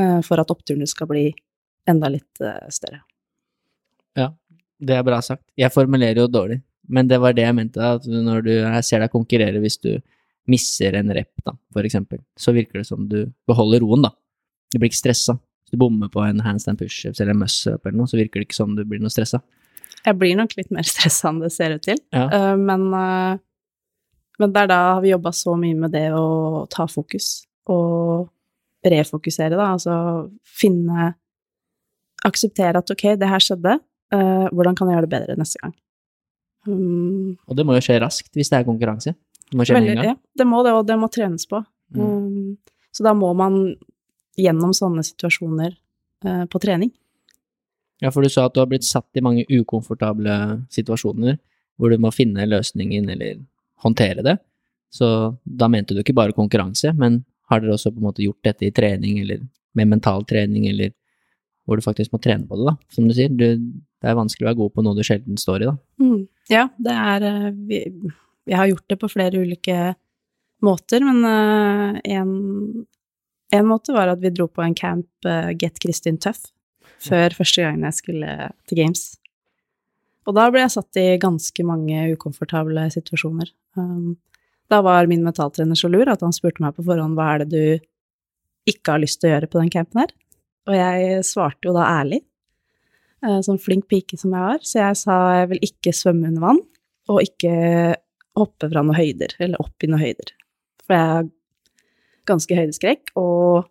eh, 0.01 0.21
for 0.27 0.41
at 0.41 0.53
oppturene 0.55 0.89
skal 0.89 1.11
bli 1.11 1.27
enda 1.91 2.11
litt 2.13 2.43
eh, 2.43 2.69
større. 2.73 3.03
Ja, 4.19 4.31
det 4.79 4.97
er 4.97 5.07
bra 5.07 5.21
sagt. 5.25 5.45
Jeg 5.59 5.75
formulerer 5.75 6.23
jo 6.23 6.31
dårlig, 6.31 6.61
men 6.89 7.11
det 7.11 7.21
var 7.23 7.37
det 7.37 7.47
jeg 7.47 7.57
mente. 7.57 7.83
At 7.83 8.07
når 8.09 8.45
du, 8.47 8.53
ser 8.87 9.03
deg 9.03 9.13
konkurrere, 9.13 9.63
hvis 9.63 9.81
du 9.83 9.97
misser 10.51 10.97
en 10.99 11.11
rep, 11.17 11.33
da, 11.45 11.57
for 11.75 11.87
eksempel, 11.87 12.21
så 12.39 12.55
virker 12.55 12.83
det 12.83 12.89
som 12.89 13.09
du 13.09 13.25
beholder 13.49 13.83
roen, 13.85 14.05
da. 14.07 14.13
Du 14.73 14.79
blir 14.79 14.93
ikke 14.93 15.03
stressa. 15.03 15.37
Hvis 15.65 15.75
du 15.75 15.81
bommer 15.81 16.11
på 16.13 16.23
en 16.25 16.43
handstand 16.45 16.79
pushups 16.81 17.21
eller 17.21 17.35
en 17.35 17.41
muscle-up 17.43 17.87
eller 17.87 18.03
noe, 18.03 18.11
så 18.11 18.21
virker 18.21 18.41
det 18.41 18.51
ikke 18.51 18.59
som 18.59 18.75
du 18.77 18.85
blir 18.87 19.03
noe 19.03 19.13
stressa. 19.13 19.41
Jeg 20.05 20.19
blir 20.21 20.37
nok 20.37 20.53
litt 20.59 20.71
mer 20.75 20.87
stressa 20.93 21.31
enn 21.33 21.43
det 21.43 21.51
ser 21.55 21.77
ut 21.79 21.85
til, 21.87 22.01
Ja. 22.15 22.55
Men, 22.61 22.87
men 24.41 24.55
der 24.55 24.69
da 24.71 24.79
har 24.95 25.03
vi 25.05 25.13
jobba 25.13 25.33
så 25.35 25.55
mye 25.59 25.77
med 25.79 25.95
det 25.95 26.09
å 26.17 26.65
ta 26.71 26.87
fokus 26.91 27.45
og 27.71 28.31
refokusere, 28.85 29.57
da, 29.57 29.73
altså 29.75 29.95
finne 30.45 31.15
Akseptere 32.25 32.81
at 32.81 32.89
ok, 32.89 33.03
det 33.21 33.29
her 33.29 33.43
skjedde, 33.43 33.75
uh, 34.17 34.47
hvordan 34.49 34.77
kan 34.79 34.89
jeg 34.89 34.97
gjøre 34.97 35.05
det 35.05 35.13
bedre 35.13 35.35
neste 35.37 35.59
gang? 35.61 35.75
Um, 36.65 37.35
Og 37.45 37.59
det 37.59 37.67
må 37.69 37.77
jo 37.77 37.83
skje 37.85 37.99
raskt 38.01 38.31
hvis 38.33 38.49
det 38.49 38.63
er 38.63 38.65
konkurranse. 38.65 39.13
Det 39.51 39.59
må 39.61 39.67
skje 39.69 39.77
veldig, 39.77 39.97
ja, 40.09 40.15
det 40.17 40.47
må 40.49 40.63
det, 40.65 40.73
og 40.73 40.87
det 40.89 40.97
må 40.97 41.11
trenes 41.13 41.45
på. 41.51 41.61
Mm. 41.93 42.01
Um, 42.01 42.79
så 42.97 43.05
da 43.05 43.13
må 43.13 43.29
man 43.37 43.59
gjennom 44.41 44.73
sånne 44.73 45.05
situasjoner 45.05 45.77
uh, 46.25 46.47
på 46.49 46.63
trening. 46.65 46.95
Ja, 48.01 48.09
for 48.09 48.25
du 48.25 48.33
sa 48.33 48.49
at 48.49 48.57
du 48.57 48.63
har 48.63 48.73
blitt 48.73 48.89
satt 48.89 49.21
i 49.21 49.25
mange 49.25 49.45
ukomfortable 49.53 50.39
situasjoner 50.73 51.37
hvor 51.77 51.93
du 51.93 52.01
må 52.01 52.09
finne 52.15 52.49
løsningen 52.49 53.13
eller 53.13 53.45
håndtere 53.83 54.25
det. 54.27 54.37
Så 54.95 55.07
da 55.45 55.69
mente 55.69 55.95
du 55.95 56.03
ikke 56.03 56.17
bare 56.17 56.37
konkurranse, 56.37 56.93
men 56.97 57.23
har 57.51 57.61
dere 57.61 57.75
også 57.75 57.93
på 57.93 58.01
en 58.01 58.09
måte 58.09 58.25
gjort 58.25 58.47
dette 58.47 58.69
i 58.69 58.75
trening 58.75 59.19
eller 59.25 59.43
med 59.75 59.91
mental 59.91 60.23
trening, 60.29 60.69
eller 60.71 60.93
hvor 61.65 61.81
du 61.81 61.85
faktisk 61.85 62.13
må 62.13 62.21
trene 62.23 62.47
på 62.47 62.59
det, 62.61 62.69
da? 62.69 62.75
Som 62.95 63.09
du 63.09 63.15
sier, 63.17 63.33
du, 63.33 63.59
det 63.59 64.11
er 64.11 64.17
vanskelig 64.19 64.47
å 64.47 64.51
være 64.51 64.61
god 64.61 64.75
på 64.75 64.85
noe 64.85 64.97
du 64.97 65.03
sjelden 65.07 65.41
står 65.41 65.65
i, 65.65 65.69
da. 65.71 65.77
Mm. 66.05 66.23
Ja, 66.53 66.65
det 66.87 66.97
er 67.01 67.27
eh, 67.29 67.51
vi, 67.69 67.81
vi 68.45 68.57
har 68.57 68.69
gjort 68.71 68.87
det 68.93 68.99
på 69.01 69.11
flere 69.11 69.41
ulike 69.43 69.95
måter, 70.65 71.05
men 71.05 71.25
en, 72.05 72.31
en 73.53 73.67
måte 73.69 73.93
var 73.97 74.13
at 74.13 74.23
vi 74.23 74.33
dro 74.33 74.47
på 74.49 74.63
en 74.65 74.77
camp 74.77 75.29
uh, 75.29 75.51
Get 75.61 75.81
Kristin 75.83 76.17
Tøff 76.23 76.47
før 77.05 77.37
første 77.37 77.65
gangen 77.65 77.85
jeg 77.85 77.99
skulle 77.99 78.37
til 78.69 78.81
Games. 78.81 79.05
Og 80.25 80.37
da 80.39 80.47
ble 80.53 80.63
jeg 80.63 80.73
satt 80.73 81.01
i 81.01 81.07
ganske 81.21 81.67
mange 81.69 82.07
ukomfortable 82.15 82.87
situasjoner. 82.95 83.51
Um, 83.79 84.15
da 84.73 84.81
var 84.85 85.09
min 85.11 85.25
mentaltrener 85.25 85.79
så 85.79 85.91
lur 85.93 86.09
at 86.11 86.23
han 86.25 86.35
spurte 86.35 86.63
meg 86.65 86.77
på 86.77 86.85
forhånd 86.87 87.19
hva 87.19 87.35
er 87.35 87.45
det 87.45 87.51
du 87.53 88.71
ikke 88.71 88.95
har 88.95 89.03
lyst 89.03 89.21
til 89.21 89.29
å 89.29 89.35
gjøre 89.35 89.51
på 89.53 89.61
den 89.61 89.73
campen 89.73 90.05
her. 90.05 90.15
Og 90.71 90.79
jeg 90.79 91.27
svarte 91.29 91.69
jo 91.69 91.75
da 91.77 91.85
ærlig, 92.01 92.23
uh, 93.27 93.41
sånn 93.45 93.61
flink 93.61 93.89
pike 93.91 94.19
som 94.21 94.33
jeg 94.33 94.49
var, 94.49 94.65
så 94.65 94.81
jeg 94.81 95.03
sa 95.03 95.19
jeg 95.41 95.53
vil 95.53 95.69
ikke 95.69 95.95
svømme 95.97 96.31
under 96.31 96.47
vann, 96.49 96.65
og 97.13 97.21
ikke 97.21 97.55
hoppe 98.35 98.71
fra 98.71 98.83
noen 98.83 98.99
høyder, 98.99 99.37
eller 99.45 99.61
opp 99.63 99.85
i 99.85 99.91
noen 99.91 100.03
høyder. 100.03 100.33
For 100.85 100.97
jeg 100.97 101.13
har 101.13 101.31
ganske 102.29 102.59
høydeskrekk, 102.59 103.15
og 103.21 103.69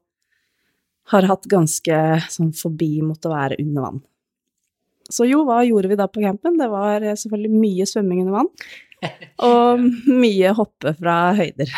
har 1.12 1.28
hatt 1.28 1.48
ganske 1.52 2.00
sånn 2.32 2.54
forbi 2.56 2.96
mot 3.04 3.26
å 3.28 3.34
være 3.34 3.60
under 3.62 3.88
vann. 3.88 4.02
Så 5.12 5.28
jo, 5.28 5.42
hva 5.48 5.60
gjorde 5.68 5.90
vi 5.92 5.98
da 6.00 6.08
på 6.08 6.24
campen? 6.24 6.56
Det 6.60 6.70
var 6.72 7.04
eh, 7.04 7.18
selvfølgelig 7.20 7.60
mye 7.60 7.88
svømming 7.90 8.24
under 8.24 8.38
vann, 8.38 8.52
og 9.50 9.84
mye 10.10 10.54
hoppe 10.58 10.94
fra 11.00 11.18
høyder. 11.38 11.72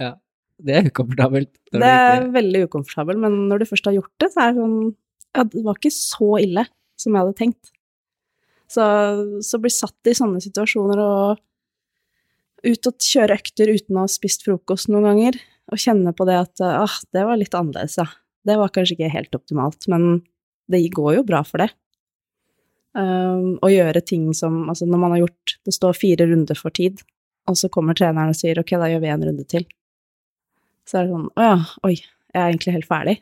Ja. 0.00 0.14
Det 0.58 0.74
er 0.74 0.88
ukomfortabelt. 0.90 1.52
Det 1.70 1.82
er 1.86 2.16
ikke- 2.18 2.32
veldig 2.34 2.62
ukomfortabelt, 2.66 3.20
men 3.22 3.36
når 3.50 3.60
du 3.62 3.68
først 3.70 3.86
har 3.86 3.94
gjort 3.94 4.14
det, 4.18 4.32
så 4.34 4.40
er 4.42 4.52
det 4.52 4.62
sånn 4.62 4.78
Ja, 5.36 5.44
det 5.44 5.62
var 5.62 5.76
ikke 5.76 5.92
så 5.92 6.30
ille 6.40 6.64
som 6.98 7.12
jeg 7.14 7.20
hadde 7.22 7.36
tenkt. 7.38 7.68
Så, 8.68 8.84
så 9.44 9.60
bli 9.60 9.70
satt 9.70 10.08
i 10.10 10.16
sånne 10.16 10.40
situasjoner 10.42 10.98
og 11.04 11.38
ut 12.66 12.88
og 12.90 13.04
kjøre 13.06 13.36
økter 13.38 13.70
uten 13.70 13.96
å 14.00 14.02
ha 14.06 14.10
spist 14.10 14.42
frokost 14.44 14.90
noen 14.90 15.06
ganger, 15.06 15.38
og 15.70 15.78
kjenne 15.78 16.10
på 16.16 16.26
det 16.26 16.38
at 16.40 16.64
ah, 16.64 16.96
det 17.14 17.22
var 17.28 17.38
litt 17.38 17.54
annerledes, 17.54 17.98
ja. 18.00 18.08
Det 18.48 18.56
var 18.58 18.72
kanskje 18.74 18.96
ikke 18.96 19.12
helt 19.12 19.36
optimalt, 19.36 19.86
men 19.92 20.24
det 20.72 20.80
går 20.96 21.20
jo 21.20 21.26
bra 21.28 21.44
for 21.46 21.62
det. 21.62 21.70
Um, 22.98 23.58
å 23.62 23.68
gjøre 23.70 24.00
ting 24.02 24.24
som 24.34 24.64
Altså, 24.66 24.86
når 24.88 24.98
man 24.98 25.12
har 25.14 25.20
gjort 25.20 25.52
Det 25.62 25.70
står 25.76 25.94
fire 25.94 26.24
runder 26.26 26.58
for 26.58 26.74
tid, 26.74 26.98
og 27.46 27.54
så 27.60 27.70
kommer 27.70 27.94
treneren 27.94 28.32
og 28.32 28.38
sier 28.38 28.58
ok, 28.58 28.72
da 28.80 28.88
gjør 28.90 29.04
vi 29.04 29.12
en 29.12 29.26
runde 29.28 29.44
til. 29.48 29.66
Så 30.88 30.98
er 30.98 31.06
det 31.06 31.14
sånn 31.14 31.28
å 31.30 31.44
ja, 31.44 31.54
oi, 31.86 31.94
jeg 31.94 32.40
er 32.40 32.48
egentlig 32.48 32.74
helt 32.74 32.88
ferdig. 32.88 33.14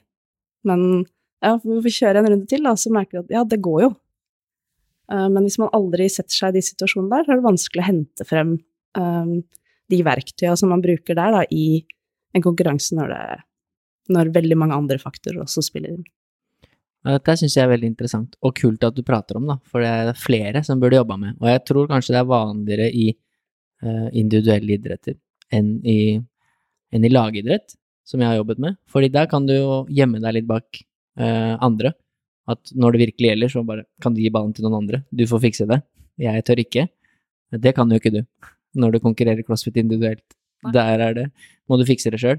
Men 0.67 0.83
ja, 1.45 1.53
vi 1.61 1.79
får 1.85 1.97
kjøre 1.99 2.23
en 2.23 2.31
runde 2.33 2.49
til, 2.51 2.65
da, 2.65 2.73
så 2.79 2.91
merker 2.95 3.19
vi 3.19 3.23
at 3.23 3.37
ja, 3.37 3.45
det 3.47 3.61
går 3.63 3.85
jo. 3.85 3.91
Uh, 5.13 5.29
men 5.29 5.45
hvis 5.45 5.59
man 5.63 5.71
aldri 5.77 6.09
setter 6.11 6.35
seg 6.35 6.55
i 6.55 6.59
de 6.59 6.65
situasjonene 6.67 7.13
der, 7.13 7.27
så 7.27 7.35
er 7.35 7.41
det 7.41 7.47
vanskelig 7.51 7.85
å 7.85 7.89
hente 7.91 8.27
frem 8.27 8.57
um, 8.99 9.37
de 9.93 10.03
verktøyene 10.09 10.59
som 10.59 10.73
man 10.73 10.83
bruker 10.83 11.19
der, 11.19 11.37
da, 11.37 11.45
i 11.53 11.85
en 12.35 12.45
konkurranse 12.45 12.97
når, 12.97 13.13
det, 13.13 13.39
når 14.17 14.33
veldig 14.35 14.59
mange 14.59 14.79
andre 14.81 14.99
faktorer 15.03 15.45
også 15.45 15.65
spiller 15.69 15.95
inn. 15.95 16.07
Dette 17.07 17.37
syns 17.39 17.55
jeg 17.55 17.63
er 17.63 17.71
veldig 17.71 17.91
interessant, 17.93 18.33
og 18.43 18.55
kult 18.59 18.83
at 18.87 18.97
du 18.97 19.05
prater 19.07 19.39
om, 19.39 19.47
da, 19.47 19.59
for 19.71 19.85
det 19.85 19.91
er 19.91 20.19
flere 20.19 20.63
som 20.67 20.81
burde 20.83 20.99
jobba 20.99 21.19
med. 21.21 21.37
Og 21.39 21.51
jeg 21.53 21.63
tror 21.69 21.91
kanskje 21.91 22.17
det 22.17 22.23
er 22.23 22.31
vanligere 22.31 22.89
i 22.91 23.07
uh, 23.85 24.09
individuelle 24.11 24.75
idretter 24.75 25.15
enn 25.55 25.77
i, 25.87 26.17
enn 26.91 27.07
i, 27.07 27.13
lagidrett, 27.13 27.77
som 28.07 28.23
jeg 28.23 28.33
har 28.33 28.41
jobbet 28.41 28.63
med. 28.63 28.79
Fordi 28.91 29.11
der 29.15 29.31
kan 29.31 29.47
du 29.47 29.55
jo 29.55 29.79
gjemme 29.93 30.19
deg 30.25 30.39
litt 30.39 30.49
bak 30.51 30.81
uh, 31.21 31.55
andre. 31.63 31.95
At 32.51 32.75
når 32.75 32.95
det 32.95 33.03
virkelig 33.05 33.31
gjelder, 33.33 33.53
så 33.55 33.65
bare 33.67 33.87
kan 34.03 34.15
du 34.15 34.23
gi 34.23 34.33
ballen 34.35 34.55
til 34.55 34.67
noen 34.67 34.81
andre. 34.81 35.03
Du 35.11 35.27
får 35.31 35.45
fikse 35.47 35.67
det. 35.71 35.81
Jeg 36.23 36.45
tør 36.47 36.63
ikke. 36.63 36.87
Det 37.55 37.75
kan 37.77 37.91
jo 37.91 38.01
ikke 38.01 38.15
du 38.15 38.23
når 38.77 38.97
du 38.97 39.03
konkurrerer 39.05 39.47
crossfit 39.47 39.79
individuelt. 39.81 40.25
Nei. 40.67 40.73
Der 40.75 41.03
er 41.07 41.15
det. 41.17 41.27
Må 41.69 41.79
du 41.81 41.87
fikse 41.89 42.11
det 42.13 42.21
sjøl. 42.21 42.39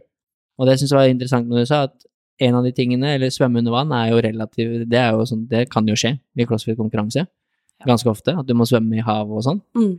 Og 0.57 0.69
det 0.69 0.77
syns 0.79 0.93
jeg 0.93 0.99
var 0.99 1.09
interessant 1.11 1.49
når 1.49 1.63
du 1.63 1.69
sa 1.69 1.83
at 1.87 2.06
en 2.39 2.59
av 2.59 2.65
de 2.65 2.71
tingene, 2.75 3.15
eller 3.15 3.33
svømme 3.33 3.61
under 3.63 3.73
vann, 3.73 3.91
er 3.95 4.11
jo 4.11 4.21
relativt 4.21 4.85
Det 4.91 4.99
er 4.99 5.15
jo 5.15 5.25
sånn, 5.25 5.47
det 5.49 5.67
kan 5.73 5.87
jo 5.89 5.97
skje 5.97 6.17
i 6.37 6.45
crossfit-konkurranse. 6.45 7.25
Ganske 7.85 8.09
ofte. 8.09 8.33
At 8.37 8.47
du 8.47 8.53
må 8.57 8.65
svømme 8.69 8.97
i 8.97 9.05
havet 9.05 9.39
og 9.39 9.45
sånn. 9.45 9.61
Mm. 9.77 9.93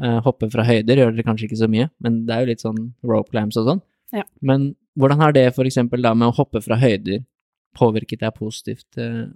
Uh, 0.00 0.18
hoppe 0.24 0.48
fra 0.52 0.64
høyder 0.64 1.02
gjør 1.02 1.12
dere 1.12 1.26
kanskje 1.26 1.48
ikke 1.48 1.60
så 1.60 1.68
mye, 1.70 1.90
men 2.00 2.22
det 2.26 2.34
er 2.34 2.44
jo 2.44 2.50
litt 2.52 2.62
sånn 2.64 2.78
rope 3.06 3.34
climbs 3.34 3.58
og 3.60 3.66
sånn. 3.68 3.82
Ja. 4.16 4.24
Men 4.40 4.70
hvordan 4.98 5.20
har 5.22 5.34
det 5.36 5.50
for 5.56 5.68
eksempel 5.68 6.02
da 6.02 6.14
med 6.16 6.30
å 6.30 6.36
hoppe 6.38 6.62
fra 6.64 6.78
høyder 6.80 7.20
påvirket 7.78 8.22
deg 8.24 8.34
positivt 8.38 9.00
uh, 9.02 9.26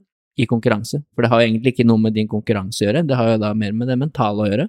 i 0.40 0.46
konkurranse? 0.50 1.02
For 1.14 1.24
det 1.24 1.32
har 1.32 1.42
jo 1.42 1.50
egentlig 1.50 1.74
ikke 1.74 1.86
noe 1.86 2.00
med 2.06 2.16
din 2.16 2.30
konkurranse 2.30 2.82
å 2.82 2.88
gjøre, 2.88 3.04
det 3.06 3.18
har 3.18 3.34
jo 3.34 3.42
da 3.44 3.52
mer 3.58 3.76
med 3.76 3.92
det 3.92 3.98
mentale 4.00 4.46
å 4.46 4.48
gjøre. 4.48 4.68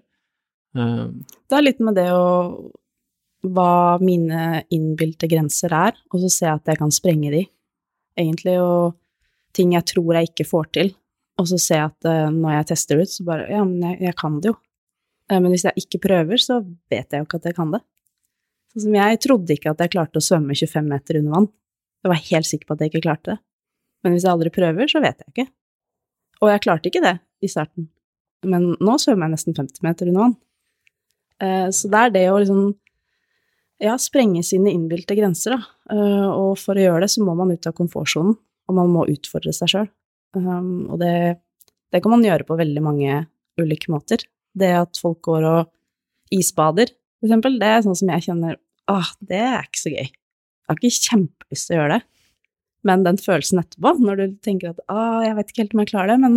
Uh, 0.75 1.07
det 1.47 1.57
er 1.57 1.67
litt 1.69 1.85
med 1.85 1.97
det 1.97 2.09
å 2.13 2.25
hva 3.45 3.97
mine 4.01 4.63
innbilte 4.73 5.29
grenser 5.29 5.73
er, 5.75 5.97
og 6.11 6.23
så 6.23 6.31
ser 6.31 6.49
jeg 6.49 6.59
at 6.59 6.71
jeg 6.71 6.81
kan 6.81 6.93
sprenge 6.93 7.31
de, 7.33 7.43
egentlig, 8.19 8.59
og 8.61 8.95
ting 9.55 9.73
jeg 9.75 9.87
tror 9.93 10.17
jeg 10.17 10.31
ikke 10.31 10.47
får 10.47 10.69
til, 10.77 10.93
og 11.39 11.49
så 11.49 11.59
ser 11.59 11.81
jeg 11.81 11.91
at 11.91 12.07
uh, 12.07 12.29
når 12.31 12.57
jeg 12.57 12.69
tester 12.71 13.01
ut, 13.01 13.11
så 13.11 13.25
bare 13.27 13.49
Ja, 13.51 13.63
men 13.67 13.83
jeg, 13.83 13.99
jeg 14.07 14.15
kan 14.19 14.39
det 14.39 14.53
jo. 14.53 14.55
Uh, 15.31 15.39
men 15.39 15.49
hvis 15.51 15.65
jeg 15.67 15.83
ikke 15.83 16.03
prøver, 16.07 16.39
så 16.41 16.61
vet 16.63 17.11
jeg 17.11 17.21
jo 17.21 17.27
ikke 17.27 17.41
at 17.41 17.49
jeg 17.49 17.57
kan 17.57 17.73
det. 17.75 17.81
Sånn 18.71 18.85
som 18.87 18.95
jeg 18.97 19.19
trodde 19.23 19.55
ikke 19.55 19.73
at 19.73 19.83
jeg 19.83 19.93
klarte 19.95 20.21
å 20.21 20.23
svømme 20.23 20.55
25 20.55 20.87
meter 20.91 21.19
under 21.19 21.35
vann. 21.35 21.49
Jeg 22.03 22.11
var 22.11 22.23
helt 22.29 22.49
sikker 22.49 22.69
på 22.69 22.75
at 22.75 22.83
jeg 22.83 22.93
ikke 22.93 23.03
klarte 23.07 23.33
det. 23.33 23.37
Men 24.03 24.15
hvis 24.15 24.25
jeg 24.27 24.35
aldri 24.35 24.51
prøver, 24.53 24.89
så 24.91 25.01
vet 25.03 25.23
jeg 25.23 25.33
ikke. 25.33 25.47
Og 26.43 26.51
jeg 26.51 26.63
klarte 26.67 26.91
ikke 26.91 27.03
det 27.03 27.15
i 27.43 27.49
starten. 27.51 27.87
Men 28.45 28.73
nå 28.77 28.97
svømmer 29.01 29.27
jeg 29.27 29.35
nesten 29.37 29.55
50 29.57 29.85
meter 29.85 30.11
under 30.11 30.25
vann. 30.25 30.35
Uh, 31.41 31.67
så 31.75 31.91
det 31.91 32.01
er 32.01 32.15
det 32.15 32.25
å 32.31 32.39
liksom 32.39 32.67
ja, 33.81 33.95
sprenge 33.99 34.43
sine 34.45 34.71
innbilte 34.71 35.17
grenser, 35.17 35.57
da. 35.57 35.71
Uh, 35.91 36.29
og 36.31 36.51
for 36.61 36.77
å 36.77 36.85
gjøre 36.85 37.05
det, 37.05 37.11
så 37.13 37.23
må 37.25 37.35
man 37.37 37.53
ut 37.53 37.67
av 37.67 37.75
komfortsonen, 37.77 38.37
og 38.65 38.77
man 38.77 38.91
må 38.93 39.05
utfordre 39.11 39.53
seg 39.55 39.71
sjøl. 39.71 39.89
Um, 40.35 40.87
og 40.91 40.99
det, 41.01 41.13
det, 41.93 42.01
kan 42.03 42.15
man 42.15 42.25
gjøre 42.25 42.47
på 42.47 42.57
veldig 42.59 42.83
mange 42.83 43.25
ulike 43.59 43.91
måter. 43.93 44.25
Det 44.55 44.71
at 44.77 44.99
folk 44.99 45.21
går 45.27 45.47
og 45.49 46.35
isbader, 46.35 46.91
for 47.19 47.29
eksempel, 47.29 47.59
det 47.61 47.71
er 47.71 47.85
sånn 47.85 47.97
som 47.97 48.11
jeg 48.11 48.27
kjenner 48.27 48.57
ah, 48.91 49.07
det 49.23 49.39
er 49.41 49.63
ikke 49.65 49.81
så 49.81 49.93
gøy. 49.93 50.09
Jeg 50.09 50.71
har 50.71 50.79
ikke 50.79 51.07
kjempelyst 51.09 51.69
til 51.69 51.75
å 51.75 51.79
gjøre 51.79 51.95
det. 51.95 52.03
Men 52.85 53.05
den 53.05 53.17
følelsen 53.17 53.61
etterpå, 53.61 53.95
når 54.05 54.19
du 54.19 54.25
tenker 54.45 54.73
at 54.73 54.81
ah, 54.91 55.23
jeg 55.25 55.37
vet 55.37 55.51
ikke 55.51 55.63
helt 55.63 55.75
om 55.75 55.81
jeg 55.81 55.91
klarer 55.91 56.13
det, 56.13 56.17
men 56.21 56.35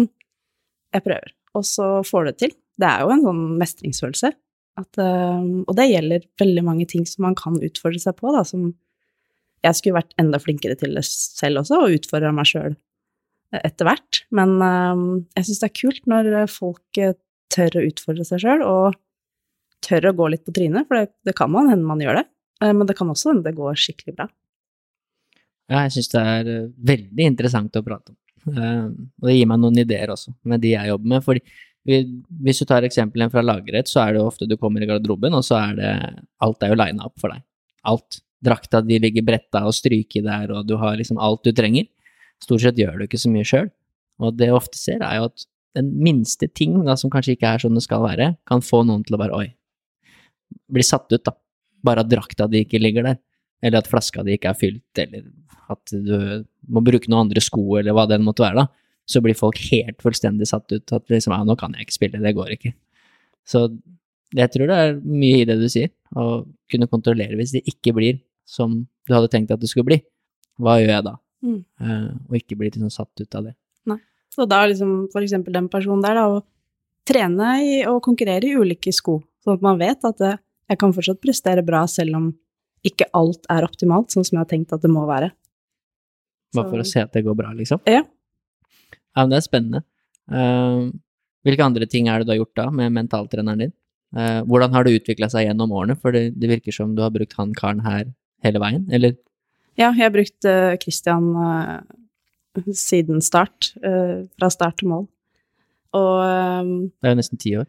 jeg 0.96 1.04
prøver, 1.04 1.34
og 1.58 1.66
så 1.68 1.88
får 2.08 2.24
du 2.24 2.30
det 2.30 2.38
til, 2.40 2.54
det 2.80 2.88
er 2.88 3.02
jo 3.04 3.12
en 3.12 3.24
sånn 3.26 3.42
mestringsfølelse. 3.60 4.30
At, 4.78 4.90
uh, 5.00 5.64
og 5.64 5.74
det 5.78 5.88
gjelder 5.90 6.26
veldig 6.40 6.64
mange 6.66 6.86
ting 6.90 7.06
som 7.08 7.26
man 7.26 7.36
kan 7.38 7.56
utfordre 7.58 8.00
seg 8.02 8.18
på, 8.18 8.30
da, 8.34 8.44
som 8.46 8.70
jeg 9.66 9.74
skulle 9.74 9.98
vært 9.98 10.14
enda 10.22 10.38
flinkere 10.38 10.76
til 10.78 10.94
det 10.94 11.02
selv 11.08 11.64
også, 11.64 11.80
og 11.82 11.96
utfordra 11.98 12.30
meg 12.34 12.46
sjøl 12.46 12.76
etter 13.58 13.88
hvert. 13.88 14.22
Men 14.34 14.56
uh, 14.62 15.18
jeg 15.38 15.48
syns 15.48 15.62
det 15.62 15.70
er 15.70 15.78
kult 15.80 16.10
når 16.10 16.32
folk 16.52 17.02
tør 17.54 17.78
å 17.80 17.86
utfordre 17.88 18.26
seg 18.28 18.44
sjøl, 18.44 18.64
og 18.66 18.98
tør 19.84 20.10
å 20.10 20.16
gå 20.18 20.30
litt 20.30 20.44
på 20.46 20.54
trynet, 20.54 20.86
for 20.88 21.00
det, 21.00 21.12
det 21.26 21.34
kan 21.38 21.50
man 21.50 21.70
hende 21.70 21.86
man 21.86 22.02
gjør 22.02 22.20
det. 22.20 22.28
Men 22.58 22.88
det 22.88 22.96
kan 22.98 23.06
også 23.06 23.30
hende 23.30 23.46
det 23.46 23.54
går 23.54 23.76
skikkelig 23.78 24.16
bra. 24.16 24.24
Ja, 25.70 25.84
jeg 25.84 25.92
syns 25.94 26.10
det 26.10 26.22
er 26.26 26.48
veldig 26.90 27.28
interessant 27.30 27.76
å 27.78 27.84
prate 27.86 28.10
om. 28.10 28.16
og 28.50 29.28
det 29.28 29.36
gir 29.36 29.46
meg 29.46 29.60
noen 29.62 29.78
ideer 29.78 30.10
også, 30.10 30.34
med 30.42 30.64
de 30.64 30.72
jeg 30.72 30.90
jobber 30.90 31.12
med. 31.12 31.22
fordi 31.22 31.44
hvis 31.88 32.60
du 32.60 32.66
tar 32.68 32.84
eksemplene 32.84 33.32
fra 33.32 33.42
lagerrett, 33.44 33.88
så 33.88 34.02
er 34.02 34.14
det 34.14 34.20
jo 34.20 34.28
ofte 34.28 34.48
du 34.48 34.56
kommer 34.60 34.82
i 34.84 34.88
garderoben, 34.88 35.34
og 35.36 35.44
så 35.46 35.56
er 35.60 35.76
det 35.78 35.92
Alt 36.44 36.64
er 36.64 36.72
jo 36.72 36.78
lina 36.78 37.06
opp 37.08 37.16
for 37.20 37.32
deg. 37.32 37.44
Alt. 37.88 38.22
Drakta 38.44 38.78
di 38.86 39.00
ligger 39.02 39.24
bretta 39.26 39.64
og 39.66 39.74
stryket 39.74 40.26
der, 40.28 40.52
og 40.54 40.66
du 40.68 40.76
har 40.78 40.98
liksom 40.98 41.18
alt 41.18 41.42
du 41.42 41.50
trenger. 41.56 41.88
Stort 42.44 42.62
sett 42.62 42.78
gjør 42.78 43.00
du 43.00 43.06
ikke 43.08 43.18
så 43.18 43.32
mye 43.32 43.46
sjøl. 43.48 43.70
Og 44.22 44.36
det 44.38 44.46
jeg 44.46 44.54
ofte 44.54 44.78
ser, 44.78 45.02
er 45.02 45.18
jo 45.18 45.30
at 45.30 45.46
den 45.78 45.88
minste 46.04 46.46
ting 46.46 46.76
da, 46.86 46.94
som 46.98 47.10
kanskje 47.10 47.34
ikke 47.34 47.50
er 47.50 47.64
sånn 47.64 47.74
det 47.74 47.82
skal 47.82 48.04
være, 48.04 48.32
kan 48.46 48.62
få 48.62 48.84
noen 48.86 49.02
til 49.06 49.16
å 49.16 49.20
bare 49.20 49.34
oi, 49.34 49.48
bli 50.70 50.86
satt 50.86 51.10
ut, 51.10 51.24
da. 51.24 51.34
Bare 51.82 52.04
at 52.04 52.10
drakta 52.10 52.46
di 52.50 52.62
ikke 52.62 52.80
ligger 52.82 53.08
der, 53.08 53.18
eller 53.62 53.82
at 53.82 53.90
flaska 53.90 54.22
di 54.26 54.36
ikke 54.38 54.52
er 54.52 54.58
fylt, 54.58 55.02
eller 55.02 55.26
at 55.72 55.94
du 55.94 56.44
må 56.70 56.82
bruke 56.84 57.10
noen 57.10 57.26
andre 57.26 57.42
sko, 57.42 57.64
eller 57.80 57.96
hva 57.96 58.06
det 58.10 58.20
måtte 58.22 58.44
være, 58.44 58.62
da 58.62 58.87
så 59.08 59.22
blir 59.24 59.36
folk 59.38 59.58
helt 59.70 60.02
fullstendig 60.04 60.48
satt 60.50 60.68
ut. 60.72 60.92
At 60.92 61.08
liksom, 61.08 61.34
ja, 61.34 61.44
nå 61.46 61.56
kan 61.58 61.74
jeg 61.76 61.86
ikke 61.86 61.96
spille, 61.96 62.20
det 62.22 62.34
går 62.36 62.52
ikke. 62.58 62.74
Så 63.48 63.64
jeg 64.36 64.52
tror 64.52 64.68
det 64.68 64.76
er 64.76 64.98
mye 65.00 65.42
i 65.42 65.46
det 65.48 65.56
du 65.60 65.68
sier, 65.72 65.92
å 66.12 66.44
kunne 66.68 66.90
kontrollere 66.90 67.38
hvis 67.38 67.54
det 67.56 67.64
ikke 67.70 67.94
blir 67.96 68.18
som 68.48 68.82
du 69.08 69.14
hadde 69.14 69.30
tenkt 69.32 69.52
at 69.54 69.62
det 69.62 69.70
skulle 69.70 69.88
bli. 69.88 69.98
Hva 70.60 70.76
gjør 70.80 70.92
jeg 70.92 71.06
da? 71.06 71.14
Mm. 71.44 71.58
Uh, 71.80 72.10
og 72.28 72.36
ikke 72.40 72.58
bli 72.58 72.68
liksom 72.68 72.92
satt 72.92 73.22
ut 73.22 73.38
av 73.38 73.48
det. 73.48 73.54
Nei. 73.88 74.00
Så 74.34 74.44
da 74.48 74.60
liksom 74.68 75.08
for 75.12 75.24
eksempel 75.24 75.56
den 75.56 75.70
personen 75.72 76.04
der, 76.04 76.18
da, 76.18 76.26
å 76.28 77.08
trene 77.08 77.54
i, 77.64 77.72
og 77.88 78.02
konkurrere 78.04 78.48
i 78.48 78.56
ulike 78.58 78.92
sko, 78.92 79.20
sånn 79.44 79.56
at 79.56 79.64
man 79.64 79.80
vet 79.80 80.04
at 80.04 80.20
det, 80.20 80.34
jeg 80.68 80.80
kan 80.82 80.92
fortsatt 80.92 81.22
prestere 81.24 81.64
bra 81.64 81.86
selv 81.88 82.18
om 82.18 82.28
ikke 82.86 83.08
alt 83.16 83.48
er 83.50 83.64
optimalt, 83.64 84.12
sånn 84.12 84.26
som 84.26 84.36
jeg 84.36 84.44
har 84.44 84.50
tenkt 84.50 84.74
at 84.76 84.84
det 84.84 84.92
må 84.92 85.06
være. 85.08 85.32
Bare 86.56 86.70
for 86.70 86.80
å 86.80 86.86
se 86.86 87.00
at 87.00 87.12
det 87.16 87.24
går 87.24 87.36
bra, 87.36 87.50
liksom? 87.56 87.80
Ja, 87.88 88.02
ja, 89.14 89.24
men 89.24 89.32
det 89.32 89.40
er 89.40 89.46
spennende. 89.46 89.82
Uh, 90.28 90.90
hvilke 91.46 91.64
andre 91.64 91.86
ting 91.88 92.08
er 92.10 92.20
det 92.20 92.28
du 92.28 92.34
har 92.34 92.42
gjort 92.42 92.58
da 92.60 92.66
med 92.74 92.94
mentaltreneren 92.94 93.64
din? 93.64 93.74
Uh, 94.16 94.40
hvordan 94.48 94.74
har 94.74 94.84
det 94.84 94.98
utvikla 95.00 95.28
seg 95.32 95.48
gjennom 95.48 95.72
årene, 95.76 95.96
for 96.00 96.14
det, 96.14 96.32
det, 96.40 96.50
virker 96.50 96.74
som 96.74 96.94
du 96.96 97.02
har 97.04 97.12
brukt 97.14 97.36
han 97.38 97.54
karen 97.56 97.82
her 97.84 98.08
hele 98.44 98.62
veien, 98.62 98.86
eller? 98.94 99.16
Ja, 99.78 99.92
jeg 99.92 100.06
har 100.06 100.14
brukt 100.14 100.48
uh, 100.48 100.74
Christian 100.82 101.32
siden 102.74 103.20
start, 103.22 103.68
fra 103.78 104.48
start 104.50 104.80
til 104.80 104.88
mål. 104.90 105.04
Og 105.94 106.14
Det 106.98 107.06
er 107.06 107.12
jo 107.12 107.18
nesten 107.20 107.38
ti 107.38 107.52
år. 107.54 107.68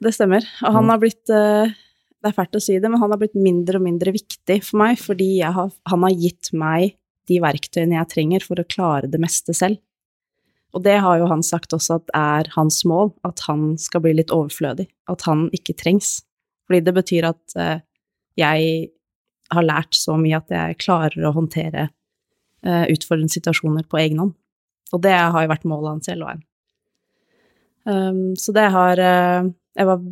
Det 0.00 0.14
stemmer. 0.16 0.46
Og 0.64 0.72
han 0.78 0.88
har 0.88 1.00
blitt 1.02 1.28
Det 1.28 2.30
er 2.30 2.32
fælt 2.32 2.56
å 2.56 2.62
si 2.62 2.78
det, 2.78 2.88
men 2.88 3.02
han 3.02 3.12
har 3.12 3.20
blitt 3.20 3.36
mindre 3.36 3.76
og 3.76 3.84
mindre 3.84 4.14
viktig 4.14 4.56
for 4.64 4.80
meg, 4.80 4.96
fordi 5.02 5.42
har, 5.44 5.68
han 5.92 6.06
har 6.06 6.16
gitt 6.16 6.48
meg 6.56 6.96
de 7.28 7.42
verktøyene 7.42 7.98
jeg 7.98 8.10
trenger 8.14 8.46
for 8.48 8.62
å 8.62 8.66
klare 8.70 9.10
det 9.12 9.20
meste 9.20 9.52
selv. 9.52 9.76
Og 10.78 10.84
det 10.86 11.00
har 11.02 11.18
jo 11.18 11.26
han 11.26 11.42
sagt 11.42 11.74
også 11.74 11.96
at 11.98 12.12
er 12.14 12.48
hans 12.54 12.84
mål, 12.86 13.10
at 13.26 13.42
han 13.48 13.72
skal 13.82 14.04
bli 14.04 14.12
litt 14.14 14.30
overflødig, 14.30 14.86
at 15.10 15.24
han 15.26 15.48
ikke 15.56 15.74
trengs. 15.74 16.20
Fordi 16.68 16.84
det 16.86 16.94
betyr 16.94 17.26
at 17.32 17.56
eh, 17.58 17.80
jeg 18.38 18.90
har 19.50 19.64
lært 19.66 19.96
så 19.98 20.14
mye 20.20 20.38
at 20.38 20.52
jeg 20.54 20.76
klarer 20.84 21.24
å 21.26 21.32
håndtere 21.34 21.88
eh, 21.88 22.84
utfordrende 22.92 23.34
situasjoner 23.34 23.88
på 23.90 23.98
egen 24.04 24.22
hånd. 24.22 24.36
Og 24.94 25.02
det 25.02 25.16
har 25.16 25.42
jo 25.42 25.50
vært 25.50 25.66
målet 25.66 25.96
hans 25.96 26.12
hele 26.12 26.28
veien. 26.28 26.44
Um, 27.88 28.36
så 28.36 28.52
det 28.52 28.66
har 28.74 29.00
uh, 29.00 29.46
Jeg 29.78 29.86
var 29.88 30.02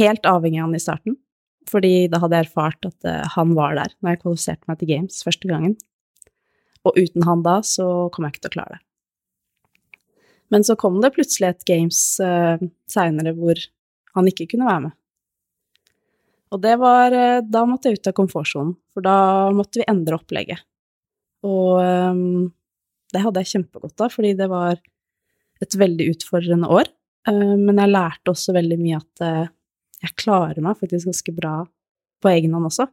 helt 0.00 0.28
avhengig 0.30 0.60
av 0.62 0.68
han 0.70 0.78
i 0.78 0.80
starten, 0.80 1.16
fordi 1.68 2.06
da 2.08 2.20
hadde 2.22 2.38
jeg 2.38 2.48
erfart 2.48 2.88
at 2.88 3.08
uh, 3.08 3.22
han 3.34 3.52
var 3.58 3.76
der 3.76 3.92
når 4.00 4.14
jeg 4.14 4.20
kvalifiserte 4.22 4.70
meg 4.70 4.80
til 4.80 4.90
Games 4.90 5.20
første 5.26 5.50
gangen. 5.50 5.76
Og 6.86 6.96
uten 6.96 7.26
han 7.28 7.44
da, 7.44 7.58
så 7.66 8.08
kom 8.14 8.24
jeg 8.24 8.36
ikke 8.36 8.46
til 8.46 8.54
å 8.54 8.56
klare 8.56 8.78
det. 8.78 8.82
Men 10.52 10.64
så 10.66 10.76
kom 10.78 11.00
det 11.02 11.14
plutselig 11.16 11.48
et 11.48 11.66
games 11.68 12.00
uh, 12.22 12.60
seinere 12.90 13.34
hvor 13.36 13.60
han 14.16 14.30
ikke 14.30 14.48
kunne 14.52 14.68
være 14.68 14.84
med. 14.86 14.96
Og 16.54 16.62
det 16.62 16.76
var 16.80 17.14
uh, 17.14 17.42
Da 17.42 17.64
måtte 17.68 17.90
jeg 17.90 18.00
ut 18.00 18.10
av 18.10 18.16
komfortsonen, 18.16 18.76
for 18.94 19.06
da 19.06 19.16
måtte 19.54 19.82
vi 19.82 19.88
endre 19.90 20.18
opplegget. 20.20 20.62
Og 21.46 21.80
um, 21.82 22.46
det 23.12 23.22
hadde 23.22 23.42
jeg 23.42 23.56
kjempegodt 23.56 24.02
av, 24.02 24.14
fordi 24.14 24.34
det 24.38 24.48
var 24.50 24.78
et 25.62 25.76
veldig 25.78 26.10
utfordrende 26.14 26.70
år. 26.70 26.90
Uh, 27.28 27.54
men 27.58 27.82
jeg 27.82 27.94
lærte 27.94 28.32
også 28.32 28.54
veldig 28.56 28.80
mye 28.80 29.02
at 29.02 29.26
jeg 30.04 30.12
klarer 30.20 30.60
meg 30.62 30.78
faktisk 30.78 31.08
ganske 31.08 31.32
bra 31.34 31.58
på 32.22 32.30
egen 32.30 32.54
hånd 32.54 32.68
også. 32.68 32.86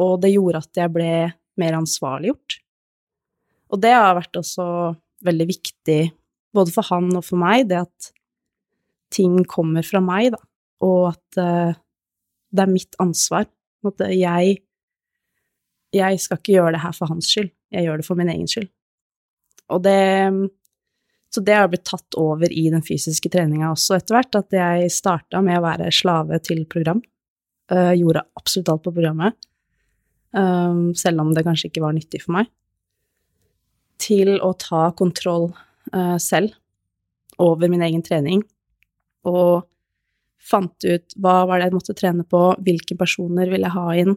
Og 0.00 0.18
det 0.22 0.32
gjorde 0.34 0.62
at 0.62 0.80
jeg 0.82 0.92
ble 0.94 1.12
mer 1.60 1.76
ansvarliggjort. 1.78 2.58
Og 3.70 3.80
det 3.82 3.92
har 3.94 4.16
vært 4.18 4.38
også 4.40 4.66
veldig 5.26 5.46
viktig 5.50 6.00
både 6.56 6.74
for 6.74 6.86
han 6.90 7.10
og 7.16 7.24
for 7.26 7.40
meg, 7.40 7.68
det 7.70 7.82
at 7.84 8.10
ting 9.14 9.40
kommer 9.50 9.84
fra 9.86 10.02
meg, 10.02 10.32
da, 10.34 10.40
og 10.86 11.10
at 11.12 11.40
uh, 11.40 11.78
det 12.50 12.64
er 12.64 12.72
mitt 12.72 12.98
ansvar. 13.02 13.48
At 13.86 14.02
jeg 14.12 14.58
Jeg 15.90 16.20
skal 16.20 16.38
ikke 16.38 16.52
gjøre 16.52 16.72
det 16.76 16.80
her 16.84 16.92
for 16.94 17.10
hans 17.10 17.26
skyld, 17.26 17.50
jeg 17.72 17.82
gjør 17.82 17.96
det 17.98 18.06
for 18.06 18.14
min 18.14 18.28
egen 18.30 18.46
skyld. 18.46 18.68
Og 19.70 19.82
det 19.82 20.50
Så 21.32 21.40
det 21.46 21.54
har 21.54 21.68
blitt 21.68 21.84
tatt 21.84 22.14
over 22.18 22.50
i 22.50 22.70
den 22.70 22.82
fysiske 22.82 23.30
treninga 23.30 23.70
også 23.70 23.96
etter 23.96 24.16
hvert, 24.16 24.34
at 24.34 24.50
jeg 24.50 24.90
starta 24.90 25.40
med 25.42 25.58
å 25.58 25.62
være 25.62 25.92
slave 25.94 26.38
til 26.42 26.64
program. 26.66 27.02
Uh, 27.70 27.94
gjorde 27.94 28.24
absolutt 28.34 28.68
alt 28.68 28.82
på 28.82 28.92
programmet, 28.92 29.36
uh, 30.34 30.90
selv 30.98 31.20
om 31.20 31.30
det 31.34 31.44
kanskje 31.46 31.70
ikke 31.70 31.84
var 31.84 31.94
nyttig 31.94 32.24
for 32.24 32.34
meg. 32.34 32.50
Til 34.02 34.40
å 34.42 34.50
ta 34.58 34.90
kontroll 34.98 35.52
uh, 35.94 36.16
selv 36.20 36.54
over 37.40 37.70
min 37.72 37.82
egen 37.86 38.02
trening, 38.04 38.42
og 39.28 39.66
fant 40.40 40.86
ut 40.86 41.14
hva 41.20 41.44
var 41.48 41.60
det 41.60 41.68
jeg 41.68 41.76
måtte 41.76 41.96
trene 41.96 42.24
på, 42.24 42.42
hvilke 42.64 42.96
personer 42.98 43.50
vil 43.52 43.64
jeg 43.66 43.74
ha 43.76 43.86
inn, 44.02 44.14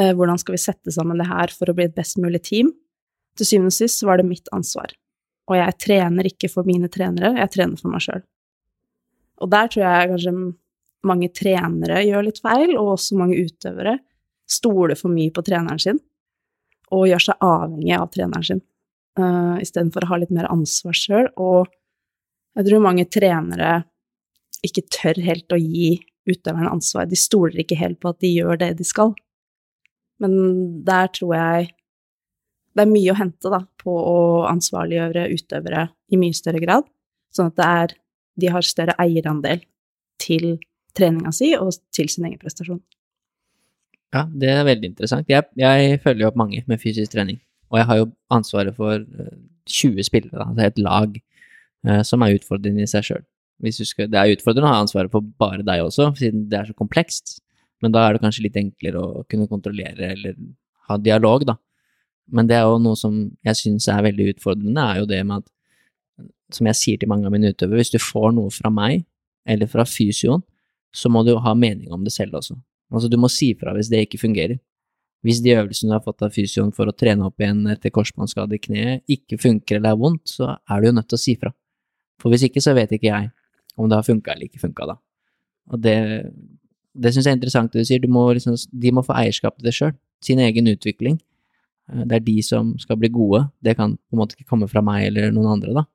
uh, 0.00 0.12
hvordan 0.16 0.40
skal 0.40 0.56
vi 0.56 0.62
sette 0.62 0.94
sammen 0.94 1.20
det 1.20 1.28
her 1.30 1.54
for 1.54 1.70
å 1.70 1.76
bli 1.76 1.88
et 1.90 1.96
best 1.96 2.20
mulig 2.22 2.42
team. 2.46 2.72
Til 3.38 3.46
syvende 3.46 3.72
og 3.72 3.78
sist 3.78 4.04
var 4.06 4.20
det 4.20 4.28
mitt 4.28 4.50
ansvar. 4.54 4.92
Og 5.50 5.56
jeg 5.58 5.78
trener 5.82 6.28
ikke 6.30 6.50
for 6.50 6.66
mine 6.66 6.90
trenere, 6.92 7.32
jeg 7.38 7.54
trener 7.54 7.80
for 7.80 7.92
meg 7.92 8.04
sjøl. 8.04 8.22
Og 9.40 9.50
der 9.50 9.70
tror 9.72 9.86
jeg 9.86 10.10
kanskje 10.12 10.34
mange 11.08 11.30
trenere 11.32 12.02
gjør 12.04 12.26
litt 12.26 12.40
feil, 12.44 12.74
og 12.76 12.94
også 12.96 13.16
mange 13.18 13.38
utøvere 13.40 13.96
stoler 14.50 14.98
for 14.98 15.12
mye 15.14 15.32
på 15.32 15.44
treneren 15.46 15.80
sin 15.80 16.00
og 16.90 17.06
gjør 17.06 17.22
seg 17.22 17.44
avhengig 17.46 17.94
av 17.96 18.08
treneren 18.10 18.46
sin 18.46 18.62
uh, 19.20 19.56
istedenfor 19.62 20.06
å 20.06 20.12
ha 20.12 20.20
litt 20.22 20.34
mer 20.34 20.48
ansvar 20.50 20.96
sjøl. 20.96 21.30
Og 21.40 21.70
jeg 22.58 22.68
tror 22.68 22.84
mange 22.84 23.06
trenere 23.08 23.82
ikke 24.66 24.84
tør 24.92 25.20
helt 25.24 25.52
å 25.54 25.58
gi 25.60 25.98
utøverne 26.28 26.72
ansvar. 26.72 27.08
De 27.08 27.18
stoler 27.18 27.62
ikke 27.62 27.78
helt 27.80 28.00
på 28.02 28.12
at 28.12 28.20
de 28.22 28.32
gjør 28.32 28.60
det 28.60 28.74
de 28.80 28.86
skal. 28.86 29.14
Men 30.20 30.34
der 30.84 31.08
tror 31.16 31.34
jeg 31.36 31.70
det 32.76 32.84
er 32.84 32.92
mye 32.92 33.12
å 33.12 33.18
hente 33.18 33.50
da, 33.50 33.64
på 33.82 33.90
å 33.92 34.18
ansvarliggjøre 34.46 35.26
utøvere 35.34 35.88
i 36.12 36.18
mye 36.20 36.36
større 36.36 36.60
grad, 36.62 36.86
sånn 37.34 37.50
at 37.50 37.62
er, 37.64 37.94
de 38.38 38.50
har 38.52 38.66
større 38.66 38.94
eierandel 39.02 39.64
til 40.22 40.60
treninga 40.96 41.32
si 41.34 41.50
og 41.58 41.74
til 41.94 42.10
sin 42.12 42.28
egen 42.28 42.38
prestasjon. 42.40 42.80
Ja, 44.14 44.24
det 44.26 44.50
er 44.52 44.66
veldig 44.66 44.90
interessant. 44.92 45.28
Jeg, 45.30 45.46
jeg 45.58 45.98
følger 46.02 46.24
jo 46.24 46.30
opp 46.30 46.38
mange 46.38 46.62
med 46.70 46.82
fysisk 46.82 47.12
trening. 47.14 47.38
Og 47.70 47.78
jeg 47.78 47.86
har 47.88 48.00
jo 48.00 48.08
ansvaret 48.34 48.76
for 48.76 49.04
20 49.70 49.98
eh, 49.98 50.06
spillere, 50.06 50.46
altså 50.46 50.66
et 50.66 50.80
lag, 50.82 51.20
eh, 51.86 52.02
som 52.06 52.22
er 52.22 52.36
utfordrende 52.38 52.84
i 52.84 52.90
seg 52.90 53.06
sjøl. 53.06 53.24
Det 53.60 54.16
er 54.16 54.34
utfordrende 54.34 54.68
å 54.70 54.72
ha 54.72 54.82
ansvaret 54.82 55.12
for 55.12 55.24
bare 55.40 55.64
deg 55.66 55.84
også, 55.84 56.10
siden 56.18 56.48
det 56.50 56.58
er 56.58 56.70
så 56.70 56.76
komplekst. 56.76 57.38
Men 57.80 57.94
da 57.94 58.06
er 58.06 58.16
det 58.16 58.22
kanskje 58.24 58.44
litt 58.46 58.58
enklere 58.60 59.00
å 59.00 59.24
kunne 59.30 59.48
kontrollere 59.48 60.12
eller 60.14 60.36
ha 60.88 60.98
dialog, 61.00 61.46
da. 61.48 61.56
Men 62.30 62.48
det 62.48 62.56
er 62.58 62.66
jo 62.68 62.78
noe 62.82 62.98
som 62.98 63.16
jeg 63.46 63.58
syns 63.58 63.88
er 63.90 64.04
veldig 64.06 64.34
utfordrende, 64.34 64.84
er 64.84 65.00
jo 65.02 65.08
det 65.10 65.20
med 65.26 65.42
at, 65.42 66.28
som 66.54 66.68
jeg 66.68 66.78
sier 66.78 67.00
til 67.00 67.10
mange 67.10 67.26
av 67.28 67.34
mine 67.34 67.52
utøvere, 67.52 67.80
hvis 67.80 67.92
du 67.94 67.98
får 68.02 68.34
noe 68.36 68.52
fra 68.54 68.70
meg, 68.74 69.04
eller 69.48 69.70
fra 69.70 69.86
fysioen, 69.88 70.42
så 70.94 71.10
må 71.12 71.22
du 71.24 71.32
jo 71.32 71.42
ha 71.42 71.54
mening 71.54 71.92
om 71.94 72.02
det 72.06 72.12
selv 72.14 72.38
også. 72.38 72.56
Altså, 72.90 73.10
du 73.10 73.16
må 73.22 73.30
si 73.30 73.52
fra 73.58 73.74
hvis 73.76 73.90
det 73.90 74.04
ikke 74.06 74.20
fungerer. 74.24 74.58
Hvis 75.26 75.42
de 75.44 75.52
øvelsene 75.52 75.92
du 75.92 75.96
har 75.98 76.04
fått 76.04 76.22
av 76.24 76.32
fysioen 76.32 76.70
for 76.72 76.88
å 76.88 76.96
trene 76.96 77.26
opp 77.26 77.42
igjen 77.42 77.66
etter 77.68 77.92
korsbåndskade 77.92 78.56
i 78.56 78.62
kneet, 78.62 79.02
ikke 79.10 79.36
funker 79.40 79.76
eller 79.76 79.92
er 79.92 80.00
vondt, 80.00 80.24
så 80.32 80.54
er 80.56 80.80
du 80.80 80.88
jo 80.88 80.94
nødt 80.96 81.10
til 81.12 81.18
å 81.18 81.24
si 81.24 81.34
fra. 81.40 81.52
For 82.20 82.32
hvis 82.32 82.46
ikke, 82.48 82.62
så 82.64 82.72
vet 82.76 82.92
ikke 82.96 83.10
jeg 83.10 83.28
om 83.76 83.88
det 83.88 83.98
har 83.98 84.06
funka 84.06 84.32
eller 84.32 84.48
ikke 84.48 84.62
funka, 84.62 84.88
da. 84.92 84.96
Og 85.70 85.82
det, 85.84 85.96
det 86.96 87.12
syns 87.12 87.28
jeg 87.28 87.34
er 87.34 87.38
interessant 87.38 87.72
det 87.72 87.84
du 87.84 87.88
sier, 87.88 88.00
du 88.02 88.08
må 88.12 88.24
liksom, 88.36 88.56
de 88.56 88.94
må 88.96 89.04
få 89.06 89.16
eierskap 89.20 89.58
til 89.58 89.68
det 89.68 89.76
sjøl, 89.76 89.92
sin 90.24 90.40
egen 90.42 90.72
utvikling. 90.72 91.20
Eh, 91.92 92.02
det 92.08 92.18
er 92.18 92.26
de 92.26 92.36
som 92.46 92.74
skal 92.80 92.98
bli 93.00 93.12
gode, 93.12 93.44
det 93.64 93.76
kan 93.78 93.96
på 93.96 94.16
en 94.16 94.22
måte 94.22 94.36
ikke 94.36 94.48
komme 94.50 94.68
fra 94.72 94.82
meg 94.84 95.10
eller 95.10 95.34
noen 95.36 95.54
andre, 95.58 95.76
da. 95.82 95.86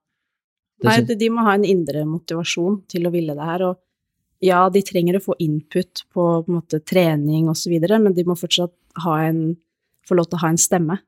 Det 0.82 0.92
Nei, 0.92 1.18
de 1.18 1.28
må 1.32 1.46
ha 1.46 1.54
en 1.56 1.66
indre 1.66 2.02
motivasjon 2.08 2.82
til 2.92 3.08
å 3.08 3.14
ville 3.14 3.36
det 3.36 3.46
her, 3.48 3.64
og 3.70 3.82
ja, 4.44 4.66
de 4.70 4.82
trenger 4.84 5.18
å 5.18 5.24
få 5.24 5.38
input 5.40 6.04
på, 6.12 6.26
på 6.46 6.52
måte, 6.52 6.82
trening 6.84 7.48
osv., 7.50 7.78
men 7.96 8.14
de 8.14 8.26
må 8.28 8.36
fortsatt 8.38 8.74
ha 9.04 9.18
en, 9.26 9.44
få 10.08 10.18
lov 10.18 10.30
til 10.30 10.40
å 10.40 10.44
ha 10.46 10.52
en 10.54 10.62
stemme 10.62 11.00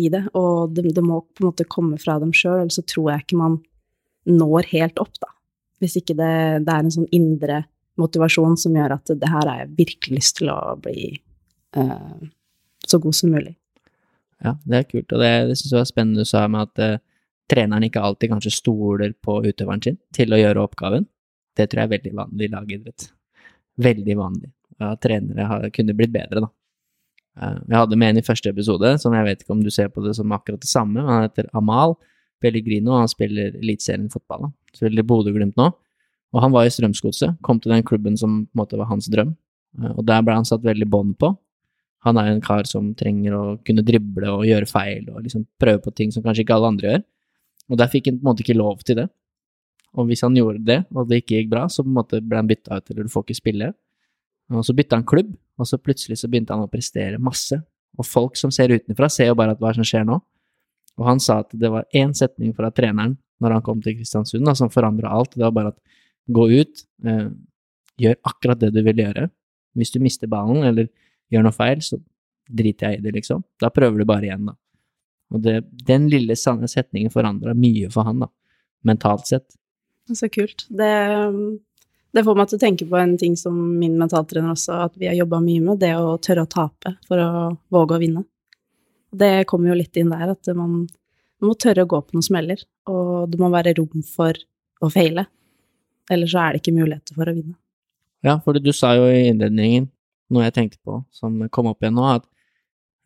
i 0.00 0.08
det. 0.12 0.22
Og 0.38 0.74
det, 0.74 0.86
det 0.96 1.04
må 1.04 1.22
på 1.24 1.44
en 1.44 1.50
måte 1.50 1.68
komme 1.68 1.98
fra 2.00 2.18
dem 2.22 2.32
sjøl, 2.36 2.62
ellers 2.62 2.78
så 2.80 2.86
tror 2.86 3.12
jeg 3.12 3.26
ikke 3.26 3.40
man 3.40 3.60
når 4.28 4.68
helt 4.74 5.00
opp, 5.02 5.14
da. 5.22 5.32
Hvis 5.80 5.96
ikke 5.96 6.16
det, 6.16 6.32
det, 6.66 6.72
er 6.72 6.84
en 6.84 6.92
sånn 6.92 7.08
indre 7.16 7.62
motivasjon 8.00 8.58
som 8.60 8.74
gjør 8.76 8.98
at 8.98 9.12
det 9.16 9.28
her 9.28 9.48
har 9.48 9.62
jeg 9.62 9.72
virkelig 9.78 10.18
lyst 10.18 10.36
til 10.40 10.50
å 10.52 10.58
bli 10.80 11.14
uh, 11.76 12.20
så 12.86 13.00
god 13.00 13.16
som 13.16 13.32
mulig. 13.32 13.54
Ja, 14.44 14.54
det 14.64 14.76
er 14.76 14.88
kult, 14.88 15.12
og 15.12 15.22
det, 15.24 15.30
det 15.48 15.56
syns 15.56 15.72
jeg 15.72 15.80
var 15.80 15.88
spennende 15.88 16.24
du 16.24 16.28
sa 16.28 16.44
med 16.52 16.68
at 16.68 16.84
uh, 16.84 17.24
treneren 17.50 17.88
ikke 17.88 18.04
alltid 18.04 18.32
kanskje 18.34 18.54
stoler 18.54 19.16
på 19.24 19.40
utøveren 19.46 19.82
sin 19.84 19.98
til 20.16 20.36
å 20.36 20.40
gjøre 20.40 20.68
oppgaven. 20.68 21.08
Det 21.56 21.66
tror 21.68 21.82
jeg 21.82 21.88
er 21.88 21.96
veldig 21.96 22.14
vanlig 22.20 22.46
i 22.46 22.52
lagidrett. 22.52 23.08
Veldig 23.80 24.16
vanlig. 24.20 24.52
Ja, 24.80 24.94
trenere 25.00 25.48
har, 25.48 25.68
kunne 25.74 25.96
blitt 25.96 26.12
bedre, 26.14 26.44
da. 26.44 26.52
Uh, 27.38 27.58
jeg 27.68 27.76
hadde 27.76 27.98
med 28.00 28.14
en 28.14 28.22
i 28.22 28.26
første 28.26 28.50
episode, 28.50 28.94
som 29.02 29.14
jeg 29.14 29.26
vet 29.26 29.44
ikke 29.44 29.54
om 29.54 29.62
du 29.64 29.70
ser 29.74 29.90
på 29.92 30.02
det 30.04 30.16
som 30.18 30.32
akkurat 30.34 30.62
det 30.62 30.70
samme. 30.70 30.98
men 30.98 31.10
Han 31.10 31.28
heter 31.28 31.50
Amal 31.54 31.94
Pellegrino, 32.40 32.94
og 32.94 33.04
han 33.04 33.12
spiller 33.12 33.54
Eliteserien 33.60 34.10
fotball. 34.10 34.48
Da. 34.48 34.80
Spiller 34.80 35.06
Bodø-Glimt 35.06 35.60
nå. 35.60 35.70
Og 36.30 36.42
han 36.44 36.52
var 36.54 36.66
i 36.66 36.72
Strømsgodset, 36.72 37.40
kom 37.42 37.58
til 37.60 37.74
den 37.74 37.86
klubben 37.86 38.16
som 38.16 38.44
på 38.46 38.54
en 38.54 38.62
måte 38.62 38.78
var 38.78 38.90
hans 38.90 39.10
drøm. 39.12 39.36
Uh, 39.78 39.92
og 39.96 40.04
der 40.08 40.26
ble 40.26 40.40
han 40.40 40.48
satt 40.48 40.66
veldig 40.66 40.90
bånd 40.90 41.16
på. 41.20 41.34
Han 42.06 42.16
er 42.16 42.30
en 42.32 42.40
kar 42.40 42.64
som 42.64 42.94
trenger 42.96 43.34
å 43.36 43.44
kunne 43.66 43.84
drible 43.84 44.28
og 44.32 44.46
gjøre 44.48 44.68
feil 44.68 45.08
og 45.12 45.20
liksom 45.26 45.44
prøve 45.60 45.82
på 45.84 45.92
ting 45.92 46.12
som 46.14 46.24
kanskje 46.24 46.46
ikke 46.46 46.56
alle 46.56 46.70
andre 46.72 46.92
gjør. 46.94 47.02
Og 47.70 47.78
der 47.78 47.90
fikk 47.92 48.08
han 48.08 48.16
på 48.18 48.24
en 48.24 48.30
måte 48.30 48.44
ikke 48.44 48.56
lov 48.56 48.80
til 48.86 49.02
det. 49.02 49.10
Og 49.98 50.06
hvis 50.08 50.22
han 50.24 50.36
gjorde 50.38 50.62
det, 50.64 50.80
og 50.94 51.10
det 51.10 51.20
ikke 51.22 51.40
gikk 51.40 51.50
bra, 51.52 51.66
så 51.68 51.84
på 51.84 51.90
en 51.90 51.98
måte 51.98 52.20
ble 52.22 52.38
han 52.38 52.48
bytta 52.48 52.78
ut, 52.78 52.90
eller 52.92 53.06
du 53.06 53.12
får 53.12 53.26
ikke 53.26 53.38
spille. 53.38 53.70
Og 54.54 54.66
så 54.66 54.74
bytta 54.76 54.98
han 54.98 55.06
klubb, 55.06 55.32
og 55.60 55.68
så 55.68 55.78
plutselig 55.80 56.18
så 56.20 56.30
begynte 56.30 56.56
han 56.56 56.64
å 56.64 56.70
prestere 56.70 57.20
masse. 57.20 57.58
Og 57.98 58.06
folk 58.06 58.38
som 58.38 58.52
ser 58.54 58.72
utenfra, 58.72 59.10
ser 59.12 59.30
jo 59.30 59.38
bare 59.38 59.54
at 59.54 59.60
hva 59.62 59.74
som 59.76 59.86
skjer 59.86 60.06
nå. 60.08 60.20
Og 61.00 61.06
han 61.06 61.20
sa 61.22 61.40
at 61.44 61.52
det 61.56 61.70
var 61.72 61.88
én 61.96 62.14
setning 62.16 62.54
fra 62.56 62.70
treneren 62.74 63.18
når 63.40 63.56
han 63.56 63.64
kom 63.64 63.80
til 63.84 63.96
Kristiansund, 63.98 64.44
da, 64.44 64.54
som 64.56 64.72
forandra 64.72 65.12
alt. 65.16 65.36
Det 65.36 65.44
var 65.46 65.54
bare 65.56 65.72
at 65.74 65.78
gå 66.30 66.46
ut, 66.60 66.82
eh, 67.08 67.28
gjør 68.00 68.18
akkurat 68.28 68.60
det 68.60 68.72
du 68.74 68.82
vil 68.84 69.00
gjøre. 69.00 69.28
Hvis 69.78 69.92
du 69.94 70.00
mister 70.02 70.28
ballen 70.30 70.64
eller 70.66 70.90
gjør 71.32 71.46
noe 71.46 71.56
feil, 71.56 71.80
så 71.84 72.00
driter 72.50 72.90
jeg 72.90 73.00
i 73.00 73.04
det, 73.06 73.14
liksom. 73.20 73.44
Da 73.62 73.70
prøver 73.72 74.02
du 74.02 74.08
bare 74.08 74.28
igjen, 74.28 74.50
da. 74.50 74.56
Og 75.30 75.42
det, 75.44 75.60
den 75.86 76.08
lille 76.10 76.34
setningen 76.34 77.12
forandra 77.12 77.54
mye 77.54 77.90
for 77.92 78.08
han, 78.08 78.24
da, 78.24 78.30
mentalt 78.84 79.30
sett. 79.30 79.46
Så 80.10 80.26
kult. 80.32 80.66
Det, 80.68 80.90
det, 82.12 82.24
får 82.26 82.38
meg 82.38 82.50
til 82.50 82.58
å 82.58 82.62
tenke 82.62 82.86
på 82.90 82.98
en 82.98 83.16
ting 83.18 83.36
som 83.38 83.56
min 83.78 83.96
mentaltrener 84.00 84.52
også, 84.52 84.80
at 84.88 84.96
vi 84.98 85.08
har 85.10 85.18
jobba 85.18 85.40
mye 85.44 85.62
med, 85.62 85.80
det 85.82 85.92
å 85.98 86.16
tørre 86.22 86.46
å 86.46 86.50
tape 86.50 86.94
for 87.06 87.22
å 87.22 87.30
våge 87.70 87.96
å 87.96 88.02
vinne. 88.02 88.24
Det 89.10 89.46
kommer 89.50 89.72
jo 89.72 89.78
litt 89.78 89.96
inn 89.98 90.10
der, 90.12 90.34
at 90.34 90.50
man, 90.54 90.84
man 91.40 91.50
må 91.50 91.56
tørre 91.58 91.86
å 91.86 91.90
gå 91.90 92.02
på 92.02 92.16
noen 92.16 92.26
smeller, 92.26 92.62
og 92.90 93.30
det 93.30 93.40
må 93.42 93.50
være 93.52 93.76
rom 93.78 94.04
for 94.06 94.38
å 94.80 94.90
feile. 94.90 95.26
Ellers 96.10 96.34
så 96.34 96.42
er 96.42 96.52
det 96.54 96.62
ikke 96.62 96.76
muligheter 96.76 97.14
for 97.18 97.30
å 97.30 97.34
vinne. 97.36 97.56
Ja, 98.26 98.36
for 98.44 98.58
du 98.58 98.72
sa 98.76 98.92
jo 98.98 99.06
i 99.08 99.28
innledningen 99.30 99.88
noe 100.30 100.46
jeg 100.46 100.56
tenkte 100.56 100.78
på 100.86 101.00
som 101.14 101.38
kom 101.52 101.70
opp 101.70 101.82
igjen 101.82 101.96
nå, 101.98 102.06
at 102.18 102.26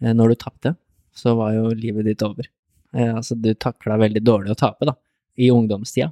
eh, 0.03 0.13
når 0.17 0.33
du 0.33 0.41
tapte, 0.41 0.75
så 1.15 1.37
var 1.39 1.55
jo 1.57 1.71
livet 1.77 2.09
ditt 2.09 2.25
over. 2.27 2.49
Eh, 2.95 3.13
altså, 3.15 3.37
du 3.39 3.53
takla 3.55 3.99
veldig 4.01 4.23
dårlig 4.25 4.55
å 4.55 4.59
tape, 4.59 4.89
da, 4.89 4.97
i 5.37 5.51
ungdomstida. 5.55 6.11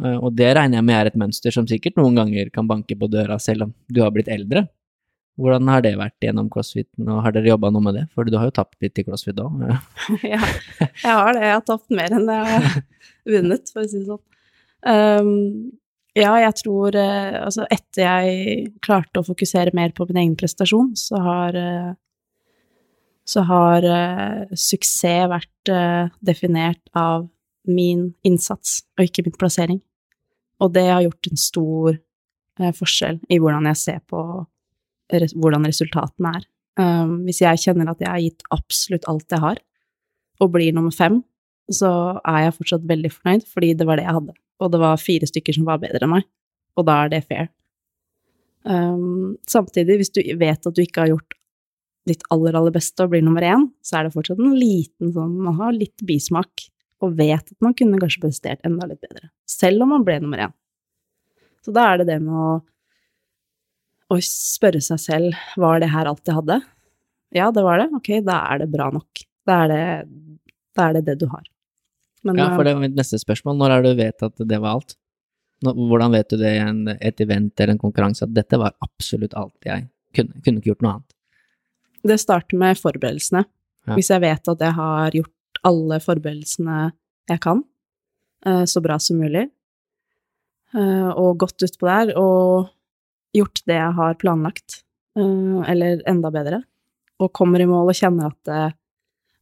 Eh, 0.00 0.18
og 0.18 0.34
det 0.36 0.50
regner 0.56 0.80
jeg 0.80 0.88
med 0.88 0.96
er 0.96 1.10
et 1.10 1.18
mønster 1.20 1.54
som 1.54 1.68
sikkert 1.68 1.98
noen 2.00 2.18
ganger 2.18 2.52
kan 2.54 2.68
banke 2.70 2.96
på 2.98 3.08
døra 3.10 3.38
selv 3.42 3.68
om 3.68 3.74
du 3.88 4.02
har 4.04 4.12
blitt 4.14 4.30
eldre. 4.32 4.66
Hvordan 5.40 5.70
har 5.72 5.84
det 5.84 5.94
vært 5.96 6.24
gjennom 6.24 6.50
crossfiten, 6.52 7.06
og 7.08 7.22
har 7.24 7.32
dere 7.32 7.48
jobba 7.48 7.70
noe 7.72 7.84
med 7.86 7.96
det? 7.96 8.06
For 8.12 8.28
du 8.28 8.36
har 8.36 8.50
jo 8.50 8.56
tapt 8.58 8.76
litt 8.84 8.98
i 9.00 9.04
crossfit 9.06 9.38
òg. 9.40 9.62
ja, 10.34 10.40
jeg 10.40 11.14
har 11.16 11.32
det. 11.36 11.44
Jeg 11.46 11.54
har 11.54 11.64
tapt 11.68 11.94
mer 11.96 12.16
enn 12.16 12.28
jeg 12.28 12.50
har 12.50 12.66
vunnet, 13.36 13.72
for 13.72 13.84
å 13.84 13.88
si 13.88 14.02
det 14.02 14.08
sånn. 14.10 14.26
Um, 14.80 15.30
ja, 16.16 16.30
jeg 16.40 16.54
tror 16.56 16.96
uh, 16.96 17.42
Altså, 17.44 17.66
etter 17.68 18.00
jeg 18.00 18.70
klarte 18.80 19.20
å 19.20 19.26
fokusere 19.26 19.74
mer 19.76 19.92
på 19.92 20.06
min 20.08 20.22
egen 20.22 20.38
prestasjon, 20.40 20.94
så 20.98 21.20
har 21.24 21.58
uh, 21.60 21.90
så 23.28 23.44
har 23.46 23.84
uh, 23.86 24.56
suksess 24.58 25.28
vært 25.30 25.70
definert 26.24 26.82
av 26.96 27.28
min 27.68 28.08
innsats, 28.26 28.80
og 28.98 29.06
ikke 29.06 29.22
min 29.26 29.36
plassering. 29.38 29.78
Og 30.60 30.72
det 30.74 30.86
har 30.88 31.04
gjort 31.04 31.30
en 31.30 31.40
stor 31.40 31.98
forskjell 32.76 33.20
i 33.32 33.38
hvordan 33.40 33.68
jeg 33.70 33.78
ser 33.80 34.00
på 34.10 34.20
res 35.18 35.34
hvordan 35.34 35.66
resultatene 35.68 36.34
er. 36.38 36.46
Um, 36.80 37.16
hvis 37.26 37.42
jeg 37.42 37.62
kjenner 37.64 37.90
at 37.90 38.02
jeg 38.02 38.10
har 38.10 38.22
gitt 38.22 38.44
absolutt 38.54 39.08
alt 39.10 39.32
jeg 39.32 39.42
har, 39.42 39.60
og 40.40 40.52
blir 40.54 40.72
nummer 40.76 40.94
fem, 40.94 41.20
så 41.70 41.90
er 42.26 42.46
jeg 42.46 42.56
fortsatt 42.56 42.86
veldig 42.88 43.10
fornøyd, 43.12 43.44
fordi 43.48 43.74
det 43.78 43.86
var 43.86 44.00
det 44.00 44.06
jeg 44.06 44.16
hadde. 44.16 44.36
Og 44.60 44.70
det 44.72 44.80
var 44.82 45.02
fire 45.02 45.28
stykker 45.28 45.56
som 45.56 45.66
var 45.68 45.82
bedre 45.82 46.06
enn 46.06 46.14
meg, 46.14 46.28
og 46.78 46.86
da 46.88 46.96
er 47.04 47.12
det 47.12 47.24
fair. 47.26 47.50
Um, 48.64 49.36
samtidig, 49.48 50.00
hvis 50.00 50.12
du 50.14 50.22
vet 50.40 50.66
at 50.66 50.76
du 50.76 50.82
ikke 50.82 51.04
har 51.04 51.14
gjort 51.14 51.36
ditt 52.08 52.24
aller, 52.32 52.56
aller 52.56 52.74
beste 52.74 53.04
og 53.04 53.12
blir 53.12 53.24
nummer 53.24 53.44
én, 53.44 53.68
så 53.84 53.98
er 53.98 54.06
det 54.06 54.14
fortsatt 54.14 54.40
en 54.40 54.56
liten 54.56 55.12
sånn 55.14 55.36
Man 55.44 55.58
har 55.60 55.76
litt 55.76 56.04
bismak, 56.06 56.69
og 57.00 57.14
vet 57.16 57.44
at 57.52 57.64
man 57.64 57.74
kunne 57.76 58.00
kanskje 58.00 58.22
prestert 58.24 58.66
enda 58.66 58.88
litt 58.88 59.00
bedre, 59.00 59.30
selv 59.48 59.86
om 59.86 59.94
man 59.94 60.04
ble 60.06 60.18
nummer 60.20 60.46
én. 60.48 60.56
Så 61.64 61.72
da 61.76 61.90
er 61.90 62.00
det 62.00 62.10
det 62.12 62.20
med 62.24 62.36
å 62.36 62.50
å 64.10 64.18
spørre 64.24 64.80
seg 64.82 64.98
selv 64.98 65.42
var 65.60 65.78
det 65.82 65.90
her 65.92 66.08
alt 66.10 66.26
jeg 66.26 66.34
hadde. 66.34 66.56
Ja, 67.36 67.50
det 67.54 67.62
var 67.62 67.78
det. 67.78 67.90
Ok, 67.94 68.08
da 68.26 68.40
er 68.50 68.64
det 68.64 68.70
bra 68.72 68.88
nok. 68.90 69.22
Da 69.46 69.60
er 69.64 69.70
det 69.70 69.84
da 70.76 70.88
er 70.88 70.98
det, 70.98 71.04
det 71.10 71.20
du 71.20 71.28
har. 71.30 71.44
Men, 72.26 72.38
ja, 72.38 72.50
for 72.54 72.66
det 72.66 72.74
var 72.76 72.82
mitt 72.84 72.98
neste 72.98 73.18
spørsmål. 73.20 73.56
Når 73.58 73.74
er 73.74 73.84
det 73.84 73.92
du 73.92 74.02
vet 74.02 74.26
at 74.26 74.42
det 74.50 74.58
var 74.60 74.78
alt? 74.78 74.96
Hvordan 75.64 76.14
vet 76.14 76.30
du 76.32 76.38
det 76.40 76.52
i 76.56 76.94
et 77.10 77.22
event 77.22 77.52
eller 77.60 77.74
en 77.74 77.80
konkurranse 77.80 78.24
at 78.24 78.32
dette 78.32 78.58
var 78.60 78.76
absolutt 78.84 79.34
alt 79.36 79.66
jeg 79.66 79.88
kunne? 80.16 80.42
Kunne 80.44 80.60
ikke 80.62 80.72
gjort 80.72 80.84
noe 80.84 80.94
annet. 80.98 81.16
Det 82.10 82.16
starter 82.20 82.60
med 82.60 82.80
forberedelsene. 82.80 83.44
Ja. 83.88 83.96
Hvis 83.96 84.10
jeg 84.12 84.22
vet 84.24 84.52
at 84.52 84.64
jeg 84.64 84.76
har 84.76 85.16
gjort 85.16 85.34
alle 85.66 86.00
forberedelsene 86.02 86.90
jeg 87.30 87.42
kan, 87.44 87.62
eh, 88.46 88.64
så 88.64 88.82
bra 88.82 88.98
som 88.98 89.20
mulig, 89.20 89.48
eh, 90.74 91.08
og 91.10 91.38
gått 91.38 91.62
utpå 91.66 91.88
der, 91.88 92.14
og 92.18 92.70
gjort 93.36 93.62
det 93.66 93.78
jeg 93.78 93.94
har 93.94 94.18
planlagt, 94.18 94.82
uh, 95.18 95.62
eller 95.70 96.00
enda 96.10 96.32
bedre, 96.34 96.64
og 97.22 97.30
kommer 97.36 97.62
i 97.62 97.68
mål 97.68 97.92
og 97.92 97.94
kjenner 97.94 98.32
at 98.32 98.74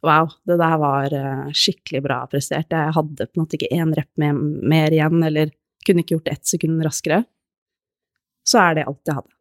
wow, 0.05 0.29
det 0.45 0.59
der 0.61 0.75
var 0.83 1.15
skikkelig 1.57 2.03
bra 2.05 2.19
prestert, 2.29 2.69
jeg 2.69 2.93
hadde 2.93 3.27
på 3.27 3.39
en 3.39 3.43
måte 3.47 3.57
ikke 3.57 3.71
én 3.73 3.95
rep 3.97 4.11
mer 4.21 4.93
igjen, 4.93 5.25
eller 5.25 5.55
kunne 5.87 6.05
ikke 6.05 6.19
gjort 6.19 6.29
det 6.29 6.35
ett 6.37 6.53
sekund 6.53 6.85
raskere, 6.85 7.23
så 8.45 8.61
er 8.67 8.77
det 8.77 8.87
alt 8.91 9.09
jeg 9.09 9.17
hadde. 9.23 9.35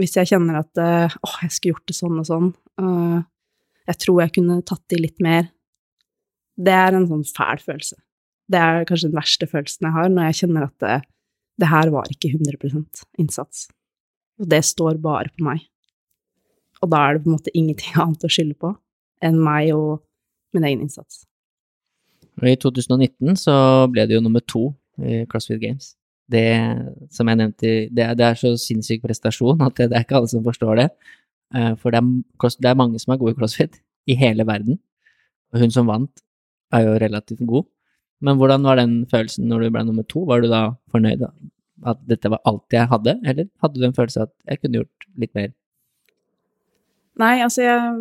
Hvis 0.00 0.16
jeg 0.18 0.32
kjenner 0.32 0.58
at 0.64 0.82
åh, 0.82 1.38
jeg 1.44 1.54
skulle 1.54 1.76
gjort 1.76 1.86
det 1.92 1.98
sånn 2.00 2.18
og 2.18 2.26
sånn, 2.26 2.50
jeg 3.86 4.00
tror 4.02 4.22
jeg 4.24 4.34
kunne 4.40 4.62
tatt 4.66 4.96
i 4.96 5.02
litt 5.04 5.22
mer, 5.22 5.52
det 6.56 6.74
er 6.74 6.96
en 6.96 7.08
sånn 7.08 7.24
fæl 7.26 7.60
følelse. 7.62 7.96
Det 8.52 8.60
er 8.60 8.86
kanskje 8.88 9.10
den 9.10 9.18
verste 9.18 9.48
følelsen 9.48 9.88
jeg 9.88 9.96
har, 9.96 10.10
når 10.12 10.28
jeg 10.28 10.40
kjenner 10.42 10.68
at 10.68 11.08
det 11.60 11.68
her 11.70 11.92
var 11.94 12.08
ikke 12.10 12.32
100% 12.34 13.04
innsats. 13.22 13.68
Og 14.40 14.48
det 14.50 14.62
står 14.66 14.98
bare 15.02 15.30
på 15.32 15.46
meg. 15.46 15.62
Og 16.82 16.90
da 16.90 17.02
er 17.06 17.16
det 17.16 17.24
på 17.24 17.30
en 17.30 17.36
måte 17.36 17.54
ingenting 17.54 17.98
annet 18.02 18.26
å 18.26 18.32
skylde 18.32 18.58
på 18.58 18.74
enn 19.22 19.38
meg 19.38 19.70
og 19.76 20.02
min 20.52 20.66
egen 20.66 20.82
innsats. 20.84 21.22
I 22.42 22.56
2019 22.58 23.36
så 23.38 23.54
ble 23.92 24.06
det 24.08 24.16
jo 24.16 24.24
nummer 24.24 24.42
to 24.48 24.70
i 24.98 25.22
CrossFit 25.30 25.60
Games. 25.62 25.92
Det, 26.32 26.42
som 27.12 27.28
jeg 27.28 27.38
nevnte, 27.38 27.72
det, 27.92 28.06
det 28.18 28.24
er 28.24 28.38
så 28.40 28.54
sinnssyk 28.58 29.02
prestasjon 29.04 29.60
at 29.66 29.76
det, 29.76 29.90
det, 29.90 29.98
er 29.98 30.06
ikke 30.06 30.16
alle 30.20 30.30
som 30.32 30.44
forstår 30.44 30.80
det. 30.80 30.88
Eh, 31.54 31.74
for 31.78 31.92
det 31.92 32.00
er, 32.00 32.56
det 32.64 32.70
er 32.70 32.78
mange 32.78 33.00
som 33.02 33.12
er 33.12 33.20
gode 33.20 33.34
i 33.34 33.38
CrossFit 33.38 33.78
i 34.08 34.16
hele 34.18 34.46
verden. 34.48 34.80
Og 35.52 35.60
hun 35.60 35.74
som 35.74 35.90
vant, 35.90 36.24
er 36.72 36.86
jo 36.86 36.98
relativt 37.02 37.42
god. 37.48 37.66
Men 38.22 38.38
hvordan 38.38 38.62
var 38.66 38.78
den 38.78 38.94
følelsen 39.10 39.48
når 39.50 39.64
du 39.64 39.72
ble 39.74 39.82
nummer 39.88 40.06
to? 40.08 40.22
Var 40.28 40.44
du 40.44 40.48
da 40.52 40.62
fornøyd 40.94 41.24
at 41.26 42.02
dette 42.06 42.30
var 42.30 42.42
alt 42.46 42.74
jeg 42.74 42.86
hadde, 42.90 43.16
eller 43.26 43.48
hadde 43.64 43.80
du 43.80 43.86
en 43.88 43.96
følelse 43.96 44.28
at 44.28 44.32
jeg 44.46 44.60
kunne 44.60 44.82
gjort 44.82 45.06
litt 45.18 45.32
mer? 45.38 45.50
Nei, 47.20 47.34
altså 47.44 47.64
jeg, 47.64 47.96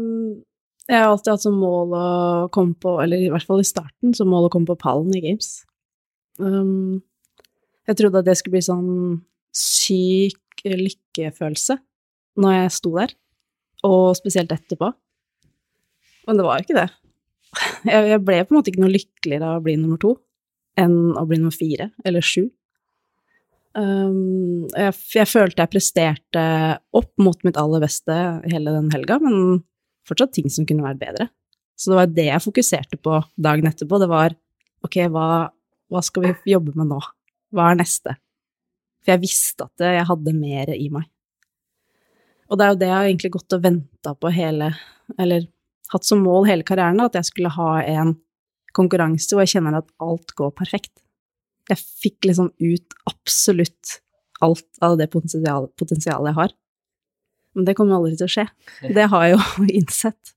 jeg 0.85 1.01
har 1.01 1.09
alltid 1.09 1.33
hatt 1.33 1.45
som 1.47 1.57
mål 1.59 1.95
å 1.97 2.05
komme 2.53 2.77
på, 2.77 2.95
eller 3.03 3.25
i 3.25 3.31
hvert 3.33 3.47
fall 3.47 3.63
i 3.63 3.67
starten, 3.67 4.13
som 4.17 4.29
mål 4.31 4.47
å 4.47 4.53
komme 4.53 4.69
på 4.69 4.77
pallen 4.79 5.09
i 5.17 5.23
Games. 5.25 5.63
Um, 6.37 7.01
jeg 7.89 7.97
trodde 7.97 8.21
at 8.21 8.29
det 8.29 8.37
skulle 8.39 8.59
bli 8.59 8.65
sånn 8.69 8.93
syk 9.57 10.37
lykkefølelse 10.61 11.79
når 12.37 12.53
jeg 12.53 12.73
sto 12.77 12.93
der, 12.93 13.15
og 13.87 14.13
spesielt 14.19 14.53
etterpå. 14.53 14.93
Men 16.29 16.37
det 16.37 16.45
var 16.45 16.59
jo 16.59 16.67
ikke 16.67 16.77
det 16.77 16.89
jeg, 17.91 18.21
ble 18.23 18.41
på 18.45 18.53
en 18.53 18.59
måte 18.59 18.71
ikke 18.71 18.83
noe 18.83 18.93
lykkeligere 18.93 19.47
av 19.47 19.59
å 19.59 19.65
bli 19.65 19.77
nummer 19.79 19.99
to 20.01 20.15
enn 20.79 21.13
å 21.19 21.25
bli 21.27 21.39
nummer 21.41 21.55
fire 21.55 21.89
eller 22.07 22.23
sju. 22.23 22.45
Um, 23.71 24.67
jeg, 24.75 24.95
jeg, 25.15 25.27
følte 25.31 25.63
jeg 25.63 25.71
presterte 25.71 26.45
opp 26.95 27.11
mot 27.23 27.39
mitt 27.47 27.59
aller 27.59 27.83
beste 27.83 28.15
hele 28.51 28.73
den 28.75 28.89
helga, 28.91 29.19
men 29.23 29.61
fortsatt 30.07 30.33
ting 30.35 30.51
som 30.51 30.67
kunne 30.67 30.85
vært 30.85 31.01
bedre. 31.03 31.29
Så 31.79 31.91
det 31.91 31.99
var 31.99 32.11
det 32.13 32.27
jeg 32.27 32.45
fokuserte 32.45 32.99
på 33.01 33.19
dagen 33.41 33.69
etterpå. 33.69 33.99
Det 34.01 34.09
var 34.11 34.35
ok, 34.85 34.97
hva, 35.13 35.27
hva 35.91 36.03
skal 36.05 36.27
vi 36.27 36.53
jobbe 36.53 36.75
med 36.77 36.91
nå? 36.91 36.99
Hva 37.55 37.71
er 37.71 37.79
neste? 37.79 38.15
For 39.01 39.15
jeg 39.15 39.23
visste 39.23 39.65
at 39.65 39.85
jeg 39.87 40.05
hadde 40.07 40.35
mer 40.37 40.71
i 40.75 40.91
meg. 40.93 41.07
Og 42.51 42.59
det 42.59 42.65
er 42.65 42.73
jo 42.73 42.79
det 42.81 42.89
jeg 42.89 42.97
har 42.97 43.07
egentlig 43.07 43.33
gått 43.33 43.55
og 43.55 43.63
venta 43.63 44.11
på 44.19 44.29
hele 44.35 44.73
Eller 45.15 45.45
hatt 45.91 46.07
som 46.07 46.23
mål 46.23 46.47
hele 46.49 46.65
karrieren 46.67 47.01
at 47.03 47.17
jeg 47.17 47.27
skulle 47.27 47.51
ha 47.53 47.71
en 47.83 48.15
konkurranse 48.77 49.33
hvor 49.33 49.43
jeg 49.43 49.57
kjenner 49.57 49.81
at 49.81 49.89
alt 50.03 50.33
går 50.37 50.53
perfekt. 50.55 50.93
Jeg 51.69 51.79
fikk 51.79 52.29
liksom 52.29 52.51
ut 52.61 52.97
absolutt 53.09 53.99
alt 54.41 54.81
av 54.83 54.97
det 54.99 55.09
potensialet, 55.13 55.71
potensialet 55.79 56.31
jeg 56.31 56.39
har. 56.39 56.55
Men 57.55 57.67
det 57.67 57.75
kommer 57.77 57.97
aldri 57.99 58.15
til 58.17 58.29
å 58.29 58.31
skje. 58.31 58.47
Det 58.97 59.07
har 59.11 59.27
jeg 59.27 59.35
jo 59.35 59.67
innsett. 59.81 60.35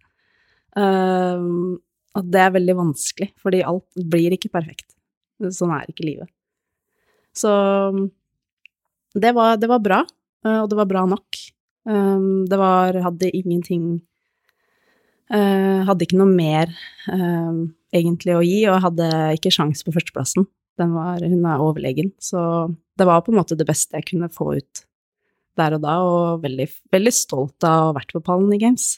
Um, 0.75 1.79
at 2.15 2.27
det 2.31 2.41
er 2.43 2.53
veldig 2.55 2.75
vanskelig, 2.79 3.29
fordi 3.43 3.63
alt 3.67 4.05
blir 4.11 4.35
ikke 4.35 4.51
perfekt. 4.55 4.87
Sånn 5.55 5.73
er 5.75 5.89
ikke 5.91 6.07
livet. 6.07 6.31
Så 7.35 7.51
det 9.19 9.33
var, 9.35 9.57
det 9.59 9.71
var 9.71 9.83
bra, 9.83 9.99
eh, 10.47 10.61
og 10.61 10.69
det 10.71 10.79
var 10.79 10.91
bra 10.91 11.03
nok. 11.11 11.41
Um, 11.91 12.45
det 12.47 12.59
var 12.59 12.95
Hadde 13.03 13.33
ingenting 13.35 13.99
Uh, 15.33 15.81
hadde 15.89 16.05
ikke 16.05 16.19
noe 16.21 16.29
mer 16.29 16.69
uh, 17.09 17.65
egentlig 17.97 18.35
å 18.37 18.43
gi, 18.45 18.59
og 18.69 18.83
hadde 18.85 19.07
ikke 19.39 19.53
sjans 19.55 19.85
på 19.85 19.95
førsteplassen. 19.95 20.45
Var, 20.77 21.23
hun 21.23 21.47
er 21.47 21.63
overlegen, 21.63 22.11
så 22.19 22.67
det 22.99 23.07
var 23.07 23.23
på 23.25 23.31
en 23.33 23.39
måte 23.39 23.57
det 23.57 23.67
beste 23.69 23.95
jeg 23.95 24.09
kunne 24.09 24.29
få 24.33 24.57
ut 24.59 24.83
der 25.55 25.77
og 25.77 25.85
da, 25.85 25.95
og 26.03 26.43
veldig, 26.43 26.67
veldig 26.93 27.13
stolt 27.15 27.65
av 27.65 27.77
å 27.79 27.87
ha 27.89 27.95
vært 28.01 28.11
på 28.11 28.23
pallen 28.27 28.51
i 28.57 28.59
Games. 28.61 28.97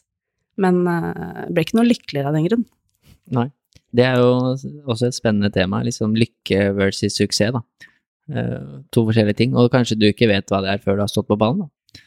Men 0.59 0.81
uh, 0.89 1.45
ble 1.53 1.67
ikke 1.67 1.79
noe 1.79 1.91
lykkeligere 1.91 2.33
av 2.33 2.39
den 2.39 2.49
grunn. 2.49 2.67
Nei. 3.37 3.51
Det 3.97 4.05
er 4.05 4.19
jo 4.21 4.57
også 4.91 5.07
et 5.07 5.17
spennende 5.17 5.49
tema, 5.55 5.79
liksom 5.87 6.17
lykke 6.19 6.73
versus 6.77 7.15
suksess, 7.17 7.55
da. 7.55 7.63
to 8.93 9.05
forskjellige 9.07 9.39
ting, 9.39 9.55
og 9.57 9.71
kanskje 9.73 9.97
du 9.97 10.09
ikke 10.09 10.29
vet 10.29 10.51
hva 10.53 10.59
det 10.65 10.73
er 10.73 10.83
før 10.83 10.99
du 10.99 11.05
har 11.05 11.13
stått 11.13 11.29
på 11.31 11.39
ballen, 11.41 11.65
da. 11.65 12.01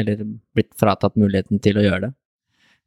Eller 0.00 0.24
blitt 0.56 0.72
fratatt 0.80 1.18
muligheten 1.20 1.60
til 1.62 1.78
å 1.78 1.84
gjøre 1.84 2.08
det. 2.08 2.10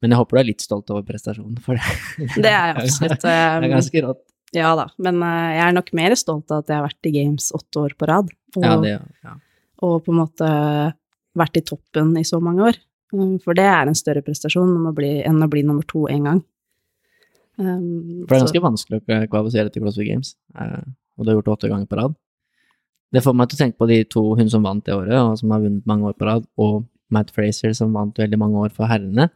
Men 0.04 0.14
jeg 0.14 0.20
håper 0.20 0.36
du 0.36 0.42
er 0.42 0.50
litt 0.50 0.64
stolt 0.64 0.92
over 0.92 1.06
prestasjonen, 1.08 1.58
for 1.64 1.80
det. 1.80 1.98
Det 2.44 2.52
er 2.52 2.74
jeg 2.74 2.78
absolutt. 2.84 3.22
det 3.26 3.36
er 3.40 3.68
ganske 3.72 4.06
rått. 4.06 4.24
Ja 4.54 4.76
da, 4.78 4.86
men 5.02 5.22
eh, 5.26 5.52
jeg 5.56 5.64
er 5.66 5.76
nok 5.80 5.88
mer 5.98 6.14
stolt 6.20 6.52
av 6.54 6.62
at 6.62 6.68
jeg 6.70 6.78
har 6.78 6.86
vært 6.86 7.08
i 7.10 7.14
Games 7.16 7.48
åtte 7.58 7.86
år 7.88 7.96
på 7.98 8.10
rad. 8.10 8.28
Og, 8.54 8.66
ja, 8.68 8.74
det, 8.84 8.92
ja. 9.26 9.38
og 9.88 9.96
på 10.06 10.14
en 10.14 10.20
måte 10.20 10.50
vært 11.40 11.58
i 11.58 11.64
toppen 11.66 12.12
i 12.20 12.26
så 12.28 12.38
mange 12.44 12.68
år. 12.68 12.78
Mm, 13.14 13.38
for 13.42 13.58
det 13.58 13.66
er 13.70 13.90
en 13.90 13.98
større 13.98 14.22
prestasjon 14.26 14.76
enn 14.76 14.90
å 14.90 14.94
bli, 14.94 15.16
enn 15.26 15.42
å 15.42 15.50
bli 15.50 15.64
nummer 15.66 15.86
to 15.90 16.04
én 16.12 16.28
gang. 16.30 16.44
Um, 17.58 18.26
for 18.26 18.34
det 18.34 18.38
er 18.38 18.46
ganske 18.48 18.62
så. 18.62 18.66
vanskelig 18.68 19.00
å 19.00 19.18
kvalifisere 19.30 19.74
til 19.74 19.84
CrossFit 19.86 20.10
Games, 20.10 20.34
uh, 20.58 20.82
og 21.18 21.26
du 21.26 21.32
har 21.32 21.38
gjort 21.38 21.50
det 21.50 21.56
åtte 21.56 21.72
ganger 21.74 21.90
på 21.90 22.00
rad. 22.00 22.16
Det 23.14 23.22
får 23.22 23.36
meg 23.38 23.50
til 23.50 23.60
å 23.60 23.62
tenke 23.62 23.78
på 23.82 23.90
de 23.92 24.00
to 24.10 24.24
hun 24.40 24.50
som 24.50 24.66
vant 24.66 24.86
det 24.86 24.96
året, 24.96 25.18
og 25.22 25.38
som 25.38 25.54
har 25.54 25.62
vunnet 25.62 25.90
mange 25.90 26.10
år 26.10 26.18
på 26.18 26.30
rad, 26.30 26.48
og 26.58 26.84
Matt 27.14 27.30
Fraser 27.34 27.76
som 27.78 27.94
vant 27.94 28.18
veldig 28.18 28.40
mange 28.42 28.64
år 28.66 28.74
for 28.74 28.90
herrene. 28.90 29.30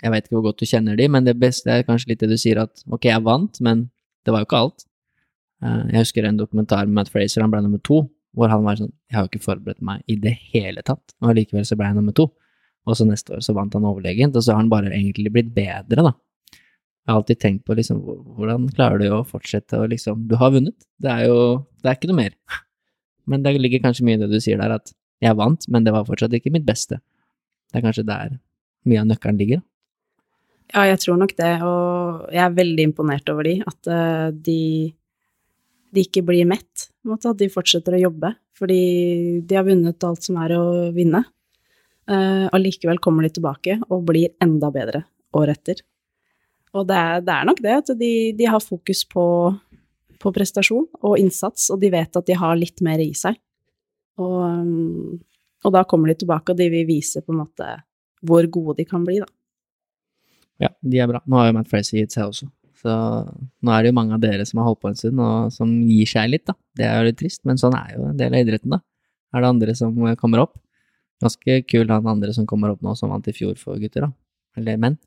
Jeg 0.00 0.12
veit 0.14 0.24
ikke 0.24 0.38
hvor 0.38 0.48
godt 0.48 0.62
du 0.62 0.68
kjenner 0.68 0.96
de, 0.98 1.06
men 1.12 1.26
det 1.26 1.36
beste 1.40 1.70
er 1.70 1.84
kanskje 1.86 2.12
litt 2.12 2.22
det 2.24 2.30
du 2.32 2.38
sier 2.40 2.62
at 2.62 2.82
ok, 2.88 3.10
jeg 3.10 3.22
vant, 3.26 3.60
men 3.64 3.86
det 4.24 4.34
var 4.34 4.42
jo 4.42 4.48
ikke 4.48 4.62
alt. 4.64 4.86
Eh, 5.62 5.80
jeg 5.92 6.06
husker 6.06 6.26
en 6.26 6.40
dokumentar 6.40 6.86
med 6.88 7.02
Matt 7.02 7.12
Fraser, 7.12 7.44
han 7.44 7.52
ble 7.52 7.62
nummer 7.64 7.82
to, 7.84 8.04
hvor 8.32 8.48
han 8.48 8.64
var 8.64 8.78
sånn 8.80 8.92
Jeg 9.10 9.18
har 9.18 9.26
jo 9.26 9.30
ikke 9.30 9.44
forberedt 9.44 9.82
meg 9.84 10.00
i 10.08 10.16
det 10.16 10.32
hele 10.54 10.82
tatt, 10.86 11.14
og 11.20 11.34
allikevel 11.34 11.66
så 11.68 11.76
ble 11.76 11.90
jeg 11.90 11.98
nummer 11.98 12.16
to. 12.16 12.30
Og 12.88 12.96
så 12.98 13.06
neste 13.06 13.36
år 13.36 13.42
så 13.44 13.54
vant 13.54 13.74
han 13.76 13.86
overlegent, 13.86 14.34
og 14.34 14.42
så 14.42 14.54
har 14.54 14.62
han 14.62 14.72
bare 14.72 14.90
egentlig 14.90 15.30
blitt 15.34 15.52
bedre, 15.54 16.06
da. 16.08 16.14
Jeg 17.02 17.10
har 17.10 17.18
alltid 17.18 17.40
tenkt 17.42 17.64
på 17.66 17.74
liksom, 17.74 17.98
hvordan 18.38 18.68
klarer 18.76 19.02
du 19.02 19.08
å 19.10 19.24
fortsette 19.26 19.74
å 19.74 19.88
liksom 19.90 20.28
Du 20.30 20.36
har 20.38 20.52
vunnet. 20.54 20.76
Det 21.02 21.10
er 21.10 21.26
jo 21.26 21.38
Det 21.82 21.90
er 21.90 21.98
ikke 21.98 22.10
noe 22.12 22.20
mer. 22.20 22.36
Men 23.26 23.42
det 23.42 23.56
ligger 23.58 23.82
kanskje 23.82 24.06
mye 24.06 24.18
i 24.18 24.22
det 24.22 24.30
du 24.30 24.38
sier 24.42 24.58
der, 24.58 24.78
at 24.78 24.94
jeg 25.22 25.38
vant, 25.38 25.66
men 25.70 25.84
det 25.86 25.92
var 25.94 26.06
fortsatt 26.06 26.32
ikke 26.34 26.50
mitt 26.54 26.66
beste. 26.66 26.98
Det 27.70 27.78
er 27.78 27.84
kanskje 27.84 28.06
der 28.06 28.38
mye 28.86 29.02
av 29.02 29.06
nøkkelen 29.10 29.38
ligger. 29.38 29.62
Ja, 30.72 30.86
jeg 30.88 31.02
tror 31.02 31.18
nok 31.20 31.34
det, 31.36 31.52
og 31.66 32.32
jeg 32.32 32.42
er 32.46 32.56
veldig 32.56 32.84
imponert 32.88 33.28
over 33.28 33.44
de, 33.44 33.58
at 33.68 33.88
eh, 33.92 34.28
de, 34.32 34.62
de 35.92 36.04
ikke 36.06 36.24
blir 36.24 36.48
mett, 36.48 36.88
at 37.12 37.28
de 37.36 37.50
fortsetter 37.52 37.98
å 37.98 38.04
jobbe, 38.06 38.32
fordi 38.56 38.82
de 39.44 39.58
har 39.58 39.66
vunnet 39.66 40.06
alt 40.08 40.24
som 40.24 40.38
er 40.40 40.54
å 40.56 40.64
vinne. 40.96 41.20
Uh, 42.10 42.48
Allikevel 42.50 42.98
kommer 43.02 43.22
de 43.22 43.30
tilbake 43.36 43.76
og 43.86 44.08
blir 44.08 44.32
enda 44.42 44.72
bedre 44.74 45.04
året 45.38 45.60
etter. 45.60 45.82
Og 46.72 46.88
det 46.88 46.96
er, 46.96 47.20
det 47.22 47.34
er 47.34 47.46
nok 47.46 47.60
det, 47.62 47.74
at 47.82 47.92
de, 47.98 48.12
de 48.36 48.48
har 48.48 48.64
fokus 48.64 49.04
på, 49.08 49.24
på, 50.18 50.32
prestasjon 50.34 50.88
og 51.04 51.20
innsats, 51.20 51.68
og 51.70 51.82
de 51.82 51.92
vet 51.92 52.18
at 52.18 52.26
de 52.28 52.38
har 52.38 52.56
litt 52.58 52.80
mer 52.84 53.02
i 53.02 53.12
seg. 53.16 53.36
Og, 54.22 55.20
og 55.62 55.76
da 55.76 55.84
kommer 55.88 56.10
de 56.10 56.18
tilbake, 56.22 56.54
og 56.54 56.58
de 56.58 56.70
vil 56.72 56.88
vise 56.88 57.22
på 57.22 57.34
en 57.34 57.42
måte 57.44 57.68
hvor 58.24 58.46
gode 58.54 58.80
de 58.80 58.88
kan 58.88 59.04
bli, 59.04 59.20
da. 59.20 59.28
Ja, 60.62 60.70
de 60.80 61.00
er 61.02 61.10
bra. 61.10 61.22
Nå 61.26 61.40
har 61.40 61.48
jo 61.48 61.56
Matt 61.56 61.70
Fraser 61.70 61.98
gitt 61.98 62.14
seg 62.14 62.30
også. 62.30 62.48
Så 62.82 62.92
nå 62.92 63.72
er 63.74 63.84
det 63.84 63.92
jo 63.92 63.98
mange 63.98 64.16
av 64.16 64.22
dere 64.22 64.46
som 64.46 64.60
har 64.60 64.68
holdt 64.70 64.82
på 64.82 64.90
en 64.90 64.98
stund, 64.98 65.20
og 65.22 65.52
som 65.54 65.70
gir 65.86 66.08
seg 66.10 66.32
litt, 66.32 66.44
da. 66.48 66.56
Det 66.78 66.86
er 66.86 66.98
jo 66.98 67.08
litt 67.10 67.18
trist, 67.20 67.42
men 67.48 67.60
sånn 67.60 67.76
er 67.78 67.94
jo 67.96 68.08
en 68.10 68.18
del 68.18 68.34
av 68.34 68.42
idretten, 68.42 68.74
da. 68.74 68.80
Er 69.32 69.44
det 69.44 69.52
andre 69.54 69.74
som 69.78 69.94
kommer 70.20 70.42
opp? 70.44 70.56
Ganske 71.22 71.60
kul 71.70 71.90
han 71.92 72.08
andre 72.10 72.34
som 72.34 72.48
kommer 72.50 72.72
opp 72.74 72.82
nå, 72.82 72.96
som 72.98 73.12
vant 73.14 73.28
i 73.30 73.34
fjor 73.36 73.54
for 73.60 73.78
gutter, 73.80 74.08
da. 74.08 74.10
Eller 74.58 74.80
menn. 74.82 74.98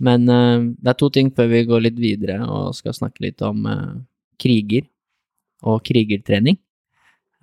Men 0.00 0.26
uh, 0.32 0.64
det 0.80 0.94
er 0.94 0.98
to 0.98 1.10
ting 1.12 1.30
før 1.36 1.50
vi 1.52 1.66
går 1.68 1.84
litt 1.84 2.00
videre 2.00 2.40
og 2.46 2.74
skal 2.76 2.96
snakke 2.96 3.26
litt 3.26 3.42
om 3.44 3.66
uh, 3.68 4.00
kriger 4.40 4.88
og 5.68 5.82
krigertrening. 5.86 6.58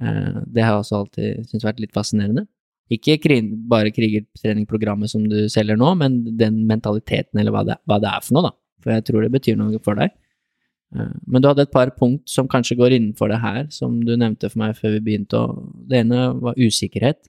Uh, 0.01 0.43
det 0.43 0.65
har 0.65 0.75
jeg 0.75 0.84
også 0.84 1.01
alltid 1.01 1.47
syntes 1.47 1.67
vært 1.69 1.82
litt 1.84 1.95
fascinerende. 1.95 2.47
Ikke 2.93 3.17
bare 3.67 3.91
krigertreningprogrammet 3.91 5.11
som 5.11 5.25
du 5.27 5.49
selger 5.51 5.79
nå, 5.79 5.91
men 5.99 6.21
den 6.39 6.61
mentaliteten, 6.69 7.39
eller 7.39 7.51
hva 7.51 7.65
det, 7.67 7.75
hva 7.89 7.99
det, 7.99 8.11
er 8.13 8.23
for 8.23 8.38
noe, 8.38 8.47
da. 8.47 8.53
For 8.83 8.93
jeg 8.95 9.05
tror 9.09 9.25
det 9.25 9.33
betyr 9.33 9.57
noe 9.59 9.81
for 9.83 9.99
deg. 9.99 10.13
Eh, 10.95 11.15
men 11.27 11.43
du 11.43 11.49
hadde 11.49 11.65
et 11.67 11.73
par 11.73 11.91
punkt 11.97 12.29
som 12.31 12.47
kanskje 12.51 12.77
går 12.79 12.95
innenfor 12.95 13.31
det 13.33 13.41
her, 13.43 13.65
som 13.75 13.99
du 14.07 14.13
nevnte 14.15 14.51
for 14.51 14.63
meg 14.63 14.77
før 14.77 14.95
vi 14.95 15.03
begynte. 15.09 15.41
Det 15.89 16.03
ene 16.03 16.29
var 16.39 16.59
usikkerhet 16.59 17.27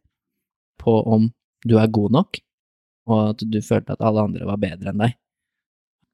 på 0.78 1.00
om 1.02 1.30
du 1.66 1.78
er 1.82 1.90
god 1.90 2.14
nok, 2.14 2.38
og 3.10 3.22
at 3.32 3.42
du 3.42 3.58
følte 3.64 3.96
at 3.96 4.04
alle 4.04 4.28
andre 4.28 4.46
var 4.46 4.60
bedre 4.62 4.92
enn 4.92 5.02
deg. 5.02 5.16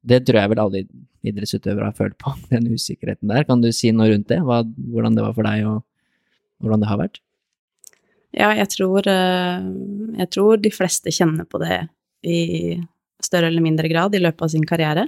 Det 0.05 0.21
tror 0.25 0.41
jeg 0.41 0.51
vel 0.51 0.61
alle 0.61 0.85
idrettsutøvere 1.25 1.89
har 1.91 1.97
følt 1.97 2.17
på, 2.21 2.33
den 2.53 2.71
usikkerheten 2.73 3.29
der. 3.29 3.45
Kan 3.45 3.61
du 3.61 3.69
si 3.73 3.93
noe 3.93 4.09
rundt 4.09 4.29
det? 4.31 4.41
Hva, 4.45 4.63
hvordan 4.65 5.17
det 5.17 5.25
var 5.25 5.37
for 5.37 5.45
deg, 5.45 5.69
og 5.69 6.65
hvordan 6.65 6.81
det 6.81 6.89
har 6.89 7.01
vært? 7.01 7.21
Ja, 8.35 8.49
jeg 8.51 8.67
tror, 8.73 9.05
eh, 9.07 9.67
jeg 10.19 10.31
tror 10.33 10.59
de 10.59 10.71
fleste 10.73 11.13
kjenner 11.13 11.47
på 11.47 11.61
det 11.61 11.85
i 12.27 12.75
større 13.23 13.47
eller 13.47 13.63
mindre 13.63 13.87
grad 13.87 14.15
i 14.15 14.19
løpet 14.19 14.43
av 14.43 14.51
sin 14.51 14.65
karriere. 14.67 15.07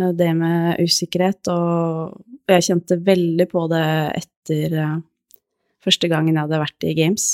Eh, 0.00 0.10
det 0.18 0.32
med 0.34 0.80
usikkerhet, 0.82 1.46
og 1.52 2.18
jeg 2.50 2.66
kjente 2.66 2.98
veldig 3.06 3.46
på 3.52 3.68
det 3.70 3.86
etter 4.18 4.74
eh, 4.74 4.98
første 5.84 6.10
gangen 6.10 6.34
jeg 6.34 6.42
hadde 6.42 6.62
vært 6.64 6.88
i 6.88 6.96
Games. 6.98 7.28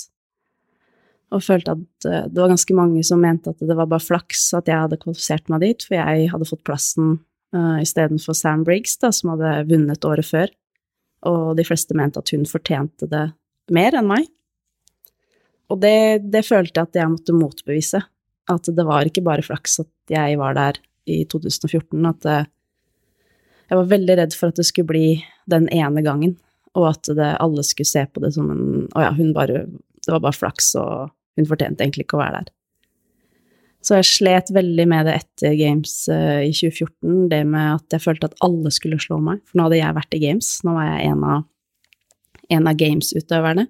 Og 1.33 1.43
følte 1.43 1.75
at 1.75 2.05
det 2.31 2.39
var 2.39 2.53
ganske 2.53 2.75
mange 2.77 3.01
som 3.03 3.19
mente 3.19 3.51
at 3.51 3.59
det 3.59 3.75
var 3.75 3.89
bare 3.91 4.05
flaks 4.05 4.53
at 4.55 4.69
jeg 4.71 4.79
hadde 4.79 5.01
kvalifisert 5.01 5.49
meg 5.51 5.65
dit, 5.65 5.83
for 5.83 5.97
jeg 5.99 6.29
hadde 6.31 6.47
fått 6.47 6.63
plassen 6.63 7.17
uh, 7.51 7.81
istedenfor 7.83 8.37
Sam 8.39 8.63
Briggs, 8.63 8.95
da, 9.03 9.11
som 9.11 9.33
hadde 9.33 9.65
vunnet 9.67 10.07
året 10.07 10.29
før. 10.29 10.53
Og 11.27 11.57
de 11.59 11.67
fleste 11.67 11.99
mente 11.99 12.23
at 12.23 12.31
hun 12.31 12.47
fortjente 12.47 13.11
det 13.11 13.25
mer 13.75 13.99
enn 13.99 14.07
meg. 14.07 14.31
Og 15.73 15.81
det, 15.83 16.31
det, 16.31 16.45
følte 16.47 16.79
jeg 16.79 16.91
at 16.91 16.99
jeg 17.01 17.13
måtte 17.13 17.35
motbevise. 17.37 18.03
At 18.51 18.69
det 18.71 18.85
var 18.87 19.09
ikke 19.09 19.25
bare 19.27 19.43
flaks 19.43 19.81
at 19.83 20.13
jeg 20.13 20.39
var 20.39 20.55
der 20.59 20.79
i 21.11 21.23
2014. 21.27 22.07
At 22.07 22.21
det, 22.27 22.41
jeg 23.67 23.81
var 23.81 23.91
veldig 23.91 24.19
redd 24.21 24.37
for 24.39 24.53
at 24.53 24.61
det 24.61 24.69
skulle 24.69 24.93
bli 24.93 25.07
den 25.51 25.67
ene 25.75 26.03
gangen, 26.07 26.37
og 26.79 26.91
at 26.93 27.09
det, 27.19 27.33
alle 27.43 27.65
skulle 27.67 27.89
se 27.89 28.05
på 28.07 28.23
det 28.23 28.33
som 28.37 28.51
en 28.53 28.67
Å 28.95 29.07
ja, 29.09 29.13
hun 29.17 29.33
bare 29.35 29.65
Det 29.67 30.13
var 30.13 30.23
bare 30.23 30.39
flaks, 30.39 30.75
og 30.79 31.11
hun 31.39 31.49
fortjente 31.49 31.83
egentlig 31.83 32.07
ikke 32.07 32.19
å 32.19 32.23
være 32.23 32.45
der. 32.45 32.53
Så 33.87 33.99
jeg 34.01 34.09
slet 34.09 34.51
veldig 34.55 34.87
med 34.91 35.07
det 35.07 35.15
etter 35.21 35.55
Games 35.59 35.93
uh, 36.11 36.43
i 36.43 36.51
2014, 36.51 37.27
det 37.31 37.43
med 37.47 37.77
at 37.77 37.95
jeg 37.95 38.03
følte 38.03 38.31
at 38.31 38.39
alle 38.43 38.71
skulle 38.75 38.99
slå 39.03 39.19
meg. 39.23 39.43
For 39.47 39.59
nå 39.59 39.67
hadde 39.67 39.79
jeg 39.79 39.99
vært 39.99 40.17
i 40.17 40.23
Games, 40.23 40.49
nå 40.67 40.75
var 40.75 40.89
jeg 40.89 41.11
en 41.13 41.27
av, 41.27 41.45
en 42.57 42.71
av 42.71 42.81
Games-utøverne. 42.81 43.67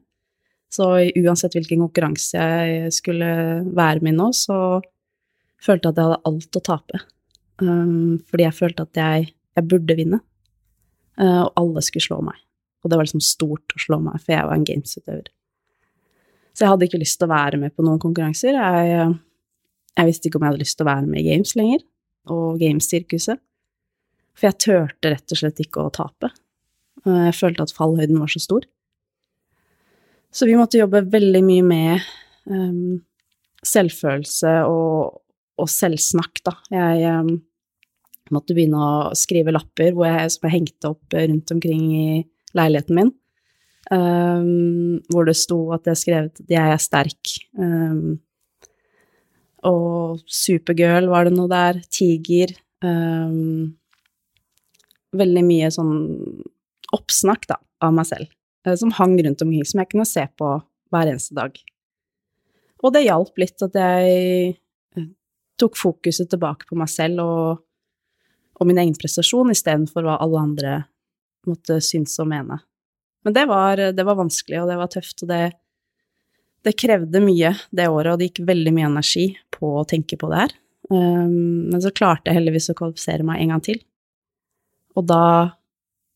Så 0.76 0.86
uansett 1.16 1.54
hvilken 1.56 1.80
konkurranse 1.86 2.36
jeg 2.36 2.92
skulle 2.92 3.28
være 3.64 4.02
med 4.04 4.12
i 4.12 4.16
nå, 4.18 4.30
så 4.36 4.56
følte 5.62 5.88
jeg 5.88 5.94
at 5.94 6.00
jeg 6.00 6.08
hadde 6.08 6.24
alt 6.30 6.58
å 6.58 6.64
tape. 6.66 7.02
Um, 7.62 8.18
fordi 8.28 8.44
jeg 8.44 8.56
følte 8.58 8.84
at 8.84 9.00
jeg, 9.00 9.30
jeg 9.56 9.68
burde 9.70 9.96
vinne. 9.96 10.20
Uh, 11.16 11.46
og 11.46 11.62
alle 11.62 11.84
skulle 11.84 12.04
slå 12.04 12.20
meg. 12.26 12.42
Og 12.84 12.92
det 12.92 12.98
var 12.98 13.08
liksom 13.08 13.24
stort 13.24 13.72
å 13.72 13.80
slå 13.80 14.00
meg, 14.04 14.20
for 14.20 14.36
jeg 14.36 14.48
var 14.48 14.58
en 14.58 14.68
gamesutøver. 14.68 15.32
Så 16.52 16.64
jeg 16.64 16.72
hadde 16.72 16.88
ikke 16.88 17.00
lyst 17.00 17.18
til 17.20 17.28
å 17.28 17.32
være 17.32 17.60
med 17.60 17.74
på 17.76 17.84
noen 17.84 18.00
konkurranser. 18.00 18.56
Jeg, 18.56 19.16
jeg 19.96 20.10
visste 20.10 20.28
ikke 20.28 20.40
om 20.40 20.46
jeg 20.46 20.54
hadde 20.54 20.64
lyst 20.64 20.78
til 20.78 20.86
å 20.86 20.92
være 20.92 21.08
med 21.08 21.22
i 21.22 21.26
Games 21.30 21.56
lenger, 21.58 21.84
og 22.36 22.60
Games-sirkuset. 22.60 23.40
For 24.36 24.50
jeg 24.50 24.60
turte 24.60 25.12
rett 25.14 25.32
og 25.32 25.40
slett 25.40 25.60
ikke 25.64 25.86
å 25.86 25.92
tape. 25.94 26.34
Uh, 27.06 27.30
jeg 27.30 27.38
følte 27.40 27.64
at 27.64 27.76
fallhøyden 27.76 28.20
var 28.20 28.32
så 28.32 28.44
stor. 28.44 28.68
Så 30.36 30.46
vi 30.46 30.56
måtte 30.58 30.76
jobbe 30.76 31.06
veldig 31.08 31.40
mye 31.46 31.64
med 31.64 32.08
um, 32.52 32.98
selvfølelse 33.64 34.52
og, 34.68 35.22
og, 35.56 35.70
selvsnakk, 35.72 36.42
da. 36.44 36.52
Jeg 36.74 37.14
um, 37.22 37.30
måtte 38.34 38.56
begynne 38.56 38.82
å 38.82 39.14
skrive 39.16 39.54
lapper 39.56 39.94
jeg, 39.94 40.34
som 40.34 40.44
jeg 40.44 40.56
hengte 40.58 40.92
opp 40.92 41.16
rundt 41.16 41.54
omkring 41.56 41.88
i 41.88 42.08
leiligheten 42.56 43.00
min. 43.00 43.14
Um, 43.86 45.00
hvor 45.08 45.28
det 45.28 45.38
sto 45.38 45.60
at 45.72 45.88
jeg 45.88 46.02
skrev 46.02 46.28
at 46.28 46.44
jeg 46.52 46.76
er 46.76 46.84
sterk. 46.84 47.34
Um, 47.56 48.18
og 49.66 50.20
Supergirl 50.28 51.08
var 51.08 51.30
det 51.30 51.36
noe 51.38 51.48
der. 51.48 51.80
Tiger. 51.88 52.52
Um, 52.84 53.72
veldig 55.16 55.48
mye 55.48 55.72
sånn 55.72 55.94
oppsnakk, 56.92 57.48
da, 57.48 57.62
av 57.80 57.96
meg 57.96 58.12
selv. 58.12 58.35
Eh, 58.66 58.74
som 58.74 58.92
hang 58.92 59.22
rundt 59.22 59.42
omkring, 59.42 59.64
som 59.64 59.80
jeg 59.80 59.90
kunne 59.92 60.06
se 60.08 60.26
på 60.38 60.52
hver 60.92 61.10
eneste 61.10 61.36
dag. 61.36 61.58
Og 62.82 62.92
det 62.94 63.06
hjalp 63.06 63.38
litt 63.40 63.62
at 63.64 63.78
jeg 63.78 64.56
eh, 64.96 65.10
tok 65.60 65.78
fokuset 65.78 66.30
tilbake 66.30 66.68
på 66.68 66.78
meg 66.78 66.90
selv 66.92 67.22
og, 67.24 67.62
og 68.56 68.68
min 68.68 68.80
egen 68.82 68.96
prestasjon 68.98 69.54
istedenfor 69.54 70.06
hva 70.06 70.18
alle 70.22 70.42
andre 70.42 70.74
måtte 71.46 71.78
synes 71.84 72.16
og 72.22 72.30
mene. 72.32 72.58
Men 73.26 73.34
det 73.34 73.46
var, 73.50 73.80
det 73.94 74.04
var 74.06 74.18
vanskelig, 74.18 74.60
og 74.62 74.68
det 74.70 74.76
var 74.78 74.90
tøft, 74.90 75.22
og 75.24 75.30
det, 75.30 75.40
det, 76.66 76.76
krevde 76.78 77.22
mye 77.22 77.52
det 77.74 77.88
året, 77.90 78.12
og 78.12 78.20
det 78.20 78.28
gikk 78.30 78.44
veldig 78.46 78.72
mye 78.74 78.90
energi 78.90 79.26
på 79.54 79.72
å 79.80 79.86
tenke 79.88 80.18
på 80.18 80.30
det 80.30 80.44
her. 80.44 80.54
Um, 80.90 81.66
men 81.72 81.82
så 81.82 81.90
klarte 81.90 82.30
jeg 82.30 82.38
heldigvis 82.38 82.70
å 82.70 82.76
kvalifisere 82.78 83.26
meg 83.26 83.42
en 83.42 83.54
gang 83.54 83.64
til. 83.66 83.80
Og 84.94 85.08
da 85.10 85.22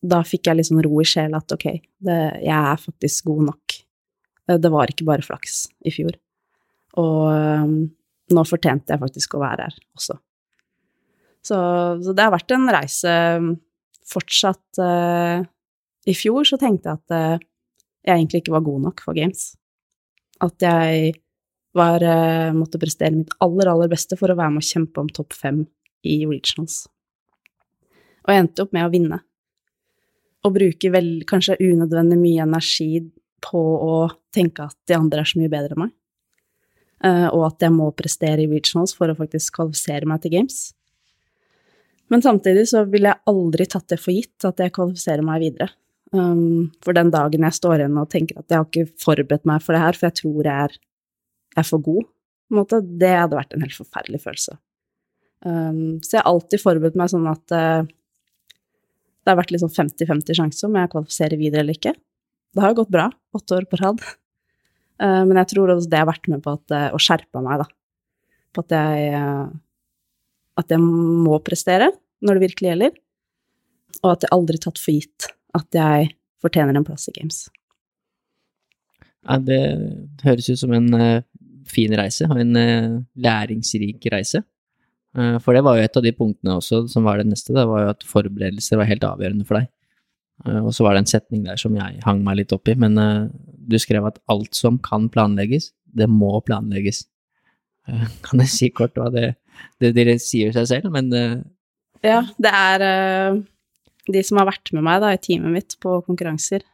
da 0.01 0.23
fikk 0.25 0.49
jeg 0.49 0.57
litt 0.57 0.69
sånn 0.71 0.83
ro 0.85 1.01
i 1.03 1.07
sjela 1.09 1.41
at 1.43 1.53
ok, 1.55 1.67
det, 2.01 2.19
jeg 2.41 2.57
er 2.57 2.81
faktisk 2.81 3.29
god 3.29 3.47
nok. 3.51 3.77
Det 4.51 4.71
var 4.73 4.91
ikke 4.91 5.07
bare 5.07 5.25
flaks 5.25 5.67
i 5.87 5.93
fjor. 5.95 6.17
Og 6.99 7.27
um, 7.31 7.75
nå 8.35 8.45
fortjente 8.49 8.95
jeg 8.95 9.03
faktisk 9.03 9.37
å 9.37 9.43
være 9.45 9.69
her 9.69 9.77
også. 9.99 10.17
Så, 11.41 11.59
så 12.05 12.15
det 12.17 12.27
har 12.27 12.35
vært 12.35 12.53
en 12.53 12.69
reise 12.73 13.13
fortsatt 14.11 14.81
uh, 14.83 15.41
I 16.05 16.15
fjor 16.19 16.45
så 16.49 16.59
tenkte 16.61 16.91
jeg 16.91 17.01
at 17.01 17.15
uh, 17.15 17.47
jeg 18.05 18.17
egentlig 18.17 18.43
ikke 18.43 18.57
var 18.57 18.67
god 18.67 18.87
nok 18.89 19.03
for 19.05 19.17
games. 19.17 19.53
At 20.41 20.57
jeg 20.65 21.15
var, 21.77 22.03
uh, 22.03 22.51
måtte 22.57 22.81
prestere 22.83 23.15
mitt 23.15 23.33
aller, 23.45 23.71
aller 23.71 23.93
beste 23.93 24.19
for 24.21 24.33
å 24.33 24.39
være 24.39 24.57
med 24.57 24.65
å 24.65 24.71
kjempe 24.73 25.05
om 25.05 25.13
topp 25.13 25.37
fem 25.37 25.63
i 26.09 26.23
regionals. 26.27 26.83
Og 28.25 28.33
jeg 28.33 28.45
endte 28.45 28.65
opp 28.65 28.75
med 28.77 28.89
å 28.89 28.93
vinne 28.93 29.21
og 30.47 30.55
bruker 30.57 30.93
vel 30.95 31.09
kanskje 31.29 31.59
unødvendig 31.61 32.19
mye 32.21 32.45
energi 32.47 33.05
på 33.45 33.61
å 33.61 33.95
tenke 34.35 34.69
at 34.69 34.77
de 34.89 34.97
andre 34.97 35.23
er 35.23 35.31
så 35.31 35.41
mye 35.41 35.53
bedre 35.53 35.77
enn 35.77 35.83
meg, 35.85 35.95
uh, 37.07 37.29
og 37.33 37.47
at 37.51 37.67
jeg 37.67 37.75
må 37.77 37.89
prestere 37.97 38.45
i 38.45 38.51
regionals 38.51 38.95
for 38.97 39.13
å 39.13 39.17
faktisk 39.19 39.59
kvalifisere 39.59 40.09
meg 40.09 40.23
til 40.25 40.37
games. 40.37 40.61
Men 42.11 42.25
samtidig 42.25 42.67
så 42.73 42.83
ville 42.91 43.13
jeg 43.13 43.31
aldri 43.31 43.67
tatt 43.71 43.93
det 43.93 44.01
for 44.03 44.15
gitt 44.15 44.49
at 44.49 44.61
jeg 44.61 44.75
kvalifiserer 44.75 45.27
meg 45.27 45.45
videre. 45.45 45.71
Um, 46.11 46.73
for 46.83 46.97
den 46.97 47.13
dagen 47.15 47.45
jeg 47.47 47.55
står 47.55 47.85
igjen 47.85 48.01
og 48.01 48.09
tenker 48.11 48.41
at 48.41 48.51
jeg 48.51 48.59
har 48.59 48.67
ikke 48.67 48.99
forberedt 48.99 49.47
meg 49.47 49.63
for 49.63 49.77
det 49.77 49.83
her, 49.85 49.99
for 49.99 50.09
jeg 50.09 50.19
tror 50.19 50.49
jeg 50.49 50.65
er, 50.67 50.75
er 51.61 51.69
for 51.69 51.85
god, 51.87 52.09
måte, 52.51 52.81
det 52.83 53.13
hadde 53.15 53.39
vært 53.39 53.55
en 53.55 53.63
helt 53.63 53.79
forferdelig 53.79 54.23
følelse. 54.25 54.57
Um, 55.47 56.01
så 56.05 56.17
jeg 56.17 56.25
har 56.25 56.29
alltid 56.33 56.61
forberedt 56.61 56.99
meg 56.99 57.13
sånn 57.13 57.29
at 57.31 57.55
uh, 57.55 57.87
det 59.21 59.33
har 59.33 59.39
vært 59.39 59.53
liksom 59.55 59.73
50-50 59.73 60.39
sjanse 60.39 60.67
om 60.67 60.79
jeg 60.79 60.91
kvalifiserer 60.93 61.41
videre 61.41 61.65
eller 61.65 61.77
ikke. 61.77 61.93
Det 62.57 62.65
har 62.65 62.77
gått 62.77 62.93
bra, 62.93 63.09
åtte 63.37 63.59
år 63.59 63.67
på 63.71 63.79
rad. 63.81 64.01
Uh, 65.01 65.23
men 65.29 65.37
jeg 65.43 65.53
tror 65.53 65.75
også 65.75 65.91
det 65.93 66.01
har 66.01 66.09
vært 66.09 66.31
med 66.33 66.43
på 66.45 66.55
at, 66.57 66.65
uh, 66.73 66.89
å 66.97 67.01
skjerpe 67.01 67.43
meg, 67.45 67.63
da. 67.63 67.69
På 68.51 68.65
at 68.65 68.75
jeg, 68.75 69.21
at 70.59 70.73
jeg 70.75 70.83
må 70.83 71.37
prestere 71.47 71.93
når 72.27 72.37
det 72.37 72.45
virkelig 72.49 72.71
gjelder, 72.73 72.97
og 74.01 74.09
at 74.11 74.25
jeg 74.27 74.35
aldri 74.35 74.59
tatt 74.59 74.81
for 74.83 74.97
gitt 74.97 75.29
at 75.55 75.77
jeg 75.79 76.09
fortjener 76.43 76.75
en 76.75 76.87
plass 76.87 77.07
i 77.11 77.15
Games. 77.15 77.45
Ja, 79.23 79.37
det 79.39 79.61
høres 80.25 80.49
ut 80.51 80.59
som 80.59 80.75
en 80.75 80.91
fin 81.71 81.95
reise, 81.95 82.27
og 82.27 82.41
en 82.43 82.59
læringsrik 83.15 84.09
reise. 84.11 84.43
Uh, 85.17 85.37
for 85.43 85.57
det 85.57 85.65
var 85.67 85.79
jo 85.79 85.85
et 85.85 85.99
av 85.99 86.07
de 86.07 86.15
punktene 86.15 86.57
også 86.61 86.85
som 86.93 87.07
var 87.07 87.19
det 87.19 87.29
neste, 87.31 87.55
det 87.57 87.67
var 87.67 87.85
jo 87.85 87.93
at 87.93 88.07
forberedelser 88.07 88.79
var 88.81 88.91
helt 88.91 89.07
avgjørende 89.07 89.47
for 89.49 89.59
deg. 89.59 89.71
og 90.63 90.71
så 90.73 90.87
var 90.87 90.95
det 90.95 91.03
en 91.03 91.11
setning 91.11 91.43
der 91.45 91.59
som 91.61 91.75
jeg 91.77 91.99
hang 92.07 92.23
meg 92.25 92.39
litt 92.39 92.53
opp 92.57 92.69
i, 92.71 92.75
men 92.79 92.95
du 93.69 93.77
skrev 93.77 94.07
at 94.09 94.21
alt 94.33 94.55
som 94.57 94.79
kan 94.81 95.11
planlegges, 95.13 95.67
det 95.85 96.07
må 96.09 96.31
planlegges. 96.47 97.03
kan 98.27 98.41
jeg 98.41 98.53
si 98.55 98.71
kort 98.73 98.97
hva 98.97 99.11
det, 99.13 99.35
det 99.83 99.91
Dere 99.99 100.15
sier 100.23 100.55
seg 100.57 100.69
selv, 100.71 100.95
men 100.95 101.11
Ja, 102.01 102.23
det 102.41 102.55
er 102.55 102.87
de 104.09 104.23
som 104.25 104.41
har 104.41 104.49
vært 104.49 104.73
med 104.73 104.87
meg 104.87 105.03
da, 105.05 105.13
i 105.13 105.21
teamet 105.21 105.53
mitt 105.59 105.77
på 105.83 105.99
konkurranser, 106.07 106.65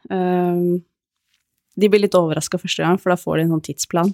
de 1.77 1.89
blir 1.91 2.01
litt 2.01 2.17
overraska 2.17 2.59
første 2.61 2.83
gang, 2.83 2.97
for 3.01 3.13
da 3.13 3.19
får 3.19 3.37
de 3.37 3.45
en 3.45 3.53
sånn 3.55 3.65
tidsplan. 3.67 4.13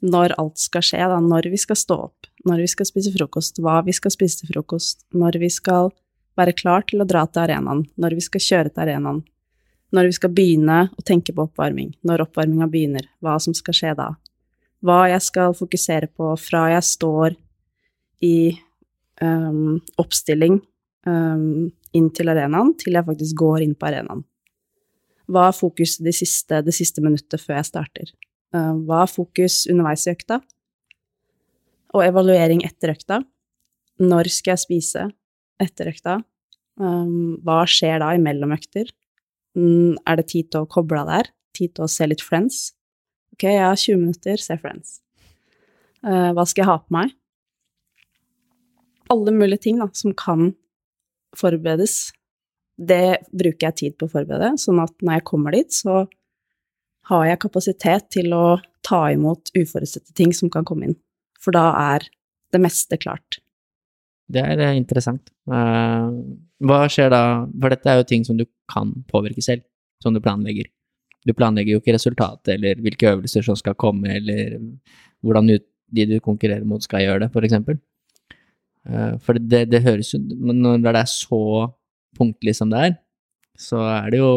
Når 0.00 0.34
alt 0.40 0.60
skal 0.60 0.84
skje, 0.84 1.02
da. 1.12 1.18
Når 1.20 1.50
vi 1.52 1.58
skal 1.60 1.76
stå 1.76 1.96
opp, 2.08 2.28
når 2.48 2.62
vi 2.64 2.68
skal 2.72 2.88
spise 2.88 3.12
frokost, 3.12 3.60
hva 3.60 3.80
vi 3.84 3.92
skal 3.96 4.14
spise 4.14 4.40
til 4.40 4.54
frokost, 4.54 5.04
når 5.12 5.36
vi 5.42 5.50
skal 5.52 5.90
være 6.40 6.56
klar 6.56 6.86
til 6.88 7.02
å 7.02 7.08
dra 7.08 7.26
til 7.28 7.44
arenaen, 7.44 7.84
når 8.00 8.16
vi 8.16 8.24
skal 8.24 8.44
kjøre 8.44 8.72
til 8.72 8.84
arenaen, 8.86 9.20
når 9.90 10.08
vi 10.08 10.16
skal 10.16 10.32
begynne 10.32 10.78
å 10.94 11.04
tenke 11.04 11.34
på 11.34 11.44
oppvarming, 11.48 11.92
når 12.06 12.24
oppvarminga 12.24 12.70
begynner, 12.70 13.08
hva 13.20 13.36
som 13.42 13.56
skal 13.56 13.76
skje 13.76 13.94
da, 13.98 14.08
hva 14.86 15.02
jeg 15.10 15.20
skal 15.26 15.56
fokusere 15.56 16.08
på 16.16 16.32
fra 16.40 16.68
jeg 16.72 16.86
står 16.86 17.36
i 18.24 18.36
um, 19.20 19.80
oppstilling 20.00 20.60
um, 21.06 21.68
inn 21.96 22.08
til 22.16 22.32
arenaen, 22.32 22.72
til 22.80 22.96
jeg 22.96 23.08
faktisk 23.08 23.42
går 23.42 23.66
inn 23.66 23.76
på 23.76 23.90
arenaen. 23.90 24.24
Hva 25.30 25.50
er 25.50 25.56
fokuset 25.56 26.02
det 26.06 26.14
siste, 26.16 26.62
det 26.66 26.74
siste 26.74 27.02
minuttet 27.04 27.42
før 27.42 27.60
jeg 27.60 27.68
starter? 27.68 28.14
Uh, 28.50 28.74
hva 28.86 29.04
er 29.04 29.12
fokus 29.12 29.62
underveis 29.70 30.06
i 30.06 30.14
økta? 30.14 30.40
Og 31.94 32.04
evaluering 32.06 32.64
etter 32.66 32.94
økta. 32.94 33.20
Når 34.00 34.30
skal 34.32 34.54
jeg 34.54 34.64
spise 34.64 35.06
etter 35.60 35.90
økta? 35.92 36.20
Um, 36.80 37.36
hva 37.44 37.62
skjer 37.68 38.00
da 38.02 38.14
imellom 38.16 38.54
økter? 38.56 38.88
Um, 39.58 39.98
er 40.08 40.20
det 40.20 40.30
tid 40.32 40.50
til 40.50 40.64
å 40.64 40.70
koble 40.70 41.02
av 41.02 41.10
der? 41.10 41.30
Tid 41.56 41.74
til 41.76 41.86
å 41.86 41.90
se 41.90 42.08
litt 42.08 42.24
Friends? 42.24 42.70
Ok, 43.34 43.48
jeg 43.50 43.64
har 43.64 43.78
20 43.78 44.00
minutter, 44.00 44.40
se 44.40 44.56
Friends. 44.60 44.98
Uh, 46.00 46.30
hva 46.36 46.46
skal 46.48 46.64
jeg 46.64 46.70
ha 46.70 46.78
på 46.80 46.96
meg? 46.96 47.12
Alle 49.10 49.34
mulige 49.34 49.66
ting 49.66 49.80
da, 49.82 49.90
som 49.96 50.14
kan 50.16 50.52
forberedes, 51.36 52.10
det 52.80 53.20
bruker 53.36 53.68
jeg 53.68 53.78
tid 53.80 53.96
på 53.98 54.08
å 54.08 54.12
forberede, 54.14 54.54
sånn 54.62 54.80
at 54.82 54.94
når 55.04 55.18
jeg 55.18 55.26
kommer 55.28 55.54
dit, 55.54 55.74
så 55.74 56.06
har 57.10 57.26
jeg 57.28 57.42
kapasitet 57.42 58.08
til 58.14 58.34
å 58.36 58.60
ta 58.86 59.02
imot 59.12 59.52
uforutsette 59.58 60.14
ting 60.16 60.34
som 60.36 60.50
kan 60.52 60.66
komme 60.66 60.88
inn. 60.88 60.98
For 61.42 61.54
da 61.56 61.70
er 61.94 62.06
det 62.54 62.60
meste 62.62 62.98
klart. 63.00 63.40
Det 64.30 64.42
er 64.42 64.62
eh, 64.62 64.76
interessant. 64.78 65.32
Eh, 65.50 66.10
hva 66.66 66.80
skjer 66.92 67.10
da, 67.12 67.22
for 67.50 67.72
dette 67.72 67.90
er 67.90 68.00
jo 68.00 68.08
ting 68.08 68.26
som 68.26 68.38
du 68.38 68.46
kan 68.70 68.92
påvirke 69.10 69.42
selv, 69.44 69.64
som 70.02 70.14
du 70.14 70.22
planlegger. 70.22 70.70
Du 71.26 71.34
planlegger 71.36 71.76
jo 71.76 71.82
ikke 71.82 71.96
resultatet 71.96 72.54
eller 72.54 72.80
hvilke 72.80 73.10
øvelser 73.10 73.44
som 73.44 73.58
skal 73.58 73.76
komme, 73.80 74.16
eller 74.20 74.56
hvordan 75.24 75.50
de 75.50 76.06
du 76.08 76.16
konkurrerer 76.22 76.64
mot 76.68 76.82
skal 76.84 77.04
gjøre 77.04 77.26
det, 77.26 77.44
eksempel. 77.50 77.80
Eh, 78.88 79.16
for 79.24 79.40
det, 79.40 79.66
det 79.72 79.82
høres 79.84 80.14
jo 80.14 80.20
Når 80.20 80.80
det 80.86 81.02
er 81.02 81.10
så 81.10 81.42
punktlig 82.16 82.54
som 82.56 82.70
det 82.72 82.84
er, 82.86 82.94
så 83.58 83.82
er 83.84 84.12
det 84.12 84.22
jo 84.22 84.32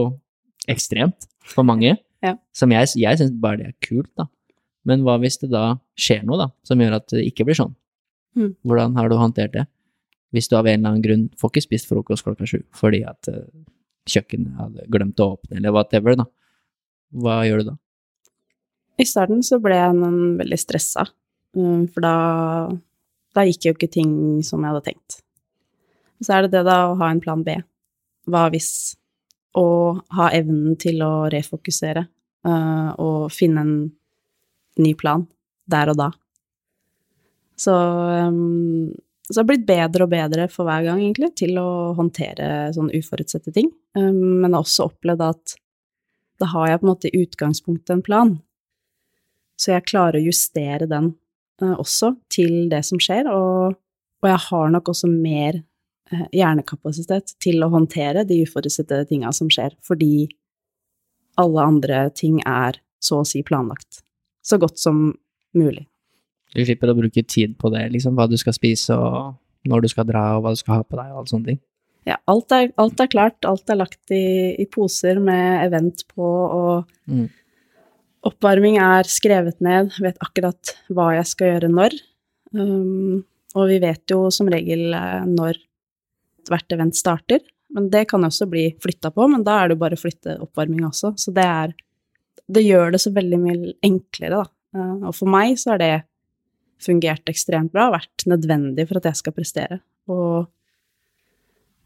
ekstremt 0.67 1.29
for 1.47 1.63
mange. 1.67 1.95
Ja. 2.23 2.37
Som 2.55 2.71
jeg, 2.71 2.93
jeg 2.99 3.19
syns 3.19 3.35
bare 3.43 3.59
det 3.59 3.69
er 3.71 3.77
kult, 3.83 4.11
da. 4.19 4.29
Men 4.87 5.03
hva 5.05 5.17
hvis 5.21 5.39
det 5.41 5.51
da 5.53 5.77
skjer 5.99 6.23
noe, 6.27 6.39
da, 6.39 6.49
som 6.67 6.81
gjør 6.81 6.97
at 6.97 7.07
det 7.11 7.23
ikke 7.29 7.45
blir 7.47 7.57
sånn? 7.59 7.73
Mm. 8.39 8.53
Hvordan 8.67 8.97
har 8.99 9.11
du 9.11 9.17
håndtert 9.19 9.53
det? 9.55 9.67
Hvis 10.33 10.49
du 10.49 10.57
av 10.57 10.67
en 10.67 10.79
eller 10.79 10.95
annen 10.95 11.03
grunn 11.03 11.25
får 11.39 11.51
ikke 11.51 11.65
spist 11.67 11.89
frokost 11.91 12.25
klokka 12.25 12.47
sju 12.49 12.63
fordi 12.73 13.03
at 13.05 13.29
uh, 13.29 13.45
kjøkkenet 14.09 14.57
hadde 14.57 14.87
glemt 14.91 15.21
å 15.21 15.35
åpne, 15.35 15.59
eller 15.59 15.75
whatever, 15.75 16.17
da. 16.19 16.25
Hva 17.13 17.43
gjør 17.47 17.61
du 17.61 17.69
da? 17.69 17.75
I 18.99 19.05
starten 19.09 19.43
så 19.45 19.59
ble 19.61 19.77
jeg 19.77 20.15
veldig 20.41 20.59
stressa, 20.59 21.05
um, 21.57 21.85
for 21.91 22.05
da 22.05 22.15
da 23.33 23.45
gikk 23.47 23.67
jo 23.67 23.73
ikke 23.73 23.91
ting 23.91 24.11
som 24.45 24.61
jeg 24.61 24.73
hadde 24.73 24.85
tenkt. 24.85 25.19
Så 26.23 26.35
er 26.35 26.45
det 26.45 26.53
det 26.53 26.65
da 26.67 26.83
å 26.89 26.97
ha 26.99 27.09
en 27.11 27.21
plan 27.23 27.41
B. 27.43 27.55
Hva 28.29 28.45
hvis? 28.53 28.95
Og 29.59 30.01
ha 30.17 30.29
evnen 30.33 30.77
til 30.81 31.01
å 31.05 31.27
refokusere 31.29 32.07
uh, 32.47 32.89
og 32.97 33.29
finne 33.33 33.63
en 33.63 33.73
ny 34.81 34.93
plan 34.97 35.27
der 35.69 35.91
og 35.93 35.99
da. 35.99 36.09
Så, 37.59 37.73
um, 37.73 38.89
så 39.27 39.35
det 39.35 39.41
har 39.41 39.49
blitt 39.51 39.67
bedre 39.67 40.07
og 40.07 40.13
bedre 40.13 40.47
for 40.51 40.67
hver 40.67 40.87
gang, 40.87 41.03
egentlig, 41.03 41.33
til 41.39 41.57
å 41.61 41.93
håndtere 41.97 42.71
sånne 42.75 42.97
uforutsette 42.97 43.53
ting. 43.55 43.69
Um, 43.97 44.41
men 44.41 44.49
jeg 44.49 44.55
har 44.57 44.65
også 44.65 44.89
opplevd 44.89 45.27
at 45.29 45.55
da 46.41 46.49
har 46.51 46.71
jeg 46.71 46.81
på 46.81 46.87
en 46.87 46.91
måte 46.91 47.11
i 47.11 47.21
utgangspunktet 47.23 47.93
en 47.93 48.05
plan. 48.05 48.33
Så 49.59 49.75
jeg 49.75 49.87
klarer 49.87 50.19
å 50.19 50.25
justere 50.25 50.89
den 50.89 51.13
uh, 51.61 51.75
også 51.77 52.15
til 52.33 52.67
det 52.73 52.81
som 52.87 53.01
skjer, 53.01 53.29
og, 53.31 53.77
og, 54.23 54.29
jeg 54.29 54.41
har 54.49 54.73
nok 54.73 54.91
også 54.93 55.11
mer 55.11 55.61
hjernekapasitet 56.11 57.35
til 57.41 57.63
å 57.63 57.71
håndtere 57.73 58.25
de 58.27 58.41
uforutsette 58.43 59.03
tinga 59.09 59.31
som 59.35 59.49
skjer, 59.51 59.75
fordi 59.85 60.27
alle 61.39 61.65
andre 61.65 62.05
ting 62.15 62.39
er 62.45 62.79
så 63.03 63.21
å 63.21 63.27
si 63.27 63.41
planlagt. 63.45 64.03
Så 64.43 64.59
godt 64.61 64.79
som 64.81 65.11
mulig. 65.57 65.87
Du 66.53 66.61
slipper 66.61 66.91
å 66.91 66.97
bruke 66.97 67.23
tid 67.25 67.55
på 67.57 67.71
det, 67.73 67.87
liksom 67.95 68.17
hva 68.17 68.27
du 68.29 68.37
skal 68.37 68.55
spise 68.55 68.95
og 68.95 69.39
når 69.69 69.85
du 69.85 69.91
skal 69.91 70.07
dra 70.07 70.25
og 70.35 70.43
hva 70.43 70.53
du 70.53 70.59
skal 70.59 70.79
ha 70.79 70.85
på 70.85 70.99
deg 70.99 71.13
og 71.13 71.21
alle 71.21 71.31
sånne 71.31 71.53
ting? 71.53 71.61
Ja, 72.03 72.17
alt 72.27 72.51
er, 72.51 72.67
alt 72.81 72.99
er 72.99 73.09
klart, 73.09 73.37
alt 73.47 73.69
er 73.71 73.79
lagt 73.79 74.11
i, 74.11 74.53
i, 74.59 74.65
poser 74.67 75.21
med 75.23 75.63
event 75.63 76.03
på 76.11 76.27
og 76.27 76.91
mm. 77.07 77.29
Oppvarming 78.23 78.77
er 78.79 79.07
skrevet 79.11 79.57
ned, 79.59 79.89
vet 79.99 80.15
akkurat 80.23 80.69
hva 80.95 81.09
jeg 81.17 81.27
skal 81.27 81.49
gjøre 81.49 81.69
når. 81.73 81.95
Um, 82.55 83.25
og 83.59 83.67
vi 83.67 83.81
vet 83.83 84.13
jo 84.13 84.29
som 84.31 84.47
regel 84.47 84.93
eh, 84.95 85.25
når 85.27 85.59
hvert 86.51 86.75
event 86.75 86.97
starter. 86.97 87.43
Men 87.73 87.89
det 87.89 88.05
kan 88.11 88.23
også 88.25 88.47
bli 88.49 88.67
flytta 88.81 89.09
på, 89.13 89.27
men 89.31 89.43
da 89.45 89.59
er 89.59 89.69
det 89.69 89.77
jo 89.77 89.81
bare 89.81 89.97
å 89.97 90.01
flytte 90.01 90.37
oppvarminga 90.45 90.91
også. 90.91 91.15
Så 91.17 91.33
det 91.35 91.47
er 91.47 91.75
Det 92.43 92.59
gjør 92.59 92.91
det 92.91 92.99
så 92.99 93.09
veldig 93.15 93.37
mye 93.39 93.73
enklere, 93.87 94.41
da. 94.41 94.45
Uh, 94.75 95.07
og 95.07 95.13
for 95.15 95.31
meg 95.31 95.53
så 95.55 95.71
har 95.71 95.79
det 95.79 96.03
fungert 96.83 97.29
ekstremt 97.31 97.71
bra, 97.71 97.85
vært 97.93 98.25
nødvendig 98.27 98.83
for 98.89 98.99
at 98.99 99.07
jeg 99.07 99.19
skal 99.21 99.35
prestere. 99.37 99.77
Og, 100.11 100.49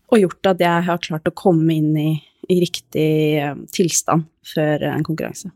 og 0.09 0.17
gjort 0.17 0.49
at 0.49 0.63
jeg 0.65 0.87
har 0.89 1.03
klart 1.03 1.29
å 1.29 1.35
komme 1.37 1.75
inn 1.75 1.93
i, 2.01 2.09
i 2.49 2.57
riktig 2.63 3.11
uh, 3.37 3.53
tilstand 3.69 4.25
før 4.49 4.87
en 4.89 5.05
konkurranse. 5.05 5.53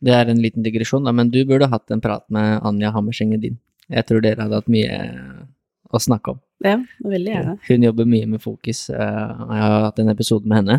Det 0.00 0.16
er 0.16 0.32
en 0.32 0.40
liten 0.40 0.64
digresjon, 0.64 1.04
da, 1.04 1.12
men 1.12 1.28
du 1.28 1.42
burde 1.44 1.68
hatt 1.68 1.92
en 1.92 2.00
prat 2.00 2.24
med 2.32 2.62
Anja 2.64 2.94
Hammerseng 2.94 3.36
din. 3.36 3.60
Jeg 3.92 4.08
tror 4.08 4.24
dere 4.24 4.46
hadde 4.46 4.62
hatt 4.62 4.72
mye 4.72 4.98
å 5.92 6.00
snakke 6.00 6.38
om. 6.38 6.40
Ja, 6.64 6.78
veldig 7.04 7.32
gjerne. 7.32 7.56
Hun 7.68 7.84
jobber 7.86 8.08
mye 8.10 8.28
med 8.34 8.42
fokus. 8.42 8.88
Eh, 8.90 8.98
jeg 8.98 9.64
har 9.64 9.84
hatt 9.86 10.00
en 10.02 10.10
episode 10.10 10.48
med 10.48 10.62
henne. 10.62 10.78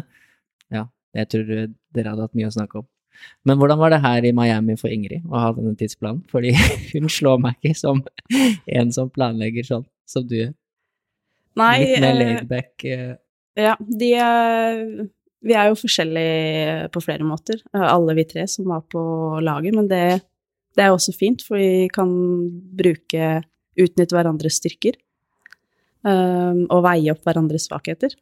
Ja, 0.73 0.88
jeg 1.15 1.30
tror 1.31 1.45
dere 1.49 2.14
hadde 2.14 2.26
hatt 2.26 2.38
mye 2.38 2.49
å 2.49 2.56
snakke 2.56 2.81
om. 2.81 2.88
Men 3.47 3.60
hvordan 3.60 3.80
var 3.80 3.91
det 3.91 4.01
her 4.03 4.26
i 4.27 4.34
Miami 4.35 4.76
for 4.80 4.91
Ingrid 4.91 5.27
å 5.27 5.39
ha 5.39 5.51
denne 5.56 5.76
tidsplanen? 5.80 6.22
Fordi 6.31 6.53
hun 6.93 7.10
slår 7.11 7.39
meg 7.43 7.60
ikke 7.60 7.80
som 7.80 8.03
en 8.31 8.91
som 8.95 9.11
planlegger 9.11 9.68
sånn 9.68 9.88
som 10.10 10.27
du 10.27 10.38
gjør. 10.41 10.53
Nei 11.60 11.73
Litt 11.84 12.03
mer 12.03 12.11
eh, 12.11 12.19
laidback. 12.19 12.85
Eh. 12.88 13.15
Ja, 13.60 13.76
de 13.80 14.11
vi 15.39 15.56
er 15.56 15.69
jo 15.69 15.80
forskjellige 15.80 16.89
på 16.91 17.01
flere 17.03 17.23
måter, 17.23 17.61
alle 17.72 18.15
vi 18.18 18.26
tre 18.27 18.43
som 18.51 18.65
var 18.68 18.81
på 18.91 19.01
laget, 19.39 19.72
men 19.72 19.85
det, 19.88 20.19
det 20.76 20.84
er 20.84 20.91
også 20.91 21.14
fint, 21.15 21.45
for 21.47 21.60
vi 21.60 21.88
kan 21.93 22.11
bruke 22.76 23.38
Utnytte 23.80 24.11
hverandres 24.11 24.57
styrker 24.60 24.97
um, 26.10 26.65
og 26.68 26.84
veie 26.86 27.14
opp 27.14 27.23
hverandres 27.27 27.68
svakheter. 27.69 28.15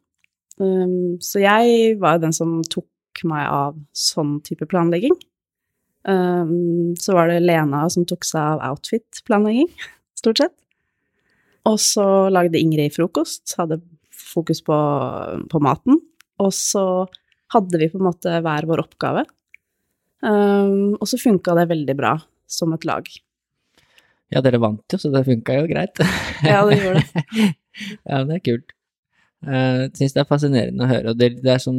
Um, 0.59 1.17
så 1.23 1.41
jeg 1.43 1.97
var 2.01 2.17
jo 2.17 2.25
den 2.25 2.35
som 2.35 2.59
tok 2.67 3.23
meg 3.27 3.47
av 3.49 3.77
sånn 3.97 4.37
type 4.45 4.67
planlegging. 4.69 5.15
Um, 6.07 6.95
så 6.99 7.15
var 7.17 7.31
det 7.31 7.43
Lena 7.43 7.85
som 7.91 8.05
tok 8.07 8.27
seg 8.27 8.41
av 8.41 8.63
outfit-planlegging, 8.71 9.69
stort 10.19 10.43
sett. 10.43 10.55
Og 11.67 11.79
så 11.83 12.05
lagde 12.31 12.59
Ingrid 12.61 12.95
frokost, 12.95 13.57
hadde 13.59 13.81
fokus 14.15 14.61
på, 14.63 14.75
på 15.51 15.63
maten. 15.63 15.99
Og 16.39 16.53
så 16.55 16.83
hadde 17.53 17.79
vi 17.81 17.89
på 17.91 17.99
en 17.99 18.07
måte 18.07 18.39
hver 18.43 18.67
vår 18.69 18.85
oppgave. 18.85 19.25
Og 20.27 21.03
så 21.11 21.19
funka 21.19 21.57
det 21.59 21.67
veldig 21.69 21.95
bra 21.99 22.13
som 22.47 22.71
et 22.75 22.87
lag. 22.87 23.09
Ja, 24.33 24.41
dere 24.43 24.59
vant 24.59 24.83
jo, 24.91 24.99
så 24.99 25.11
det 25.11 25.25
funka 25.27 25.59
jo 25.61 25.67
greit. 25.69 26.01
Ja, 26.43 26.63
det 26.67 26.79
gjorde 26.81 27.03
det. 27.03 27.51
ja, 28.09 28.23
det 28.27 28.37
er 28.37 28.43
kult. 28.45 28.73
Jeg 29.47 29.87
uh, 29.87 29.95
syns 29.97 30.15
det 30.15 30.21
er 30.23 30.29
fascinerende 30.29 30.85
å 30.85 30.89
høre. 30.89 31.13
Og 31.13 31.19
det, 31.19 31.31
det 31.43 31.53
er 31.53 31.61
som, 31.61 31.77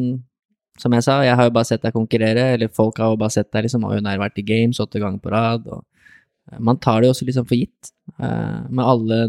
som 0.79 0.95
jeg 0.95 1.07
sa, 1.07 1.19
jeg 1.27 1.37
har 1.39 1.49
jo 1.49 1.55
bare 1.57 1.69
sett 1.69 1.85
deg 1.85 1.97
konkurrere, 1.97 2.45
eller 2.55 2.73
folk 2.75 3.01
har 3.03 3.13
jo 3.13 3.21
bare 3.21 3.35
sett 3.35 3.51
deg 3.55 3.67
liksom, 3.67 3.87
og 3.87 3.99
hun 3.99 4.09
har 4.09 4.23
vært 4.23 4.41
i 4.41 4.47
games 4.47 4.81
åtte 4.83 5.03
ganger 5.03 5.23
på 5.23 5.35
rad. 5.35 5.67
og 5.67 5.83
uh, 5.83 6.59
Man 6.63 6.81
tar 6.83 7.03
det 7.03 7.11
jo 7.11 7.17
også 7.17 7.29
liksom 7.29 7.49
for 7.51 7.59
gitt. 7.59 7.93
Uh, 8.17 8.65
med 8.71 8.85
alle 8.85 9.21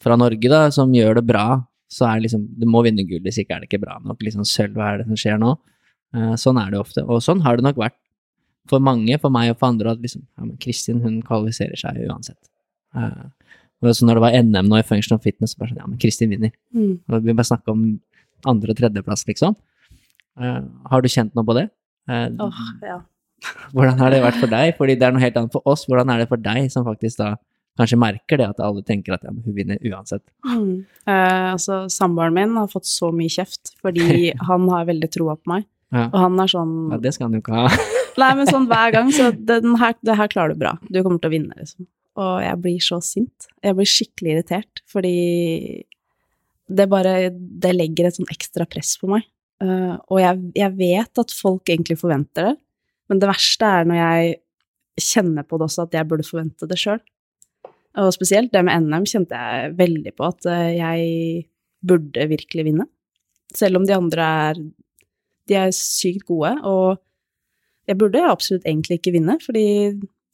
fra 0.00 0.16
Norge 0.18 0.50
da, 0.50 0.66
som 0.74 0.92
gjør 0.96 1.20
det 1.20 1.26
bra, 1.28 1.46
så 1.90 2.06
er 2.06 2.18
det 2.18 2.28
liksom 2.28 2.44
Du 2.58 2.68
må 2.70 2.84
vinne 2.86 3.02
gull, 3.06 3.22
hvis 3.24 3.40
ikke 3.42 3.56
er 3.56 3.62
det 3.62 3.70
ikke 3.70 3.82
bra 3.82 3.98
nok. 4.02 4.22
Liksom 4.22 4.46
sølv, 4.46 4.78
hva 4.78 4.92
er 4.92 5.02
det 5.02 5.10
som 5.10 5.18
skjer 5.18 5.42
nå? 5.42 5.56
sånn 6.42 6.58
er 6.58 6.72
det 6.72 6.78
ofte. 6.80 7.04
Og 7.06 7.20
sånn 7.22 7.38
har 7.44 7.54
det 7.54 7.62
nok 7.62 7.76
vært 7.78 7.94
for 8.70 8.82
mange, 8.82 9.18
for 9.22 9.32
meg 9.34 9.52
og 9.52 9.58
for 9.60 9.70
andre, 9.72 9.94
at 9.94 10.02
liksom 10.02 10.22
ja, 10.24 10.44
men 10.44 10.56
Kristin 10.62 11.02
hun 11.04 11.20
kvalifiserer 11.26 11.78
seg 11.78 12.00
uansett. 12.06 12.40
Uh, 12.94 13.30
så 13.80 14.06
når 14.06 14.18
det 14.18 14.24
var 14.26 14.36
NM 14.44 14.68
nå 14.68 14.78
i 14.80 14.86
Functional 14.86 15.20
Fitness, 15.24 15.54
så 15.54 15.62
bare 15.62 15.72
sånn 15.72 15.80
ja, 15.80 15.88
men 15.88 16.00
Kristin 16.00 16.32
vinner. 16.32 16.52
Mm. 16.76 16.98
Og 17.08 17.24
vi 17.24 17.32
bare 17.32 17.48
snakke 17.48 17.72
om 17.72 17.84
andre- 18.48 18.74
og 18.74 18.80
tredjeplass, 18.80 19.24
liksom. 19.28 19.56
Uh, 20.40 20.60
har 20.90 21.02
du 21.02 21.08
kjent 21.12 21.32
noe 21.36 21.46
på 21.48 21.56
det? 21.56 21.66
Uh, 22.08 22.28
oh, 22.44 22.60
ja. 22.84 22.98
hvordan 23.74 24.00
har 24.00 24.12
det 24.12 24.20
vært 24.24 24.40
for 24.40 24.52
deg? 24.52 24.74
Fordi 24.76 24.96
det 25.00 25.06
er 25.06 25.14
noe 25.16 25.24
helt 25.24 25.38
annet 25.40 25.56
for 25.56 25.64
oss. 25.68 25.86
Hvordan 25.88 26.12
er 26.12 26.22
det 26.22 26.28
for 26.30 26.40
deg, 26.40 26.68
som 26.72 26.84
faktisk 26.86 27.22
da 27.22 27.34
kanskje 27.80 27.96
merker 28.02 28.40
det 28.40 28.48
at 28.50 28.58
alle 28.60 28.82
tenker 28.84 29.14
at 29.16 29.24
ja, 29.24 29.32
hun 29.32 29.56
vinner 29.56 29.80
uansett? 29.88 30.24
Mm. 30.44 30.84
altså, 31.06 31.86
samboeren 31.88 32.36
min 32.36 32.58
har 32.60 32.68
fått 32.68 32.88
så 32.90 33.08
mye 33.14 33.30
kjeft 33.32 33.72
fordi 33.80 34.34
han 34.50 34.66
har 34.72 34.88
veldig 34.90 35.08
troa 35.12 35.38
på 35.38 35.54
meg. 35.54 35.68
Ja. 35.90 36.06
Og 36.12 36.18
han 36.22 36.36
er 36.38 36.50
sånn 36.52 36.74
Ja, 36.92 37.00
det 37.02 37.14
skal 37.16 37.28
han 37.30 37.38
jo 37.38 37.42
ikke 37.42 37.56
ha. 37.56 37.70
Nei, 38.20 38.34
men 38.38 38.50
sånn 38.50 38.68
hver 38.70 38.92
gang, 38.94 39.08
så 39.14 39.30
her, 39.82 39.96
det 40.04 40.18
her 40.20 40.30
klarer 40.30 40.54
du 40.54 40.60
bra. 40.60 40.76
Du 40.86 41.00
kommer 41.00 41.22
til 41.22 41.30
å 41.30 41.34
vinne, 41.34 41.56
liksom. 41.56 41.88
Og 42.20 42.42
jeg 42.44 42.60
blir 42.60 42.82
så 42.84 42.98
sint. 43.04 43.48
Jeg 43.64 43.76
blir 43.78 43.88
skikkelig 43.88 44.34
irritert, 44.34 44.82
fordi 44.90 45.16
det 46.70 46.86
bare 46.90 47.30
Det 47.34 47.72
legger 47.74 48.06
et 48.06 48.18
sånn 48.18 48.30
ekstra 48.30 48.66
press 48.70 48.94
på 49.00 49.08
meg. 49.10 49.24
Uh, 49.60 49.96
og 50.08 50.20
jeg, 50.22 50.36
jeg, 50.56 50.72
vet 50.78 51.20
at 51.20 51.32
folk 51.36 51.68
egentlig 51.68 51.98
forventer 52.00 52.46
det, 52.48 52.54
men 53.10 53.18
det 53.20 53.28
verste 53.28 53.66
er 53.68 53.88
når 53.88 53.98
jeg 53.98 54.30
kjenner 55.04 55.44
på 55.44 55.58
det 55.58 55.66
også, 55.66 55.84
at 55.84 55.96
jeg 55.98 56.08
burde 56.08 56.24
forvente 56.24 56.68
det 56.70 56.78
sjøl. 56.80 57.00
Og 58.00 58.08
spesielt 58.14 58.54
det 58.54 58.62
med 58.64 58.86
NM 58.86 59.04
kjente 59.10 59.36
jeg 59.36 59.74
veldig 59.76 60.14
på, 60.16 60.30
at 60.30 60.48
uh, 60.48 60.70
jeg 60.72 61.44
burde 61.84 62.28
virkelig 62.30 62.66
vinne. 62.70 62.86
Selv 63.56 63.80
om 63.80 63.84
de 63.88 63.96
andre 63.96 64.30
er 64.46 64.62
De 65.50 65.56
er 65.58 65.72
sykt 65.74 66.28
gode, 66.28 66.52
og 66.62 67.00
jeg 67.90 67.98
burde 67.98 68.20
absolutt 68.22 68.66
egentlig 68.68 69.00
ikke 69.00 69.16
vinne, 69.16 69.34
fordi 69.42 69.64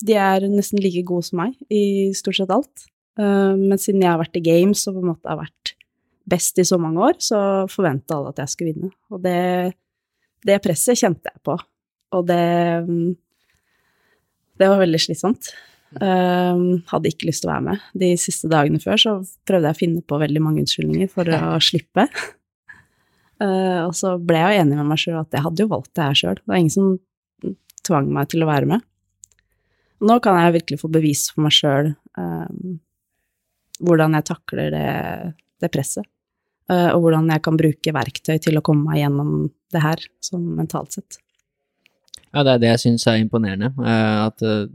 de 0.05 0.17
er 0.21 0.45
nesten 0.51 0.83
like 0.83 1.05
gode 1.09 1.29
som 1.29 1.41
meg 1.41 1.57
i 1.73 2.13
stort 2.17 2.39
sett 2.41 2.53
alt. 2.53 2.87
Eh, 3.19 3.53
men 3.57 3.81
siden 3.81 4.05
jeg 4.05 4.13
har 4.13 4.21
vært 4.21 4.39
i 4.39 4.45
games 4.45 4.85
og 4.89 4.99
på 4.99 5.05
en 5.05 5.11
måte 5.15 5.31
har 5.31 5.41
vært 5.41 5.75
best 6.27 6.59
i 6.59 6.67
så 6.67 6.79
mange 6.83 7.03
år, 7.07 7.21
så 7.23 7.39
forventa 7.71 8.17
alle 8.17 8.33
at 8.35 8.43
jeg 8.43 8.53
skulle 8.53 8.75
vinne. 8.75 8.91
Og 9.15 9.23
det, 9.25 9.77
det 10.47 10.59
presset 10.65 10.99
kjente 10.99 11.31
jeg 11.31 11.43
på. 11.47 11.57
Og 12.17 12.27
det 12.27 12.43
Det 14.57 14.69
var 14.71 14.81
veldig 14.81 14.99
slitsomt. 14.99 15.51
Um, 16.01 16.83
hadde 16.89 17.11
ikke 17.13 17.29
lyst 17.29 17.45
til 17.45 17.51
å 17.51 17.55
være 17.55 17.65
med. 17.67 17.83
De 17.93 18.09
siste 18.19 18.49
dagene 18.49 18.81
før 18.81 18.99
så 19.01 19.13
prøvde 19.49 19.69
jeg 19.69 19.77
å 19.77 19.79
finne 19.79 20.03
på 20.03 20.19
veldig 20.19 20.43
mange 20.43 20.63
unnskyldninger 20.65 21.11
for 21.13 21.29
å 21.29 21.61
slippe. 21.69 22.07
Uh, 23.37 23.85
og 23.85 23.93
så 23.97 24.15
ble 24.17 24.41
jeg 24.41 24.57
jo 24.57 24.65
enig 24.65 24.79
med 24.81 24.89
meg 24.89 25.01
sjøl 25.03 25.21
at 25.21 25.37
jeg 25.37 25.45
hadde 25.45 25.63
jo 25.63 25.71
valgt 25.71 25.93
det 25.93 26.09
her 26.09 26.19
sjøl. 26.19 26.41
Det 26.41 26.49
var 26.49 26.63
ingen 26.63 26.75
som 26.75 27.55
tvang 27.87 28.09
meg 28.17 28.33
til 28.33 28.43
å 28.43 28.51
være 28.51 28.71
med. 28.73 28.87
Nå 30.05 30.19
kan 30.25 30.37
jeg 30.41 30.57
virkelig 30.59 30.81
få 30.83 30.91
bevis 30.93 31.29
for 31.33 31.47
meg 31.47 31.55
sjøl 31.57 31.95
um, 32.19 32.77
hvordan 33.81 34.17
jeg 34.17 34.29
takler 34.29 34.73
det, 34.73 34.89
det 35.63 35.73
presset. 35.73 36.07
Uh, 36.67 36.91
og 36.97 37.05
hvordan 37.05 37.31
jeg 37.31 37.45
kan 37.47 37.59
bruke 37.59 37.95
verktøy 37.95 38.41
til 38.43 38.59
å 38.59 38.65
komme 38.65 38.91
meg 38.91 39.05
gjennom 39.05 39.37
det 39.73 39.83
her, 39.85 40.03
sånn 40.25 40.49
mentalt 40.59 40.97
sett. 40.97 41.21
Ja, 42.33 42.43
det 42.43 42.57
er 42.57 42.63
det 42.63 42.73
jeg 42.73 42.83
syns 42.83 43.07
er 43.09 43.21
imponerende. 43.21 43.71
Uh, 43.79 44.27
at 44.27 44.43
uh, 44.45 44.67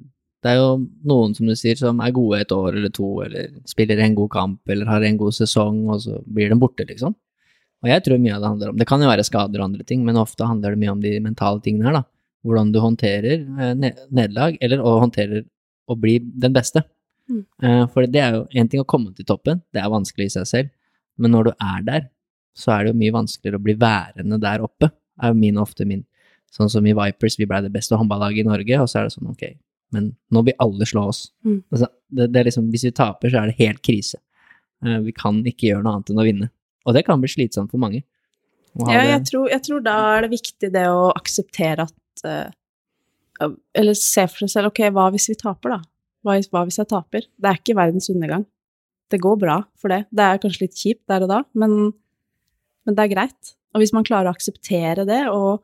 det 0.41 0.53
er 0.53 0.61
jo 0.61 0.69
noen, 1.05 1.35
som 1.37 1.49
du 1.49 1.53
sier, 1.57 1.77
som 1.77 1.99
er 2.01 2.15
gode 2.15 2.39
et 2.41 2.53
år 2.55 2.77
eller 2.79 2.93
to, 2.93 3.09
eller 3.25 3.51
spiller 3.69 4.01
en 4.01 4.15
god 4.17 4.31
kamp 4.33 4.73
eller 4.73 4.89
har 4.89 5.05
en 5.05 5.19
god 5.19 5.35
sesong, 5.37 5.83
og 5.91 6.01
så 6.05 6.21
blir 6.25 6.49
de 6.49 6.57
borte, 6.61 6.87
liksom. 6.87 7.13
Og 7.81 7.89
jeg 7.89 8.05
tror 8.05 8.21
mye 8.21 8.33
av 8.35 8.43
det 8.43 8.49
handler 8.49 8.71
om 8.71 8.77
Det 8.77 8.85
kan 8.85 9.01
jo 9.01 9.07
være 9.09 9.23
skader 9.25 9.57
og 9.57 9.71
andre 9.71 9.85
ting, 9.89 10.03
men 10.05 10.19
ofte 10.21 10.45
handler 10.45 10.73
det 10.73 10.81
mye 10.83 10.91
om 10.93 10.99
de 11.01 11.15
mentale 11.21 11.61
tingene 11.65 11.89
her, 11.89 12.01
da 12.01 12.10
hvordan 12.45 12.71
du 12.73 12.79
håndterer 12.81 13.43
eh, 13.43 13.73
nederlag, 14.09 14.57
eller 14.61 14.81
å 14.83 14.97
håndtere 15.03 15.43
å 15.91 15.97
bli 15.99 16.17
den 16.21 16.55
beste. 16.55 16.83
Mm. 17.29 17.43
Eh, 17.63 17.83
for 17.93 18.07
det 18.09 18.21
er 18.21 18.37
jo 18.37 18.45
én 18.57 18.69
ting 18.71 18.81
å 18.81 18.87
komme 18.87 19.13
til 19.17 19.27
toppen, 19.27 19.61
det 19.73 19.83
er 19.83 19.91
vanskelig 19.93 20.29
i 20.29 20.35
seg 20.37 20.49
selv, 20.49 20.71
men 21.21 21.35
når 21.35 21.49
du 21.49 21.53
er 21.57 21.83
der, 21.87 22.07
så 22.57 22.73
er 22.75 22.83
det 22.83 22.93
jo 22.93 23.01
mye 23.01 23.15
vanskeligere 23.15 23.59
å 23.59 23.65
bli 23.65 23.75
værende 23.79 24.39
der 24.41 24.63
oppe, 24.65 24.91
er 25.21 25.31
jo 25.31 25.39
min 25.39 25.59
ofte 25.61 25.87
min. 25.87 26.03
Sånn 26.51 26.71
som 26.71 26.87
i 26.87 26.95
Vipers, 26.97 27.37
vi 27.39 27.47
blei 27.47 27.61
det 27.63 27.71
beste 27.71 27.95
håndballaget 27.95 28.43
i 28.43 28.49
Norge, 28.49 28.79
og 28.83 28.89
så 28.91 28.99
er 28.99 29.07
det 29.07 29.15
sånn, 29.15 29.29
ok, 29.31 29.45
men 29.95 30.09
nå 30.33 30.43
vil 30.47 30.57
alle 30.63 30.87
slå 30.87 31.05
oss. 31.11 31.25
Mm. 31.47 31.61
Altså, 31.69 31.87
det, 32.09 32.27
det, 32.31 32.41
er 32.41 32.49
liksom, 32.49 32.67
hvis 32.73 32.87
vi 32.89 32.93
taper, 32.95 33.31
så 33.31 33.41
er 33.41 33.51
det 33.51 33.59
helt 33.61 33.83
krise. 33.85 34.19
Uh, 34.83 34.97
vi 35.05 35.13
kan 35.15 35.39
ikke 35.47 35.69
gjøre 35.69 35.85
noe 35.85 35.99
annet 35.99 36.11
enn 36.11 36.21
å 36.23 36.27
vinne. 36.27 36.49
Og 36.87 36.97
det 36.97 37.05
kan 37.07 37.21
bli 37.21 37.29
slitsomt 37.31 37.71
for 37.71 37.81
mange. 37.81 38.01
Ja, 38.87 39.03
jeg 39.03 39.25
tror, 39.27 39.49
jeg 39.51 39.63
tror, 39.67 39.81
da 39.83 39.95
er 40.15 40.25
det 40.25 40.31
viktig 40.31 40.69
det 40.73 40.85
å 40.87 41.11
akseptere 41.11 41.85
at 41.89 41.95
uh, 42.27 43.51
Eller 43.77 43.97
se 43.97 44.25
for 44.29 44.43
seg 44.43 44.53
selv 44.53 44.71
ok, 44.71 44.83
hva 44.93 45.09
hvis 45.13 45.29
vi 45.31 45.37
taper, 45.39 45.77
da? 45.77 45.79
Hva, 46.21 46.37
hva, 46.53 46.65
hvis 46.67 46.77
jeg 46.81 46.89
taper? 46.91 47.25
Det 47.25 47.49
er 47.49 47.59
ikke 47.59 47.77
verdens 47.79 48.11
undergang. 48.13 48.45
Det 49.11 49.19
går 49.21 49.39
bra 49.41 49.57
for 49.79 49.91
det. 49.91 50.05
Det 50.13 50.23
er 50.23 50.39
kanskje 50.41 50.67
litt 50.67 50.77
kjipt 50.77 51.03
der 51.11 51.25
og 51.25 51.31
da, 51.31 51.41
men, 51.57 51.91
men 52.85 52.97
det 52.97 53.05
er 53.05 53.13
greit. 53.15 53.53
Og 53.73 53.81
hvis 53.81 53.93
man 53.95 54.05
klarer 54.07 54.29
å 54.29 54.35
akseptere 54.35 55.07
det 55.07 55.23
og, 55.31 55.63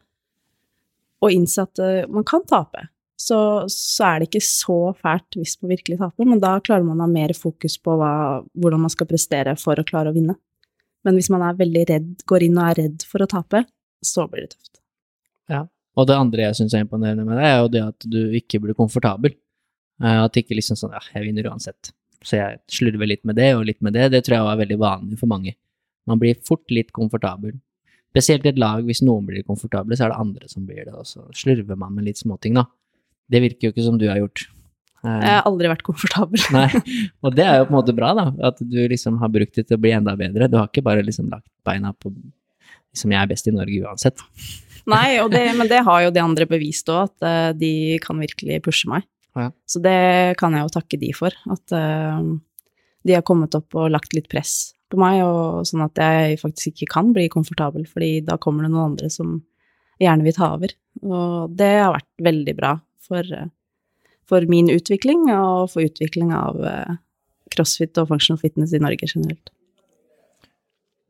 og 1.23 1.33
innse 1.33 1.67
at 1.67 1.83
uh, 1.83 2.03
man 2.11 2.25
kan 2.27 2.45
tape, 2.49 2.87
så, 3.17 3.37
så, 3.71 4.03
er 4.05 4.19
det 4.19 4.27
ikke 4.29 4.45
så 4.45 4.77
fælt 5.01 5.39
hvis 5.39 5.55
man 5.61 5.71
virkelig 5.73 5.97
taper, 5.97 6.27
men 6.29 6.41
da 6.41 6.57
klarer 6.61 6.85
man 6.85 6.99
å 7.01 7.07
ha 7.07 7.09
mer 7.09 7.33
fokus 7.37 7.79
på 7.81 7.95
hva, 7.97 8.11
hvordan 8.53 8.83
man 8.85 8.93
skal 8.93 9.09
prestere 9.09 9.55
for 9.57 9.79
å 9.79 9.85
klare 9.87 10.13
å 10.13 10.17
vinne. 10.17 10.37
Men 11.05 11.17
hvis 11.17 11.31
man 11.33 11.45
er 11.45 11.57
veldig 11.57 11.85
redd, 11.89 12.11
går 12.29 12.45
inn 12.45 12.59
og 12.59 12.69
er 12.69 12.79
redd 12.83 13.05
for 13.09 13.23
å 13.23 13.29
tape, 13.31 13.63
så 14.05 14.27
blir 14.29 14.45
det 14.45 14.53
tøft. 14.53 14.81
Ja, 15.49 15.63
og 15.97 16.07
det 16.09 16.17
andre 16.17 16.47
jeg 16.47 16.57
syns 16.59 16.75
er 16.77 16.85
imponerende 16.85 17.25
med 17.25 17.39
deg, 17.39 17.47
er 17.49 17.61
jo 17.61 17.69
det 17.73 17.83
at 17.83 18.07
du 18.07 18.19
ikke 18.37 18.61
blir 18.63 18.77
komfortabel. 18.77 19.33
At 19.97 20.27
at 20.27 20.37
ikke 20.43 20.57
liksom 20.57 20.77
sånn 20.77 20.93
ja, 20.93 21.01
jeg 21.15 21.25
vinner 21.25 21.47
uansett. 21.49 21.89
Så 22.21 22.37
jeg 22.37 22.59
slurver 22.69 23.09
litt 23.09 23.23
med 23.25 23.37
det 23.39 23.53
og 23.57 23.65
litt 23.65 23.79
med 23.85 23.95
det. 23.97 24.11
Det 24.13 24.23
tror 24.25 24.37
jeg 24.37 24.51
er 24.51 24.59
veldig 24.61 24.77
vanlig 24.81 25.17
for 25.17 25.31
mange. 25.31 25.55
Man 26.07 26.21
blir 26.21 26.37
fort 26.45 26.69
litt 26.73 26.93
komfortabel. 26.95 27.55
Spesielt 28.13 28.45
i 28.45 28.51
et 28.53 28.61
lag, 28.61 28.83
hvis 28.85 29.03
noen 29.05 29.25
blir 29.27 29.45
komfortable, 29.45 29.97
så 29.97 30.05
er 30.05 30.13
det 30.13 30.21
andre 30.21 30.49
som 30.49 30.65
blir 30.65 30.85
det, 30.85 30.93
og 30.95 31.05
så 31.05 31.25
slurver 31.37 31.77
man 31.77 31.93
med 31.97 32.07
litt 32.07 32.21
småting, 32.21 32.55
da. 32.57 32.63
Det 33.29 33.41
virker 33.43 33.67
jo 33.67 33.73
ikke 33.73 33.85
som 33.85 33.97
du 33.99 34.07
har 34.09 34.21
gjort. 34.21 34.45
Eh, 35.03 35.17
jeg 35.21 35.33
har 35.35 35.49
aldri 35.49 35.69
vært 35.69 35.83
komfortabel. 35.85 36.45
Nei, 36.55 36.69
og 37.21 37.35
det 37.37 37.45
er 37.45 37.59
jo 37.59 37.67
på 37.67 37.73
en 37.75 37.79
måte 37.79 37.97
bra, 37.97 38.13
da. 38.17 38.29
At 38.49 38.61
du 38.63 38.79
liksom 38.89 39.19
har 39.21 39.33
brukt 39.33 39.57
det 39.59 39.67
til 39.67 39.77
å 39.77 39.83
bli 39.83 39.93
enda 39.97 40.15
bedre. 40.17 40.49
Du 40.49 40.57
har 40.57 40.71
ikke 40.71 40.85
bare 40.87 41.05
liksom 41.05 41.29
lagt 41.33 41.49
beina 41.67 41.93
på 41.93 42.13
liksom 42.95 43.13
jeg 43.13 43.21
er 43.21 43.29
best 43.29 43.49
i 43.51 43.53
Norge 43.53 43.83
uansett. 43.83 44.23
Nei, 44.87 45.19
det, 45.31 45.43
men 45.57 45.67
det 45.67 45.83
har 45.83 46.05
jo 46.05 46.13
de 46.15 46.23
andre 46.23 46.47
bevist 46.47 46.87
òg, 46.91 47.09
at 47.09 47.25
uh, 47.27 47.51
de 47.57 47.97
kan 48.03 48.19
virkelig 48.23 48.61
pushe 48.63 48.89
meg. 48.89 49.03
Ja. 49.37 49.49
Så 49.69 49.81
det 49.83 50.37
kan 50.39 50.55
jeg 50.55 50.63
jo 50.63 50.73
takke 50.77 50.99
de 51.01 51.11
for. 51.15 51.35
At 51.51 51.75
uh, 51.75 52.23
de 53.03 53.17
har 53.17 53.25
kommet 53.27 53.55
opp 53.57 53.75
og 53.77 53.91
lagt 53.91 54.15
litt 54.15 54.29
press 54.31 54.71
på 54.87 54.99
meg, 55.01 55.19
og 55.25 55.67
sånn 55.67 55.83
at 55.83 55.99
jeg 55.99 56.39
faktisk 56.39 56.71
ikke 56.71 56.93
kan 56.95 57.11
bli 57.15 57.27
komfortabel, 57.31 57.83
fordi 57.89 58.21
da 58.27 58.39
kommer 58.39 58.63
det 58.63 58.71
noen 58.71 58.93
andre 58.93 59.11
som 59.11 59.41
gjerne 59.99 60.23
vil 60.23 60.37
ta 60.37 60.53
over. 60.55 60.71
Og 61.03 61.57
det 61.59 61.73
har 61.81 61.97
vært 61.97 62.27
veldig 62.29 62.55
bra 62.55 62.73
for, 63.03 63.27
uh, 63.27 63.51
for 64.27 64.47
min 64.47 64.71
utvikling, 64.71 65.27
og 65.35 65.67
for 65.73 65.83
utvikling 65.83 66.31
av 66.35 66.63
crossfit 67.51 67.95
og 67.99 68.09
functional 68.13 68.39
fitness 68.39 68.73
i 68.75 68.83
Norge 68.83 69.07
generelt. 69.07 69.51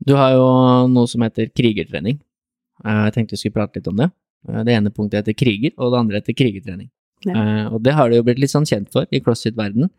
Du 0.07 0.13
har 0.17 0.33
jo 0.33 0.47
noe 0.89 1.09
som 1.09 1.23
heter 1.25 1.49
krigertrening. 1.53 2.21
Eh, 2.85 3.03
jeg 3.07 3.13
tenkte 3.15 3.37
vi 3.37 3.41
skulle 3.41 3.57
prate 3.57 3.79
litt 3.79 3.87
om 3.91 3.97
det. 4.03 4.09
Eh, 4.49 4.63
det 4.67 4.75
ene 4.77 4.91
punktet 4.93 5.23
heter 5.23 5.37
kriger, 5.37 5.73
og 5.77 5.93
det 5.93 5.99
andre 6.03 6.21
heter 6.21 6.37
krigertrening. 6.37 6.89
Ja. 7.25 7.33
Eh, 7.33 7.65
og 7.73 7.81
det 7.85 7.95
har 7.97 8.09
du 8.09 8.17
jo 8.19 8.25
blitt 8.27 8.39
litt 8.43 8.53
sånn 8.53 8.67
kjent 8.69 8.91
for 8.93 9.07
i 9.11 9.21
crossfit-verden, 9.23 9.89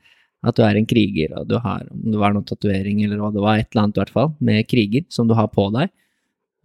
at 0.46 0.54
du 0.54 0.62
er 0.62 0.76
en 0.78 0.86
kriger, 0.86 1.32
og 1.40 1.48
du 1.50 1.56
har, 1.58 1.86
om 1.90 2.12
det 2.12 2.20
var 2.20 2.34
noen 2.36 2.46
tatovering 2.46 3.00
eller 3.02 3.18
hva 3.18 3.32
det 3.34 3.42
var, 3.42 3.58
et 3.58 3.66
eller 3.72 3.88
annet 3.88 3.96
i 3.98 4.02
hvert 4.04 4.14
fall, 4.14 4.28
med 4.38 4.68
kriger 4.70 5.06
som 5.10 5.26
du 5.26 5.34
har 5.34 5.48
på 5.50 5.64
deg. 5.74 5.90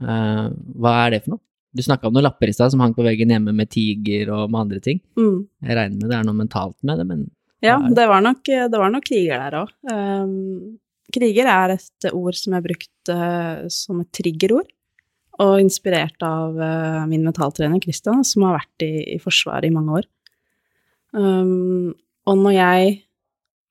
Hva 0.03 0.91
er 1.05 1.15
det 1.15 1.23
for 1.23 1.35
noe? 1.35 1.41
Du 1.73 1.81
snakka 1.81 2.05
om 2.05 2.13
noen 2.13 2.27
lapper 2.27 2.51
i 2.51 2.53
stad 2.53 2.69
som 2.69 2.83
hang 2.83 2.93
på 2.93 3.01
veggen 3.01 3.31
hjemme 3.33 3.49
med 3.57 3.71
tiger 3.73 4.29
og 4.35 4.51
med 4.53 4.59
andre 4.59 4.79
ting. 4.83 4.99
Mm. 5.17 5.39
Jeg 5.65 5.77
regner 5.79 5.97
med 6.03 6.11
det 6.11 6.17
er 6.19 6.27
noe 6.27 6.37
mentalt 6.37 6.77
med 6.85 7.01
det, 7.01 7.05
men 7.09 7.23
Ja, 7.65 7.79
er 7.79 7.87
det? 7.87 7.95
det 7.97 8.05
var 8.11 8.21
nok, 8.21 8.43
det 8.45 8.81
var 8.83 8.93
nok 8.93 9.07
kriger 9.09 9.41
der 9.41 9.57
òg. 9.63 9.73
kriger 11.13 11.49
er 11.49 11.73
et 11.79 12.07
ord 12.13 12.37
som 12.37 12.53
jeg 12.53 12.65
brukte 12.67 13.17
som 13.73 14.01
et 14.05 14.11
triggerord, 14.13 14.69
og 15.41 15.61
inspirert 15.61 16.21
av 16.25 16.57
uh, 16.59 17.05
min 17.09 17.23
mentaltrener 17.25 17.81
Christian, 17.81 18.21
som 18.27 18.45
har 18.47 18.59
vært 18.59 18.85
i, 18.85 18.91
i 19.15 19.19
Forsvaret 19.21 19.69
i 19.69 19.73
mange 19.73 20.01
år. 20.01 20.09
Um, 21.13 21.93
og 22.29 22.37
når 22.39 22.55
jeg 22.57 22.91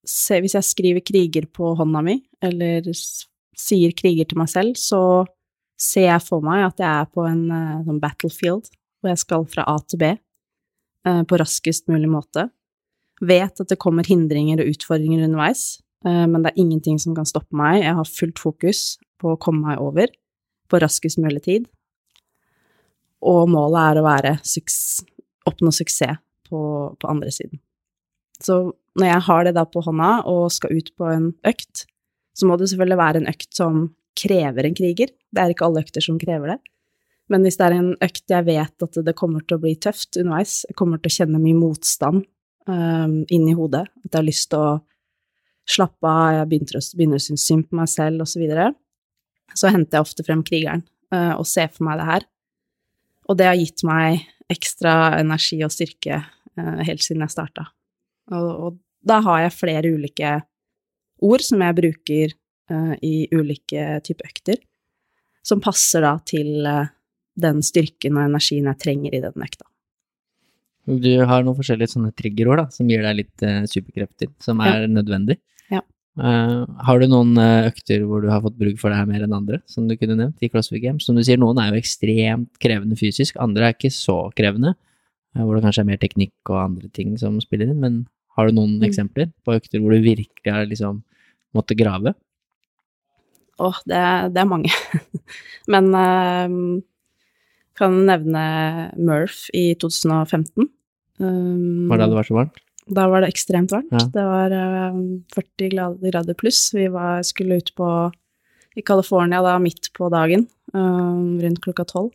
ser, 0.08 0.42
hvis 0.42 0.56
jeg 0.58 0.66
skriver 0.66 1.04
kriger 1.06 1.46
på 1.54 1.74
hånda 1.78 2.02
mi, 2.04 2.18
eller 2.42 2.88
sier 2.92 3.94
kriger 3.94 4.26
til 4.26 4.40
meg 4.40 4.50
selv, 4.50 4.74
så 4.78 5.22
ser 5.78 6.08
jeg 6.08 6.24
for 6.24 6.42
meg 6.44 6.64
at 6.66 6.82
jeg 6.82 6.90
er 6.90 7.08
på 7.10 7.24
en 7.26 7.46
sånn 7.86 8.02
battlefield, 8.02 8.66
hvor 9.02 9.12
jeg 9.12 9.22
skal 9.22 9.46
fra 9.50 9.66
A 9.70 9.76
til 9.86 10.02
B 10.02 10.10
uh, 10.10 11.22
på 11.28 11.38
raskest 11.38 11.88
mulig 11.92 12.10
måte 12.10 12.48
vet 13.22 13.60
at 13.62 13.70
det 13.70 13.78
kommer 13.78 14.02
hindringer 14.02 14.58
og 14.58 14.72
utfordringer 14.72 15.20
underveis, 15.28 15.76
men 16.02 16.42
det 16.42 16.50
er 16.50 16.58
ingenting 16.58 16.96
som 16.98 17.12
kan 17.14 17.28
stoppe 17.28 17.54
meg. 17.54 17.84
Jeg 17.84 17.94
har 17.94 18.08
fullt 18.08 18.40
fokus 18.42 18.80
på 19.22 19.30
å 19.30 19.38
komme 19.38 19.68
meg 19.68 19.78
over 19.78 20.10
på 20.72 20.80
raskest 20.82 21.20
mulig 21.20 21.44
tid. 21.44 21.68
Og 23.22 23.44
målet 23.52 23.82
er 23.82 24.00
å 24.00 24.06
være 24.06 24.32
oppnå 25.48 25.72
suksess 25.74 26.18
på, 26.48 26.60
på 26.98 27.10
andre 27.10 27.30
siden. 27.34 27.60
Så 28.42 28.58
når 28.98 29.08
jeg 29.08 29.24
har 29.28 29.46
det 29.46 29.54
da 29.56 29.64
på 29.68 29.82
hånda 29.84 30.10
og 30.28 30.50
skal 30.52 30.74
ut 30.74 30.90
på 30.98 31.08
en 31.08 31.30
økt, 31.48 31.86
så 32.36 32.48
må 32.48 32.56
det 32.58 32.70
selvfølgelig 32.70 33.00
være 33.00 33.22
en 33.22 33.30
økt 33.30 33.50
som 33.56 33.82
krever 34.18 34.66
en 34.66 34.76
kriger. 34.76 35.12
Det 35.32 35.42
er 35.42 35.52
ikke 35.52 35.68
alle 35.68 35.82
økter 35.84 36.04
som 36.04 36.18
krever 36.20 36.54
det. 36.54 36.58
Men 37.32 37.46
hvis 37.46 37.56
det 37.56 37.66
er 37.68 37.76
en 37.78 37.92
økt 38.04 38.34
jeg 38.34 38.46
vet 38.48 38.84
at 38.84 38.98
det 39.06 39.16
kommer 39.16 39.44
til 39.46 39.56
å 39.56 39.62
bli 39.62 39.74
tøft 39.80 40.18
underveis, 40.20 40.62
jeg 40.68 40.76
kommer 40.76 41.00
til 41.00 41.12
å 41.12 41.16
kjenne 41.16 41.40
mye 41.40 41.56
motstand 41.56 42.24
um, 42.68 43.22
inni 43.32 43.54
hodet, 43.56 43.86
at 44.02 44.10
jeg 44.10 44.18
har 44.18 44.26
lyst 44.26 44.50
til 44.52 44.60
å 44.60 44.72
slappe 45.72 46.10
av, 46.10 46.40
jeg 46.40 46.50
begynner 46.50 47.20
å 47.20 47.22
synes 47.22 47.46
synd 47.46 47.68
på 47.70 47.78
meg 47.78 47.88
selv, 47.88 48.24
osv., 48.24 48.34
så, 48.34 48.42
videre, 48.42 48.72
så 49.58 49.70
henter 49.72 49.98
jeg 49.98 50.06
ofte 50.06 50.24
frem 50.26 50.42
krigeren 50.46 50.84
uh, 51.14 51.34
og 51.38 51.46
ser 51.48 51.72
for 51.72 51.86
meg 51.88 52.00
det 52.00 52.08
her. 52.08 52.28
Og 53.30 53.38
det 53.38 53.48
har 53.48 53.58
gitt 53.58 53.84
meg 53.86 54.24
ekstra 54.52 54.94
energi 55.20 55.60
og 55.64 55.72
styrke 55.74 56.22
uh, 56.22 56.80
helt 56.84 57.04
siden 57.04 57.24
jeg 57.24 57.34
starta. 57.34 57.68
Og, 58.32 58.48
og 58.50 58.80
da 59.06 59.20
har 59.24 59.44
jeg 59.44 59.56
flere 59.56 59.92
ulike 59.92 60.36
ord 61.22 61.44
som 61.44 61.62
jeg 61.64 61.78
bruker 61.78 62.34
uh, 62.72 62.94
i 63.02 63.28
ulike 63.34 64.00
typer 64.06 64.30
økter, 64.32 64.62
som 65.42 65.62
passer 65.62 66.04
da 66.04 66.16
til 66.26 66.66
den 67.42 67.62
styrken 67.64 68.18
og 68.18 68.28
energien 68.28 68.68
jeg 68.68 68.80
trenger 68.82 69.14
i 69.16 69.22
den 69.22 69.46
økta. 69.46 69.64
du 70.86 71.12
har 71.26 71.42
noen 71.42 71.56
forskjellige 71.56 71.94
sånne 71.94 72.12
triggerord 72.18 72.60
da, 72.60 72.66
som 72.74 72.90
gir 72.90 73.02
deg 73.02 73.16
litt 73.22 73.44
superkrefter, 73.70 74.28
som 74.42 74.60
er 74.62 74.86
nødvendig. 74.90 75.38
Eh, 76.20 76.64
har 76.86 77.00
du 77.00 77.06
noen 77.08 77.30
eh, 77.40 77.68
økter 77.70 78.02
hvor 78.04 78.20
du 78.20 78.28
har 78.28 78.42
fått 78.44 78.58
bruk 78.60 78.76
for 78.80 78.92
det 78.92 78.98
her 79.00 79.06
mer 79.08 79.22
enn 79.24 79.32
andre, 79.32 79.62
som 79.70 79.86
du 79.88 79.94
kunne 79.96 80.16
nevnt 80.18 80.42
i 80.44 80.50
CrossFit 80.52 80.82
Games? 80.82 81.06
Som 81.08 81.16
du 81.16 81.22
sier, 81.24 81.38
noen 81.40 81.56
er 81.62 81.70
jo 81.72 81.80
ekstremt 81.80 82.50
krevende 82.60 82.98
fysisk, 83.00 83.38
andre 83.40 83.70
er 83.70 83.76
ikke 83.76 83.92
så 83.94 84.18
krevende, 84.36 84.74
eh, 85.36 85.40
hvor 85.42 85.56
det 85.56 85.64
kanskje 85.64 85.84
er 85.86 85.88
mer 85.88 86.02
teknikk 86.02 86.34
og 86.52 86.58
andre 86.66 86.90
ting 86.92 87.14
som 87.20 87.38
spiller 87.40 87.70
inn, 87.72 87.80
men 87.80 88.02
har 88.36 88.48
du 88.48 88.52
noen 88.56 88.78
Mm. 88.80 88.84
eksempler 88.88 89.32
på 89.44 89.56
økter 89.56 89.80
hvor 89.80 89.92
du 89.96 90.00
virkelig 90.04 90.52
har 90.52 90.64
liksom 90.68 91.02
måttet 91.54 91.76
grave? 91.80 92.14
Åh, 93.60 93.76
det, 93.86 93.96
er- 93.96 94.28
det 94.32 94.40
er 94.40 94.48
mange. 94.48 94.70
Men 95.72 95.92
uh, 95.94 96.80
kan 97.76 97.98
nevne 98.08 98.90
Murph 98.96 99.48
i 99.54 99.74
2015. 99.76 100.68
Um, 101.20 101.88
Var 101.88 101.98
det 102.00 102.06
da 102.06 102.08
det 102.08 102.16
var 102.16 102.24
så 102.26 102.34
varmt? 102.40 102.56
Da 102.90 103.06
var 103.10 103.22
det 103.22 103.30
ekstremt 103.30 103.72
varmt. 103.72 103.92
Ja. 103.94 104.06
Det 104.14 104.24
var 104.26 104.54
um, 104.94 105.22
40 105.34 105.70
grader 105.70 106.34
pluss. 106.38 106.64
Vi 106.74 106.88
var, 106.90 107.22
skulle 107.26 107.60
ut 107.62 107.70
på 107.78 107.88
i 108.74 108.82
California 108.82 109.42
da 109.44 109.58
midt 109.60 109.90
på 109.94 110.08
dagen, 110.10 110.46
um, 110.72 111.38
rundt 111.42 111.62
klokka 111.62 111.84
tolv. 111.88 112.10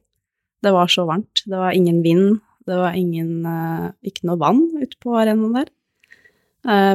Det 0.65 0.73
var 0.73 0.89
så 0.91 1.06
varmt. 1.07 1.44
Det 1.45 1.57
var 1.57 1.72
ingen 1.72 2.02
vind. 2.03 2.39
Det 2.68 2.76
var 2.76 2.98
ingen, 2.99 3.45
uh, 3.45 3.94
ikke 4.03 4.27
noe 4.27 4.41
vann 4.41 4.65
ute 4.81 4.98
på 5.03 5.15
arenaen 5.15 5.56
der. 5.61 5.73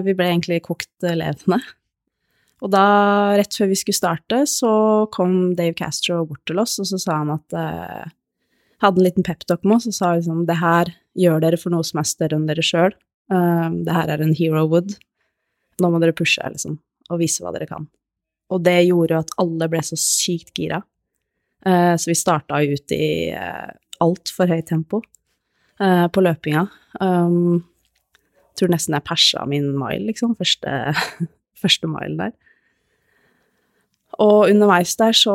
Vi 0.05 0.13
ble 0.13 0.27
egentlig 0.29 0.59
kokt 0.67 1.07
levende. 1.07 1.63
Og 2.63 2.71
da, 2.71 2.83
rett 3.39 3.57
før 3.57 3.71
vi 3.71 3.79
skulle 3.79 3.97
starte, 3.97 4.43
så 4.51 4.73
kom 5.15 5.55
Dave 5.59 5.75
Castro 5.79 6.21
bort 6.29 6.43
til 6.47 6.61
oss, 6.63 6.77
og 6.83 6.91
så 6.91 6.99
sa 7.01 7.23
han 7.23 7.33
at 7.35 7.57
uh, 7.57 8.11
Hadde 8.83 8.99
en 8.99 9.07
liten 9.07 9.23
peptalk 9.23 9.63
med 9.63 9.77
oss 9.77 9.85
og 9.87 9.95
sa 9.95 10.09
liksom 10.19 10.41
det 10.49 10.57
her 10.59 10.89
gjør 11.15 11.45
dere 11.45 11.59
for 11.61 11.71
noe 11.71 11.87
som 11.87 12.01
er 12.01 12.07
større 12.09 12.35
enn 12.35 12.49
dere 12.49 12.65
sjøl. 12.67 12.91
Um, 13.31 13.83
det 13.87 13.95
her 13.95 14.13
er 14.13 14.23
en 14.25 14.35
hero 14.37 14.65
wood. 14.71 14.97
Nå 15.81 15.91
må 15.91 16.01
dere 16.03 16.17
pushe, 16.17 16.43
liksom, 16.43 16.79
og 17.11 17.21
vise 17.23 17.45
hva 17.45 17.53
dere 17.55 17.69
kan. 17.71 17.87
Og 18.53 18.63
det 18.65 18.81
gjorde 18.89 19.23
at 19.23 19.33
alle 19.41 19.69
ble 19.73 19.83
så 19.87 19.99
sykt 19.99 20.53
gira. 20.59 20.83
Uh, 21.67 21.95
så 21.97 22.11
vi 22.11 22.19
starta 22.19 22.61
ut 22.63 22.95
i 22.95 23.31
uh, 23.37 23.71
altfor 24.03 24.51
høyt 24.51 24.69
tempo 24.73 25.03
uh, 25.03 26.09
på 26.13 26.25
løpinga. 26.25 26.67
Um, 27.01 27.63
tror 28.59 28.73
nesten 28.73 28.97
jeg 28.97 29.07
persa 29.07 29.47
min 29.49 29.71
mile, 29.79 30.11
liksom. 30.11 30.37
Første, 30.39 30.93
første 31.63 31.91
mile 31.91 32.19
der. 32.19 32.37
Og 34.21 34.51
underveis 34.51 34.93
der 35.01 35.17
så, 35.17 35.35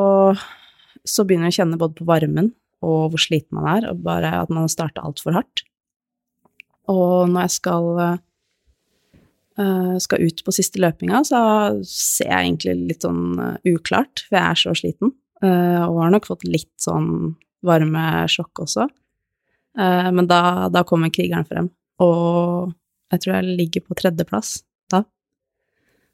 så 1.01 1.25
begynner 1.25 1.49
jeg 1.49 1.57
å 1.57 1.59
kjenne 1.63 1.81
både 1.81 1.97
på 1.97 2.07
varmen 2.07 2.53
og 2.85 3.13
hvor 3.13 3.21
sliten 3.21 3.57
man 3.57 3.69
er, 3.71 3.87
og 3.89 4.03
bare 4.05 4.29
at 4.43 4.51
man 4.53 4.67
har 4.67 4.71
starta 4.71 5.01
altfor 5.05 5.33
hardt. 5.39 5.63
Og 6.91 7.31
når 7.31 7.47
jeg 7.47 7.55
skal, 7.57 7.87
uh, 9.59 9.95
skal 10.03 10.23
ut 10.23 10.43
på 10.43 10.55
siste 10.55 10.81
løpinga, 10.83 11.23
så 11.27 11.39
ser 11.83 12.31
jeg 12.31 12.45
egentlig 12.45 12.77
litt 12.93 13.07
sånn 13.07 13.39
uh, 13.39 13.57
uklart, 13.67 14.23
for 14.27 14.39
jeg 14.39 14.45
er 14.45 14.61
så 14.61 14.75
sliten. 14.77 15.13
Uh, 15.43 15.83
og 15.85 16.01
har 16.05 16.15
nok 16.15 16.29
fått 16.29 16.47
litt 16.47 16.73
sånn 16.81 17.35
varmesjokk 17.67 18.63
også. 18.63 18.85
men 19.77 20.27
da, 20.29 20.69
da 20.73 20.83
kommer 20.87 21.09
krigeren 21.13 21.45
frem, 21.45 21.67
og 22.01 22.71
jeg 23.11 23.21
tror 23.23 23.33
jeg 23.35 23.57
ligger 23.59 23.83
på 23.85 23.97
tredjeplass 23.97 24.51
da. 24.93 25.01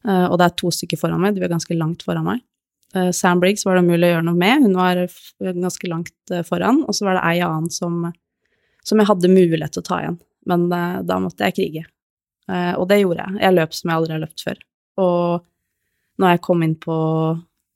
og 0.08 0.36
det 0.40 0.48
er 0.48 0.56
to 0.60 0.72
stykker 0.72 1.00
foran 1.00 1.22
meg, 1.22 1.36
de 1.36 1.44
er 1.44 1.52
ganske 1.52 1.78
langt 1.78 2.04
foran 2.04 2.26
meg. 2.26 2.42
Sam 3.16 3.44
Briggs 3.44 3.68
var 3.68 3.78
det 3.78 3.86
mulig 3.86 4.08
å 4.08 4.12
gjøre 4.16 4.26
noe 4.28 4.40
med, 4.40 4.66
hun 4.66 4.80
var 4.80 5.04
ganske 5.60 5.92
langt 5.92 6.36
foran, 6.48 6.82
og 6.88 6.96
så 6.96 7.08
var 7.08 7.20
det 7.20 7.26
ei 7.28 7.44
annen 7.46 7.70
som, 7.76 8.08
som 8.88 9.04
jeg 9.04 9.12
hadde 9.12 9.36
mulighet 9.36 9.76
til 9.76 9.84
å 9.84 9.90
ta 9.92 10.02
igjen 10.02 10.20
men 10.50 10.68
uh, 10.72 11.00
da 11.06 11.20
måtte 11.24 11.48
jeg 11.48 11.58
krige. 11.60 11.86
Uh, 12.50 12.76
og 12.80 12.88
det 12.92 13.02
gjorde 13.02 13.26
jeg. 13.26 13.40
Jeg 13.46 13.56
løp 13.56 13.76
som 13.78 13.90
jeg 13.90 14.00
aldri 14.00 14.16
har 14.16 14.24
løpt 14.24 14.46
før. 14.46 14.62
Og 15.04 15.46
når 16.22 16.36
jeg 16.36 16.44
kom 16.46 16.64
inn 16.66 16.76
på, 16.80 16.98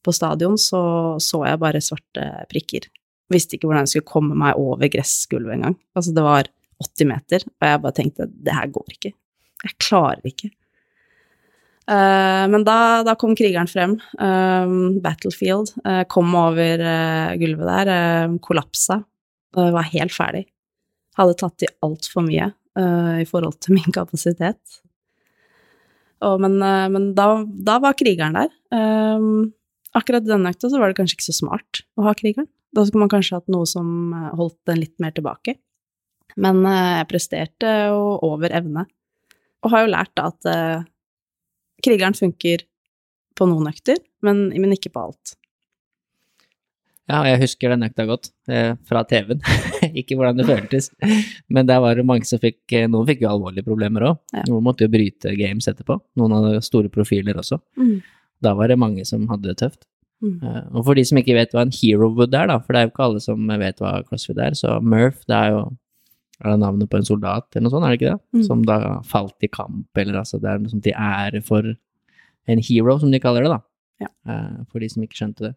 på 0.05 0.13
stadion, 0.13 0.57
så 0.61 0.81
så 1.23 1.43
jeg 1.47 1.61
bare 1.63 1.83
svarte 1.83 2.27
prikker. 2.51 2.89
Visste 3.33 3.57
ikke 3.57 3.69
hvordan 3.69 3.87
jeg 3.87 3.95
skulle 3.95 4.11
komme 4.13 4.37
meg 4.39 4.59
over 4.59 4.91
gressgulvet 4.91 5.57
engang. 5.57 5.75
Altså, 5.97 6.13
det 6.15 6.23
var 6.23 6.51
80 6.83 7.09
meter, 7.09 7.43
og 7.57 7.67
jeg 7.67 7.83
bare 7.83 7.97
tenkte 7.97 8.29
det 8.29 8.53
her 8.55 8.69
går 8.71 8.95
ikke. 8.95 9.11
Jeg 9.65 9.77
klarer 9.81 10.29
ikke. 10.29 10.51
Uh, 11.87 12.43
men 12.51 12.67
da, 12.67 12.77
da, 13.07 13.15
kom 13.19 13.33
krigeren 13.39 13.71
frem. 13.71 13.95
Battlefield. 15.03 15.71
kom 16.11 16.35
over 16.35 16.83
gulvet 17.39 17.71
der. 17.71 18.37
kollapsa. 18.43 19.01
var 19.55 19.91
helt 19.95 20.13
ferdig 20.13 20.45
hadde 21.17 21.37
tatt 21.39 21.65
i 21.65 21.71
altfor 21.85 22.25
mye 22.27 22.49
uh, 22.51 23.15
i 23.21 23.27
forhold 23.27 23.59
til 23.63 23.77
min 23.77 23.95
kapasitet. 23.95 24.79
Og, 26.25 26.39
men, 26.41 26.57
uh, 26.61 26.87
men 26.93 27.11
da, 27.17 27.29
da, 27.45 27.77
var 27.83 27.97
krigeren 27.97 28.37
der. 28.37 28.51
Um, 28.73 29.53
akkurat 29.97 30.25
denne 30.25 30.53
økta 30.53 30.71
var 30.75 30.91
det 30.91 30.99
kanskje 30.99 31.17
ikke 31.17 31.29
så 31.29 31.39
smart 31.39 31.81
å 31.97 32.07
ha 32.07 32.13
krigeren. 32.17 32.49
Da 32.75 32.83
skulle 32.85 33.05
man 33.05 33.13
kanskje 33.13 33.39
hatt 33.39 33.49
noe 33.51 33.65
som 33.69 34.13
holdt 34.37 34.59
den 34.69 34.81
litt 34.83 34.97
mer 35.01 35.15
tilbake. 35.15 35.55
Men 36.37 36.59
jeg 36.67 37.07
presterte 37.09 37.71
jo 37.87 38.17
over 38.27 38.53
evne. 38.53 38.83
Og 39.65 39.71
har 39.73 39.85
jo 39.85 39.93
lært 39.93 40.11
da 40.19 40.27
at 40.29 40.85
krigeren 41.81 42.13
funker 42.17 42.67
på 43.37 43.47
noen 43.49 43.71
økter, 43.71 43.97
men, 44.25 44.49
men 44.51 44.75
ikke 44.75 44.91
på 44.93 45.07
alt. 45.07 45.37
Ja, 47.07 47.21
jeg 47.23 47.39
husker 47.45 47.71
den 47.71 47.85
økta 47.87 48.03
godt, 48.07 48.29
eh, 48.51 48.73
fra 48.87 49.03
TV-en. 49.07 49.39
ikke 50.01 50.17
hvordan 50.19 50.41
det 50.41 50.47
føltes, 50.49 50.89
men 51.47 51.69
der 51.69 51.79
var 51.83 51.95
det 51.95 52.03
mange 52.07 52.27
som 52.27 52.41
fikk 52.41 52.75
Noen 52.91 53.07
fikk 53.07 53.23
jo 53.23 53.29
alvorlige 53.31 53.63
problemer 53.67 54.09
òg. 54.09 54.17
Ja. 54.35 54.43
Noen 54.49 54.65
måtte 54.65 54.83
jo 54.83 54.91
bryte 54.91 55.31
games 55.39 55.69
etterpå. 55.71 55.95
Noen 56.19 56.35
hadde 56.35 56.65
store 56.67 56.91
profiler 56.91 57.39
også. 57.39 57.61
Mm. 57.79 58.01
Da 58.43 58.53
var 58.59 58.67
det 58.67 58.79
mange 58.81 59.05
som 59.07 59.23
hadde 59.31 59.53
det 59.53 59.59
tøft. 59.63 59.85
Mm. 60.19 60.39
Uh, 60.41 60.63
og 60.75 60.83
for 60.87 60.97
de 60.97 61.05
som 61.05 61.19
ikke 61.21 61.35
vet 61.37 61.51
hva 61.53 61.63
en 61.63 61.73
hero 61.73 62.09
wood 62.17 62.35
er, 62.35 62.49
da, 62.51 62.57
for 62.59 62.73
det 62.73 62.81
er 62.81 62.87
jo 62.87 62.91
ikke 62.91 63.05
alle 63.05 63.23
som 63.23 63.51
vet 63.61 63.83
hva 63.83 63.93
crossfit 64.07 64.41
er, 64.41 64.57
så 64.57 64.79
Murph, 64.81 65.21
det 65.29 65.37
er 65.37 65.53
jo 65.53 65.65
er 66.37 66.53
det 66.53 66.61
navnet 66.61 66.89
på 66.91 66.99
en 66.99 67.07
soldat 67.07 67.47
eller 67.55 67.65
noe 67.65 67.73
sånt, 67.73 67.85
er 67.87 67.93
det 67.93 67.97
ikke 67.97 68.11
det? 68.11 68.19
Mm. 68.35 68.41
Som 68.45 68.65
da 68.67 68.77
falt 69.09 69.45
i 69.45 69.49
kamp, 69.49 69.87
eller 69.97 70.19
altså 70.19 70.37
det 70.41 70.51
er 70.51 70.59
noe 70.61 70.73
sånt 70.73 70.83
til 70.85 70.93
ære 70.93 71.41
for 71.45 71.71
en 72.47 72.61
hero, 72.67 72.97
som 73.01 73.13
de 73.13 73.21
kaller 73.23 73.47
det, 73.47 73.55
da. 73.55 73.63
Ja. 74.03 74.11
For 74.69 74.83
de 74.83 74.89
som 74.91 75.01
ikke 75.01 75.17
skjønte 75.17 75.47
det. 75.47 75.53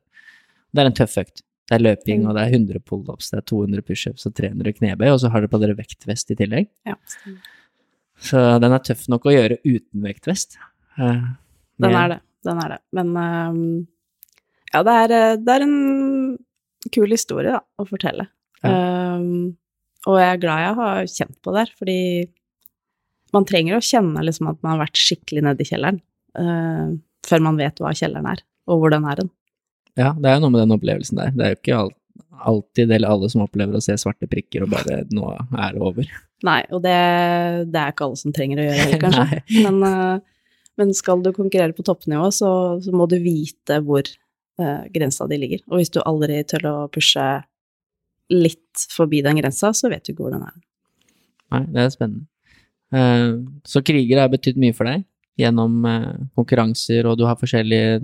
Det 0.74 0.82
er 0.82 0.90
en 0.90 0.96
tøff 0.96 1.16
økt. 1.22 1.42
Det 1.70 1.76
er 1.78 1.82
løping, 1.84 2.22
Mm. 2.24 2.28
og 2.28 2.34
det 2.34 2.42
er 2.42 2.50
100 2.56 2.80
pullups, 2.82 3.30
det 3.30 3.38
er 3.38 3.46
200 3.46 3.82
pushups 3.86 4.26
og 4.26 4.34
300 4.34 4.72
knebøy, 4.74 5.06
og 5.12 5.20
så 5.22 5.30
har 5.30 5.40
dere 5.40 5.50
på 5.52 5.60
dere 5.62 5.76
vektvest 5.78 6.32
i 6.34 6.36
tillegg. 6.38 6.66
Ja. 6.86 6.96
Så 8.20 8.42
den 8.60 8.72
er 8.74 8.82
tøff 8.84 9.06
nok 9.08 9.24
å 9.30 9.32
gjøre 9.34 9.60
uten 9.64 10.02
vektvest. 10.02 10.58
Eh, 10.98 11.22
Den 11.80 11.94
er 11.94 12.08
det. 12.08 12.20
Den 12.44 12.58
er 12.58 12.68
det. 12.74 12.78
Men 12.92 13.14
ehm, 13.16 13.86
ja, 14.74 14.82
det 14.82 14.96
er, 15.04 15.14
eh, 15.16 15.36
det 15.36 15.48
er 15.54 15.62
en 15.62 16.38
kul 16.92 17.08
historie, 17.14 17.52
da, 17.54 17.60
å 17.78 17.86
fortelle. 17.88 18.26
Ehm, 18.64 19.56
og 20.06 20.18
jeg 20.18 20.28
er 20.34 20.42
glad 20.42 20.60
jeg 20.66 20.74
har 20.76 21.04
kjent 21.06 21.36
på 21.44 21.52
det 21.54 21.62
her, 21.66 21.72
fordi 21.78 21.98
man 23.32 23.44
trenger 23.46 23.76
å 23.78 23.84
kjenne 23.84 24.24
liksom 24.26 24.48
at 24.50 24.60
man 24.62 24.74
har 24.76 24.86
vært 24.86 24.98
skikkelig 24.98 25.42
nede 25.46 25.60
i 25.62 25.68
kjelleren, 25.68 26.00
uh, 26.38 26.96
før 27.26 27.42
man 27.44 27.56
vet 27.60 27.78
hva 27.78 27.92
kjelleren 27.94 28.26
er, 28.26 28.40
og 28.66 28.80
hvor 28.80 28.90
den 28.90 29.04
er 29.04 29.20
hen. 29.22 29.30
Ja, 29.98 30.12
det 30.14 30.28
er 30.28 30.38
jo 30.38 30.44
noe 30.44 30.54
med 30.54 30.62
den 30.64 30.76
opplevelsen 30.76 31.20
der. 31.20 31.32
Det 31.34 31.46
er 31.46 31.54
jo 31.54 31.58
ikke 31.60 31.78
alt, 31.78 31.96
alltid 32.40 32.92
eller 32.96 33.12
alle 33.12 33.30
som 33.32 33.44
opplever 33.44 33.76
å 33.76 33.84
se 33.84 33.96
svarte 34.00 34.28
prikker 34.30 34.64
og 34.64 34.74
bare 34.74 35.02
nå 35.14 35.32
er 35.34 35.76
det 35.76 35.82
over. 35.84 36.10
Nei, 36.46 36.60
og 36.72 36.82
det, 36.84 36.96
det 37.68 37.80
er 37.80 37.92
ikke 37.92 38.06
alle 38.06 38.20
som 38.20 38.34
trenger 38.34 38.62
å 38.62 38.66
gjøre 38.68 38.86
det, 38.88 39.00
kanskje. 39.04 39.40
Men, 39.66 39.82
eh, 39.84 40.56
men 40.80 40.94
skal 40.96 41.24
du 41.24 41.32
konkurrere 41.36 41.76
på 41.76 41.84
toppnivå, 41.86 42.30
så, 42.32 42.50
så 42.80 42.94
må 42.96 43.06
du 43.10 43.18
vite 43.20 43.80
hvor 43.84 44.06
uh, 44.62 44.86
grensa 44.94 45.26
di 45.28 45.36
ligger. 45.42 45.60
Og 45.68 45.80
hvis 45.80 45.92
du 45.92 46.00
aldri 46.00 46.40
tør 46.48 46.68
å 46.70 46.74
pushe 46.92 47.26
litt 48.32 48.86
forbi 48.94 49.20
den 49.26 49.40
grensa, 49.42 49.74
så 49.76 49.90
vet 49.92 50.06
du 50.06 50.14
ikke 50.14 50.24
hvor 50.24 50.36
den 50.36 50.46
er. 50.46 50.56
Nei, 51.52 51.64
det 51.74 51.84
er 51.84 51.92
spennende. 51.92 52.26
Uh, 52.90 53.44
så 53.68 53.84
kriger 53.86 54.24
har 54.24 54.32
betydd 54.32 54.58
mye 54.58 54.74
for 54.74 54.88
deg 54.88 55.04
gjennom 55.40 55.84
uh, 55.84 56.16
konkurranser, 56.38 57.06
og 57.10 57.20
du 57.20 57.26
har 57.28 57.38
forskjellige 57.40 58.00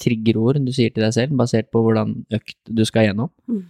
triggerord 0.00 0.60
du 0.64 0.72
sier 0.74 0.92
til 0.92 1.04
deg 1.04 1.14
selv, 1.16 1.36
basert 1.38 1.70
på 1.72 1.82
hvordan 1.84 2.14
økt 2.34 2.58
du 2.68 2.84
skal 2.88 3.08
gjennom. 3.08 3.30
Mm. 3.50 3.62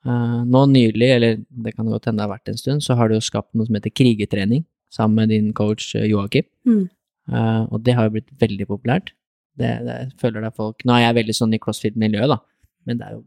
Uh, 0.00 0.40
nå 0.48 0.64
nylig, 0.70 1.08
eller 1.12 1.40
det 1.64 1.74
kan 1.76 1.88
godt 1.90 2.08
hende 2.08 2.22
det 2.22 2.24
har 2.24 2.32
vært 2.32 2.52
en 2.52 2.60
stund, 2.60 2.84
så 2.84 2.96
har 2.96 3.10
du 3.10 3.18
jo 3.18 3.24
skapt 3.24 3.52
noe 3.52 3.68
som 3.68 3.76
heter 3.76 3.92
krigertrening, 3.92 4.64
sammen 4.90 5.20
med 5.20 5.30
din 5.30 5.50
coach 5.54 5.92
eh, 5.94 6.08
Joakim. 6.08 6.46
Mm. 6.66 6.86
Uh, 7.30 7.66
og 7.68 7.82
det 7.86 7.94
har 7.94 8.08
jo 8.08 8.14
blitt 8.16 8.30
veldig 8.40 8.66
populært. 8.70 9.12
Det, 9.60 9.74
det 9.84 9.98
føler 10.22 10.46
det 10.46 10.54
folk 10.56 10.80
Nå 10.86 10.94
er 10.94 11.02
jeg 11.02 11.16
veldig 11.18 11.34
sånn 11.36 11.52
i 11.52 11.60
crossfit-miljøet, 11.60 12.32
da, 12.32 12.38
men 12.88 13.00
det 13.00 13.06
er 13.06 13.18
jo 13.18 13.26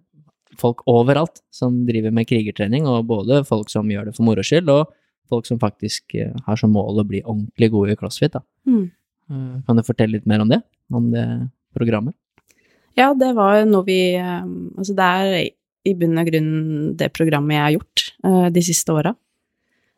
folk 0.58 0.82
overalt 0.90 1.42
som 1.54 1.84
driver 1.88 2.14
med 2.14 2.28
krigertrening, 2.30 2.90
og 2.90 3.08
både 3.10 3.44
folk 3.48 3.72
som 3.74 3.90
gjør 3.90 4.10
det 4.10 4.18
for 4.18 4.26
moro 4.26 4.44
skyld, 4.46 4.70
og 4.70 4.92
folk 5.30 5.48
som 5.50 5.62
faktisk 5.62 6.14
har 6.46 6.60
som 6.60 6.74
mål 6.76 7.02
å 7.02 7.08
bli 7.10 7.24
ordentlig 7.24 7.70
gode 7.74 7.96
i 7.96 7.98
crossfit. 7.98 8.36
Da. 8.36 8.44
Mm. 8.70 9.64
Kan 9.66 9.80
du 9.80 9.86
fortelle 9.88 10.20
litt 10.20 10.28
mer 10.30 10.44
om 10.44 10.52
det? 10.52 10.60
Om 10.94 11.08
det 11.14 11.26
programmet? 11.74 12.14
Ja, 13.00 13.12
det 13.18 13.32
var 13.38 13.64
noe 13.66 13.86
vi 13.88 14.00
eh, 14.20 14.46
Altså, 14.78 14.94
det 14.98 15.10
er 15.10 15.36
i 15.84 15.94
bunn 16.00 16.20
og 16.22 16.30
grunn 16.30 16.54
det 17.00 17.10
programmet 17.12 17.58
jeg 17.58 17.64
har 17.66 17.76
gjort 17.76 18.04
eh, 18.24 18.48
de 18.56 18.62
siste 18.64 18.94
åra. 18.96 19.12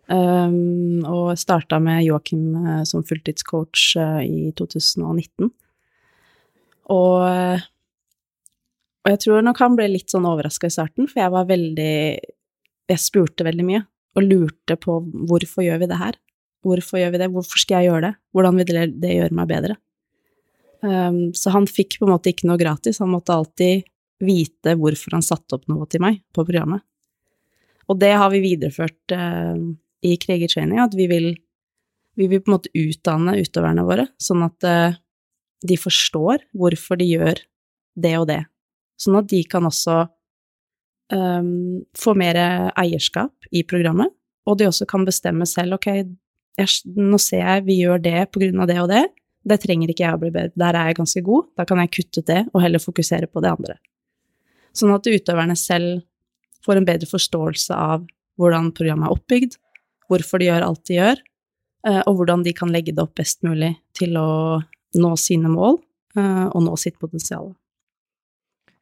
Um, 0.05 1.01
og 1.09 1.31
starta 1.41 1.79
med 1.81 2.03
Joakim 2.05 2.51
eh, 2.61 2.81
som 2.85 3.01
fulltidscoach 3.05 3.95
eh, 3.97 4.19
i 4.25 4.51
2019. 4.53 5.49
Og, 6.93 7.23
eh, 7.25 7.63
og 9.01 9.09
jeg 9.09 9.21
tror 9.23 9.41
nok 9.45 9.63
han 9.63 9.77
ble 9.79 9.87
litt 9.89 10.13
sånn 10.13 10.27
overraska 10.29 10.69
i 10.69 10.75
starten, 10.75 11.09
for 11.09 11.23
jeg 11.23 11.33
var 11.33 11.49
veldig 11.49 11.95
Jeg 12.85 13.01
spurte 13.01 13.47
veldig 13.47 13.65
mye, 13.65 13.81
og 14.13 14.27
lurte 14.27 14.77
på 14.77 14.99
hvorfor 15.25 15.65
gjør 15.65 15.81
vi 15.81 15.89
det 15.89 15.97
her? 15.97 16.19
Hvorfor 16.61 17.01
gjør 17.01 17.15
vi 17.15 17.21
det? 17.23 17.31
Hvorfor 17.33 17.61
skal 17.61 17.81
jeg 17.81 17.89
gjøre 17.89 18.05
det? 18.05 18.13
Hvordan 18.33 18.61
vil 18.61 18.93
det 19.01 19.15
gjøre 19.15 19.37
meg 19.37 19.49
bedre? 19.49 19.77
Um, 20.85 21.33
så 21.33 21.49
han 21.55 21.65
fikk 21.65 21.97
på 21.99 22.05
en 22.05 22.13
måte 22.13 22.29
ikke 22.29 22.49
noe 22.49 22.61
gratis, 22.61 22.99
han 23.01 23.09
måtte 23.09 23.33
alltid 23.33 23.85
vite 24.23 24.75
hvorfor 24.79 25.17
han 25.17 25.25
satte 25.25 25.57
opp 25.57 25.65
noe 25.71 25.87
til 25.89 26.03
meg 26.03 26.21
på 26.35 26.45
programmet. 26.45 26.83
Og 27.91 27.99
det 28.01 28.13
har 28.17 28.31
vi 28.33 28.41
videreført 28.43 29.13
eh, 29.13 29.57
i 30.05 30.15
krigertraining, 30.21 30.79
at 30.81 30.95
vi 30.97 31.07
vil, 31.09 31.27
vi 32.17 32.27
vil 32.31 32.41
på 32.41 32.49
en 32.49 32.55
måte 32.55 32.71
utdanne 32.73 33.35
utøverne 33.41 33.85
våre, 33.85 34.07
sånn 34.21 34.45
at 34.47 34.65
eh, 34.65 34.97
de 35.65 35.77
forstår 35.79 36.47
hvorfor 36.57 36.99
de 37.01 37.09
gjør 37.11 37.41
det 38.01 38.13
og 38.17 38.27
det. 38.31 38.41
Sånn 39.01 39.19
at 39.19 39.29
de 39.29 39.41
kan 39.49 39.67
også 39.67 40.05
um, 41.11 41.83
få 41.97 42.13
mer 42.17 42.37
eierskap 42.79 43.49
i 43.51 43.63
programmet, 43.67 44.13
og 44.47 44.59
de 44.59 44.69
også 44.69 44.87
kan 44.89 45.05
bestemme 45.07 45.47
selv, 45.49 45.77
ok, 45.77 45.89
jeg, 46.55 46.95
nå 46.95 47.19
ser 47.19 47.43
jeg 47.43 47.65
vi 47.67 47.79
gjør 47.81 48.03
det 48.03 48.19
på 48.31 48.41
grunn 48.43 48.61
av 48.63 48.69
det 48.71 48.77
og 48.81 48.91
det, 48.93 49.03
det 49.45 49.59
trenger 49.61 49.91
ikke 49.91 50.05
jeg 50.05 50.17
å 50.17 50.21
bli 50.21 50.31
bedre, 50.33 50.53
der 50.57 50.77
er 50.77 50.89
jeg 50.89 50.97
ganske 50.99 51.21
god, 51.25 51.49
da 51.57 51.65
kan 51.69 51.81
jeg 51.83 51.93
kutte 51.93 52.23
ut 52.23 52.29
det 52.31 52.41
og 52.51 52.61
heller 52.63 52.81
fokusere 52.81 53.29
på 53.29 53.43
det 53.45 53.51
andre. 53.53 53.77
Sånn 54.75 54.93
at 54.95 55.07
utøverne 55.07 55.55
selv 55.59 56.01
får 56.65 56.81
en 56.81 56.87
bedre 56.87 57.09
forståelse 57.09 57.77
av 57.77 58.07
hvordan 58.41 58.71
programmet 58.75 59.07
er 59.07 59.15
oppbygd, 59.15 59.57
hvorfor 60.09 60.41
de 60.41 60.49
gjør 60.49 60.65
alt 60.65 60.81
de 60.89 60.97
gjør, 60.97 61.21
eh, 61.87 62.01
og 62.01 62.17
hvordan 62.17 62.43
de 62.45 62.55
kan 62.57 62.73
legge 62.73 62.95
det 62.95 63.03
opp 63.05 63.15
best 63.21 63.45
mulig 63.45 63.75
til 63.97 64.17
å 64.19 64.29
nå 64.97 65.13
sine 65.19 65.51
mål 65.51 65.77
eh, 66.17 66.47
og 66.49 66.65
nå 66.65 66.75
sitt 66.81 66.97
potensial. 66.99 67.53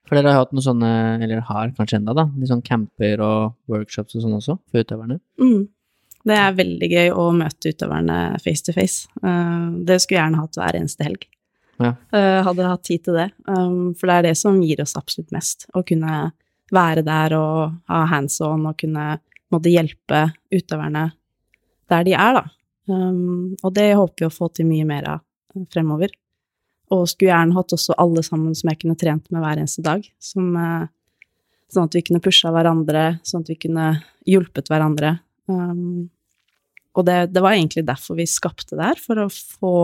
For 0.07 0.19
dere 0.19 0.34
har 0.34 0.44
hatt 0.44 0.56
noen 0.56 0.65
sånne, 0.65 0.90
eller 1.23 1.44
har 1.48 1.72
kanskje 1.77 2.02
enda 2.02 2.15
da, 2.18 2.27
litt 2.40 2.52
sånn 2.52 2.64
camper 2.65 3.22
og 3.23 3.53
workshops 3.72 4.18
og 4.18 4.26
sånn 4.26 4.35
også, 4.40 4.57
for 4.72 4.84
utøverne? 4.84 5.19
Mm. 5.41 5.68
Det 6.24 6.36
er 6.40 6.56
veldig 6.56 6.88
gøy 6.88 7.10
å 7.20 7.26
møte 7.36 7.74
utøverne 7.74 8.18
face 8.44 8.64
to 8.64 8.74
face. 8.76 9.08
Eh, 9.24 9.66
Det 9.84 10.00
skulle 10.02 10.20
jeg 10.20 10.24
gjerne 10.24 10.40
hatt 10.44 10.60
hver 10.60 10.78
eneste 10.80 11.04
helg. 11.04 11.26
Ja. 11.82 11.95
Eh, 12.14 12.40
Hadde 12.45 12.70
hatt 12.70 12.84
tid 12.88 13.04
til 13.04 13.18
det. 13.18 13.30
Um, 13.48 13.94
For 13.98 14.08
det 14.08 14.16
er 14.16 14.26
det 14.30 14.38
som 14.40 14.62
gir 14.62 14.80
oss 14.82 14.95
absolutt 14.95 15.32
mest. 15.36 15.66
Å 15.76 15.84
kunne 15.84 16.32
være 16.74 17.04
der 17.04 17.36
og 17.38 17.74
ha 17.91 18.06
hands 18.06 18.40
on 18.41 18.66
og 18.70 18.78
kunne 18.80 19.20
måtte 19.52 19.70
hjelpe 19.74 20.32
utøverne 20.54 21.12
der 21.91 22.04
de 22.08 22.14
er, 22.16 22.40
da. 22.40 22.44
Um, 22.88 23.56
Og 23.64 23.74
det 23.76 23.94
håper 23.95 24.24
vi 24.24 24.30
å 24.30 24.34
få 24.34 24.48
til 24.54 24.66
mye 24.70 24.86
mer 24.88 25.10
av 25.18 25.20
eh, 25.56 25.66
fremover. 25.74 26.10
Og 26.94 27.08
skulle 27.10 27.34
gjerne 27.34 27.56
hatt 27.58 27.74
også 27.74 27.95
alle 27.98 28.24
sammen 28.24 28.56
som 28.56 28.70
jeg 28.70 28.80
kunne 28.80 28.95
trent 28.95 29.30
med 29.32 29.41
hver 29.41 29.58
eneste 29.58 29.82
dag. 29.84 30.04
Som, 30.22 30.54
sånn 31.74 31.88
at 31.88 31.95
vi 31.95 32.04
kunne 32.06 32.22
pusha 32.22 32.52
hverandre, 32.54 33.20
sånn 33.26 33.41
at 33.41 33.50
vi 33.50 33.56
kunne 33.58 33.86
hjulpet 34.30 34.70
hverandre. 34.70 35.16
Um, 35.52 36.10
og 36.94 37.06
det, 37.07 37.18
det 37.34 37.41
var 37.44 37.56
egentlig 37.56 37.86
derfor 37.88 38.18
vi 38.20 38.26
skapte 38.30 38.78
det 38.78 38.86
her, 38.91 38.99
for 39.02 39.24
å 39.24 39.30
få 39.30 39.76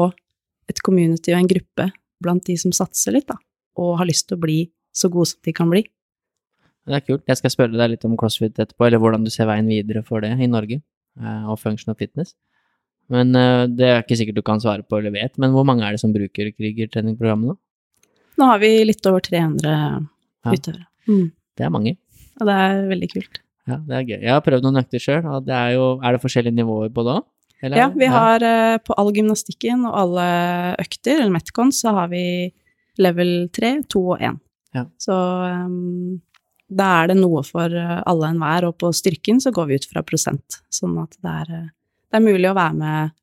et 0.69 0.81
community 0.85 1.33
og 1.33 1.39
en 1.41 1.49
gruppe 1.49 1.87
blant 2.21 2.45
de 2.45 2.55
som 2.59 2.73
satser 2.75 3.15
litt, 3.15 3.27
da, 3.31 3.37
og 3.79 3.95
har 4.01 4.09
lyst 4.09 4.27
til 4.29 4.37
å 4.37 4.43
bli 4.43 4.59
så 4.95 5.09
gode 5.11 5.31
som 5.31 5.39
de 5.47 5.53
kan 5.55 5.71
bli. 5.71 5.85
Det 6.89 6.97
er 6.97 7.05
kult. 7.05 7.23
Jeg 7.29 7.37
skal 7.39 7.53
spørre 7.53 7.77
deg 7.77 7.91
litt 7.93 8.05
om 8.07 8.15
crossfit 8.19 8.57
etterpå, 8.57 8.87
eller 8.87 9.01
hvordan 9.01 9.25
du 9.25 9.31
ser 9.33 9.49
veien 9.49 9.67
videre 9.69 10.03
for 10.05 10.23
det 10.25 10.31
i 10.41 10.49
Norge, 10.49 10.79
eh, 11.21 11.49
og 11.49 11.59
functional 11.61 11.97
fitness. 11.99 12.35
Men 13.13 13.33
eh, 13.37 13.65
det 13.73 13.89
er 13.89 14.03
ikke 14.03 14.17
sikkert 14.19 14.37
du 14.39 14.45
kan 14.45 14.61
svare 14.61 14.85
på 14.85 14.99
eller 14.99 15.13
vet, 15.15 15.37
men 15.41 15.53
hvor 15.55 15.65
mange 15.65 15.85
er 15.85 15.95
det 15.95 16.01
som 16.03 16.13
bruker 16.13 16.51
krigertreningprogrammet 16.53 17.51
nå? 17.51 17.57
Nå 18.39 18.47
har 18.47 18.61
vi 18.61 18.71
litt 18.85 19.05
over 19.09 19.23
300 19.25 19.73
Ja. 20.45 20.53
utøvere, 20.55 20.85
mm. 21.09 21.25
Det 21.57 21.65
er 21.65 21.71
mange. 21.73 21.97
og 22.39 22.47
det 22.47 22.55
er 22.55 22.85
veldig 22.87 23.09
kult. 23.11 23.41
Ja, 23.69 23.77
det 23.85 23.97
er 23.97 24.07
gøy. 24.07 24.17
Jeg 24.17 24.33
har 24.33 24.45
prøvd 24.45 24.65
noen 24.65 24.81
økter 24.81 25.03
sjøl, 25.03 25.27
og 25.29 25.45
det 25.45 25.55
er 25.55 25.75
jo 25.77 25.91
Er 26.01 26.15
det 26.15 26.23
forskjellige 26.23 26.57
nivåer 26.57 26.89
på 26.93 27.05
det 27.05 27.19
òg? 27.19 27.27
Ja, 27.59 27.89
vi 27.91 28.07
har 28.07 28.39
ja. 28.39 28.77
på 28.79 28.95
all 28.95 29.09
gymnastikken 29.11 29.83
og 29.89 29.97
alle 29.99 30.25
økter, 30.79 31.17
eller 31.19 31.33
Metcon, 31.33 31.73
så 31.75 31.91
har 31.91 32.07
vi 32.13 32.23
level 32.99 33.49
3, 33.55 33.73
2 33.91 34.03
og 34.15 34.23
1. 34.23 34.39
Ja. 34.77 34.85
Så 35.01 35.15
um, 35.15 36.21
da 36.69 36.89
er 37.01 37.11
det 37.11 37.17
noe 37.19 37.41
for 37.47 37.73
eh, 37.73 37.99
alle 38.05 38.29
enhver, 38.29 38.69
og 38.69 38.77
på 38.81 38.91
styrken 38.93 39.41
så 39.41 39.53
går 39.55 39.69
vi 39.69 39.79
ut 39.79 39.87
fra 39.89 40.03
prosent, 40.05 40.59
sånn 40.73 40.99
at 41.01 41.17
det 41.17 41.35
er, 41.43 41.53
eh, 41.57 41.71
det 42.09 42.19
er 42.19 42.25
mulig 42.25 42.49
å 42.51 42.57
være 42.57 42.77
med, 42.77 43.15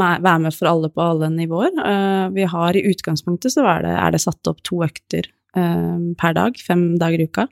med, 0.00 0.24
være 0.24 0.44
med 0.46 0.56
for 0.56 0.70
alle 0.70 0.90
på 0.92 1.04
alle 1.04 1.28
nivåer. 1.34 1.74
Uh, 1.76 2.26
vi 2.32 2.48
har 2.48 2.78
i 2.78 2.86
utgangspunktet 2.88 3.54
så 3.54 3.66
er 3.68 3.84
det, 3.86 3.92
er 4.00 4.14
det 4.16 4.22
satt 4.24 4.48
opp 4.50 4.62
to 4.64 4.80
økter 4.86 5.28
um, 5.54 6.14
per 6.18 6.38
dag, 6.38 6.56
fem 6.56 6.94
dager 7.00 7.20
i 7.20 7.28
uka. 7.28 7.46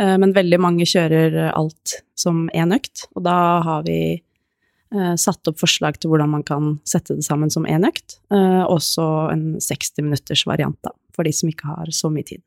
Eh, 0.00 0.16
men 0.18 0.34
veldig 0.36 0.60
mange 0.62 0.86
kjører 0.88 1.52
alt 1.52 1.98
som 2.18 2.46
én 2.56 2.74
økt, 2.74 3.06
og 3.16 3.26
da 3.26 3.36
har 3.66 3.82
vi 3.88 3.98
eh, 4.16 5.14
satt 5.20 5.50
opp 5.50 5.58
forslag 5.60 5.98
til 6.00 6.12
hvordan 6.12 6.32
man 6.32 6.46
kan 6.46 6.76
sette 6.88 7.18
det 7.18 7.26
sammen 7.26 7.52
som 7.52 7.68
én 7.68 7.84
økt, 7.88 8.20
eh, 8.32 8.62
og 8.62 8.80
så 8.84 9.08
en 9.32 9.58
60 9.60 10.06
minutters 10.06 10.46
variant, 10.48 10.78
da, 10.84 10.94
for 11.16 11.28
de 11.28 11.34
som 11.36 11.52
ikke 11.52 11.68
har 11.68 11.92
så 11.92 12.12
mye 12.12 12.28
tid. 12.28 12.44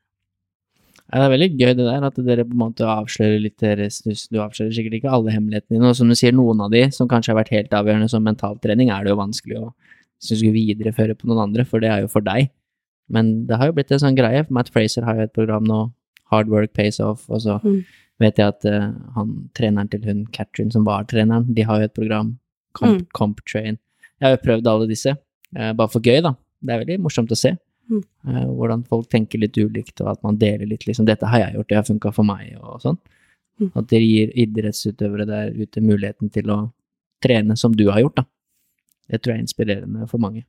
Ja, 1.06 1.20
det 1.22 1.26
er 1.26 1.34
veldig 1.36 1.52
gøy 1.54 1.74
det 1.78 1.84
der, 1.86 2.06
at 2.08 2.16
dere 2.26 2.48
på 2.48 2.56
en 2.56 2.64
måte 2.64 2.86
avslører 2.90 3.38
litt 3.38 3.62
deres 3.62 4.00
Du 4.02 4.40
avslører 4.42 4.72
sikkert 4.74 4.96
ikke 4.98 5.12
alle 5.14 5.36
hemmelighetene 5.36 5.78
dine, 5.78 5.92
og 5.92 6.00
som 6.00 6.10
du 6.10 6.18
sier, 6.18 6.34
noen 6.34 6.64
av 6.66 6.74
de 6.74 6.82
som 6.96 7.10
kanskje 7.10 7.32
har 7.32 7.44
vært 7.44 7.54
helt 7.54 7.76
avgjørende 7.78 8.10
som 8.10 8.26
mentaltrening, 8.26 8.90
er 8.90 9.06
det 9.06 9.14
jo 9.14 9.20
vanskelig 9.22 9.60
å 9.62 9.68
synes 10.24 10.42
du 10.42 10.54
videreføre 10.56 11.16
på 11.18 11.30
noen 11.30 11.44
andre, 11.50 11.66
for 11.68 11.84
det 11.84 11.92
er 11.92 12.06
jo 12.06 12.12
for 12.12 12.26
deg. 12.26 12.50
Men 13.12 13.46
det 13.46 13.60
har 13.60 13.70
jo 13.70 13.76
blitt 13.78 13.92
en 13.94 14.02
sånn 14.02 14.18
greie. 14.18 14.46
Matt 14.54 14.72
Fraser 14.74 15.06
har 15.06 15.20
jo 15.20 15.28
et 15.28 15.36
program 15.36 15.66
nå, 15.68 15.82
Hard 16.32 16.50
Work 16.50 16.74
Pays 16.74 17.00
Off, 17.00 17.30
og 17.30 17.42
så 17.42 17.60
Mm. 17.64 17.84
vet 18.20 18.38
jeg 18.38 18.48
at 18.48 18.66
uh, 18.66 18.94
han, 19.16 19.50
treneren 19.54 19.90
til 19.92 20.02
hun 20.06 20.26
Katrin 20.32 20.72
som 20.72 20.86
var 20.86 21.04
treneren, 21.06 21.54
de 21.54 21.62
har 21.64 21.80
jo 21.80 21.86
et 21.86 21.94
program, 21.94 22.38
Comp, 22.74 23.02
Mm. 23.02 23.08
Comp 23.14 23.42
Train. 23.46 23.78
Jeg 24.22 24.28
har 24.30 24.38
jo 24.38 24.44
prøvd 24.46 24.68
alle 24.68 24.88
disse, 24.88 25.12
uh, 25.58 25.74
bare 25.74 25.90
for 25.90 26.00
gøy, 26.02 26.22
da. 26.22 26.36
Det 26.64 26.74
er 26.74 26.80
veldig 26.86 27.00
morsomt 27.04 27.32
å 27.32 27.38
se. 27.38 27.58
Mm. 27.90 28.04
Uh, 28.28 28.46
hvordan 28.56 28.84
folk 28.88 29.10
tenker 29.10 29.40
litt 29.40 29.58
ulikt, 29.58 30.02
og 30.02 30.08
at 30.16 30.24
man 30.24 30.38
deler 30.38 30.66
litt 30.66 30.86
liksom 30.88 31.06
'Dette 31.06 31.28
har 31.28 31.40
jeg 31.40 31.54
gjort, 31.56 31.68
det 31.68 31.76
har 31.78 31.84
funka 31.84 32.14
for 32.14 32.24
meg', 32.24 32.58
og 32.62 32.82
sånn. 32.82 32.98
Mm. 33.60 33.72
At 33.76 33.88
dere 33.88 34.02
gir 34.04 34.32
idrettsutøvere 34.36 35.26
der 35.28 35.52
ute 35.54 35.82
muligheten 35.82 36.32
til 36.32 36.50
å 36.50 36.72
trene 37.24 37.56
som 37.58 37.72
du 37.74 37.90
har 37.92 38.00
gjort, 38.02 38.16
da. 38.16 38.24
Det 39.10 39.22
tror 39.22 39.34
jeg 39.36 39.40
er 39.40 39.46
inspirerende 39.46 40.10
for 40.10 40.18
mange. 40.18 40.44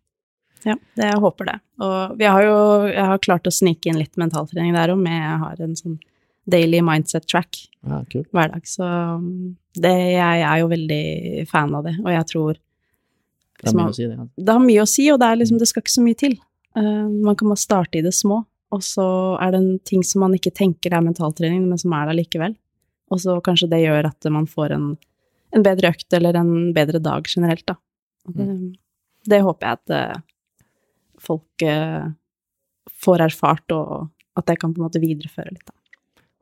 Ja, 0.64 0.74
det, 0.96 1.06
jeg 1.10 1.22
håper 1.22 1.50
det. 1.50 1.56
Og 1.84 2.18
vi 2.18 2.26
har 2.26 2.42
jo 2.42 2.58
Jeg 2.88 3.06
har 3.10 3.22
klart 3.22 3.46
å 3.46 3.54
snike 3.54 3.90
inn 3.90 3.98
litt 4.00 4.16
mentaltrening 4.16 4.74
der 4.74 4.94
òg, 4.94 5.00
med 5.02 5.16
jeg 5.18 5.40
har 5.42 5.64
en 5.66 5.76
sånn 5.78 5.98
daily 6.46 6.80
mindset 6.84 7.26
track 7.28 7.58
Ja, 7.82 8.02
cool. 8.12 8.24
hver 8.32 8.52
dag. 8.54 8.66
Så 8.68 8.86
um, 8.86 9.56
det, 9.74 9.94
jeg 10.14 10.44
er 10.46 10.60
jo 10.62 10.68
veldig 10.70 11.46
fan 11.50 11.74
av 11.74 11.86
det, 11.88 11.96
og 12.02 12.10
jeg 12.14 12.28
tror 12.32 12.60
Det 13.62 13.70
er 13.70 13.78
mye 13.78 13.90
å 13.90 13.96
si, 13.96 14.06
det. 14.06 14.18
Ja. 14.18 14.26
det 14.36 14.54
har 14.54 14.62
mye 14.62 14.84
å 14.84 14.90
si, 14.90 15.08
og 15.12 15.18
det, 15.22 15.30
er 15.30 15.40
liksom, 15.42 15.58
det 15.60 15.68
skal 15.70 15.84
ikke 15.84 15.96
så 15.96 16.04
mye 16.04 16.20
til. 16.22 16.36
Uh, 16.76 17.08
man 17.26 17.38
kan 17.38 17.50
bare 17.50 17.62
starte 17.62 17.98
i 17.98 18.04
det 18.04 18.14
små, 18.14 18.44
og 18.74 18.84
så 18.84 19.08
er 19.42 19.54
det 19.54 19.62
en 19.62 19.82
ting 19.86 20.04
som 20.06 20.24
man 20.24 20.36
ikke 20.38 20.54
tenker 20.54 20.94
er 20.94 21.04
mentaltrening, 21.04 21.66
men 21.68 21.80
som 21.80 21.94
er 21.96 22.08
der 22.10 22.18
likevel. 22.18 22.56
Og 23.14 23.22
så 23.22 23.36
kanskje 23.44 23.70
det 23.70 23.84
gjør 23.84 24.08
at 24.08 24.26
man 24.34 24.48
får 24.50 24.74
en, 24.74 24.86
en 25.54 25.66
bedre 25.66 25.92
økt 25.94 26.16
eller 26.16 26.38
en 26.38 26.72
bedre 26.74 26.98
dag 27.02 27.28
generelt, 27.30 27.66
da. 27.68 27.76
Mm. 28.26 28.38
Det, 28.38 28.48
det 29.30 29.44
håper 29.46 29.68
jeg 29.68 29.78
at 29.78 29.94
eh, 29.94 30.24
folk 31.26 31.66
eh, 31.66 32.06
får 33.04 33.26
erfart, 33.26 33.74
og 33.74 34.08
at 34.38 34.52
jeg 34.52 34.60
kan 34.62 34.72
på 34.72 34.80
en 34.80 34.86
måte 34.86 35.02
videreføre 35.02 35.52
litt, 35.52 35.66
da. 35.66 35.74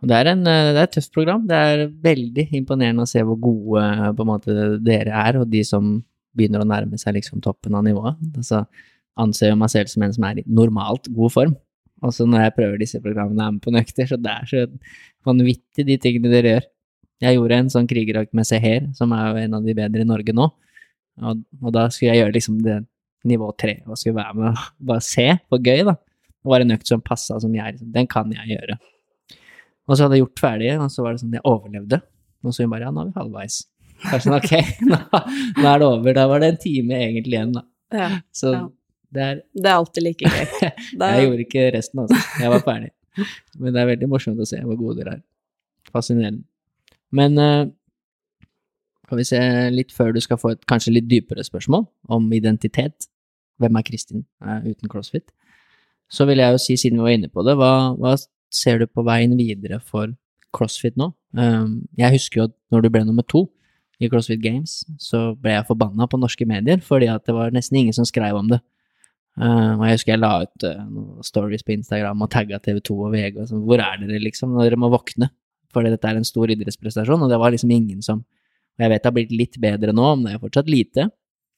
Det 0.05 0.17
er, 0.17 0.29
en, 0.35 0.43
eh, 0.51 0.73
det 0.75 0.81
er 0.81 0.89
et 0.89 0.97
tøft 0.99 1.15
program. 1.15 1.45
Det 1.49 1.57
er 1.57 1.85
veldig 2.05 2.49
imponerende 2.59 3.07
å 3.07 3.09
se 3.09 3.23
hvor 3.25 3.39
gode 3.41 3.85
eh, 3.85 4.25
måte, 4.29 4.57
dere 4.85 5.15
er, 5.17 5.39
og 5.41 5.49
de 5.53 5.63
som 5.65 5.97
begynner 6.35 6.65
å 6.65 6.69
nærme 6.69 6.99
seg 7.01 7.17
liksom 7.17 7.41
toppen 7.45 7.77
av 7.79 7.87
nivået. 7.87 8.19
Altså, 8.37 8.65
anser 9.21 9.53
jo 9.53 9.61
meg 9.61 9.71
selv 9.73 9.93
som 9.93 10.05
en 10.05 10.15
som 10.15 10.27
er 10.29 10.43
i 10.43 10.47
normalt 10.51 11.09
god 11.15 11.33
form. 11.33 11.55
Og 12.05 12.13
så 12.13 12.27
når 12.29 12.49
jeg 12.49 12.57
prøver 12.59 12.81
disse 12.83 13.01
programmene 13.01 13.41
og 13.41 13.47
er 13.47 13.55
med 13.55 13.65
på 13.65 13.73
nøkter, 13.73 14.09
så 14.11 14.19
det 14.21 14.33
er 14.33 14.51
så 14.51 14.65
vanvittig 15.25 15.87
de 15.89 15.97
tingene 16.03 16.33
dere 16.33 16.57
gjør. 16.57 16.67
Jeg 17.25 17.39
gjorde 17.39 17.61
en 17.63 17.71
sånn 17.73 17.89
krigerakt 17.89 18.35
med 18.37 18.49
Seher, 18.49 18.91
som 18.99 19.15
er 19.17 19.31
jo 19.31 19.45
en 19.45 19.57
av 19.57 19.65
de 19.65 19.77
bedre 19.79 20.03
i 20.03 20.09
Norge 20.09 20.35
nå. 20.37 20.51
Og, 21.23 21.45
og 21.63 21.73
da 21.73 21.87
skulle 21.95 22.13
jeg 22.13 22.25
gjøre 22.25 22.35
liksom 22.35 22.59
det 22.67 22.81
nivå 23.29 23.51
tre, 23.61 23.79
og 23.89 23.97
skulle 24.01 24.19
være 24.21 24.35
med 24.39 24.51
og 24.53 24.65
bare 24.91 25.05
se 25.05 25.27
for 25.49 25.63
gøy, 25.65 25.85
da. 25.89 25.95
Det 26.45 26.51
var 26.53 26.61
en 26.61 26.75
økt 26.77 26.91
som 26.91 27.01
passa 27.05 27.39
som 27.41 27.55
jeg, 27.57 27.73
liksom, 27.77 27.93
den 27.95 28.07
kan 28.11 28.33
jeg 28.35 28.51
gjøre. 28.59 28.77
Og 29.89 29.97
så 29.97 30.05
hadde 30.07 30.17
jeg 30.19 30.25
gjort 30.27 30.41
ferdig, 30.45 30.71
og 30.81 30.91
så 30.93 31.05
var 31.05 31.15
det 31.17 31.23
sånn, 31.23 31.33
jeg 31.37 31.45
overlevde. 31.49 31.99
Og 32.45 32.53
så 32.57 32.65
hun 32.67 32.73
bare, 32.73 32.85
ja, 32.87 32.93
nå 32.93 33.03
er 33.05 33.11
vi 33.11 33.17
halvveis. 33.19 33.59
Så 34.05 34.19
sånn, 34.25 34.37
ok, 34.37 34.53
nå, 34.91 34.99
nå 35.63 35.69
er 35.71 35.81
det 35.81 35.87
over. 35.89 36.17
Da 36.17 36.25
var 36.29 36.41
det 36.45 36.51
en 36.55 36.59
time 36.61 36.99
egentlig 37.01 37.39
igjen, 37.39 37.55
da. 37.57 37.63
Ja, 37.95 38.09
Så 38.37 38.53
Ja. 38.53 38.63
det 39.15 39.23
er, 39.25 39.41
det 39.55 39.71
er 39.71 39.77
alltid 39.79 40.03
like 40.05 40.29
gøy. 40.29 40.43
Er- 40.67 40.75
jeg 41.17 41.29
gjorde 41.29 41.45
ikke 41.47 41.65
resten, 41.77 42.03
altså. 42.05 42.21
Jeg 42.43 42.53
var 42.53 42.65
ferdig. 42.67 42.91
Men 43.61 43.73
det 43.77 43.81
er 43.85 43.91
veldig 43.93 44.09
morsomt 44.11 44.41
å 44.43 44.49
se 44.49 44.59
hvor 44.65 44.77
gode 44.81 44.99
dere 45.01 45.17
er. 45.21 45.25
Fascinerende. 45.95 46.43
Men 47.15 47.39
uh, 47.39 47.65
kan 49.09 49.21
vi 49.21 49.27
se 49.29 49.39
litt 49.71 49.93
før 49.95 50.13
du 50.17 50.21
skal 50.25 50.41
få 50.41 50.55
et 50.57 50.65
kanskje 50.69 50.97
litt 50.97 51.07
dypere 51.11 51.45
spørsmål 51.47 51.85
om 52.17 52.27
identitet. 52.35 53.07
Hvem 53.63 53.79
er 53.79 53.87
Kristin 53.87 54.25
eh, 54.45 54.71
uten 54.71 54.91
CrossFit? 54.91 55.31
Så 56.11 56.27
vil 56.29 56.43
jeg 56.43 56.55
jo 56.55 56.61
si, 56.61 56.77
siden 56.81 57.01
vi 57.01 57.07
var 57.07 57.17
inne 57.17 57.31
på 57.33 57.45
det, 57.47 57.57
hva, 57.59 57.95
hva 57.99 58.15
ser 58.55 58.83
du 58.83 58.87
på 58.91 59.05
veien 59.07 59.35
videre 59.39 59.81
for 59.83 60.13
CrossFit 60.55 60.99
nå? 61.01 61.11
Um, 61.35 61.83
jeg 61.99 62.15
husker 62.15 62.41
jo 62.41 62.49
at 62.51 62.55
når 62.71 62.85
du 62.85 62.91
ble 62.95 63.03
nummer 63.07 63.27
to 63.27 63.47
i 64.03 64.11
CrossFit 64.11 64.43
Games, 64.43 64.83
så 65.03 65.33
ble 65.41 65.57
jeg 65.57 65.67
forbanna 65.69 66.07
på 66.11 66.21
norske 66.21 66.47
medier, 66.47 66.83
fordi 66.83 67.09
at 67.11 67.25
det 67.27 67.35
var 67.35 67.55
nesten 67.55 67.81
ingen 67.81 67.97
som 67.97 68.07
skrev 68.09 68.37
om 68.39 68.51
det. 68.53 68.61
Uh, 69.35 69.75
og 69.75 69.87
jeg 69.89 69.99
husker 69.99 70.15
jeg 70.15 70.23
la 70.23 70.35
ut 70.45 70.67
uh, 70.69 70.85
noen 70.87 71.27
stories 71.27 71.65
på 71.67 71.75
Instagram 71.75 72.23
og 72.23 72.31
tagga 72.31 72.61
TV2 72.63 72.99
og 73.09 73.17
VG 73.17 73.41
og 73.41 73.49
sånn. 73.51 73.65
Hvor 73.67 73.83
er 73.83 73.99
dere, 74.03 74.21
liksom? 74.23 74.55
Når 74.55 74.69
dere 74.69 74.79
må 74.79 74.93
våkne. 74.93 75.31
Fordi 75.75 75.91
dette 75.91 76.07
er 76.07 76.21
en 76.21 76.27
stor 76.27 76.53
idrettsprestasjon, 76.55 77.25
og 77.27 77.33
det 77.33 77.41
var 77.43 77.55
liksom 77.55 77.73
ingen 77.75 78.03
som 78.05 78.23
Og 78.75 78.83
jeg 78.83 78.91
vet 78.91 79.03
det 79.05 79.07
har 79.07 79.15
blitt 79.15 79.33
litt 79.39 79.57
bedre 79.63 79.93
nå, 79.95 80.07
men 80.17 80.25
det 80.27 80.31
er 80.35 80.41
fortsatt 80.43 80.71
lite. 80.71 81.05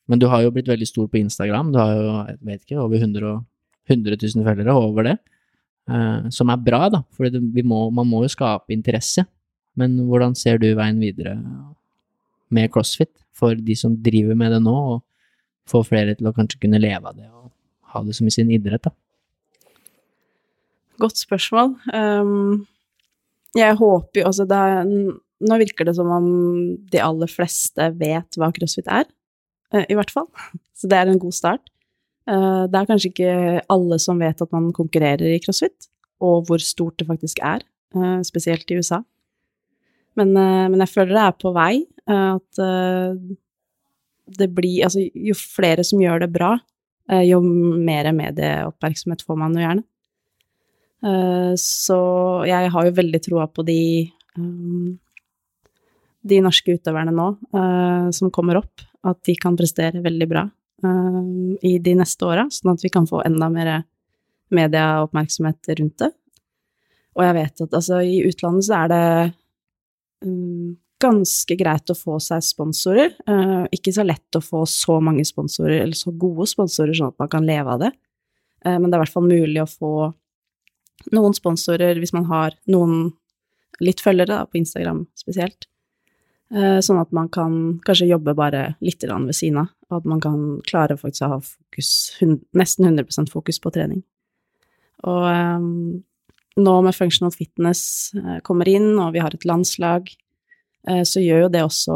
Men 0.06 0.20
du 0.22 0.28
har 0.30 0.44
jo 0.44 0.52
blitt 0.54 0.68
veldig 0.70 0.86
stor 0.86 1.08
på 1.10 1.18
Instagram. 1.18 1.72
Du 1.74 1.78
har 1.80 1.94
jo, 1.94 2.10
jeg 2.28 2.38
vet 2.46 2.60
ikke, 2.62 2.82
over 2.82 3.00
100, 3.00 3.32
og- 3.32 3.44
100 3.90 4.16
000 4.22 4.44
følgere, 4.46 4.74
over 4.74 5.02
det. 5.02 5.16
Uh, 5.86 6.28
som 6.34 6.50
er 6.50 6.56
bra, 6.58 6.88
da, 6.90 7.02
for 7.14 7.30
man 7.30 8.06
må 8.06 8.22
jo 8.24 8.28
skape 8.28 8.74
interesse. 8.74 9.26
Men 9.76 9.96
hvordan 10.08 10.34
ser 10.34 10.58
du 10.58 10.74
veien 10.74 10.98
videre 10.98 11.36
med 12.50 12.70
CrossFit 12.72 13.12
for 13.36 13.54
de 13.54 13.74
som 13.76 13.96
driver 13.96 14.34
med 14.38 14.52
det 14.52 14.62
nå, 14.62 14.74
og 14.74 15.02
få 15.68 15.82
flere 15.86 16.14
til 16.16 16.30
å 16.30 16.34
kanskje 16.34 16.60
kunne 16.62 16.80
leve 16.80 17.10
av 17.10 17.16
det 17.18 17.26
og 17.26 17.50
ha 17.92 18.02
det 18.06 18.14
som 18.16 18.26
i 18.26 18.34
sin 18.34 18.50
idrett, 18.54 18.86
da? 18.86 18.92
Godt 21.02 21.20
spørsmål. 21.20 21.74
Um, 21.92 22.66
jeg 23.56 23.76
håper 23.76 24.22
jo 24.22 24.26
Altså, 24.30 24.46
Nå 25.36 25.58
virker 25.60 25.84
det 25.84 25.92
som 25.98 26.08
om 26.08 26.26
de 26.88 27.00
aller 27.04 27.28
fleste 27.28 27.90
vet 28.00 28.38
hva 28.40 28.48
crossfit 28.56 28.86
er, 28.88 29.04
i 29.74 29.94
hvert 29.97 30.10
fall. 30.14 30.28
Så 30.78 30.88
det 30.90 30.98
er 30.98 31.09
en 31.10 31.18
god 31.22 31.34
start. 31.34 31.64
Eh, 32.28 32.62
det 32.70 32.78
er 32.80 32.88
kanskje 32.90 33.10
ikke 33.12 33.62
alle 33.72 33.98
som 34.02 34.18
vet 34.20 34.43
at 34.43 34.52
man 34.52 34.72
konkurrerer 34.76 35.26
i 35.34 35.40
crossfit, 35.43 35.88
og 36.20 36.47
hvor 36.48 36.59
stort 36.62 36.97
det 37.01 37.06
faktisk 37.09 37.38
er, 37.44 37.62
eh, 37.97 38.20
spesielt 38.26 38.70
i 38.70 38.78
USA. 38.80 39.02
Men, 40.16 40.36
eh, 40.36 40.68
men 40.72 40.80
jeg 40.84 40.93
føler 40.94 41.14
det 41.16 41.24
er 41.26 41.36
på 41.43 41.52
vei. 41.56 41.74
eh, 42.09 42.34
At 42.36 42.59
eh, 42.62 43.36
det 44.38 44.48
blir 44.55 44.84
Altså, 44.84 45.05
jo 45.14 45.34
flere 45.34 45.84
som 45.84 46.01
gjør 46.01 46.20
det 46.24 46.32
bra, 46.32 46.59
eh, 47.10 47.22
jo 47.28 47.40
mer 47.40 48.10
medieoppmerksomhet 48.12 49.22
får 49.26 49.36
man 49.38 49.55
jo 49.55 49.60
gjerne. 49.64 49.84
Eh, 51.05 51.55
Så 51.56 51.98
jeg 52.47 52.70
har 52.70 52.84
jo 52.84 52.97
veldig 53.01 53.20
troa 53.22 53.47
på 53.47 53.64
de 53.64 53.80
de 56.26 56.40
norske 56.43 56.74
utøverne 56.74 57.12
nå 57.14 57.26
eh, 57.55 58.09
som 58.16 58.30
kommer 58.34 58.59
opp, 58.59 58.82
at 59.06 59.20
de 59.26 59.34
kan 59.40 59.56
prestere 59.58 60.02
veldig 60.04 60.28
bra 60.30 60.44
eh, 60.84 61.20
i 61.70 61.76
de 61.82 61.96
neste 61.98 62.26
åra, 62.26 62.46
sånn 62.52 62.74
at 62.74 62.84
vi 62.84 62.92
kan 62.92 63.08
få 63.08 63.22
enda 63.26 63.50
mer 63.52 63.72
medieoppmerksomhet 64.54 65.74
rundt 65.80 65.98
det. 66.04 66.12
Og 67.16 67.24
jeg 67.24 67.36
vet 67.38 67.62
at 67.64 67.76
altså, 67.78 68.00
i 68.04 68.20
utlandet 68.28 68.66
så 68.66 68.80
er 68.82 68.90
det 68.92 69.04
um, 70.26 70.74
ganske 71.02 71.56
greit 71.58 71.92
å 71.92 71.96
få 71.96 72.18
seg 72.22 72.44
sponsorer. 72.44 73.14
Uh, 73.28 73.64
ikke 73.74 73.94
så 73.96 74.04
lett 74.04 74.36
å 74.36 74.44
få 74.44 74.64
så 74.70 74.98
mange 75.04 75.24
sponsorer, 75.28 75.80
eller 75.80 75.96
så 75.96 76.12
gode 76.12 76.48
sponsorer, 76.50 76.94
sånn 76.96 77.14
at 77.14 77.22
man 77.22 77.32
kan 77.32 77.48
leve 77.48 77.72
av 77.72 77.86
det. 77.86 77.92
Uh, 78.66 78.76
men 78.76 78.90
det 78.90 78.96
er 78.96 79.00
i 79.00 79.04
hvert 79.06 79.16
fall 79.16 79.30
mulig 79.30 79.62
å 79.64 79.70
få 79.70 79.94
noen 81.12 81.36
sponsorer 81.36 81.98
hvis 82.00 82.14
man 82.16 82.28
har 82.28 82.56
noen 82.72 83.10
litt 83.84 84.00
følgere 84.04 84.32
da, 84.32 84.44
på 84.48 84.60
Instagram 84.60 85.04
spesielt. 85.18 85.68
Eh, 86.55 86.78
Sånn 86.85 87.01
at 87.01 87.14
man 87.16 87.28
kan 87.32 87.55
kanskje 87.86 88.10
jobbe 88.12 88.36
bare 88.39 88.77
litt 88.85 89.02
ved 89.02 89.35
siden 89.35 89.64
av, 89.64 89.73
og 89.90 89.97
at 89.98 90.05
man 90.12 90.20
kan 90.23 90.43
klare 90.66 90.98
faktisk 90.98 91.27
å 91.27 91.32
ha 91.35 91.39
fokus, 91.43 91.89
nesten 92.55 92.86
100% 92.93 93.32
fokus 93.32 93.59
på 93.59 93.73
trening. 93.74 94.05
Og 95.06 95.27
eh, 95.31 95.64
nå 96.56 96.77
med 96.86 96.97
functional 96.97 97.35
fitness 97.35 98.12
eh, 98.14 98.39
kommer 98.47 98.70
inn, 98.70 98.94
og 99.02 99.12
vi 99.16 99.24
har 99.24 99.35
et 99.35 99.48
landslag, 99.48 100.12
så 100.86 101.18
gjør 101.18 101.40
jo 101.40 101.47
det 101.51 101.60
også 101.66 101.94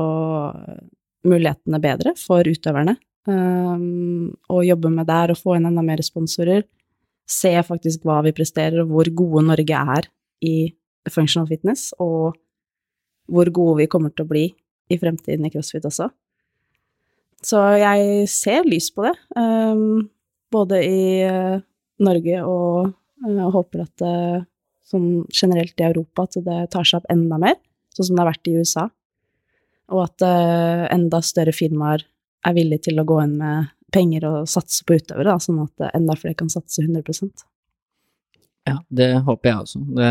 mulighetene 1.31 1.79
bedre 1.79 2.11
for 2.19 2.43
utøverne. 2.43 2.97
Å 3.31 4.63
jobbe 4.67 4.91
med 4.91 5.07
der 5.07 5.31
og 5.31 5.39
få 5.39 5.55
inn 5.55 5.69
enda 5.69 5.85
mer 5.87 6.03
sponsorer. 6.03 6.65
Se 7.23 7.53
faktisk 7.69 8.03
hva 8.03 8.17
vi 8.27 8.33
presterer, 8.35 8.81
og 8.83 8.91
hvor 8.91 9.13
gode 9.15 9.45
Norge 9.47 9.85
er 9.95 10.09
i 10.43 10.57
functional 11.07 11.47
fitness, 11.47 11.93
og 12.03 12.35
hvor 13.31 13.51
gode 13.55 13.81
vi 13.83 13.89
kommer 13.91 14.13
til 14.15 14.27
å 14.27 14.31
bli 14.31 14.45
i 14.91 14.99
fremtiden 14.99 15.47
i 15.47 15.53
crossfit 15.53 15.87
også. 15.87 16.11
Så 17.47 17.61
jeg 17.81 18.29
ser 18.29 18.69
lys 18.69 18.91
på 18.93 19.07
det, 19.07 19.15
um, 19.39 20.09
både 20.53 20.81
i 20.85 21.03
eh, 21.25 21.63
Norge 22.05 22.41
og 22.45 22.91
eh, 22.91 23.47
håper 23.55 23.85
at 23.87 24.03
det, 24.03 24.15
sånn 24.91 25.25
generelt 25.31 25.79
i 25.81 25.87
Europa, 25.87 26.27
at 26.27 26.41
det 26.45 26.59
tar 26.75 26.89
seg 26.89 27.01
opp 27.01 27.13
enda 27.13 27.39
mer, 27.41 27.57
sånn 27.95 28.11
som 28.11 28.19
det 28.19 28.25
har 28.25 28.33
vært 28.33 28.51
i 28.51 28.57
USA. 28.59 28.89
Og 29.95 30.03
at 30.05 30.27
eh, 30.27 30.87
enda 30.93 31.23
større 31.25 31.55
firmaer 31.55 32.05
er 32.47 32.57
villige 32.57 32.89
til 32.89 33.01
å 33.01 33.07
gå 33.09 33.21
inn 33.25 33.39
med 33.41 33.71
penger 33.95 34.27
og 34.29 34.51
satse 34.51 34.85
på 34.87 34.99
utøvere, 34.99 35.39
sånn 35.43 35.63
at 35.65 35.87
eh, 35.87 35.95
enda 35.99 36.17
flere 36.19 36.39
kan 36.39 36.51
satse 36.53 36.85
100% 36.85 37.47
Ja, 38.69 38.77
det 38.89 39.13
håper 39.27 39.51
jeg 39.51 39.65
også. 39.65 39.83
Det, 39.97 40.11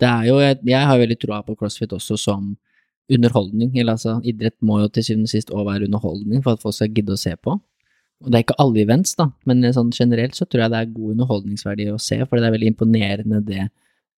det 0.00 0.08
er 0.08 0.28
jo, 0.28 0.38
jeg, 0.42 0.58
jeg 0.68 0.88
har 0.90 1.00
veldig 1.00 1.18
troa 1.22 1.42
på 1.46 1.56
CrossFit 1.56 1.94
også 1.96 2.18
som 2.20 2.50
underholdning. 3.12 3.72
Eller 3.78 3.94
altså, 3.96 4.18
idrett 4.26 4.56
må 4.64 4.80
jo 4.82 4.90
til 4.92 5.06
syvende 5.06 5.30
og 5.30 5.32
sist 5.32 5.52
òg 5.54 5.66
være 5.68 5.88
underholdning 5.88 6.44
for 6.44 6.56
at 6.56 6.62
folk 6.62 6.76
skal 6.76 6.92
gidde 6.94 7.14
å 7.16 7.20
se 7.20 7.34
på. 7.38 7.56
Og 8.24 8.32
det 8.32 8.38
er 8.38 8.46
ikke 8.46 8.56
alle 8.62 8.80
events, 8.80 9.12
da, 9.18 9.28
men 9.48 9.60
sånn 9.76 9.92
generelt 9.92 10.36
så 10.38 10.46
tror 10.48 10.64
jeg 10.64 10.72
det 10.72 10.78
er 10.80 10.92
god 10.94 11.14
underholdningsverdi 11.14 11.90
å 11.92 12.00
se, 12.00 12.16
for 12.24 12.40
det 12.40 12.48
er 12.48 12.54
veldig 12.54 12.70
imponerende 12.72 13.42
det 13.44 13.66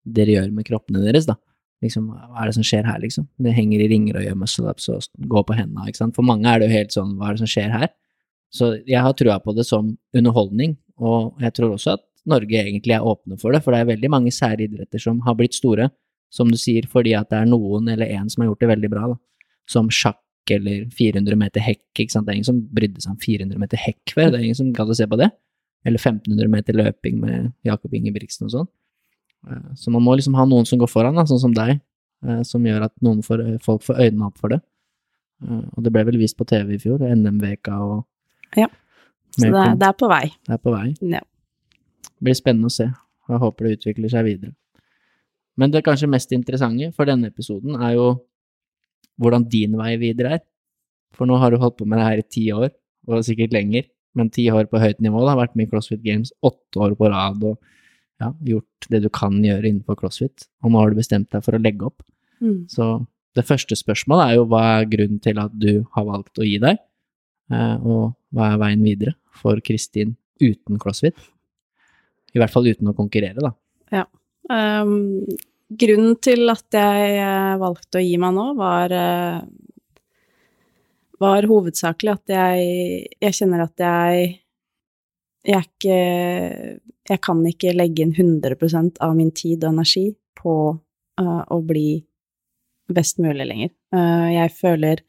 dere 0.07 0.37
gjør 0.37 0.53
med 0.55 0.67
kroppene 0.69 1.03
deres, 1.03 1.27
da. 1.27 1.35
Liksom, 1.83 2.07
hva 2.07 2.41
er 2.41 2.49
det 2.49 2.55
som 2.55 2.65
skjer 2.67 2.87
her, 2.87 2.99
liksom? 3.03 3.27
Det 3.43 3.51
henger 3.55 3.83
i 3.83 3.89
ringer 3.91 4.19
og 4.19 4.23
gjør 4.23 4.37
muscle-ups 4.39 4.87
og 4.91 5.27
går 5.31 5.45
på 5.47 5.57
hendene, 5.57 5.87
ikke 5.91 5.99
sant. 5.99 6.15
For 6.15 6.27
mange 6.27 6.47
er 6.47 6.59
det 6.59 6.69
jo 6.69 6.77
helt 6.77 6.95
sånn, 6.95 7.11
hva 7.19 7.29
er 7.29 7.35
det 7.35 7.43
som 7.43 7.51
skjer 7.51 7.75
her? 7.75 7.91
Så 8.55 8.71
jeg 8.87 9.03
har 9.03 9.15
trua 9.19 9.37
på 9.43 9.53
det 9.55 9.67
som 9.67 9.91
underholdning, 10.15 10.77
og 10.99 11.43
jeg 11.43 11.55
tror 11.59 11.75
også 11.75 11.97
at 11.97 12.05
Norge 12.29 12.61
egentlig 12.61 12.95
er 12.95 13.05
åpne 13.05 13.39
for 13.41 13.51
det, 13.55 13.63
for 13.65 13.73
det 13.75 13.81
er 13.83 13.89
veldig 13.91 14.09
mange 14.13 14.31
sære 14.35 14.65
idretter 14.67 15.01
som 15.01 15.19
har 15.25 15.35
blitt 15.39 15.57
store, 15.57 15.89
som 16.31 16.49
du 16.51 16.57
sier, 16.61 16.85
fordi 16.87 17.15
at 17.17 17.29
det 17.33 17.39
er 17.41 17.49
noen 17.49 17.89
eller 17.89 18.09
en 18.15 18.29
som 18.29 18.43
har 18.43 18.51
gjort 18.51 18.59
det 18.63 18.69
veldig 18.75 18.89
bra, 18.93 19.07
da. 19.13 19.17
Som 19.69 19.89
sjakk 19.89 20.17
eller 20.49 20.85
400 20.97 21.35
meter 21.37 21.61
hekk, 21.61 21.83
ikke 22.01 22.11
sant. 22.13 22.25
Det 22.25 22.33
er 22.33 22.39
ingen 22.39 22.47
som 22.47 22.61
brydde 22.73 23.01
seg 23.03 23.11
om 23.13 23.17
400 23.21 23.59
meter 23.61 23.77
hekk 23.81 24.13
før, 24.15 24.31
det 24.31 24.39
er 24.39 24.45
ingen 24.47 24.57
som 24.57 24.71
gadd 24.73 24.89
å 24.89 24.97
se 24.97 25.05
på 25.09 25.17
det. 25.19 25.27
Eller 25.85 25.99
1500 26.01 26.49
meter 26.51 26.73
løping 26.75 27.19
med 27.21 27.51
Jakob 27.67 27.93
Ingebrigtsen 27.93 28.47
og 28.47 28.51
sånn. 28.55 28.67
Eh, 29.49 29.73
Så 29.75 29.91
man 29.93 30.03
må 30.03 30.15
liksom 30.17 30.35
ha 30.35 30.45
noen 30.49 30.65
som 30.67 30.79
går 30.81 30.89
foran, 30.91 31.15
da, 31.15 31.23
sånn 31.29 31.39
som 31.39 31.53
deg, 31.53 31.79
eh, 32.27 32.41
som 32.43 32.65
gjør 32.65 32.87
at 32.89 32.93
noen 33.05 33.21
får, 33.23 33.45
folk 33.63 33.81
får 33.85 34.01
øynene 34.07 34.25
opp 34.27 34.37
for 34.41 34.49
det. 34.49 34.61
Eh, 35.45 35.61
Og 35.77 35.83
det 35.85 35.93
ble 35.93 36.03
vel 36.09 36.17
vist 36.17 36.35
på 36.37 36.45
TV 36.49 36.73
i 36.75 36.81
fjor, 36.81 36.99
NM-veka 36.99 37.77
og 37.79 38.05
Ja. 38.57 38.67
Så 39.37 39.45
det, 39.53 39.79
det 39.79 39.87
er 39.87 39.93
på 39.93 40.07
vei. 40.09 40.25
det 40.47 40.53
er 40.53 40.57
på 40.57 40.71
vei. 40.73 40.87
Ja. 41.05 41.21
Det 42.19 42.27
blir 42.27 42.35
spennende 42.35 42.67
å 42.67 42.73
se, 42.73 42.89
og 43.27 43.35
jeg 43.35 43.41
håper 43.45 43.65
det 43.65 43.77
utvikler 43.77 44.11
seg 44.11 44.25
videre. 44.27 44.53
Men 45.59 45.71
det 45.71 45.85
kanskje 45.87 46.09
mest 46.11 46.33
interessante 46.35 46.91
for 46.95 47.07
denne 47.07 47.31
episoden 47.31 47.79
er 47.79 47.95
jo 47.95 48.09
hvordan 49.19 49.47
din 49.51 49.75
vei 49.79 49.93
videre 49.99 50.37
er. 50.37 50.43
For 51.15 51.27
nå 51.27 51.39
har 51.39 51.51
du 51.51 51.59
holdt 51.59 51.79
på 51.79 51.87
med 51.87 51.99
det 51.99 52.07
her 52.07 52.21
i 52.21 52.27
ti 52.35 52.45
år, 52.55 52.69
og 53.09 53.23
sikkert 53.25 53.55
lenger, 53.55 53.87
men 54.19 54.31
ti 54.33 54.45
år 54.51 54.67
på 54.69 54.81
høyt 54.81 54.99
nivå. 55.03 55.23
Det 55.23 55.31
har 55.31 55.39
vært 55.39 55.55
med 55.57 55.67
i 55.67 55.71
CrossFit 55.71 56.03
Games 56.03 56.31
åtte 56.45 56.83
år 56.83 56.95
på 56.99 57.09
rad 57.11 57.43
og 57.47 57.57
ja, 58.19 58.33
gjort 58.43 58.89
det 58.91 59.01
du 59.05 59.09
kan 59.15 59.39
gjøre 59.43 59.63
innenfor 59.63 59.97
CrossFit, 59.99 60.49
og 60.63 60.73
nå 60.73 60.81
har 60.81 60.91
du 60.91 60.99
bestemt 60.99 61.29
deg 61.31 61.43
for 61.45 61.55
å 61.55 61.61
legge 61.63 61.87
opp. 61.87 62.03
Mm. 62.43 62.67
Så 62.71 62.91
det 63.37 63.45
første 63.47 63.77
spørsmålet 63.79 64.25
er 64.25 64.39
jo 64.39 64.47
hva 64.51 64.63
er 64.75 64.89
grunnen 64.91 65.21
til 65.23 65.39
at 65.39 65.55
du 65.55 65.85
har 65.95 66.07
valgt 66.07 66.41
å 66.41 66.47
gi 66.47 66.57
deg, 66.61 66.81
eh, 67.53 67.75
og 67.79 68.15
hva 68.35 68.51
er 68.51 68.61
veien 68.61 68.83
videre 68.83 69.15
for 69.39 69.63
Kristin 69.63 70.17
uten 70.43 70.79
CrossFit? 70.81 71.15
I 72.33 72.41
hvert 72.41 72.53
fall 72.53 72.67
uten 72.69 72.91
å 72.91 72.97
konkurrere, 72.97 73.41
da. 73.41 73.53
Um, 74.49 75.25
grunnen 75.69 76.15
til 76.23 76.49
at 76.49 76.73
jeg 76.73 77.17
eh, 77.21 77.55
valgte 77.61 77.99
å 77.99 78.03
gi 78.03 78.15
meg 78.21 78.33
nå, 78.33 78.45
var, 78.57 78.93
eh, 78.95 79.41
var 81.21 81.47
hovedsakelig 81.51 82.15
at 82.15 82.33
jeg, 82.33 82.69
jeg 83.21 83.37
kjenner 83.37 83.67
at 83.67 83.85
jeg 83.85 84.29
jeg 85.49 85.63
ikke 85.69 85.99
Jeg 87.09 87.19
kan 87.23 87.39
ikke 87.47 87.71
legge 87.73 88.03
inn 88.03 88.11
100% 88.11 88.99
av 89.01 89.13
min 89.17 89.31
tid 89.33 89.63
og 89.63 89.71
energi 89.71 90.03
på 90.37 90.55
uh, 90.75 91.41
å 91.49 91.57
bli 91.65 92.03
best 92.85 93.17
mulig 93.17 93.47
lenger. 93.49 93.71
Uh, 93.89 94.27
jeg 94.29 94.51
føler 94.53 95.01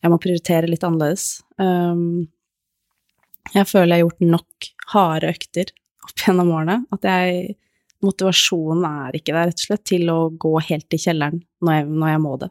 jeg 0.00 0.12
må 0.12 0.16
prioritere 0.22 0.70
litt 0.70 0.86
annerledes. 0.86 1.42
Um, 1.60 2.30
jeg 3.52 3.68
føler 3.68 3.90
jeg 3.90 3.98
har 3.98 4.06
gjort 4.06 4.24
nok 4.30 4.70
harde 4.94 5.34
økter 5.34 5.74
opp 6.04 6.26
gjennom 6.26 6.52
årene. 6.54 6.80
At 6.94 7.06
jeg 7.08 7.54
Motivasjonen 8.04 8.84
er 8.84 9.16
ikke 9.16 9.32
der, 9.32 9.48
rett 9.48 9.62
og 9.62 9.64
slett, 9.64 9.84
til 9.88 10.10
å 10.12 10.18
gå 10.36 10.52
helt 10.68 10.92
i 10.92 11.00
kjelleren 11.00 11.38
når 11.64 11.78
jeg, 11.78 11.86
når 11.88 12.10
jeg 12.10 12.20
må 12.20 12.32
det. 12.42 12.50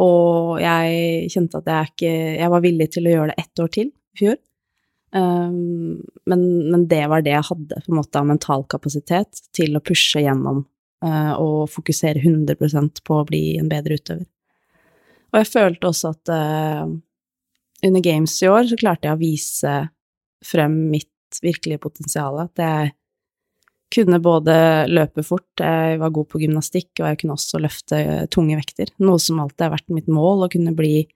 Og 0.00 0.56
jeg 0.62 1.28
kjente 1.30 1.60
at 1.60 1.68
jeg 1.68 1.90
ikke 1.90 2.12
Jeg 2.40 2.52
var 2.54 2.62
villig 2.64 2.86
til 2.94 3.06
å 3.06 3.12
gjøre 3.12 3.34
det 3.34 3.44
ett 3.44 3.62
år 3.62 3.70
til 3.76 3.90
i 3.90 4.20
fjor. 4.22 4.38
Um, 5.10 6.00
men, 6.30 6.42
men 6.70 6.86
det 6.90 7.02
var 7.10 7.22
det 7.26 7.34
jeg 7.34 7.48
hadde 7.48 7.80
på 7.82 7.90
en 7.90 7.98
måte 7.98 8.20
av 8.20 8.28
mental 8.28 8.62
kapasitet 8.70 9.40
til 9.56 9.74
å 9.74 9.82
pushe 9.82 10.22
gjennom 10.22 10.62
uh, 11.04 11.32
og 11.34 11.70
fokusere 11.72 12.22
100% 12.22 13.02
på 13.06 13.16
å 13.18 13.26
bli 13.26 13.42
en 13.58 13.70
bedre 13.70 13.98
utøver. 13.98 14.26
Og 15.30 15.40
jeg 15.42 15.50
følte 15.50 15.90
også 15.90 16.12
at 16.14 16.32
uh, 16.34 16.86
under 17.86 18.04
Games 18.06 18.36
i 18.42 18.50
år 18.50 18.70
så 18.70 18.78
klarte 18.78 19.10
jeg 19.10 19.18
å 19.18 19.20
vise 19.20 19.74
frem 20.46 20.78
mitt 20.92 21.09
virkelige 21.42 21.82
potensial. 21.82 22.40
At 22.42 22.60
jeg 22.60 22.92
kunne 23.94 24.20
både 24.22 24.54
løpe 24.90 25.24
fort, 25.26 25.48
jeg 25.58 25.98
var 26.00 26.12
god 26.14 26.28
på 26.30 26.40
gymnastikk, 26.44 26.92
og 27.00 27.08
jeg 27.08 27.20
kunne 27.22 27.36
også 27.36 27.60
løfte 27.62 28.02
tunge 28.34 28.58
vekter. 28.58 28.92
Noe 29.02 29.18
som 29.22 29.40
alltid 29.42 29.66
har 29.66 29.74
vært 29.74 29.94
mitt 29.94 30.10
mål, 30.10 30.46
å 30.46 30.52
kunne 30.52 30.74
bli 30.78 31.08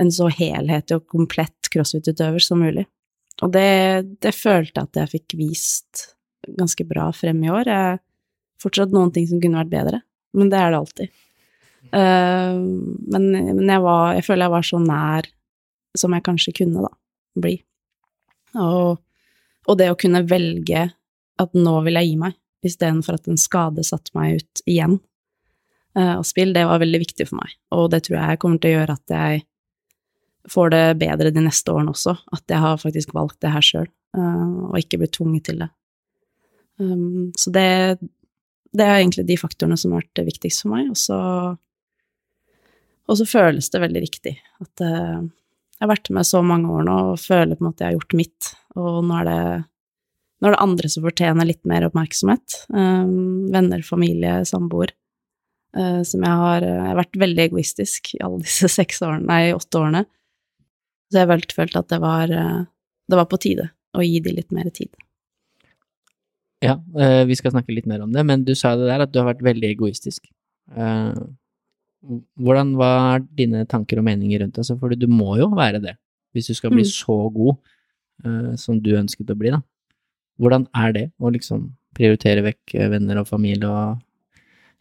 en 0.00 0.12
så 0.12 0.28
helhetlig 0.32 0.96
og 0.96 1.08
komplett 1.12 1.70
crossfit-utøver 1.72 2.44
som 2.44 2.60
mulig. 2.64 2.86
Og 3.44 3.52
det, 3.54 4.20
det 4.20 4.36
følte 4.36 4.76
jeg 4.76 4.88
at 4.88 5.00
jeg 5.00 5.12
fikk 5.14 5.36
vist 5.40 6.04
ganske 6.58 6.84
bra 6.88 7.08
frem 7.16 7.40
i 7.44 7.52
år. 7.52 7.68
Jeg, 7.68 8.00
fortsatt 8.60 8.92
noen 8.92 9.12
ting 9.14 9.26
som 9.28 9.40
kunne 9.40 9.60
vært 9.62 9.72
bedre, 9.72 10.00
men 10.36 10.52
det 10.52 10.60
er 10.60 10.72
det 10.72 10.80
alltid. 10.80 11.20
Uh, 11.90 12.60
men 13.08 13.30
men 13.32 13.64
jeg, 13.64 13.82
var, 13.82 14.12
jeg 14.18 14.26
føler 14.26 14.44
jeg 14.44 14.52
var 14.52 14.66
så 14.68 14.80
nær 14.84 15.28
som 15.98 16.12
jeg 16.14 16.26
kanskje 16.26 16.56
kunne, 16.60 16.84
da, 16.84 16.92
bli. 17.40 17.54
Og, 18.60 19.00
og 19.68 19.78
det 19.80 19.90
å 19.92 19.98
kunne 19.98 20.24
velge 20.28 20.86
at 21.40 21.56
nå 21.56 21.76
vil 21.86 21.98
jeg 22.00 22.10
gi 22.10 22.18
meg, 22.20 22.36
istedenfor 22.66 23.16
at 23.16 23.30
en 23.30 23.40
skade 23.40 23.84
satte 23.86 24.12
meg 24.16 24.40
ut 24.40 24.62
igjen. 24.68 24.98
Uh, 25.96 26.20
og 26.20 26.26
spill, 26.28 26.52
det 26.54 26.66
var 26.68 26.82
veldig 26.82 27.00
viktig 27.02 27.26
for 27.28 27.40
meg, 27.40 27.54
og 27.74 27.88
det 27.94 28.04
tror 28.06 28.20
jeg 28.20 28.40
kommer 28.42 28.60
til 28.62 28.70
å 28.70 28.78
gjøre 28.78 28.96
at 28.98 29.14
jeg 29.16 29.42
får 30.50 30.70
det 30.72 30.84
bedre 31.00 31.32
de 31.34 31.42
neste 31.44 31.72
årene 31.72 31.92
også, 31.92 32.14
at 32.32 32.44
jeg 32.48 32.62
har 32.62 32.78
faktisk 32.80 33.12
valgt 33.16 33.40
det 33.44 33.50
her 33.52 33.64
sjøl, 33.64 33.90
og 34.16 34.78
ikke 34.78 34.98
blitt 35.02 35.12
tvunget 35.14 35.44
til 35.50 35.60
det. 35.60 35.68
Um, 36.80 37.28
så 37.36 37.52
det, 37.52 37.66
det 38.72 38.86
er 38.86 39.00
egentlig 39.02 39.26
de 39.28 39.36
faktorene 39.38 39.76
som 39.78 39.92
har 39.92 40.06
vært 40.06 40.22
viktigst 40.30 40.64
for 40.64 40.72
meg, 40.72 40.88
og 40.94 40.98
så 40.98 41.18
og 43.10 43.18
så 43.18 43.26
føles 43.26 43.66
det 43.72 43.82
veldig 43.82 44.00
riktig 44.04 44.36
at 44.62 44.82
uh, 44.86 45.18
jeg 45.20 45.82
har 45.82 45.90
vært 45.90 46.12
med 46.14 46.28
så 46.28 46.42
mange 46.46 46.70
år 46.70 46.84
nå 46.86 46.96
og 47.12 47.22
føler 47.22 47.56
på 47.56 47.64
en 47.64 47.70
måte 47.70 47.82
jeg 47.82 47.90
har 47.90 47.96
gjort 47.98 48.18
mitt, 48.20 48.50
og 48.78 49.00
nå 49.06 49.18
er 49.20 49.28
det, 49.28 49.42
nå 50.40 50.48
er 50.48 50.54
det 50.56 50.62
andre 50.62 50.90
som 50.92 51.04
fortjener 51.06 51.48
litt 51.48 51.62
mer 51.68 51.88
oppmerksomhet. 51.88 52.62
Um, 52.70 53.50
venner, 53.52 53.82
familie, 53.86 54.40
samboer. 54.48 54.94
Uh, 55.76 56.00
som 56.02 56.24
jeg 56.26 56.38
har 56.42 56.64
Jeg 56.66 56.86
har 56.88 56.96
vært 56.98 57.20
veldig 57.22 57.44
egoistisk 57.44 58.14
i 58.16 58.22
alle 58.26 58.40
disse 58.42 58.68
seks 58.78 59.02
årene, 59.06 59.26
nei, 59.26 59.52
åtte 59.54 59.78
årene. 59.82 60.04
Så 61.10 61.18
jeg 61.18 61.26
har 61.26 61.32
vel 61.34 61.46
følt 61.54 61.76
at 61.78 61.88
det 61.90 62.00
var, 62.02 62.30
uh, 62.30 62.64
det 63.10 63.18
var 63.18 63.30
på 63.30 63.38
tide 63.42 63.70
å 63.94 64.02
gi 64.06 64.20
de 64.22 64.34
litt 64.34 64.52
mer 64.54 64.70
tid. 64.74 64.90
Ja, 66.60 66.76
eh, 67.00 67.24
vi 67.24 67.36
skal 67.38 67.54
snakke 67.54 67.72
litt 67.72 67.86
mer 67.88 68.02
om 68.04 68.12
det, 68.12 68.22
men 68.28 68.42
du 68.44 68.52
sa 68.58 68.74
det 68.76 68.84
der 68.90 69.00
at 69.06 69.12
du 69.12 69.18
har 69.18 69.30
vært 69.30 69.44
veldig 69.46 69.70
egoistisk. 69.72 70.26
Eh, 70.76 71.20
hvordan 72.36 72.74
var 72.76 73.24
dine 73.24 73.64
tanker 73.68 74.00
og 74.00 74.04
meninger 74.04 74.42
rundt 74.42 74.54
det? 74.54 74.64
Altså, 74.64 74.76
for 74.78 74.92
du 74.92 75.06
må 75.08 75.38
jo 75.40 75.48
være 75.56 75.80
det, 75.80 75.94
hvis 76.36 76.50
du 76.52 76.54
skal 76.54 76.74
bli 76.74 76.84
Mm. 76.84 76.92
så 76.92 77.16
god 77.32 77.56
eh, 78.24 78.54
som 78.60 78.80
du 78.82 78.92
ønsket 78.98 79.30
å 79.32 79.36
bli, 79.38 79.52
da. 79.54 79.60
Hvordan 80.40 80.66
er 80.76 80.92
det 80.96 81.06
å 81.20 81.30
liksom 81.32 81.68
prioritere 81.96 82.44
vekk 82.46 82.74
eh, 82.78 82.88
venner 82.92 83.20
og 83.20 83.28
familie 83.28 83.68
og 83.68 84.00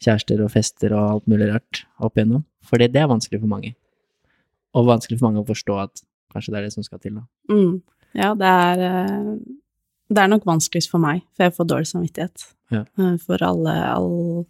kjærester 0.04 0.44
og 0.46 0.52
fester 0.54 0.94
og 0.96 1.06
alt 1.18 1.28
mulig 1.32 1.50
rart 1.52 1.84
opp 2.00 2.16
igjennom? 2.20 2.46
For 2.64 2.80
det, 2.82 2.92
det 2.94 3.02
er 3.04 3.12
vanskelig 3.12 3.42
for 3.42 3.52
mange. 3.52 3.74
Og 4.78 4.88
vanskelig 4.88 5.18
for 5.20 5.30
mange 5.30 5.42
å 5.44 5.48
forstå 5.50 5.80
at 5.82 6.04
kanskje 6.34 6.54
det 6.54 6.60
er 6.60 6.68
det 6.68 6.76
som 6.76 6.86
skal 6.86 7.02
til, 7.04 7.18
da. 7.18 7.26
Mm. 7.52 7.82
Ja, 8.18 8.32
det 8.38 8.54
er 8.70 8.86
eh, 8.88 9.34
Det 10.10 10.24
er 10.24 10.30
nok 10.32 10.46
vanskeligst 10.50 10.90
for 10.90 10.98
meg, 11.04 11.22
for 11.38 11.46
jeg 11.46 11.54
får 11.58 11.68
dårlig 11.70 11.88
samvittighet 11.92 12.48
Ja. 12.74 12.84
for 13.22 13.42
alle, 13.46 13.74
all 13.86 14.46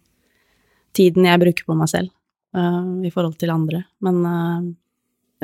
tiden 0.96 1.24
jeg 1.28 1.40
bruker 1.40 1.66
på 1.68 1.76
meg 1.76 1.88
selv 1.88 2.08
i 2.56 3.10
forhold 3.12 3.36
til 3.38 3.52
andre. 3.52 3.82
Men 4.00 4.24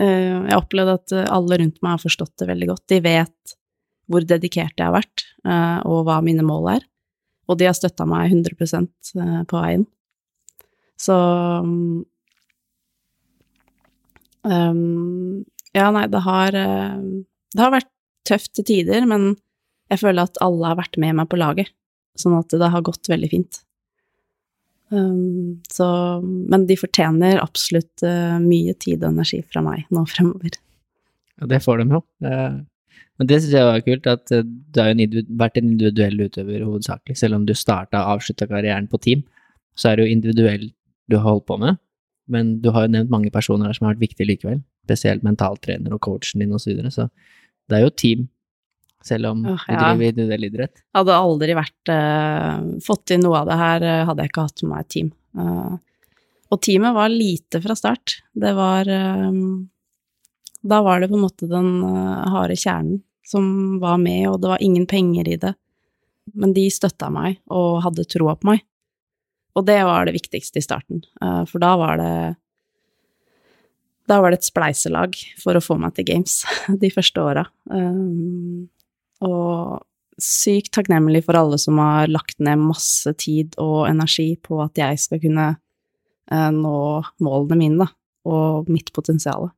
jeg 0.05 0.51
har 0.52 0.60
opplevd 0.60 0.93
at 0.93 1.14
eh, 1.16 1.31
alle 1.32 1.60
rundt 1.62 1.81
meg 1.81 1.97
har 1.97 2.02
forstått 2.02 2.35
det 2.43 2.51
veldig 2.51 2.68
godt. 2.73 2.85
De 2.93 3.01
vet 3.05 3.56
hvor 4.10 4.27
dedikert 4.27 4.77
jeg 4.78 4.86
har 4.86 4.94
vært, 4.94 5.24
eh, 5.47 5.78
og 5.89 6.05
hva 6.06 6.20
mine 6.24 6.44
mål 6.47 6.77
er. 6.77 6.86
Og 7.47 7.59
de 7.59 7.68
har 7.68 7.77
støtta 7.78 8.06
meg 8.09 8.32
100 8.32 8.82
eh, 8.82 9.43
på 9.47 9.60
veien. 9.60 9.86
Så 10.97 11.16
um, 14.43 15.44
Ja, 15.77 15.90
nei, 15.93 16.06
det 16.09 16.23
har 16.24 16.56
eh, 16.56 17.02
Det 17.52 17.60
har 17.60 17.74
vært 17.74 17.93
tøft 18.27 18.55
til 18.56 18.66
tider, 18.66 19.05
men 19.06 19.35
jeg 19.93 20.01
føler 20.02 20.27
at 20.27 20.40
alle 20.43 20.73
har 20.73 20.81
vært 20.81 20.97
med 20.98 21.14
meg 21.18 21.28
på 21.31 21.39
laget, 21.39 21.70
sånn 22.18 22.35
at 22.40 22.51
det 22.51 22.73
har 22.73 22.82
gått 22.82 23.06
veldig 23.10 23.28
fint. 23.31 23.60
Um, 24.94 25.62
så 25.72 25.86
Men 26.22 26.68
de 26.68 26.76
fortjener 26.78 27.40
absolutt 27.42 28.04
eh, 28.06 28.36
mye 28.38 28.74
tid 28.78 29.02
og 29.02 29.16
energi 29.16 29.40
fra 29.42 29.64
meg 29.66 29.88
nå 29.90 30.04
fremover. 30.06 30.60
Ja, 31.40 31.48
det 31.50 31.62
får 31.64 31.82
de 31.82 31.88
jo. 31.96 32.02
Men 33.16 33.30
det 33.30 33.40
syns 33.40 33.56
jeg 33.56 33.66
var 33.66 33.82
kult, 33.84 34.06
at 34.10 34.32
eh, 34.34 34.44
du 34.44 34.82
har 34.82 34.92
vært 35.40 35.58
en 35.60 35.72
individuell 35.72 36.20
utøver 36.26 36.64
hovedsakelig. 36.66 37.16
Selv 37.18 37.38
om 37.38 37.46
du 37.48 37.54
starta 37.56 38.02
og 38.02 38.16
avslutta 38.16 38.48
karrieren 38.50 38.88
på 38.92 39.00
team, 39.02 39.24
så 39.76 39.90
er 39.90 39.96
det 39.96 40.06
jo 40.06 40.16
individuell 40.16 40.70
du 41.10 41.18
har 41.18 41.26
holdt 41.30 41.46
på 41.48 41.58
med. 41.62 41.80
Men 42.32 42.56
du 42.60 42.72
har 42.74 42.86
jo 42.86 42.94
nevnt 42.96 43.12
mange 43.12 43.30
personer 43.32 43.68
her 43.68 43.76
som 43.76 43.86
har 43.86 43.94
vært 43.94 44.08
viktige 44.08 44.28
likevel. 44.28 44.60
Spesielt 44.86 45.24
mentaltrener 45.26 45.94
og 45.94 46.02
coachen 46.04 46.42
din 46.42 46.54
osv. 46.56 46.74
Så, 46.90 47.06
så 47.06 47.70
det 47.70 47.78
er 47.78 47.86
jo 47.86 47.94
team, 47.94 48.26
selv 49.06 49.30
om 49.32 49.42
du 49.44 49.52
ja. 49.52 49.78
driver 49.78 50.10
individuell 50.10 50.48
idrett. 50.48 50.82
Hadde 50.96 51.16
aldri 51.16 51.56
vært 51.56 51.92
uh, 51.92 52.60
fått 52.84 53.06
til 53.12 53.22
noe 53.22 53.42
av 53.42 53.50
det 53.50 53.58
her, 53.60 53.86
eh, 53.86 54.04
hadde 54.08 54.24
jeg 54.24 54.32
ikke 54.32 54.46
hatt 54.48 54.64
med 54.64 54.72
meg 54.72 54.84
et 54.84 54.92
team. 54.96 55.10
Uh, 55.36 55.76
og 56.54 56.62
teamet 56.62 56.94
var 56.96 57.12
lite 57.12 57.60
fra 57.62 57.76
start. 57.78 58.20
Det 58.34 58.52
var 58.56 58.88
um, 58.88 59.66
Da 60.62 60.80
var 60.82 61.02
det 61.02 61.10
på 61.10 61.18
en 61.18 61.26
måte 61.26 61.50
den 61.50 61.70
uh, 61.82 62.26
harde 62.34 62.58
kjernen 62.58 63.02
som 63.26 63.78
var 63.82 63.98
med, 63.98 64.28
og 64.30 64.40
det 64.42 64.52
var 64.52 64.62
ingen 64.62 64.86
penger 64.86 65.28
i 65.28 65.38
det. 65.42 65.54
men 66.34 66.52
de 66.54 66.64
støtta 66.70 67.06
meg 67.10 67.36
og 67.54 67.82
hadde 67.84 68.04
troa 68.10 68.34
på 68.34 68.48
meg. 68.50 68.64
Og 69.54 69.64
det 69.66 69.78
var 69.86 70.06
det 70.06 70.14
viktigste 70.16 70.58
i 70.58 70.64
starten, 70.64 71.04
uh, 71.22 71.44
for 71.46 71.62
da 71.62 71.76
var 71.78 72.02
det 72.02 72.16
da 74.06 74.20
var 74.22 74.30
det 74.30 74.40
et 74.40 74.48
spleiselag 74.48 75.18
for 75.40 75.58
å 75.58 75.62
få 75.62 75.76
meg 75.82 75.96
til 75.96 76.06
games 76.06 76.40
de 76.82 76.90
første 76.94 77.22
åra. 77.22 77.46
Um, 77.70 78.68
og 79.24 79.84
sykt 80.22 80.72
takknemlig 80.76 81.22
for 81.26 81.36
alle 81.38 81.59
som 81.60 81.78
har 81.80 82.09
lagt 82.09 82.38
ned 82.40 82.60
masse 82.62 83.10
tid 83.20 83.56
og 83.60 83.86
energi 83.88 84.30
på 84.40 84.59
at 84.64 84.78
jeg 84.80 85.01
skal 85.01 85.20
kunne 85.22 85.48
uh, 85.56 86.51
nå 86.52 86.78
målene 87.24 87.60
mine, 87.60 87.84
da, 87.84 87.90
og 88.28 88.70
mitt 88.72 88.93
potensial. 88.97 89.51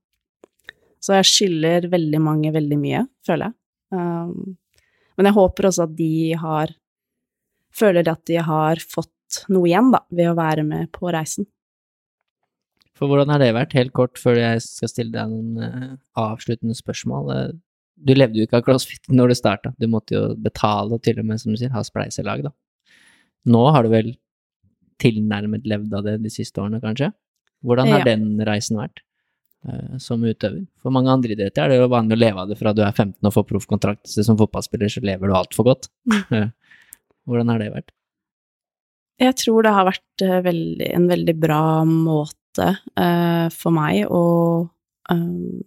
Så 0.99 1.15
jeg 1.15 1.31
skylder 1.31 1.87
veldig 1.93 2.21
mange 2.23 2.53
veldig 2.55 2.79
mye, 2.81 3.05
føler 3.27 3.51
jeg. 3.51 3.59
Um, 3.95 4.59
men 5.19 5.31
jeg 5.31 5.39
håper 5.39 5.71
også 5.71 5.89
at 5.89 5.97
de 5.99 6.13
har 6.39 6.77
Føler 7.79 8.09
at 8.11 8.23
de 8.27 8.39
har 8.43 8.81
fått 8.81 9.43
noe 9.53 9.69
igjen, 9.69 9.91
da, 9.93 10.01
ved 10.11 10.31
å 10.31 10.37
være 10.39 10.63
med 10.67 10.89
på 10.91 11.11
reisen. 11.13 11.45
For 12.97 13.07
hvordan 13.07 13.31
har 13.31 13.43
det 13.43 13.53
vært, 13.55 13.77
helt 13.77 13.93
kort, 13.95 14.17
før 14.19 14.41
jeg 14.41 14.63
skal 14.65 14.91
stille 14.91 15.13
deg 15.15 15.31
noen 15.31 15.61
uh, 15.61 15.93
avsluttende 16.19 16.75
spørsmål? 16.75 17.29
Du 17.99 18.15
levde 18.15 18.39
jo 18.39 18.47
ikke 18.47 18.61
av 18.61 18.65
crossfit 18.67 19.11
når 19.11 19.33
du 19.33 19.39
starta, 19.39 19.73
du 19.79 19.89
måtte 19.91 20.15
jo 20.15 20.23
betale 20.39 20.95
og 20.97 21.03
til 21.05 21.19
og 21.21 21.29
med, 21.29 21.41
som 21.43 21.53
du 21.53 21.59
sier, 21.61 21.73
ha 21.75 21.83
spleiselag, 21.87 22.45
da. 22.47 22.53
Nå 23.49 23.65
har 23.75 23.87
du 23.87 23.93
vel 23.93 24.13
tilnærmet 25.03 25.67
levd 25.69 25.95
av 25.95 26.07
det 26.07 26.17
de 26.23 26.33
siste 26.33 26.61
årene, 26.63 26.81
kanskje? 26.83 27.13
Hvordan 27.67 27.91
har 27.91 28.03
ja. 28.05 28.09
den 28.11 28.41
reisen 28.47 28.79
vært 28.79 29.03
uh, 29.67 29.99
som 30.03 30.23
utøver? 30.23 30.65
For 30.83 30.95
mange 30.95 31.13
andre 31.13 31.35
idretter 31.35 31.65
er 31.65 31.75
det 31.75 31.79
jo 31.81 31.91
vanlig 31.91 32.19
å 32.19 32.23
leve 32.23 32.43
av 32.43 32.51
det 32.51 32.59
fra 32.61 32.75
du 32.75 32.83
er 32.87 32.95
15 32.95 33.19
og 33.19 33.35
får 33.35 33.47
proffkontrakt. 33.49 34.11
Som 34.11 34.39
fotballspiller 34.39 34.91
så 34.93 35.03
lever 35.07 35.31
du 35.31 35.39
altfor 35.39 35.71
godt. 35.71 35.91
Mm. 36.11 36.51
Hvordan 37.29 37.55
har 37.55 37.63
det 37.63 37.73
vært? 37.75 37.95
Jeg 39.19 39.35
tror 39.41 39.67
det 39.67 39.75
har 39.75 39.89
vært 39.89 40.27
veldig, 40.45 40.91
en 40.95 41.09
veldig 41.11 41.35
bra 41.43 41.63
måte 41.89 42.39
måte 42.59 42.77
uh, 42.99 43.49
for 43.55 43.75
meg 43.75 44.07
å, 44.11 44.69
um, 45.11 45.63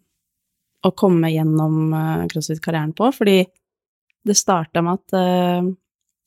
å 0.81 0.91
komme 0.97 1.29
gjennom 1.31 1.93
uh, 1.93 2.25
crossfit-karrieren 2.31 2.93
på, 2.97 3.09
fordi 3.13 3.43
det 4.27 4.37
starta 4.37 4.83
med 4.85 4.99
at 4.99 5.17
uh, 5.17 5.69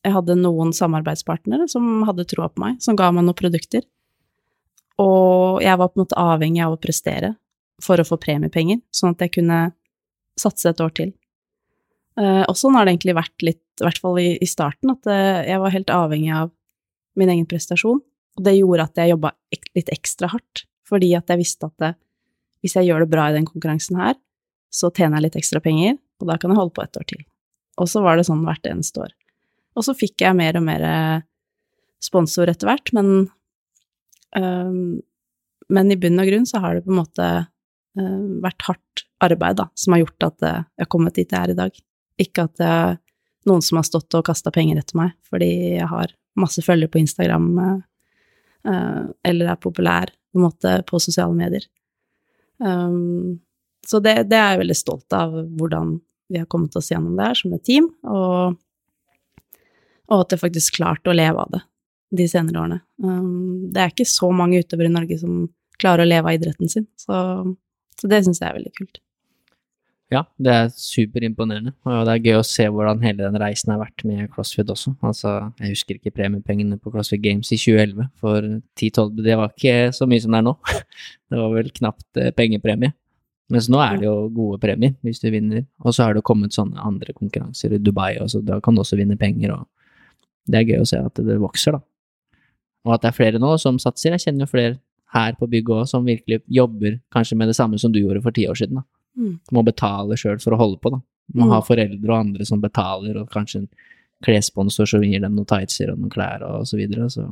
jeg 0.04 0.14
hadde 0.14 0.38
noen 0.38 0.72
samarbeidspartnere 0.76 1.66
som 1.70 2.04
hadde 2.06 2.26
troa 2.30 2.50
på 2.52 2.62
meg, 2.62 2.78
som 2.84 2.98
ga 2.98 3.10
meg 3.14 3.26
noen 3.26 3.38
produkter. 3.38 3.84
Og 5.00 5.62
jeg 5.64 5.78
var 5.80 5.90
på 5.90 5.98
en 5.98 6.04
måte 6.04 6.20
avhengig 6.20 6.62
av 6.62 6.76
å 6.76 6.80
prestere 6.80 7.34
for 7.82 7.98
å 7.98 8.06
få 8.06 8.18
premiepenger, 8.22 8.82
sånn 8.94 9.16
at 9.16 9.24
jeg 9.24 9.34
kunne 9.40 9.60
satse 10.38 10.70
et 10.70 10.82
år 10.82 10.92
til. 10.94 11.14
Uh, 12.20 12.44
og 12.46 12.54
sånn 12.58 12.76
har 12.78 12.86
det 12.86 12.94
egentlig 12.94 13.16
vært 13.18 13.46
litt, 13.46 13.62
i 13.80 13.86
hvert 13.88 13.98
fall 14.02 14.20
i, 14.22 14.46
starten, 14.46 14.92
at 14.92 15.08
jeg 15.48 15.58
var 15.58 15.72
helt 15.74 15.90
avhengig 15.90 16.30
av 16.30 16.52
min 17.18 17.32
egen 17.32 17.48
prestasjon. 17.50 17.98
Og 18.38 18.44
det 18.46 18.54
gjorde 18.54 18.86
at 18.86 19.00
jeg 19.00 19.10
jobba 19.10 19.32
litt 19.74 19.90
ekstra 19.90 20.28
hardt, 20.30 20.62
fordi 20.86 21.08
at 21.18 21.32
jeg 21.32 21.40
visste 21.40 21.66
at 21.66 21.96
hvis 22.62 22.76
jeg 22.78 22.86
gjør 22.86 23.02
det 23.02 23.10
bra 23.10 23.26
i 23.30 23.34
den 23.34 23.48
konkurransen 23.48 23.98
her, 23.98 24.14
så 24.74 24.90
tjener 24.90 25.18
jeg 25.18 25.28
litt 25.28 25.38
ekstra 25.40 25.62
penger, 25.62 25.96
og 26.20 26.28
da 26.30 26.36
kan 26.40 26.52
jeg 26.52 26.58
holde 26.58 26.74
på 26.74 26.82
et 26.84 26.98
år 26.98 27.06
til. 27.10 27.22
Og 27.82 27.90
så 27.90 28.02
var 28.04 28.18
det 28.18 28.26
sånn 28.28 28.44
hvert 28.46 28.66
eneste 28.70 29.04
år. 29.04 29.14
Og 29.74 29.86
så 29.86 29.94
fikk 29.98 30.22
jeg 30.22 30.38
mer 30.38 30.58
og 30.58 30.66
mer 30.66 30.84
eh, 30.86 31.24
sponsor 32.02 32.50
etter 32.50 32.70
hvert, 32.70 32.94
men 32.96 33.26
um, 34.36 35.02
Men 35.72 35.88
i 35.88 35.96
bunn 35.96 36.20
og 36.20 36.26
grunn 36.28 36.44
så 36.44 36.60
har 36.60 36.74
det 36.74 36.82
på 36.84 36.90
en 36.92 36.98
måte 36.98 37.26
um, 37.96 38.42
vært 38.44 38.66
hardt 38.66 39.04
arbeid, 39.24 39.56
da, 39.56 39.64
som 39.80 39.94
har 39.94 40.02
gjort 40.02 40.26
at 40.26 40.42
uh, 40.44 40.58
jeg 40.76 40.84
har 40.84 40.90
kommet 40.92 41.16
dit 41.16 41.30
jeg 41.32 41.40
er 41.40 41.52
i 41.54 41.56
dag. 41.56 41.78
Ikke 42.20 42.44
at 42.44 42.58
det 42.60 42.68
er 42.68 42.98
noen 43.48 43.64
som 43.64 43.80
har 43.80 43.86
stått 43.88 44.12
og 44.18 44.26
kasta 44.28 44.52
penger 44.52 44.82
etter 44.82 44.98
meg, 45.00 45.14
fordi 45.24 45.48
jeg 45.78 45.88
har 45.88 46.12
masse 46.36 46.60
følgere 46.66 46.92
på 46.92 47.00
Instagram. 47.00 47.48
Uh, 47.56 47.80
Eh, 48.64 49.02
eller 49.28 49.52
er 49.52 49.60
populær 49.60 50.08
på 50.08 50.40
en 50.40 50.46
måte 50.46 50.74
på 50.88 51.00
sosiale 51.02 51.36
medier. 51.36 51.66
Um, 52.58 53.40
så 53.88 54.00
det, 54.04 54.16
det, 54.30 54.38
er 54.38 54.54
jeg 54.54 54.62
veldig 54.64 54.76
stolt 54.78 55.16
av, 55.16 55.34
hvordan 55.58 55.98
vi 56.32 56.40
har 56.40 56.48
kommet 56.50 56.76
oss 56.78 56.90
gjennom 56.92 57.16
det 57.18 57.28
her 57.28 57.38
som 57.38 57.54
et 57.54 57.64
team, 57.66 57.90
og, 58.08 58.56
og 60.10 60.24
at 60.24 60.34
jeg 60.34 60.42
faktisk 60.42 60.80
klarte 60.80 61.12
å 61.12 61.16
leve 61.16 61.44
av 61.44 61.54
det 61.54 61.62
de 62.14 62.26
senere 62.30 62.60
årene. 62.60 62.80
Um, 63.02 63.70
det 63.74 63.80
er 63.82 63.90
ikke 63.90 64.06
så 64.06 64.28
mange 64.34 64.60
utøvere 64.62 64.90
i 64.90 64.94
Norge 64.94 65.18
som 65.18 65.48
klarer 65.82 66.04
å 66.04 66.08
leve 66.08 66.30
av 66.30 66.36
idretten 66.38 66.70
sin, 66.70 66.86
så, 67.00 67.16
så 67.98 68.10
det 68.10 68.22
syns 68.26 68.42
jeg 68.42 68.50
er 68.50 68.60
veldig 68.60 68.74
kult. 68.78 69.00
Ja, 70.12 70.20
det 70.38 70.52
er 70.52 70.68
superimponerende, 70.76 71.72
og 71.88 72.04
det 72.06 72.12
er 72.12 72.26
gøy 72.28 72.36
å 72.38 72.46
se 72.46 72.66
hvordan 72.70 73.00
hele 73.02 73.24
den 73.24 73.38
reisen 73.40 73.72
har 73.72 73.80
vært 73.80 74.04
med 74.06 74.28
CrossFit 74.34 74.68
også. 74.70 74.92
Altså, 75.02 75.32
jeg 75.58 75.72
husker 75.72 75.98
ikke 75.98 76.12
premiepengene 76.14 76.76
på 76.78 76.92
CrossFit 76.92 77.22
Games 77.24 77.50
i 77.54 77.58
2011, 77.58 78.10
for 78.20 78.44
10-12 78.78 79.24
Det 79.24 79.38
var 79.40 79.54
ikke 79.54 79.94
så 79.96 80.06
mye 80.10 80.22
som 80.22 80.36
det 80.36 80.42
er 80.42 80.46
nå. 80.50 80.54
Det 81.32 81.40
var 81.40 81.56
vel 81.56 81.72
knapt 81.80 82.20
eh, 82.20 82.30
pengepremie. 82.36 82.94
Mens 83.52 83.68
nå 83.68 83.80
er 83.84 83.98
det 84.00 84.06
jo 84.06 84.28
gode 84.32 84.58
premier 84.62 84.94
hvis 85.04 85.20
du 85.20 85.28
vinner, 85.32 85.66
og 85.84 85.92
så 85.92 86.06
har 86.06 86.16
det 86.16 86.24
kommet 86.24 86.56
sånne 86.56 86.80
andre 86.80 87.12
konkurranser 87.12 87.74
i 87.76 87.80
Dubai 87.82 88.14
også, 88.22 88.40
da 88.40 88.56
kan 88.64 88.76
du 88.76 88.80
også 88.80 88.96
vinne 88.96 89.18
penger, 89.20 89.52
og 89.52 89.66
det 90.48 90.60
er 90.60 90.70
gøy 90.70 90.80
å 90.80 90.88
se 90.88 91.00
at 91.00 91.20
det 91.24 91.36
vokser, 91.40 91.76
da. 91.76 91.84
Og 92.84 92.96
at 92.96 93.04
det 93.04 93.10
er 93.10 93.16
flere 93.16 93.40
nå 93.40 93.54
som 93.60 93.78
satser. 93.80 94.12
Jeg 94.12 94.26
kjenner 94.26 94.44
jo 94.44 94.50
flere 94.50 94.74
her 95.14 95.36
på 95.38 95.46
bygget 95.48 95.84
òg 95.84 95.86
som 95.88 96.04
virkelig 96.04 96.42
jobber 96.52 96.98
kanskje 97.14 97.38
med 97.40 97.48
det 97.48 97.56
samme 97.56 97.78
som 97.80 97.92
du 97.92 98.00
gjorde 98.02 98.20
for 98.24 98.34
ti 98.36 98.44
år 98.48 98.58
siden, 98.60 98.82
da 98.82 98.84
Mm. 99.16 99.38
Må 99.54 99.62
betale 99.66 100.16
sjøl 100.18 100.40
for 100.42 100.54
å 100.54 100.60
holde 100.60 100.80
på, 100.82 100.92
da. 100.94 101.00
Må 101.34 101.46
mm. 101.46 101.52
ha 101.54 101.60
foreldre 101.64 102.10
og 102.10 102.18
andre 102.18 102.46
som 102.48 102.62
betaler, 102.62 103.18
og 103.20 103.30
kanskje 103.32 103.62
en 103.62 103.68
klessponsor 104.24 104.88
som 104.88 105.04
gir 105.04 105.22
dem 105.22 105.36
noen 105.36 105.48
tightser 105.48 105.92
og 105.92 106.00
noen 106.00 106.12
klær 106.12 106.44
og 106.46 106.66
så 106.68 106.78
videre, 106.80 107.08
så, 107.12 107.28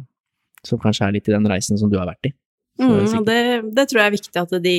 som 0.67 0.81
kanskje 0.83 1.09
er 1.09 1.17
litt 1.17 1.31
i 1.31 1.35
den 1.35 1.49
reisen 1.51 1.81
som 1.81 1.91
du 1.93 1.99
har 2.01 2.09
vært 2.11 2.31
i. 2.31 2.35
Mm, 2.81 2.93
og 3.19 3.27
det, 3.29 3.41
det, 3.77 3.87
tror 3.89 4.01
jeg 4.01 4.09
er 4.09 4.15
viktig 4.15 4.41
at 4.41 4.55
de, 4.65 4.77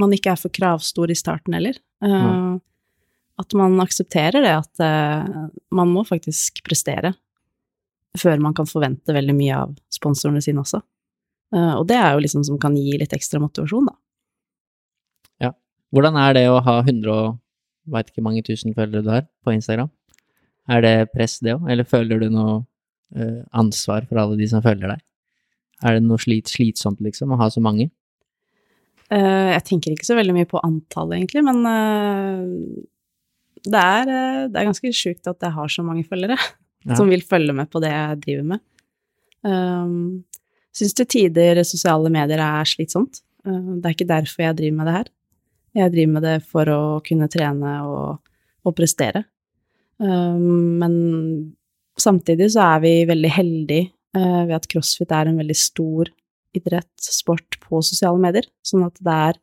man 0.00 0.12
ikke 0.16 0.32
er 0.32 0.40
for 0.40 0.52
kravstor 0.54 1.12
i 1.12 1.18
starten 1.18 1.56
heller. 1.56 1.78
Uh, 2.04 2.56
at 3.40 3.56
man 3.56 3.78
aksepterer 3.82 4.44
det 4.44 4.52
at 4.52 4.82
uh, 4.84 5.48
man 5.76 5.92
må 5.92 6.04
faktisk 6.08 6.62
prestere 6.66 7.14
før 8.18 8.40
man 8.42 8.56
kan 8.56 8.66
forvente 8.66 9.14
veldig 9.14 9.36
mye 9.36 9.58
av 9.66 9.76
sponsorene 9.92 10.42
sine 10.44 10.64
også. 10.64 10.80
Uh, 11.54 11.76
og 11.78 11.84
det 11.90 11.98
er 12.00 12.14
jo 12.14 12.24
liksom 12.24 12.46
som 12.46 12.58
kan 12.62 12.76
gi 12.78 12.96
litt 12.98 13.14
ekstra 13.16 13.40
motivasjon, 13.42 13.90
da. 13.90 13.96
Ja. 15.46 15.52
Hvordan 15.94 16.18
er 16.20 16.34
det 16.38 16.46
å 16.50 16.58
ha 16.66 16.80
100 16.82 17.12
og 17.14 17.38
veit 17.90 18.10
ikke 18.10 18.24
mange 18.24 18.42
tusen 18.46 18.74
følgere 18.76 19.06
du 19.06 19.12
har 19.12 19.28
på 19.44 19.54
Instagram? 19.54 19.90
Er 20.70 20.84
det 20.84 20.96
press, 21.14 21.38
det 21.42 21.56
òg, 21.56 21.64
eller 21.70 21.88
føler 21.88 22.20
du 22.20 22.28
noe 22.30 22.60
ansvar 23.58 24.04
for 24.06 24.20
alle 24.22 24.36
de 24.38 24.46
som 24.46 24.62
følger 24.62 24.92
deg? 24.92 25.00
Er 25.82 25.96
det 25.96 26.04
noe 26.04 26.20
slit, 26.22 26.46
slitsomt, 26.52 27.00
liksom, 27.02 27.32
å 27.34 27.38
ha 27.40 27.48
så 27.50 27.62
mange? 27.64 27.88
Uh, 29.10 29.50
jeg 29.56 29.62
tenker 29.66 29.90
ikke 29.90 30.06
så 30.06 30.14
veldig 30.14 30.36
mye 30.36 30.48
på 30.48 30.60
antallet, 30.62 31.18
egentlig, 31.18 31.42
men 31.42 31.64
uh, 31.66 32.82
det, 33.66 33.80
er, 33.80 34.04
det, 34.06 34.54
er, 34.54 34.68
ganske 34.68 34.92
sjukt 34.94 35.26
at 35.26 35.42
jeg 35.42 35.56
har 35.56 35.72
så 35.72 35.82
mange 35.86 36.04
følgere 36.06 36.36
ja. 36.86 36.94
som 36.94 37.10
vil 37.10 37.24
følge 37.26 37.56
med 37.56 37.70
på 37.72 37.82
det 37.82 37.90
jeg 37.90 38.20
driver 38.22 38.46
med. 38.52 38.62
Um, 39.42 39.96
Syns 40.76 40.94
til 40.94 41.08
tider 41.10 41.58
sosiale 41.66 42.12
medier 42.14 42.38
er 42.44 42.68
slitsomt. 42.68 43.24
det 43.42 43.88
er 43.88 43.94
ikke 43.96 44.06
derfor 44.06 44.44
jeg 44.44 44.56
driver 44.60 44.76
med 44.76 44.86
det 44.86 44.92
her. 44.94 45.08
Jeg 45.80 45.92
driver 45.96 46.12
med 46.12 46.22
det 46.28 46.34
for 46.46 46.70
å 46.70 46.82
kunne 47.02 47.26
trene 47.32 47.72
og, 47.90 48.20
og 48.62 48.76
prestere. 48.78 49.24
Um, 49.98 50.78
men 50.78 50.94
samtidig 51.98 52.52
så 52.54 52.68
er 52.76 52.84
vi 52.86 52.92
veldig 53.10 53.32
heldige 53.34 53.90
ved 54.14 54.54
at 54.54 54.70
crossfit 54.70 55.10
er 55.14 55.28
en 55.30 55.42
veldig 55.42 55.58
stor 55.58 56.08
idrett, 56.56 56.90
sport, 57.00 57.58
på 57.62 57.82
sosiale 57.86 58.20
medier. 58.22 58.48
Sånn 58.66 58.86
at 58.86 58.98
det 59.04 59.18
er, 59.28 59.38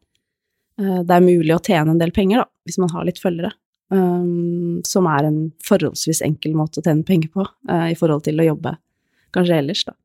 uh, 0.82 1.00
det 1.08 1.16
er 1.16 1.26
mulig 1.26 1.56
å 1.56 1.62
tjene 1.64 1.94
en 1.94 2.02
del 2.02 2.14
penger, 2.16 2.44
da, 2.44 2.50
hvis 2.68 2.80
man 2.84 2.94
har 2.96 3.08
litt 3.08 3.22
følgere. 3.24 3.54
Um, 3.88 4.82
som 4.84 5.06
er 5.08 5.30
en 5.30 5.40
forholdsvis 5.64 6.20
enkel 6.26 6.58
måte 6.60 6.82
å 6.82 6.84
tjene 6.84 7.08
penger 7.08 7.32
på 7.32 7.46
uh, 7.46 7.88
i 7.88 7.96
forhold 7.96 8.26
til 8.26 8.42
å 8.44 8.50
jobbe 8.50 8.76
kanskje 9.36 9.62
ellers, 9.62 9.86
da. 9.88 9.96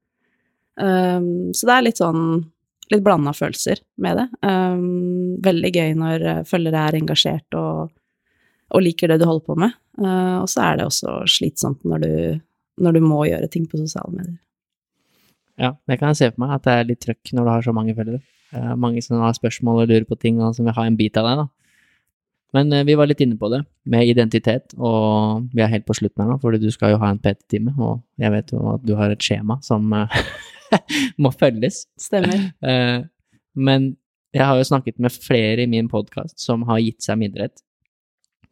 Um, 0.83 1.51
så 1.53 1.69
det 1.69 1.74
er 1.74 1.87
litt 1.89 2.01
sånn 2.01 2.23
litt 2.93 3.05
blanda 3.05 3.33
følelser 3.37 3.81
med 4.03 4.20
det. 4.20 4.29
Um, 4.45 5.37
veldig 5.43 5.73
gøy 5.73 5.93
når 5.99 6.24
eh, 6.29 6.41
følgere 6.49 6.87
er 6.89 6.99
engasjert 6.99 7.57
og, 7.59 7.93
og, 8.73 8.81
liker 8.85 9.12
det 9.12 9.20
du 9.23 9.27
holder 9.29 9.47
på 9.47 9.59
med. 9.65 9.77
Uh, 10.01 10.43
og 10.43 10.49
så 10.51 10.66
er 10.66 10.81
det 10.81 10.89
også 10.89 11.23
slitsomt 11.31 11.85
når 11.89 12.05
du, 12.05 12.15
når 12.85 12.97
du, 12.97 13.03
må 13.05 13.23
gjøre 13.29 13.51
ting 13.53 13.69
på 13.69 13.81
sosiale 13.81 14.12
medier. 14.12 14.39
Ja, 15.62 15.76
det 15.86 15.98
kan 16.01 16.10
jeg 16.10 16.18
se 16.18 16.30
for 16.32 16.43
meg, 16.43 16.55
at 16.56 16.66
det 16.66 16.74
er 16.74 16.89
litt 16.89 17.02
trøkk 17.05 17.32
når 17.36 17.47
du 17.47 17.51
har 17.52 17.66
så 17.66 17.74
mange 17.76 17.94
følgere. 17.97 18.22
Uh, 18.52 18.74
mange 18.76 19.02
som 19.05 19.20
har 19.22 19.34
spørsmål 19.36 19.84
og 19.84 19.90
lurer 19.93 20.06
på 20.09 20.18
ting, 20.20 20.40
og 20.43 20.56
som 20.56 20.66
vil 20.66 20.76
ha 20.76 20.86
en 20.89 20.98
bit 20.98 21.16
av 21.20 21.28
deg, 21.28 21.43
da. 21.44 21.47
Men 22.59 22.74
uh, 22.74 22.82
vi 22.89 22.97
var 22.98 23.09
litt 23.09 23.22
inne 23.24 23.39
på 23.40 23.48
det, 23.52 23.62
med 23.89 24.10
identitet, 24.10 24.74
og 24.76 25.47
vi 25.55 25.62
er 25.64 25.70
helt 25.72 25.86
på 25.89 25.97
slutten 25.97 26.24
her 26.24 26.34
nå, 26.34 26.40
fordi 26.43 26.60
du 26.62 26.68
skal 26.74 26.97
jo 26.97 27.01
ha 27.01 27.12
en 27.12 27.22
PT-time, 27.22 27.76
og 27.78 28.02
jeg 28.20 28.34
vet 28.34 28.52
jo 28.52 28.66
at 28.74 28.84
du 28.84 28.97
har 28.98 29.14
et 29.14 29.24
skjema 29.24 29.60
som 29.64 29.86
må 31.22 31.32
følges. 31.39 31.84
Stemmer. 32.01 32.51
Uh, 32.60 33.06
men 33.55 33.93
jeg 34.32 34.48
har 34.48 34.56
jo 34.56 34.64
snakket 34.64 34.98
med 35.02 35.12
flere 35.12 35.64
i 35.64 35.68
min 35.68 35.90
podkast 35.93 36.40
som 36.40 36.64
har 36.68 36.80
gitt 36.80 37.05
seg 37.05 37.18
med 37.20 37.32
idrett. 37.32 37.62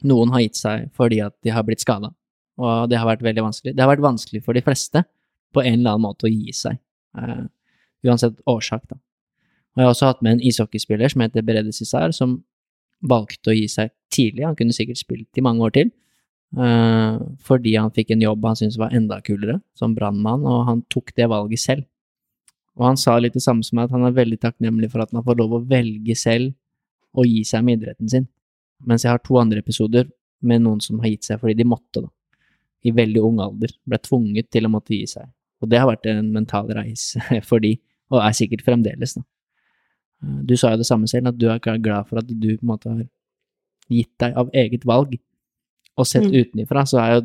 Noen 0.06 0.32
har 0.34 0.44
gitt 0.44 0.58
seg 0.60 0.88
fordi 0.96 1.20
at 1.24 1.34
de 1.44 1.52
har 1.52 1.64
blitt 1.66 1.82
skada, 1.82 2.12
og 2.60 2.90
det 2.92 3.00
har 3.00 3.08
vært 3.08 3.24
veldig 3.24 3.46
vanskelig. 3.48 3.74
Det 3.74 3.82
har 3.82 3.90
vært 3.90 4.04
vanskelig 4.04 4.44
for 4.44 4.56
de 4.56 4.64
fleste 4.64 5.02
på 5.54 5.64
en 5.64 5.80
eller 5.80 5.96
annen 5.96 6.06
måte 6.06 6.28
å 6.28 6.32
gi 6.32 6.52
seg, 6.56 6.78
eh, 7.18 7.46
uansett 8.06 8.38
årsak, 8.48 8.84
da. 8.90 8.98
Og 9.74 9.80
jeg 9.80 9.86
har 9.86 9.94
også 9.94 10.10
hatt 10.10 10.22
med 10.22 10.36
en 10.36 10.44
ishockeyspiller 10.50 11.12
som 11.12 11.22
heter 11.22 11.46
Berede 11.46 11.72
Cissar, 11.72 12.10
som 12.12 12.40
valgte 13.00 13.52
å 13.52 13.56
gi 13.56 13.68
seg 13.70 13.92
tidlig. 14.12 14.44
Han 14.48 14.58
kunne 14.58 14.74
sikkert 14.74 14.98
spilt 15.00 15.38
i 15.38 15.44
mange 15.44 15.62
år 15.64 15.74
til, 15.76 15.92
Uh, 16.50 17.20
fordi 17.46 17.76
han 17.78 17.92
fikk 17.94 18.08
en 18.10 18.24
jobb 18.24 18.46
han 18.48 18.56
syntes 18.58 18.78
var 18.80 18.94
enda 18.96 19.20
kulere, 19.22 19.60
som 19.78 19.94
brannmann, 19.94 20.42
og 20.42 20.64
han 20.66 20.82
tok 20.90 21.12
det 21.14 21.28
valget 21.30 21.62
selv. 21.62 21.84
Og 22.78 22.88
han 22.88 22.98
sa 22.98 23.16
litt 23.18 23.36
det 23.36 23.44
samme 23.44 23.62
som 23.66 23.78
meg, 23.78 23.86
at 23.86 23.94
han 23.94 24.06
er 24.08 24.16
veldig 24.16 24.40
takknemlig 24.42 24.90
for 24.90 25.02
at 25.02 25.12
han 25.12 25.20
har 25.20 25.26
fått 25.26 25.38
lov 25.38 25.58
å 25.58 25.64
velge 25.70 26.16
selv 26.18 26.54
å 27.14 27.26
gi 27.26 27.42
seg 27.46 27.62
med 27.66 27.78
idretten 27.78 28.10
sin. 28.10 28.26
Mens 28.86 29.04
jeg 29.04 29.12
har 29.12 29.22
to 29.22 29.36
andre 29.38 29.60
episoder 29.62 30.08
med 30.46 30.64
noen 30.64 30.80
som 30.82 30.98
har 31.02 31.12
gitt 31.12 31.28
seg 31.28 31.40
fordi 31.42 31.58
de 31.58 31.68
måtte, 31.68 32.02
da. 32.02 32.10
I 32.86 32.94
veldig 32.96 33.22
ung 33.22 33.42
alder. 33.44 33.74
Ble 33.84 33.98
tvunget 34.00 34.48
til 34.50 34.66
å 34.66 34.72
måtte 34.72 34.96
gi 34.96 35.04
seg. 35.10 35.28
Og 35.60 35.68
det 35.68 35.78
har 35.80 35.88
vært 35.90 36.06
en 36.08 36.32
mental 36.32 36.68
reise 36.76 37.20
for 37.48 37.60
de, 37.62 37.74
og 38.10 38.22
er 38.24 38.36
sikkert 38.36 38.64
fremdeles, 38.66 39.16
da. 39.18 39.22
Du 40.20 40.52
sa 40.60 40.74
jo 40.74 40.80
det 40.82 40.84
samme 40.88 41.08
selv, 41.08 41.30
at 41.30 41.38
du 41.40 41.46
er 41.48 41.58
glad 41.80 42.08
for 42.08 42.20
at 42.20 42.28
du 42.28 42.50
på 42.58 42.60
en 42.60 42.68
måte 42.68 42.90
har 42.92 43.06
gitt 43.88 44.12
deg 44.20 44.34
av 44.36 44.50
eget 44.52 44.84
valg. 44.84 45.14
Og 45.96 46.06
sett 46.06 46.26
Mm. 46.28 46.34
utenifra, 46.42 46.84
så 46.86 46.98
er 47.00 47.14
jo 47.14 47.22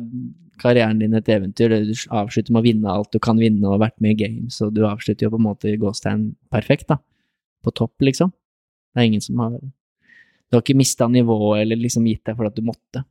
karrieren 0.58 0.98
din 0.98 1.14
et 1.14 1.28
eventyr. 1.28 1.68
Du 1.84 1.92
avslutter 2.10 2.52
med 2.52 2.62
å 2.62 2.64
vinne 2.64 2.88
alt 2.88 3.12
du 3.12 3.18
kan 3.18 3.36
vinne, 3.36 3.64
og 3.66 3.76
har 3.76 3.90
vært 3.90 4.00
med 4.00 4.14
i 4.16 4.24
games, 4.24 4.60
og 4.64 4.72
du 4.74 4.82
avslutter 4.88 5.26
jo 5.26 5.30
på 5.34 5.40
en 5.40 5.44
måte 5.44 5.68
i 5.68 5.76
gåstegn 5.76 6.30
perfekt, 6.50 6.88
da. 6.88 6.96
På 7.62 7.72
topp, 7.74 7.92
liksom. 8.00 8.32
Det 8.94 9.02
er 9.02 9.10
ingen 9.10 9.20
som 9.20 9.38
har 9.44 9.58
Du 9.60 10.56
har 10.56 10.62
ikke 10.62 10.76
mista 10.78 11.08
nivået 11.08 11.62
eller 11.62 11.76
liksom 11.76 12.04
gitt 12.06 12.24
deg 12.24 12.36
for 12.36 12.46
at 12.46 12.54
du 12.54 12.62
måtte. 12.62 13.04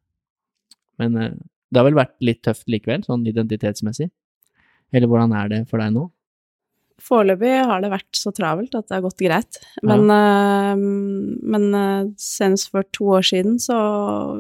Men 0.97 1.18
eh, 1.18 1.34
det 1.69 1.77
har 1.77 1.84
vel 1.84 1.97
vært 1.97 2.15
litt 2.22 2.41
tøft 2.41 2.65
likevel, 2.72 3.03
sånn 3.03 3.26
identitetsmessig? 3.27 4.10
Eller 4.94 5.10
hvordan 5.10 5.34
er 5.38 5.49
det 5.52 5.64
for 5.70 5.82
deg 5.82 5.95
nå? 5.95 6.10
Foreløpig 7.06 7.52
har 7.68 7.82
det 7.84 7.91
vært 7.91 8.16
så 8.18 8.32
travelt 8.34 8.76
at 8.78 8.88
det 8.88 8.95
har 8.95 9.03
gått 9.03 9.24
greit. 9.26 9.60
Men, 9.84 10.06
eh, 10.14 10.76
men 11.53 11.66
eh, 11.76 12.07
senest 12.22 12.72
for 12.72 12.88
to 12.95 13.10
år 13.18 13.26
siden 13.28 13.60
så 13.62 13.78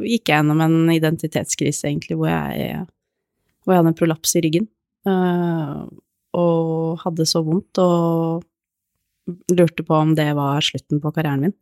gikk 0.01 0.31
jeg 0.31 0.39
gjennom 0.39 0.63
en 0.63 0.77
identitetskrise, 0.93 1.89
egentlig, 1.89 2.17
hvor 2.19 2.31
jeg, 2.31 2.85
hvor 3.63 3.75
jeg 3.75 3.81
hadde 3.81 3.91
en 3.91 3.99
prolaps 3.99 4.37
i 4.39 4.43
ryggen. 4.47 4.69
eh, 5.05 5.85
og 6.35 6.99
hadde 6.99 7.23
så 7.29 7.39
vondt 7.45 7.79
og 7.79 8.43
lurte 9.55 9.85
på 9.87 9.95
om 9.95 10.09
det 10.17 10.33
var 10.35 10.59
slutten 10.65 10.99
på 10.99 11.11
karrieren 11.15 11.45
min. 11.45 11.53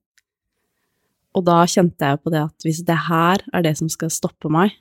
Og 1.37 1.45
da 1.45 1.59
kjente 1.69 2.09
jeg 2.09 2.21
på 2.23 2.33
det 2.33 2.41
at 2.41 2.65
hvis 2.65 2.81
det 2.87 2.97
her 3.05 3.43
er 3.53 3.65
det 3.65 3.75
som 3.77 3.91
skal 3.91 4.09
stoppe 4.13 4.49
meg, 4.49 4.73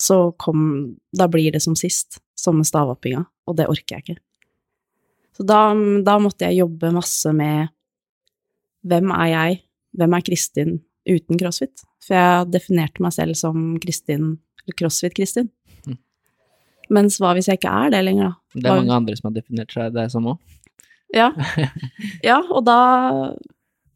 så 0.00 0.32
kom 0.38 0.96
Da 1.16 1.28
blir 1.30 1.52
det 1.54 1.62
som 1.62 1.76
sist, 1.78 2.20
som 2.34 2.58
med 2.58 2.66
stavhoppinga, 2.66 3.24
og 3.46 3.56
det 3.56 3.68
orker 3.70 3.96
jeg 3.96 4.04
ikke. 4.04 4.20
Så 5.36 5.46
da, 5.46 5.74
da 6.06 6.18
måtte 6.22 6.46
jeg 6.46 6.62
jobbe 6.62 6.92
masse 6.94 7.30
med 7.34 7.70
hvem 8.84 9.10
er 9.16 9.28
jeg, 9.32 9.60
hvem 9.98 10.16
er 10.16 10.24
Kristin 10.26 10.74
uten 11.08 11.40
crossfit? 11.40 11.84
For 12.04 12.16
jeg 12.18 12.50
definerte 12.52 13.02
meg 13.02 13.14
selv 13.16 13.38
som 13.38 13.74
Kristin, 13.82 14.36
eller 14.62 14.78
crossfit-Kristin. 14.78 15.50
Mhm. 15.86 15.98
Mens 16.94 17.18
hva 17.22 17.32
hvis 17.34 17.48
jeg 17.50 17.58
ikke 17.58 17.72
er 17.72 17.94
det 17.94 18.04
lenger, 18.04 18.34
da? 18.34 18.60
Det 18.60 18.70
er 18.70 18.82
mange 18.82 18.98
andre 19.00 19.16
som 19.18 19.30
har 19.30 19.38
definert 19.40 19.74
seg 19.74 19.96
deg 19.96 20.12
som 20.12 20.28
òg. 20.34 20.38
Ja. 21.14 21.30
ja, 22.28 22.40
og 22.50 22.64
da 22.66 23.34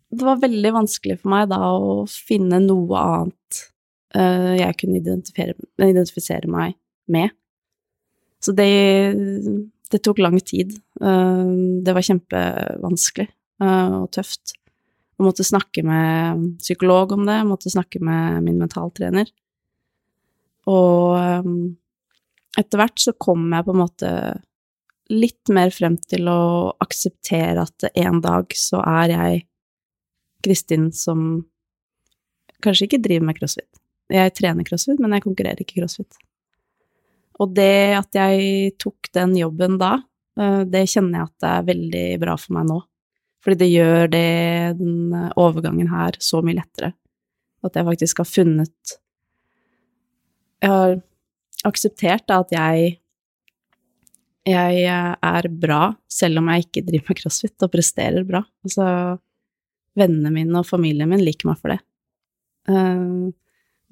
Det 0.09 0.25
var 0.25 0.39
veldig 0.41 0.71
vanskelig 0.73 1.19
for 1.21 1.35
meg 1.35 1.51
da 1.51 1.59
å 1.69 2.07
finne 2.09 2.63
noe 2.65 2.97
annet 2.97 3.35
eh, 4.15 4.55
jeg 4.61 4.77
kunne 4.81 5.01
identifisere, 5.01 5.57
identifisere 5.83 6.51
meg 6.51 6.77
med. 7.11 7.35
Så 8.45 8.55
det, 8.55 8.71
det 9.91 10.01
tok 10.05 10.21
lang 10.23 10.39
tid. 10.41 10.77
Uh, 11.03 11.81
det 11.83 11.95
var 11.97 12.07
kjempevanskelig 12.07 13.27
uh, 13.65 14.05
og 14.05 14.13
tøft. 14.15 14.55
Jeg 15.19 15.27
måtte 15.27 15.47
snakke 15.47 15.83
med 15.83 16.45
psykolog 16.63 17.17
om 17.17 17.25
det, 17.27 17.41
jeg 17.41 17.49
måtte 17.49 17.73
snakke 17.75 18.03
med 18.05 18.45
min 18.47 18.61
mentaltrener. 18.63 19.31
Og 20.71 21.19
um, 21.43 21.73
etter 22.59 22.79
hvert 22.79 23.03
så 23.03 23.17
kom 23.19 23.49
jeg 23.51 23.67
på 23.67 23.75
en 23.75 23.83
måte 23.83 24.13
litt 25.09 25.51
mer 25.55 25.73
frem 25.73 25.97
til 26.07 26.29
å 26.31 26.41
akseptere 26.85 27.65
at 27.65 27.89
en 27.97 28.21
dag 28.23 28.53
så 28.55 28.83
er 28.85 29.15
jeg 29.15 29.45
Kristin 30.45 30.91
som 30.95 31.49
kanskje 32.63 32.87
ikke 32.87 33.03
driver 33.03 33.31
med 33.31 33.39
crossfit. 33.41 33.71
Jeg 34.09 34.35
trener 34.37 34.67
crossfit, 34.67 35.01
men 35.03 35.15
jeg 35.17 35.25
konkurrerer 35.25 35.63
ikke 35.63 35.81
crossfit. 35.83 36.21
Og 37.39 37.53
det 37.55 37.95
at 37.99 38.19
jeg 38.19 38.73
tok 38.81 39.11
den 39.15 39.37
jobben 39.39 39.77
da, 39.81 39.99
eh, 40.41 40.63
det 40.67 40.87
kjenner 40.91 41.21
jeg 41.21 41.29
at 41.29 41.43
det 41.45 41.51
er 41.51 41.69
veldig 41.73 42.07
bra 42.25 42.37
for 42.41 42.57
meg 42.57 42.71
nå. 42.71 42.79
Fordi 43.45 43.59
det 43.61 43.69
gjør 43.71 44.09
det, 44.11 44.29
den 44.81 45.13
overgangen 45.39 45.93
her 45.93 46.17
så 46.23 46.41
mye 46.43 46.59
lettere. 46.59 46.93
At 47.65 47.77
jeg 47.77 47.87
faktisk 47.87 48.23
har 48.23 48.29
funnet 48.31 48.99
Jeg 50.59 50.71
har 50.71 50.97
akseptert 51.67 52.31
at 52.35 52.51
jeg 52.55 52.99
jeg 54.49 54.85
er 54.89 55.49
bra, 55.53 55.93
selv 56.09 56.41
om 56.41 56.49
jeg 56.49 56.65
ikke 56.65 56.85
driver 56.87 57.11
med 57.11 57.19
crossfit 57.21 57.65
og 57.67 57.73
presterer 57.73 58.25
bra. 58.25 58.41
Altså, 58.65 58.87
vennene 59.99 60.33
mine 60.33 60.63
og 60.63 60.69
familien 60.69 61.11
min 61.11 61.21
liker 61.25 61.51
meg 61.51 61.59
for 61.61 61.75
det. 61.75 61.81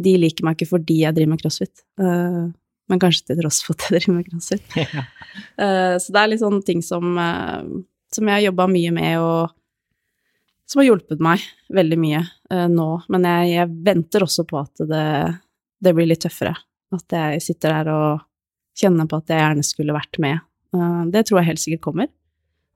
De 0.03 0.13
liker 0.21 0.45
meg 0.45 0.57
ikke 0.57 0.75
fordi 0.75 1.01
jeg 1.03 1.17
driver 1.17 1.35
med 1.35 1.43
crossfit, 1.43 1.85
Uh, 2.01 2.53
men 2.87 3.01
kanskje 3.03 3.33
til 3.33 3.41
tross 3.41 3.63
for 3.67 3.75
at 3.75 3.87
jeg 3.87 3.97
driver 3.97 4.19
med 4.19 4.31
crossfit. 4.31 4.77
Eh, 5.57 5.95
så 6.01 6.13
det 6.13 6.21
er 6.21 6.29
litt 6.29 6.41
sånne 6.41 6.63
ting 6.65 6.83
som, 6.85 7.17
uh, 7.17 7.65
som 8.13 8.29
jeg 8.29 8.37
har 8.37 8.43
jobba 8.47 8.67
mye 8.69 8.91
med, 8.93 9.21
og 9.21 10.69
som 10.69 10.81
har 10.81 10.87
hjulpet 10.91 11.21
meg 11.25 11.43
veldig 11.73 11.99
mye 12.01 12.21
eh, 12.21 12.67
nå. 12.73 12.87
Men 13.13 13.27
jeg, 13.29 13.51
jeg 13.55 13.73
venter 13.87 14.25
også 14.27 14.45
på 14.49 14.59
at 14.61 14.85
det, 14.91 15.07
det 15.81 15.95
blir 15.97 16.09
litt 16.09 16.23
tøffere. 16.25 16.53
At 16.97 17.17
jeg 17.17 17.43
sitter 17.45 17.77
der 17.79 17.91
og 17.93 18.25
kjenner 18.77 19.09
på 19.09 19.21
at 19.21 19.33
jeg 19.33 19.43
gjerne 19.43 19.67
skulle 19.67 19.97
vært 19.97 20.21
med. 20.23 20.45
Det 21.13 21.25
tror 21.25 21.41
jeg 21.41 21.51
helt 21.51 21.63
sikkert 21.63 21.85
kommer. 21.87 22.11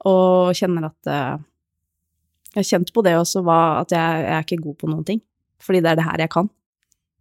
Og 0.09 0.57
kjenner 0.57 0.89
at 0.89 1.11
Jeg 1.11 2.63
har 2.63 2.69
kjent 2.71 2.95
på 2.97 3.05
det 3.05 3.19
også, 3.21 3.45
hva, 3.45 3.61
at 3.83 3.93
jeg, 3.93 4.25
jeg 4.25 4.37
er 4.39 4.47
ikke 4.47 4.63
god 4.65 4.79
på 4.81 4.93
noen 4.93 5.05
ting. 5.13 5.21
Fordi 5.61 5.85
det 5.85 5.93
er 5.93 6.01
det 6.01 6.09
her 6.09 6.25
jeg 6.25 6.33
kan. 6.33 6.49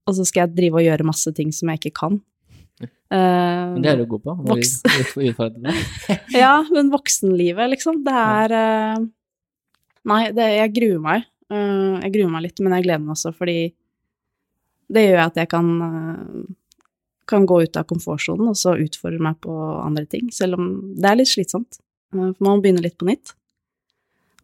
Og 0.09 0.17
så 0.17 0.25
skal 0.25 0.47
jeg 0.47 0.57
drive 0.57 0.81
og 0.81 0.87
gjøre 0.87 1.07
masse 1.07 1.31
ting 1.37 1.53
som 1.55 1.69
jeg 1.71 1.83
ikke 1.83 1.95
kan. 2.01 2.19
Uh, 3.09 3.73
Men 3.73 3.81
det 3.81 3.89
er 3.91 4.01
du 4.03 4.05
god 4.09 4.21
på. 4.21 4.35
Voks. 4.51 4.75
ja, 6.43 6.53
men 6.69 6.91
voksenlivet, 6.93 7.71
liksom. 7.73 8.03
Det 8.05 8.13
er 8.13 8.53
uh, 8.53 9.07
Nei, 10.09 10.21
det, 10.33 10.45
jeg 10.55 10.73
gruer 10.77 11.01
meg. 11.03 11.25
Uh, 11.49 11.97
jeg 12.05 12.13
gruer 12.15 12.31
meg 12.35 12.45
litt, 12.45 12.61
men 12.61 12.77
jeg 12.77 12.85
gleder 12.85 13.03
meg 13.03 13.15
også, 13.17 13.33
fordi 13.35 13.57
det 14.89 15.03
gjør 15.05 15.19
at 15.27 15.35
jeg 15.37 15.49
kan, 15.51 15.67
kan 17.29 17.43
gå 17.45 17.59
ut 17.61 17.77
av 17.77 17.85
komfortsonen 17.89 18.47
og 18.49 18.55
så 18.57 18.73
utfordre 18.81 19.21
meg 19.21 19.35
på 19.43 19.53
andre 19.83 20.07
ting, 20.09 20.31
selv 20.33 20.57
om 20.57 20.71
det 20.97 21.11
er 21.11 21.19
litt 21.19 21.29
slitsomt. 21.29 21.77
For 22.09 22.41
man 22.41 22.63
begynne 22.63 22.81
litt 22.81 22.97
på 22.97 23.05
nytt. 23.05 23.35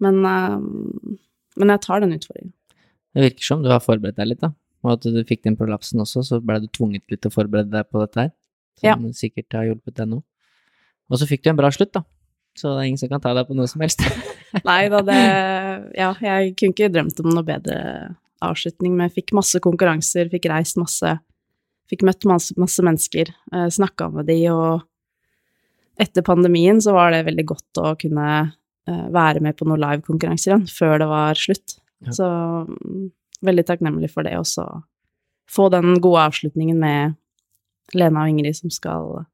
Men, 0.05 0.19
men 0.21 1.73
jeg 1.73 1.81
tar 1.81 2.03
den 2.03 2.13
utfordringen. 2.13 2.53
Det 3.15 3.25
virker 3.25 3.47
som 3.47 3.65
du 3.65 3.71
har 3.71 3.81
forberedt 3.81 4.19
deg 4.19 4.29
litt, 4.35 4.43
da. 4.43 4.51
Og 4.85 4.93
at 4.93 5.05
du 5.09 5.21
fikk 5.25 5.41
den 5.47 5.57
prolapsen 5.57 6.03
også, 6.03 6.21
så 6.25 6.39
ble 6.43 6.59
du 6.61 6.69
tvunget 6.69 7.05
litt 7.09 7.23
til 7.23 7.31
å 7.31 7.35
forberede 7.35 7.73
deg 7.73 7.89
på 7.89 8.03
dette 8.03 8.27
her. 8.27 8.33
Som 8.83 9.07
sikkert 9.17 9.55
har 9.57 9.65
hjulpet 9.69 9.97
deg 9.97 10.11
nå. 10.11 10.19
Og 11.09 11.21
så 11.21 11.27
fikk 11.29 11.45
du 11.45 11.51
en 11.51 11.57
bra 11.57 11.71
slutt, 11.73 11.93
da. 11.95 12.03
Så 12.55 12.71
det 12.71 12.83
er 12.83 12.89
ingen 12.89 13.01
som 13.01 13.11
kan 13.11 13.23
ta 13.23 13.33
deg 13.35 13.47
på 13.49 13.57
noe 13.57 13.67
som 13.67 13.83
helst. 13.83 14.03
Nei 14.69 14.85
da, 14.91 15.01
det 15.03 15.19
Ja, 15.97 16.13
jeg 16.23 16.53
kunne 16.59 16.75
ikke 16.75 16.91
drømt 16.93 17.19
om 17.23 17.33
noe 17.33 17.45
bedre 17.47 17.79
avslutning, 18.45 18.95
men 18.95 19.09
jeg 19.09 19.21
fikk 19.21 19.35
masse 19.35 19.59
konkurranser, 19.63 20.29
fikk 20.31 20.47
reist 20.51 20.79
masse, 20.79 21.15
fikk 21.91 22.05
møtt 22.07 22.27
masse, 22.29 22.55
masse 22.59 22.83
mennesker, 22.85 23.31
eh, 23.53 23.67
snakka 23.73 24.09
med 24.13 24.29
de, 24.29 24.37
og 24.53 24.85
etter 26.01 26.25
pandemien 26.27 26.81
så 26.83 26.95
var 26.95 27.13
det 27.13 27.25
veldig 27.27 27.45
godt 27.47 27.81
å 27.81 27.93
kunne 27.99 28.29
eh, 28.43 29.05
være 29.15 29.43
med 29.43 29.57
på 29.57 29.67
noen 29.67 29.83
live-konkurranser 29.83 30.51
igjen, 30.51 30.65
før 30.71 30.99
det 31.01 31.09
var 31.11 31.39
slutt. 31.39 31.77
Ja. 32.05 32.15
Så 32.15 32.29
veldig 33.47 33.65
takknemlig 33.67 34.11
for 34.13 34.27
det, 34.27 34.35
og 34.39 34.47
så 34.49 34.65
få 35.51 35.69
den 35.73 35.99
gode 36.01 36.25
avslutningen 36.29 36.79
med 36.81 37.15
Lena 37.93 38.25
og 38.25 38.33
Ingrid 38.33 38.57
som 38.57 38.73
skal 38.73 39.25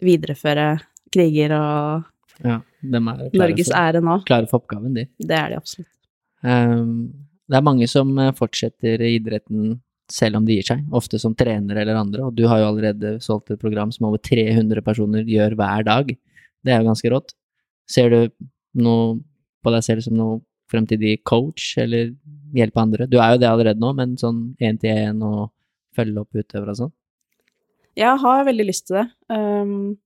videreføre 0.00 0.72
kriger 1.12 1.54
og 1.58 2.08
Ja, 2.40 2.60
er 2.80 3.02
Norges 3.04 3.68
for, 3.68 3.76
ære 3.76 4.00
nå. 4.00 4.20
klare 4.24 4.48
for 4.48 4.62
oppgaven, 4.62 4.94
de. 4.96 5.04
Det 5.18 5.36
er 5.36 5.52
de 5.52 5.58
absolutt. 5.60 5.92
Um, 6.40 7.10
det 7.50 7.58
er 7.58 7.66
mange 7.66 7.88
som 7.90 8.12
eh, 8.22 8.32
fortsetter 8.36 9.02
idretten 9.04 9.74
selv 10.10 10.40
om 10.40 10.46
de 10.46 10.56
gir 10.56 10.66
seg, 10.66 10.86
ofte 10.96 11.20
som 11.22 11.34
trenere 11.38 11.82
eller 11.84 11.98
andre, 11.98 12.24
og 12.26 12.34
du 12.34 12.46
har 12.50 12.62
jo 12.62 12.70
allerede 12.70 13.18
solgt 13.22 13.52
et 13.52 13.60
program 13.60 13.92
som 13.94 14.08
over 14.08 14.22
300 14.22 14.82
personer 14.86 15.28
gjør 15.28 15.54
hver 15.58 15.84
dag. 15.86 16.10
Det 16.64 16.72
er 16.72 16.80
jo 16.80 16.88
ganske 16.88 17.12
rått. 17.12 17.34
Ser 17.90 18.10
du 18.10 18.46
noe 18.80 19.20
på 19.62 19.74
deg 19.74 19.84
selv 19.86 20.06
som 20.06 20.16
noe 20.18 20.40
fremtidig 20.70 21.18
coach, 21.26 21.74
eller 21.80 22.14
hjelpe 22.56 22.82
andre? 22.82 23.08
Du 23.10 23.18
er 23.18 23.34
jo 23.34 23.42
det 23.42 23.50
allerede 23.50 23.82
nå, 23.82 23.92
men 23.98 24.16
sånn 24.20 24.50
én 24.62 24.78
til 24.80 24.94
én 24.94 25.20
og 25.26 25.50
følge 25.96 26.22
opp 26.22 26.38
utøvere 26.38 26.74
og 26.74 26.80
sånn? 26.84 26.94
jeg 27.98 28.22
har 28.22 28.46
veldig 28.46 28.66
lyst 28.68 28.88
til 28.88 29.00
det. 29.00 29.06
Um, 29.32 29.98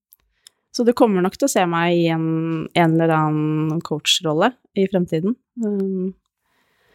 så 0.75 0.87
du 0.87 0.93
kommer 0.97 1.23
nok 1.23 1.37
til 1.39 1.47
å 1.47 1.53
se 1.53 1.63
meg 1.71 1.95
i 2.01 2.07
en, 2.13 2.27
en 2.75 2.95
eller 2.97 3.13
annen 3.15 3.83
coachrolle 3.85 4.51
i 4.79 4.89
fremtiden. 4.91 5.37
Um, 5.63 6.15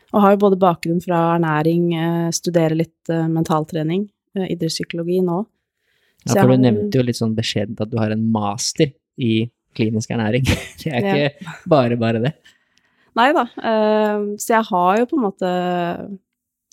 og 0.09 0.23
har 0.23 0.33
jo 0.33 0.41
både 0.41 0.59
bakgrunn 0.59 0.99
fra 1.03 1.21
ernæring, 1.37 1.91
uh, 1.95 2.27
studerer 2.35 2.75
litt 2.79 3.13
uh, 3.13 3.27
mentaltrening, 3.31 4.07
uh, 4.37 4.47
idrettspsykologi 4.47 5.21
nå. 5.25 5.43
Ja, 6.25 6.41
for 6.41 6.51
du 6.51 6.59
nevnte 6.59 6.99
jo 6.99 7.05
litt 7.07 7.19
sånn 7.19 7.37
beskjedent 7.37 7.79
at 7.79 7.91
du 7.91 7.95
har 8.01 8.11
en 8.11 8.25
master 8.33 8.91
i 9.21 9.45
klinisk 9.77 10.11
ernæring. 10.11 10.47
Det 10.81 10.91
er 10.91 11.05
ikke 11.05 11.29
ja. 11.29 11.53
bare 11.69 11.95
bare 11.99 12.23
det. 12.23 12.33
Nei 13.19 13.29
da. 13.35 13.45
Uh, 13.59 14.35
så 14.39 14.55
jeg 14.55 14.67
har 14.69 14.99
jo 15.01 15.07
på 15.09 15.17
en 15.17 15.25
måte 15.25 15.53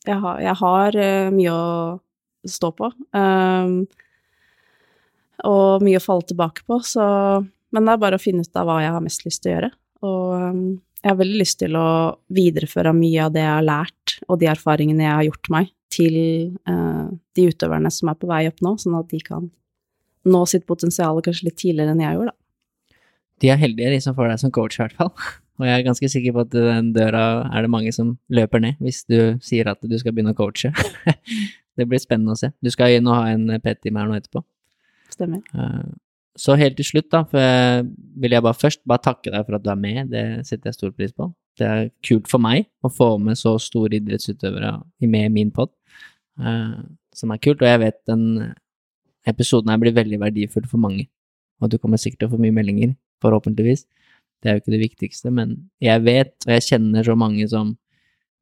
Jeg 0.06 0.18
har, 0.22 0.40
jeg 0.44 0.58
har 0.60 0.98
uh, 1.02 1.30
mye 1.34 1.54
å 1.54 1.66
stå 2.46 2.70
på. 2.78 2.92
Um, 3.16 3.80
og 5.46 5.82
mye 5.84 5.98
å 5.98 6.04
falle 6.04 6.26
tilbake 6.28 6.62
på, 6.68 6.78
så 6.86 7.04
Men 7.74 7.88
det 7.88 7.96
er 7.96 8.02
bare 8.04 8.18
å 8.18 8.22
finne 8.22 8.46
ut 8.46 8.58
av 8.58 8.68
hva 8.68 8.78
jeg 8.84 8.94
har 8.94 9.02
mest 9.04 9.26
lyst 9.26 9.42
til 9.42 9.50
å 9.50 9.56
gjøre. 9.56 9.70
Og 10.06 10.30
jeg 11.02 11.10
har 11.10 11.18
veldig 11.18 11.40
lyst 11.40 11.58
til 11.60 11.76
å 11.78 11.88
videreføre 12.32 12.94
mye 12.96 13.26
av 13.26 13.34
det 13.34 13.42
jeg 13.42 13.52
har 13.52 13.66
lært, 13.66 14.14
og 14.30 14.38
de 14.40 14.48
erfaringene 14.48 15.04
jeg 15.04 15.12
har 15.12 15.26
gjort 15.26 15.50
meg, 15.52 15.72
til 15.92 16.16
de 16.64 17.44
utøverne 17.50 17.90
som 17.92 18.10
er 18.10 18.18
på 18.20 18.30
vei 18.30 18.40
opp 18.48 18.62
nå, 18.64 18.72
sånn 18.80 18.96
at 18.98 19.10
de 19.12 19.20
kan 19.26 19.50
nå 20.30 20.42
sitt 20.48 20.66
potensial 20.68 21.20
kanskje 21.26 21.50
litt 21.50 21.58
tidligere 21.60 21.92
enn 21.92 22.04
jeg 22.04 22.16
gjorde, 22.16 22.32
da. 22.32 22.96
De 23.42 23.52
er 23.52 23.60
heldige, 23.60 23.92
de 23.92 24.00
som 24.06 24.16
får 24.16 24.32
deg 24.32 24.42
som 24.44 24.54
coach, 24.54 24.78
i 24.78 24.84
hvert 24.84 24.96
fall. 24.96 25.12
Og 25.56 25.66
jeg 25.68 25.74
er 25.74 25.86
ganske 25.86 26.08
sikker 26.12 26.34
på 26.36 26.44
at 26.44 26.54
den 26.54 26.90
døra 26.96 27.24
er 27.48 27.64
det 27.64 27.72
mange 27.72 27.92
som 27.94 28.16
løper 28.28 28.60
ned 28.62 28.82
hvis 28.82 29.04
du 29.08 29.38
sier 29.44 29.70
at 29.70 29.80
du 29.80 29.94
skal 30.00 30.12
begynne 30.12 30.34
å 30.34 30.38
coache. 30.38 30.72
det 31.76 31.86
blir 31.88 32.02
spennende 32.02 32.36
å 32.36 32.40
se. 32.40 32.52
Du 32.60 32.70
skal 32.72 32.96
inn 32.96 33.08
og 33.08 33.16
ha 33.16 33.30
en 33.32 33.48
pet-time 33.64 34.02
her 34.02 34.10
nå 34.10 34.18
etterpå. 34.18 34.42
Stemmer. 35.12 35.40
Eh, 35.54 35.86
så 36.36 36.56
helt 36.60 36.76
til 36.76 36.84
slutt, 36.84 37.08
da, 37.12 37.22
for 37.24 37.40
jeg 37.40 37.86
vil 38.20 38.36
jeg 38.36 38.44
bare 38.44 38.60
først 38.60 38.82
bare 38.88 39.04
takke 39.06 39.32
deg 39.32 39.46
for 39.46 39.56
at 39.56 39.64
du 39.64 39.70
er 39.72 39.80
med. 39.80 40.12
Det 40.12 40.24
setter 40.44 40.68
jeg 40.68 40.76
stor 40.76 40.92
pris 40.92 41.14
på. 41.16 41.30
Det 41.56 41.66
er 41.66 41.88
kult 42.04 42.28
for 42.28 42.42
meg 42.44 42.68
å 42.84 42.92
få 42.92 43.14
med 43.22 43.40
så 43.40 43.54
store 43.62 43.96
idrettsutøvere 43.96 44.74
med 45.08 45.30
i 45.30 45.32
min 45.32 45.52
pod, 45.56 45.72
uh, 46.42 46.82
som 47.16 47.32
er 47.32 47.40
kult. 47.40 47.64
Og 47.64 47.70
jeg 47.70 47.80
vet 47.86 48.02
den 48.10 48.26
episoden 49.26 49.72
her 49.72 49.80
blir 49.80 49.96
veldig 49.96 50.20
verdifull 50.26 50.68
for 50.68 50.82
mange. 50.82 51.06
Og 51.64 51.72
du 51.72 51.78
kommer 51.80 52.00
sikkert 52.00 52.26
til 52.26 52.28
å 52.28 52.34
få 52.34 52.42
mye 52.42 52.54
meldinger, 52.54 52.92
forhåpentligvis. 53.24 53.86
Det 54.42 54.50
er 54.50 54.56
jo 54.56 54.62
ikke 54.62 54.74
det 54.74 54.82
viktigste, 54.82 55.32
men 55.34 55.56
jeg 55.82 56.02
vet, 56.04 56.34
og 56.46 56.52
jeg 56.54 56.66
kjenner 56.68 57.06
så 57.06 57.16
mange 57.18 57.46
som 57.50 57.74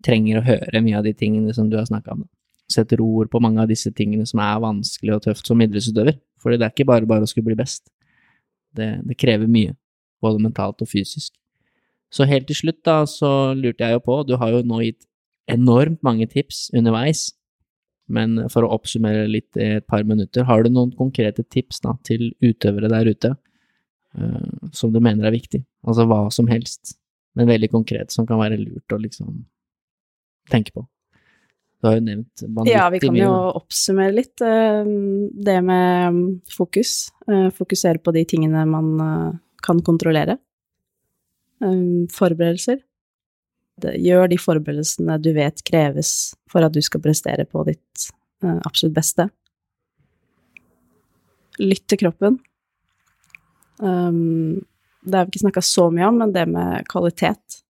trenger 0.05 0.41
å 0.41 0.47
høre 0.47 0.83
mye 0.85 0.99
av 0.99 1.07
de 1.07 1.15
tingene 1.17 1.55
som 1.57 1.71
du 1.71 1.79
har 1.79 1.87
snakka 1.89 2.17
om. 2.17 2.25
Setter 2.71 3.01
ord 3.05 3.31
på 3.33 3.41
mange 3.45 3.63
av 3.63 3.71
disse 3.71 3.93
tingene 3.97 4.27
som 4.29 4.43
er 4.43 4.61
vanskelig 4.65 5.15
og 5.17 5.23
tøft 5.29 5.49
som 5.49 5.61
idrettsutøver. 5.65 6.19
For 6.41 6.53
det 6.53 6.67
er 6.67 6.75
ikke 6.75 6.89
bare 6.89 7.09
bare 7.09 7.25
å 7.25 7.31
skulle 7.31 7.49
bli 7.49 7.59
best. 7.59 7.87
Det, 8.75 8.91
det, 9.07 9.17
krever 9.21 9.49
mye, 9.49 9.77
både 10.25 10.43
mentalt 10.43 10.83
og 10.83 10.91
fysisk. 10.91 11.33
Så 12.13 12.27
helt 12.29 12.49
til 12.51 12.59
slutt, 12.59 12.83
da, 12.87 13.03
så 13.09 13.55
lurte 13.57 13.87
jeg 13.87 13.97
jo 13.97 14.03
på, 14.05 14.19
du 14.27 14.37
har 14.41 14.53
jo 14.53 14.61
nå 14.67 14.83
gitt 14.85 15.07
enormt 15.51 16.03
mange 16.07 16.27
tips 16.31 16.69
underveis, 16.77 17.29
men 18.13 18.37
for 18.53 18.67
å 18.67 18.75
oppsummere 18.77 19.25
litt 19.31 19.57
i 19.57 19.79
et 19.79 19.87
par 19.89 20.05
minutter, 20.05 20.45
har 20.49 20.65
du 20.65 20.73
noen 20.73 20.93
konkrete 20.97 21.45
tips 21.55 21.81
da, 21.85 21.95
til 22.07 22.33
utøvere 22.45 22.91
der 22.93 23.09
ute 23.09 23.33
som 24.73 24.93
du 24.95 25.01
mener 25.03 25.27
er 25.27 25.35
viktig? 25.35 25.65
Altså 25.87 26.07
hva 26.09 26.27
som 26.35 26.49
helst, 26.51 26.97
men 27.35 27.51
veldig 27.51 27.71
konkret, 27.73 28.13
som 28.15 28.27
kan 28.29 28.41
være 28.41 28.61
lurt 28.61 28.95
å 28.95 29.01
liksom 29.01 29.45
tenke 30.53 30.75
på. 30.75 30.85
Du 31.85 31.91
har 31.91 31.99
jo 31.99 32.05
nevnt 32.07 32.45
banditt. 32.49 32.73
Ja, 32.73 32.87
vi 32.89 33.01
kan 33.03 33.17
jo 33.19 33.31
oppsummere 33.59 34.15
litt 34.17 34.41
uh, 34.41 34.87
det 35.37 35.59
med 35.67 36.21
fokus. 36.49 37.11
Uh, 37.29 37.51
fokusere 37.53 38.01
på 38.01 38.15
de 38.17 38.25
tingene 38.29 38.65
man 38.71 38.95
kan 39.65 39.81
kontrollere. 39.85 40.39
forberedelser. 42.13 42.83
Gjør 43.81 44.29
de 44.29 44.37
forberedelsene 44.39 45.17
du 45.23 45.31
vet 45.33 45.63
kreves 45.65 46.35
for 46.51 46.65
at 46.67 46.75
du 46.75 46.83
skal 46.85 47.01
prestere 47.01 47.47
på 47.49 47.63
ditt 47.65 48.09
absolutt 48.45 48.95
beste. 48.97 49.29
Lytt 51.63 51.87
til 51.89 52.03
kroppen. 52.05 52.37
Um, 53.79 54.63
det 55.05 55.19
har 55.19 55.27
vi 55.27 55.35
ikke 55.35 55.45
snakka 55.47 55.63
så 55.65 55.89
mye 55.93 56.09
om, 56.09 56.21
men 56.23 56.33
det 56.33 56.47
med 56.49 56.87
kvalitet 56.91 57.61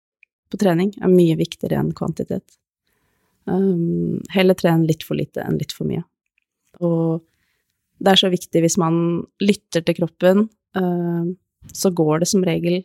på 0.53 0.61
trening 0.61 0.93
er 1.03 1.11
mye 1.11 1.37
viktigere 1.39 1.81
enn 1.81 1.95
kvantitet. 1.97 2.45
Um, 3.45 4.21
heller 4.33 4.57
trene 4.57 4.89
litt 4.89 5.05
for 5.05 5.19
lite 5.19 5.43
enn 5.45 5.59
litt 5.61 5.75
for 5.75 5.89
mye. 5.89 6.05
Og 6.85 7.25
det 8.03 8.13
er 8.13 8.21
så 8.21 8.31
viktig 8.33 8.63
hvis 8.65 8.79
man 8.81 8.97
lytter 9.43 9.85
til 9.85 9.99
kroppen, 9.99 10.47
uh, 10.79 11.27
så 11.73 11.91
går 11.91 12.25
det 12.25 12.29
som 12.33 12.45
regel 12.45 12.83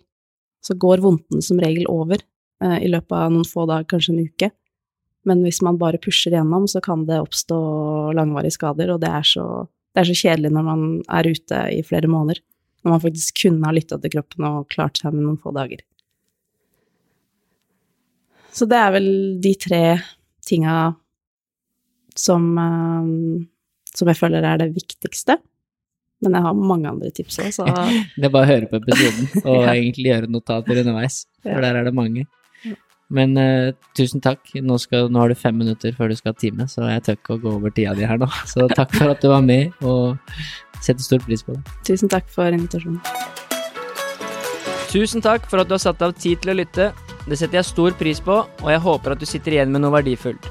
Så 0.64 0.76
går 0.76 1.00
vondten 1.00 1.40
som 1.40 1.60
regel 1.60 1.86
over 1.88 2.20
uh, 2.64 2.80
i 2.84 2.90
løpet 2.92 3.14
av 3.16 3.30
noen 3.32 3.48
få 3.48 3.64
dager, 3.64 3.86
kanskje 3.88 4.12
en 4.12 4.26
uke. 4.28 4.50
Men 5.24 5.44
hvis 5.46 5.62
man 5.64 5.78
bare 5.80 6.02
pusher 6.04 6.34
gjennom, 6.36 6.66
så 6.68 6.82
kan 6.84 7.06
det 7.08 7.22
oppstå 7.22 7.60
langvarige 8.18 8.58
skader, 8.58 8.92
og 8.92 9.00
det 9.00 9.08
er 9.08 9.24
så, 9.24 9.46
det 9.96 10.02
er 10.02 10.10
så 10.10 10.18
kjedelig 10.20 10.52
når 10.52 10.66
man 10.68 10.84
er 11.08 11.30
ute 11.32 11.62
i 11.78 11.80
flere 11.88 12.12
måneder. 12.12 12.42
Når 12.84 12.96
man 12.96 13.04
faktisk 13.04 13.42
kunne 13.44 13.68
ha 13.68 13.76
lytta 13.76 14.00
til 14.00 14.14
kroppen 14.14 14.48
og 14.48 14.70
klart 14.72 15.02
seg 15.02 15.16
med 15.16 15.26
noen 15.26 15.40
få 15.42 15.52
dager. 15.56 15.84
Så 18.56 18.66
det 18.70 18.80
er 18.80 18.96
vel 18.96 19.10
de 19.44 19.54
tre 19.60 19.84
tinga 20.48 20.76
som, 22.18 22.48
uh, 22.58 23.46
som 23.94 24.10
jeg 24.10 24.20
føler 24.20 24.48
er 24.48 24.64
det 24.64 24.74
viktigste. 24.76 25.38
Men 26.20 26.36
jeg 26.36 26.44
har 26.44 26.58
mange 26.72 26.90
andre 26.90 27.12
tips 27.16 27.40
òg, 27.40 27.54
så 27.56 27.68
Det 28.20 28.28
er 28.28 28.34
bare 28.34 28.48
å 28.48 28.52
høre 28.52 28.68
på 28.72 28.82
episoden 28.82 29.30
og 29.50 29.62
ja. 29.64 29.76
egentlig 29.76 30.12
gjøre 30.12 30.32
notater 30.34 30.82
underveis, 30.84 31.24
for 31.46 31.64
der 31.64 31.80
er 31.80 31.88
det 31.88 31.96
mange. 31.96 32.26
Men 33.10 33.34
uh, 33.42 33.72
tusen 33.98 34.22
takk. 34.22 34.52
Nå, 34.62 34.76
skal, 34.82 35.08
nå, 35.10 35.22
har 35.24 35.32
du 35.32 35.38
fem 35.40 35.56
minutter 35.58 35.96
før 35.98 36.12
du 36.12 36.18
skal 36.20 36.36
ha 36.36 36.38
time, 36.38 36.68
så 36.70 36.86
jeg 36.92 37.06
tør 37.06 37.18
ikke 37.18 37.38
å 37.38 37.42
gå 37.42 37.54
over 37.58 37.74
tida 37.74 37.96
di 37.98 38.06
her 38.06 38.20
nå. 38.22 38.28
Så 38.52 38.68
takk 38.76 38.94
for 38.94 39.16
at 39.16 39.24
du 39.24 39.32
var 39.32 39.42
med, 39.46 39.74
og 39.82 40.20
setter 40.82 41.04
stor 41.04 41.24
pris 41.26 41.44
på 41.46 41.56
det. 41.56 41.64
Tusen 41.88 42.12
takk 42.12 42.30
for 42.32 42.48
invitasjonen. 42.56 43.02
Tusen 44.90 45.22
takk 45.22 45.46
for 45.50 45.62
at 45.62 45.70
du 45.70 45.76
har 45.76 45.84
satt 45.84 46.02
av 46.02 46.16
tid 46.18 46.42
til 46.42 46.54
å 46.54 46.58
lytte. 46.58 46.90
Det 47.30 47.38
setter 47.38 47.60
jeg 47.60 47.70
stor 47.70 47.94
pris 48.00 48.22
på, 48.26 48.40
og 48.42 48.72
jeg 48.74 48.82
håper 48.82 49.14
at 49.14 49.22
du 49.22 49.28
sitter 49.30 49.54
igjen 49.54 49.70
med 49.74 49.84
noe 49.84 49.94
verdifullt. 49.94 50.50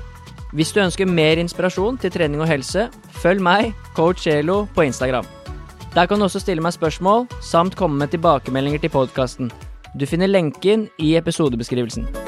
Hvis 0.55 0.71
du 0.73 0.79
ønsker 0.81 1.11
mer 1.11 1.41
inspirasjon 1.43 1.99
til 2.01 2.13
trening 2.15 2.41
og 2.41 2.49
helse, 2.49 2.87
følg 3.19 3.43
meg, 3.43 3.75
coach 3.99 4.29
Elo, 4.31 4.63
på 4.77 4.87
Instagram. 4.87 5.27
Der 5.95 6.07
kan 6.07 6.21
du 6.21 6.29
også 6.29 6.41
stille 6.45 6.63
meg 6.63 6.77
spørsmål, 6.77 7.27
samt 7.43 7.77
komme 7.77 7.99
med 7.99 8.15
tilbakemeldinger 8.15 8.87
til 8.87 8.95
podkasten. 8.95 9.53
Du 9.99 10.07
finner 10.07 10.31
lenken 10.31 10.87
i 11.03 11.17
episodebeskrivelsen. 11.19 12.28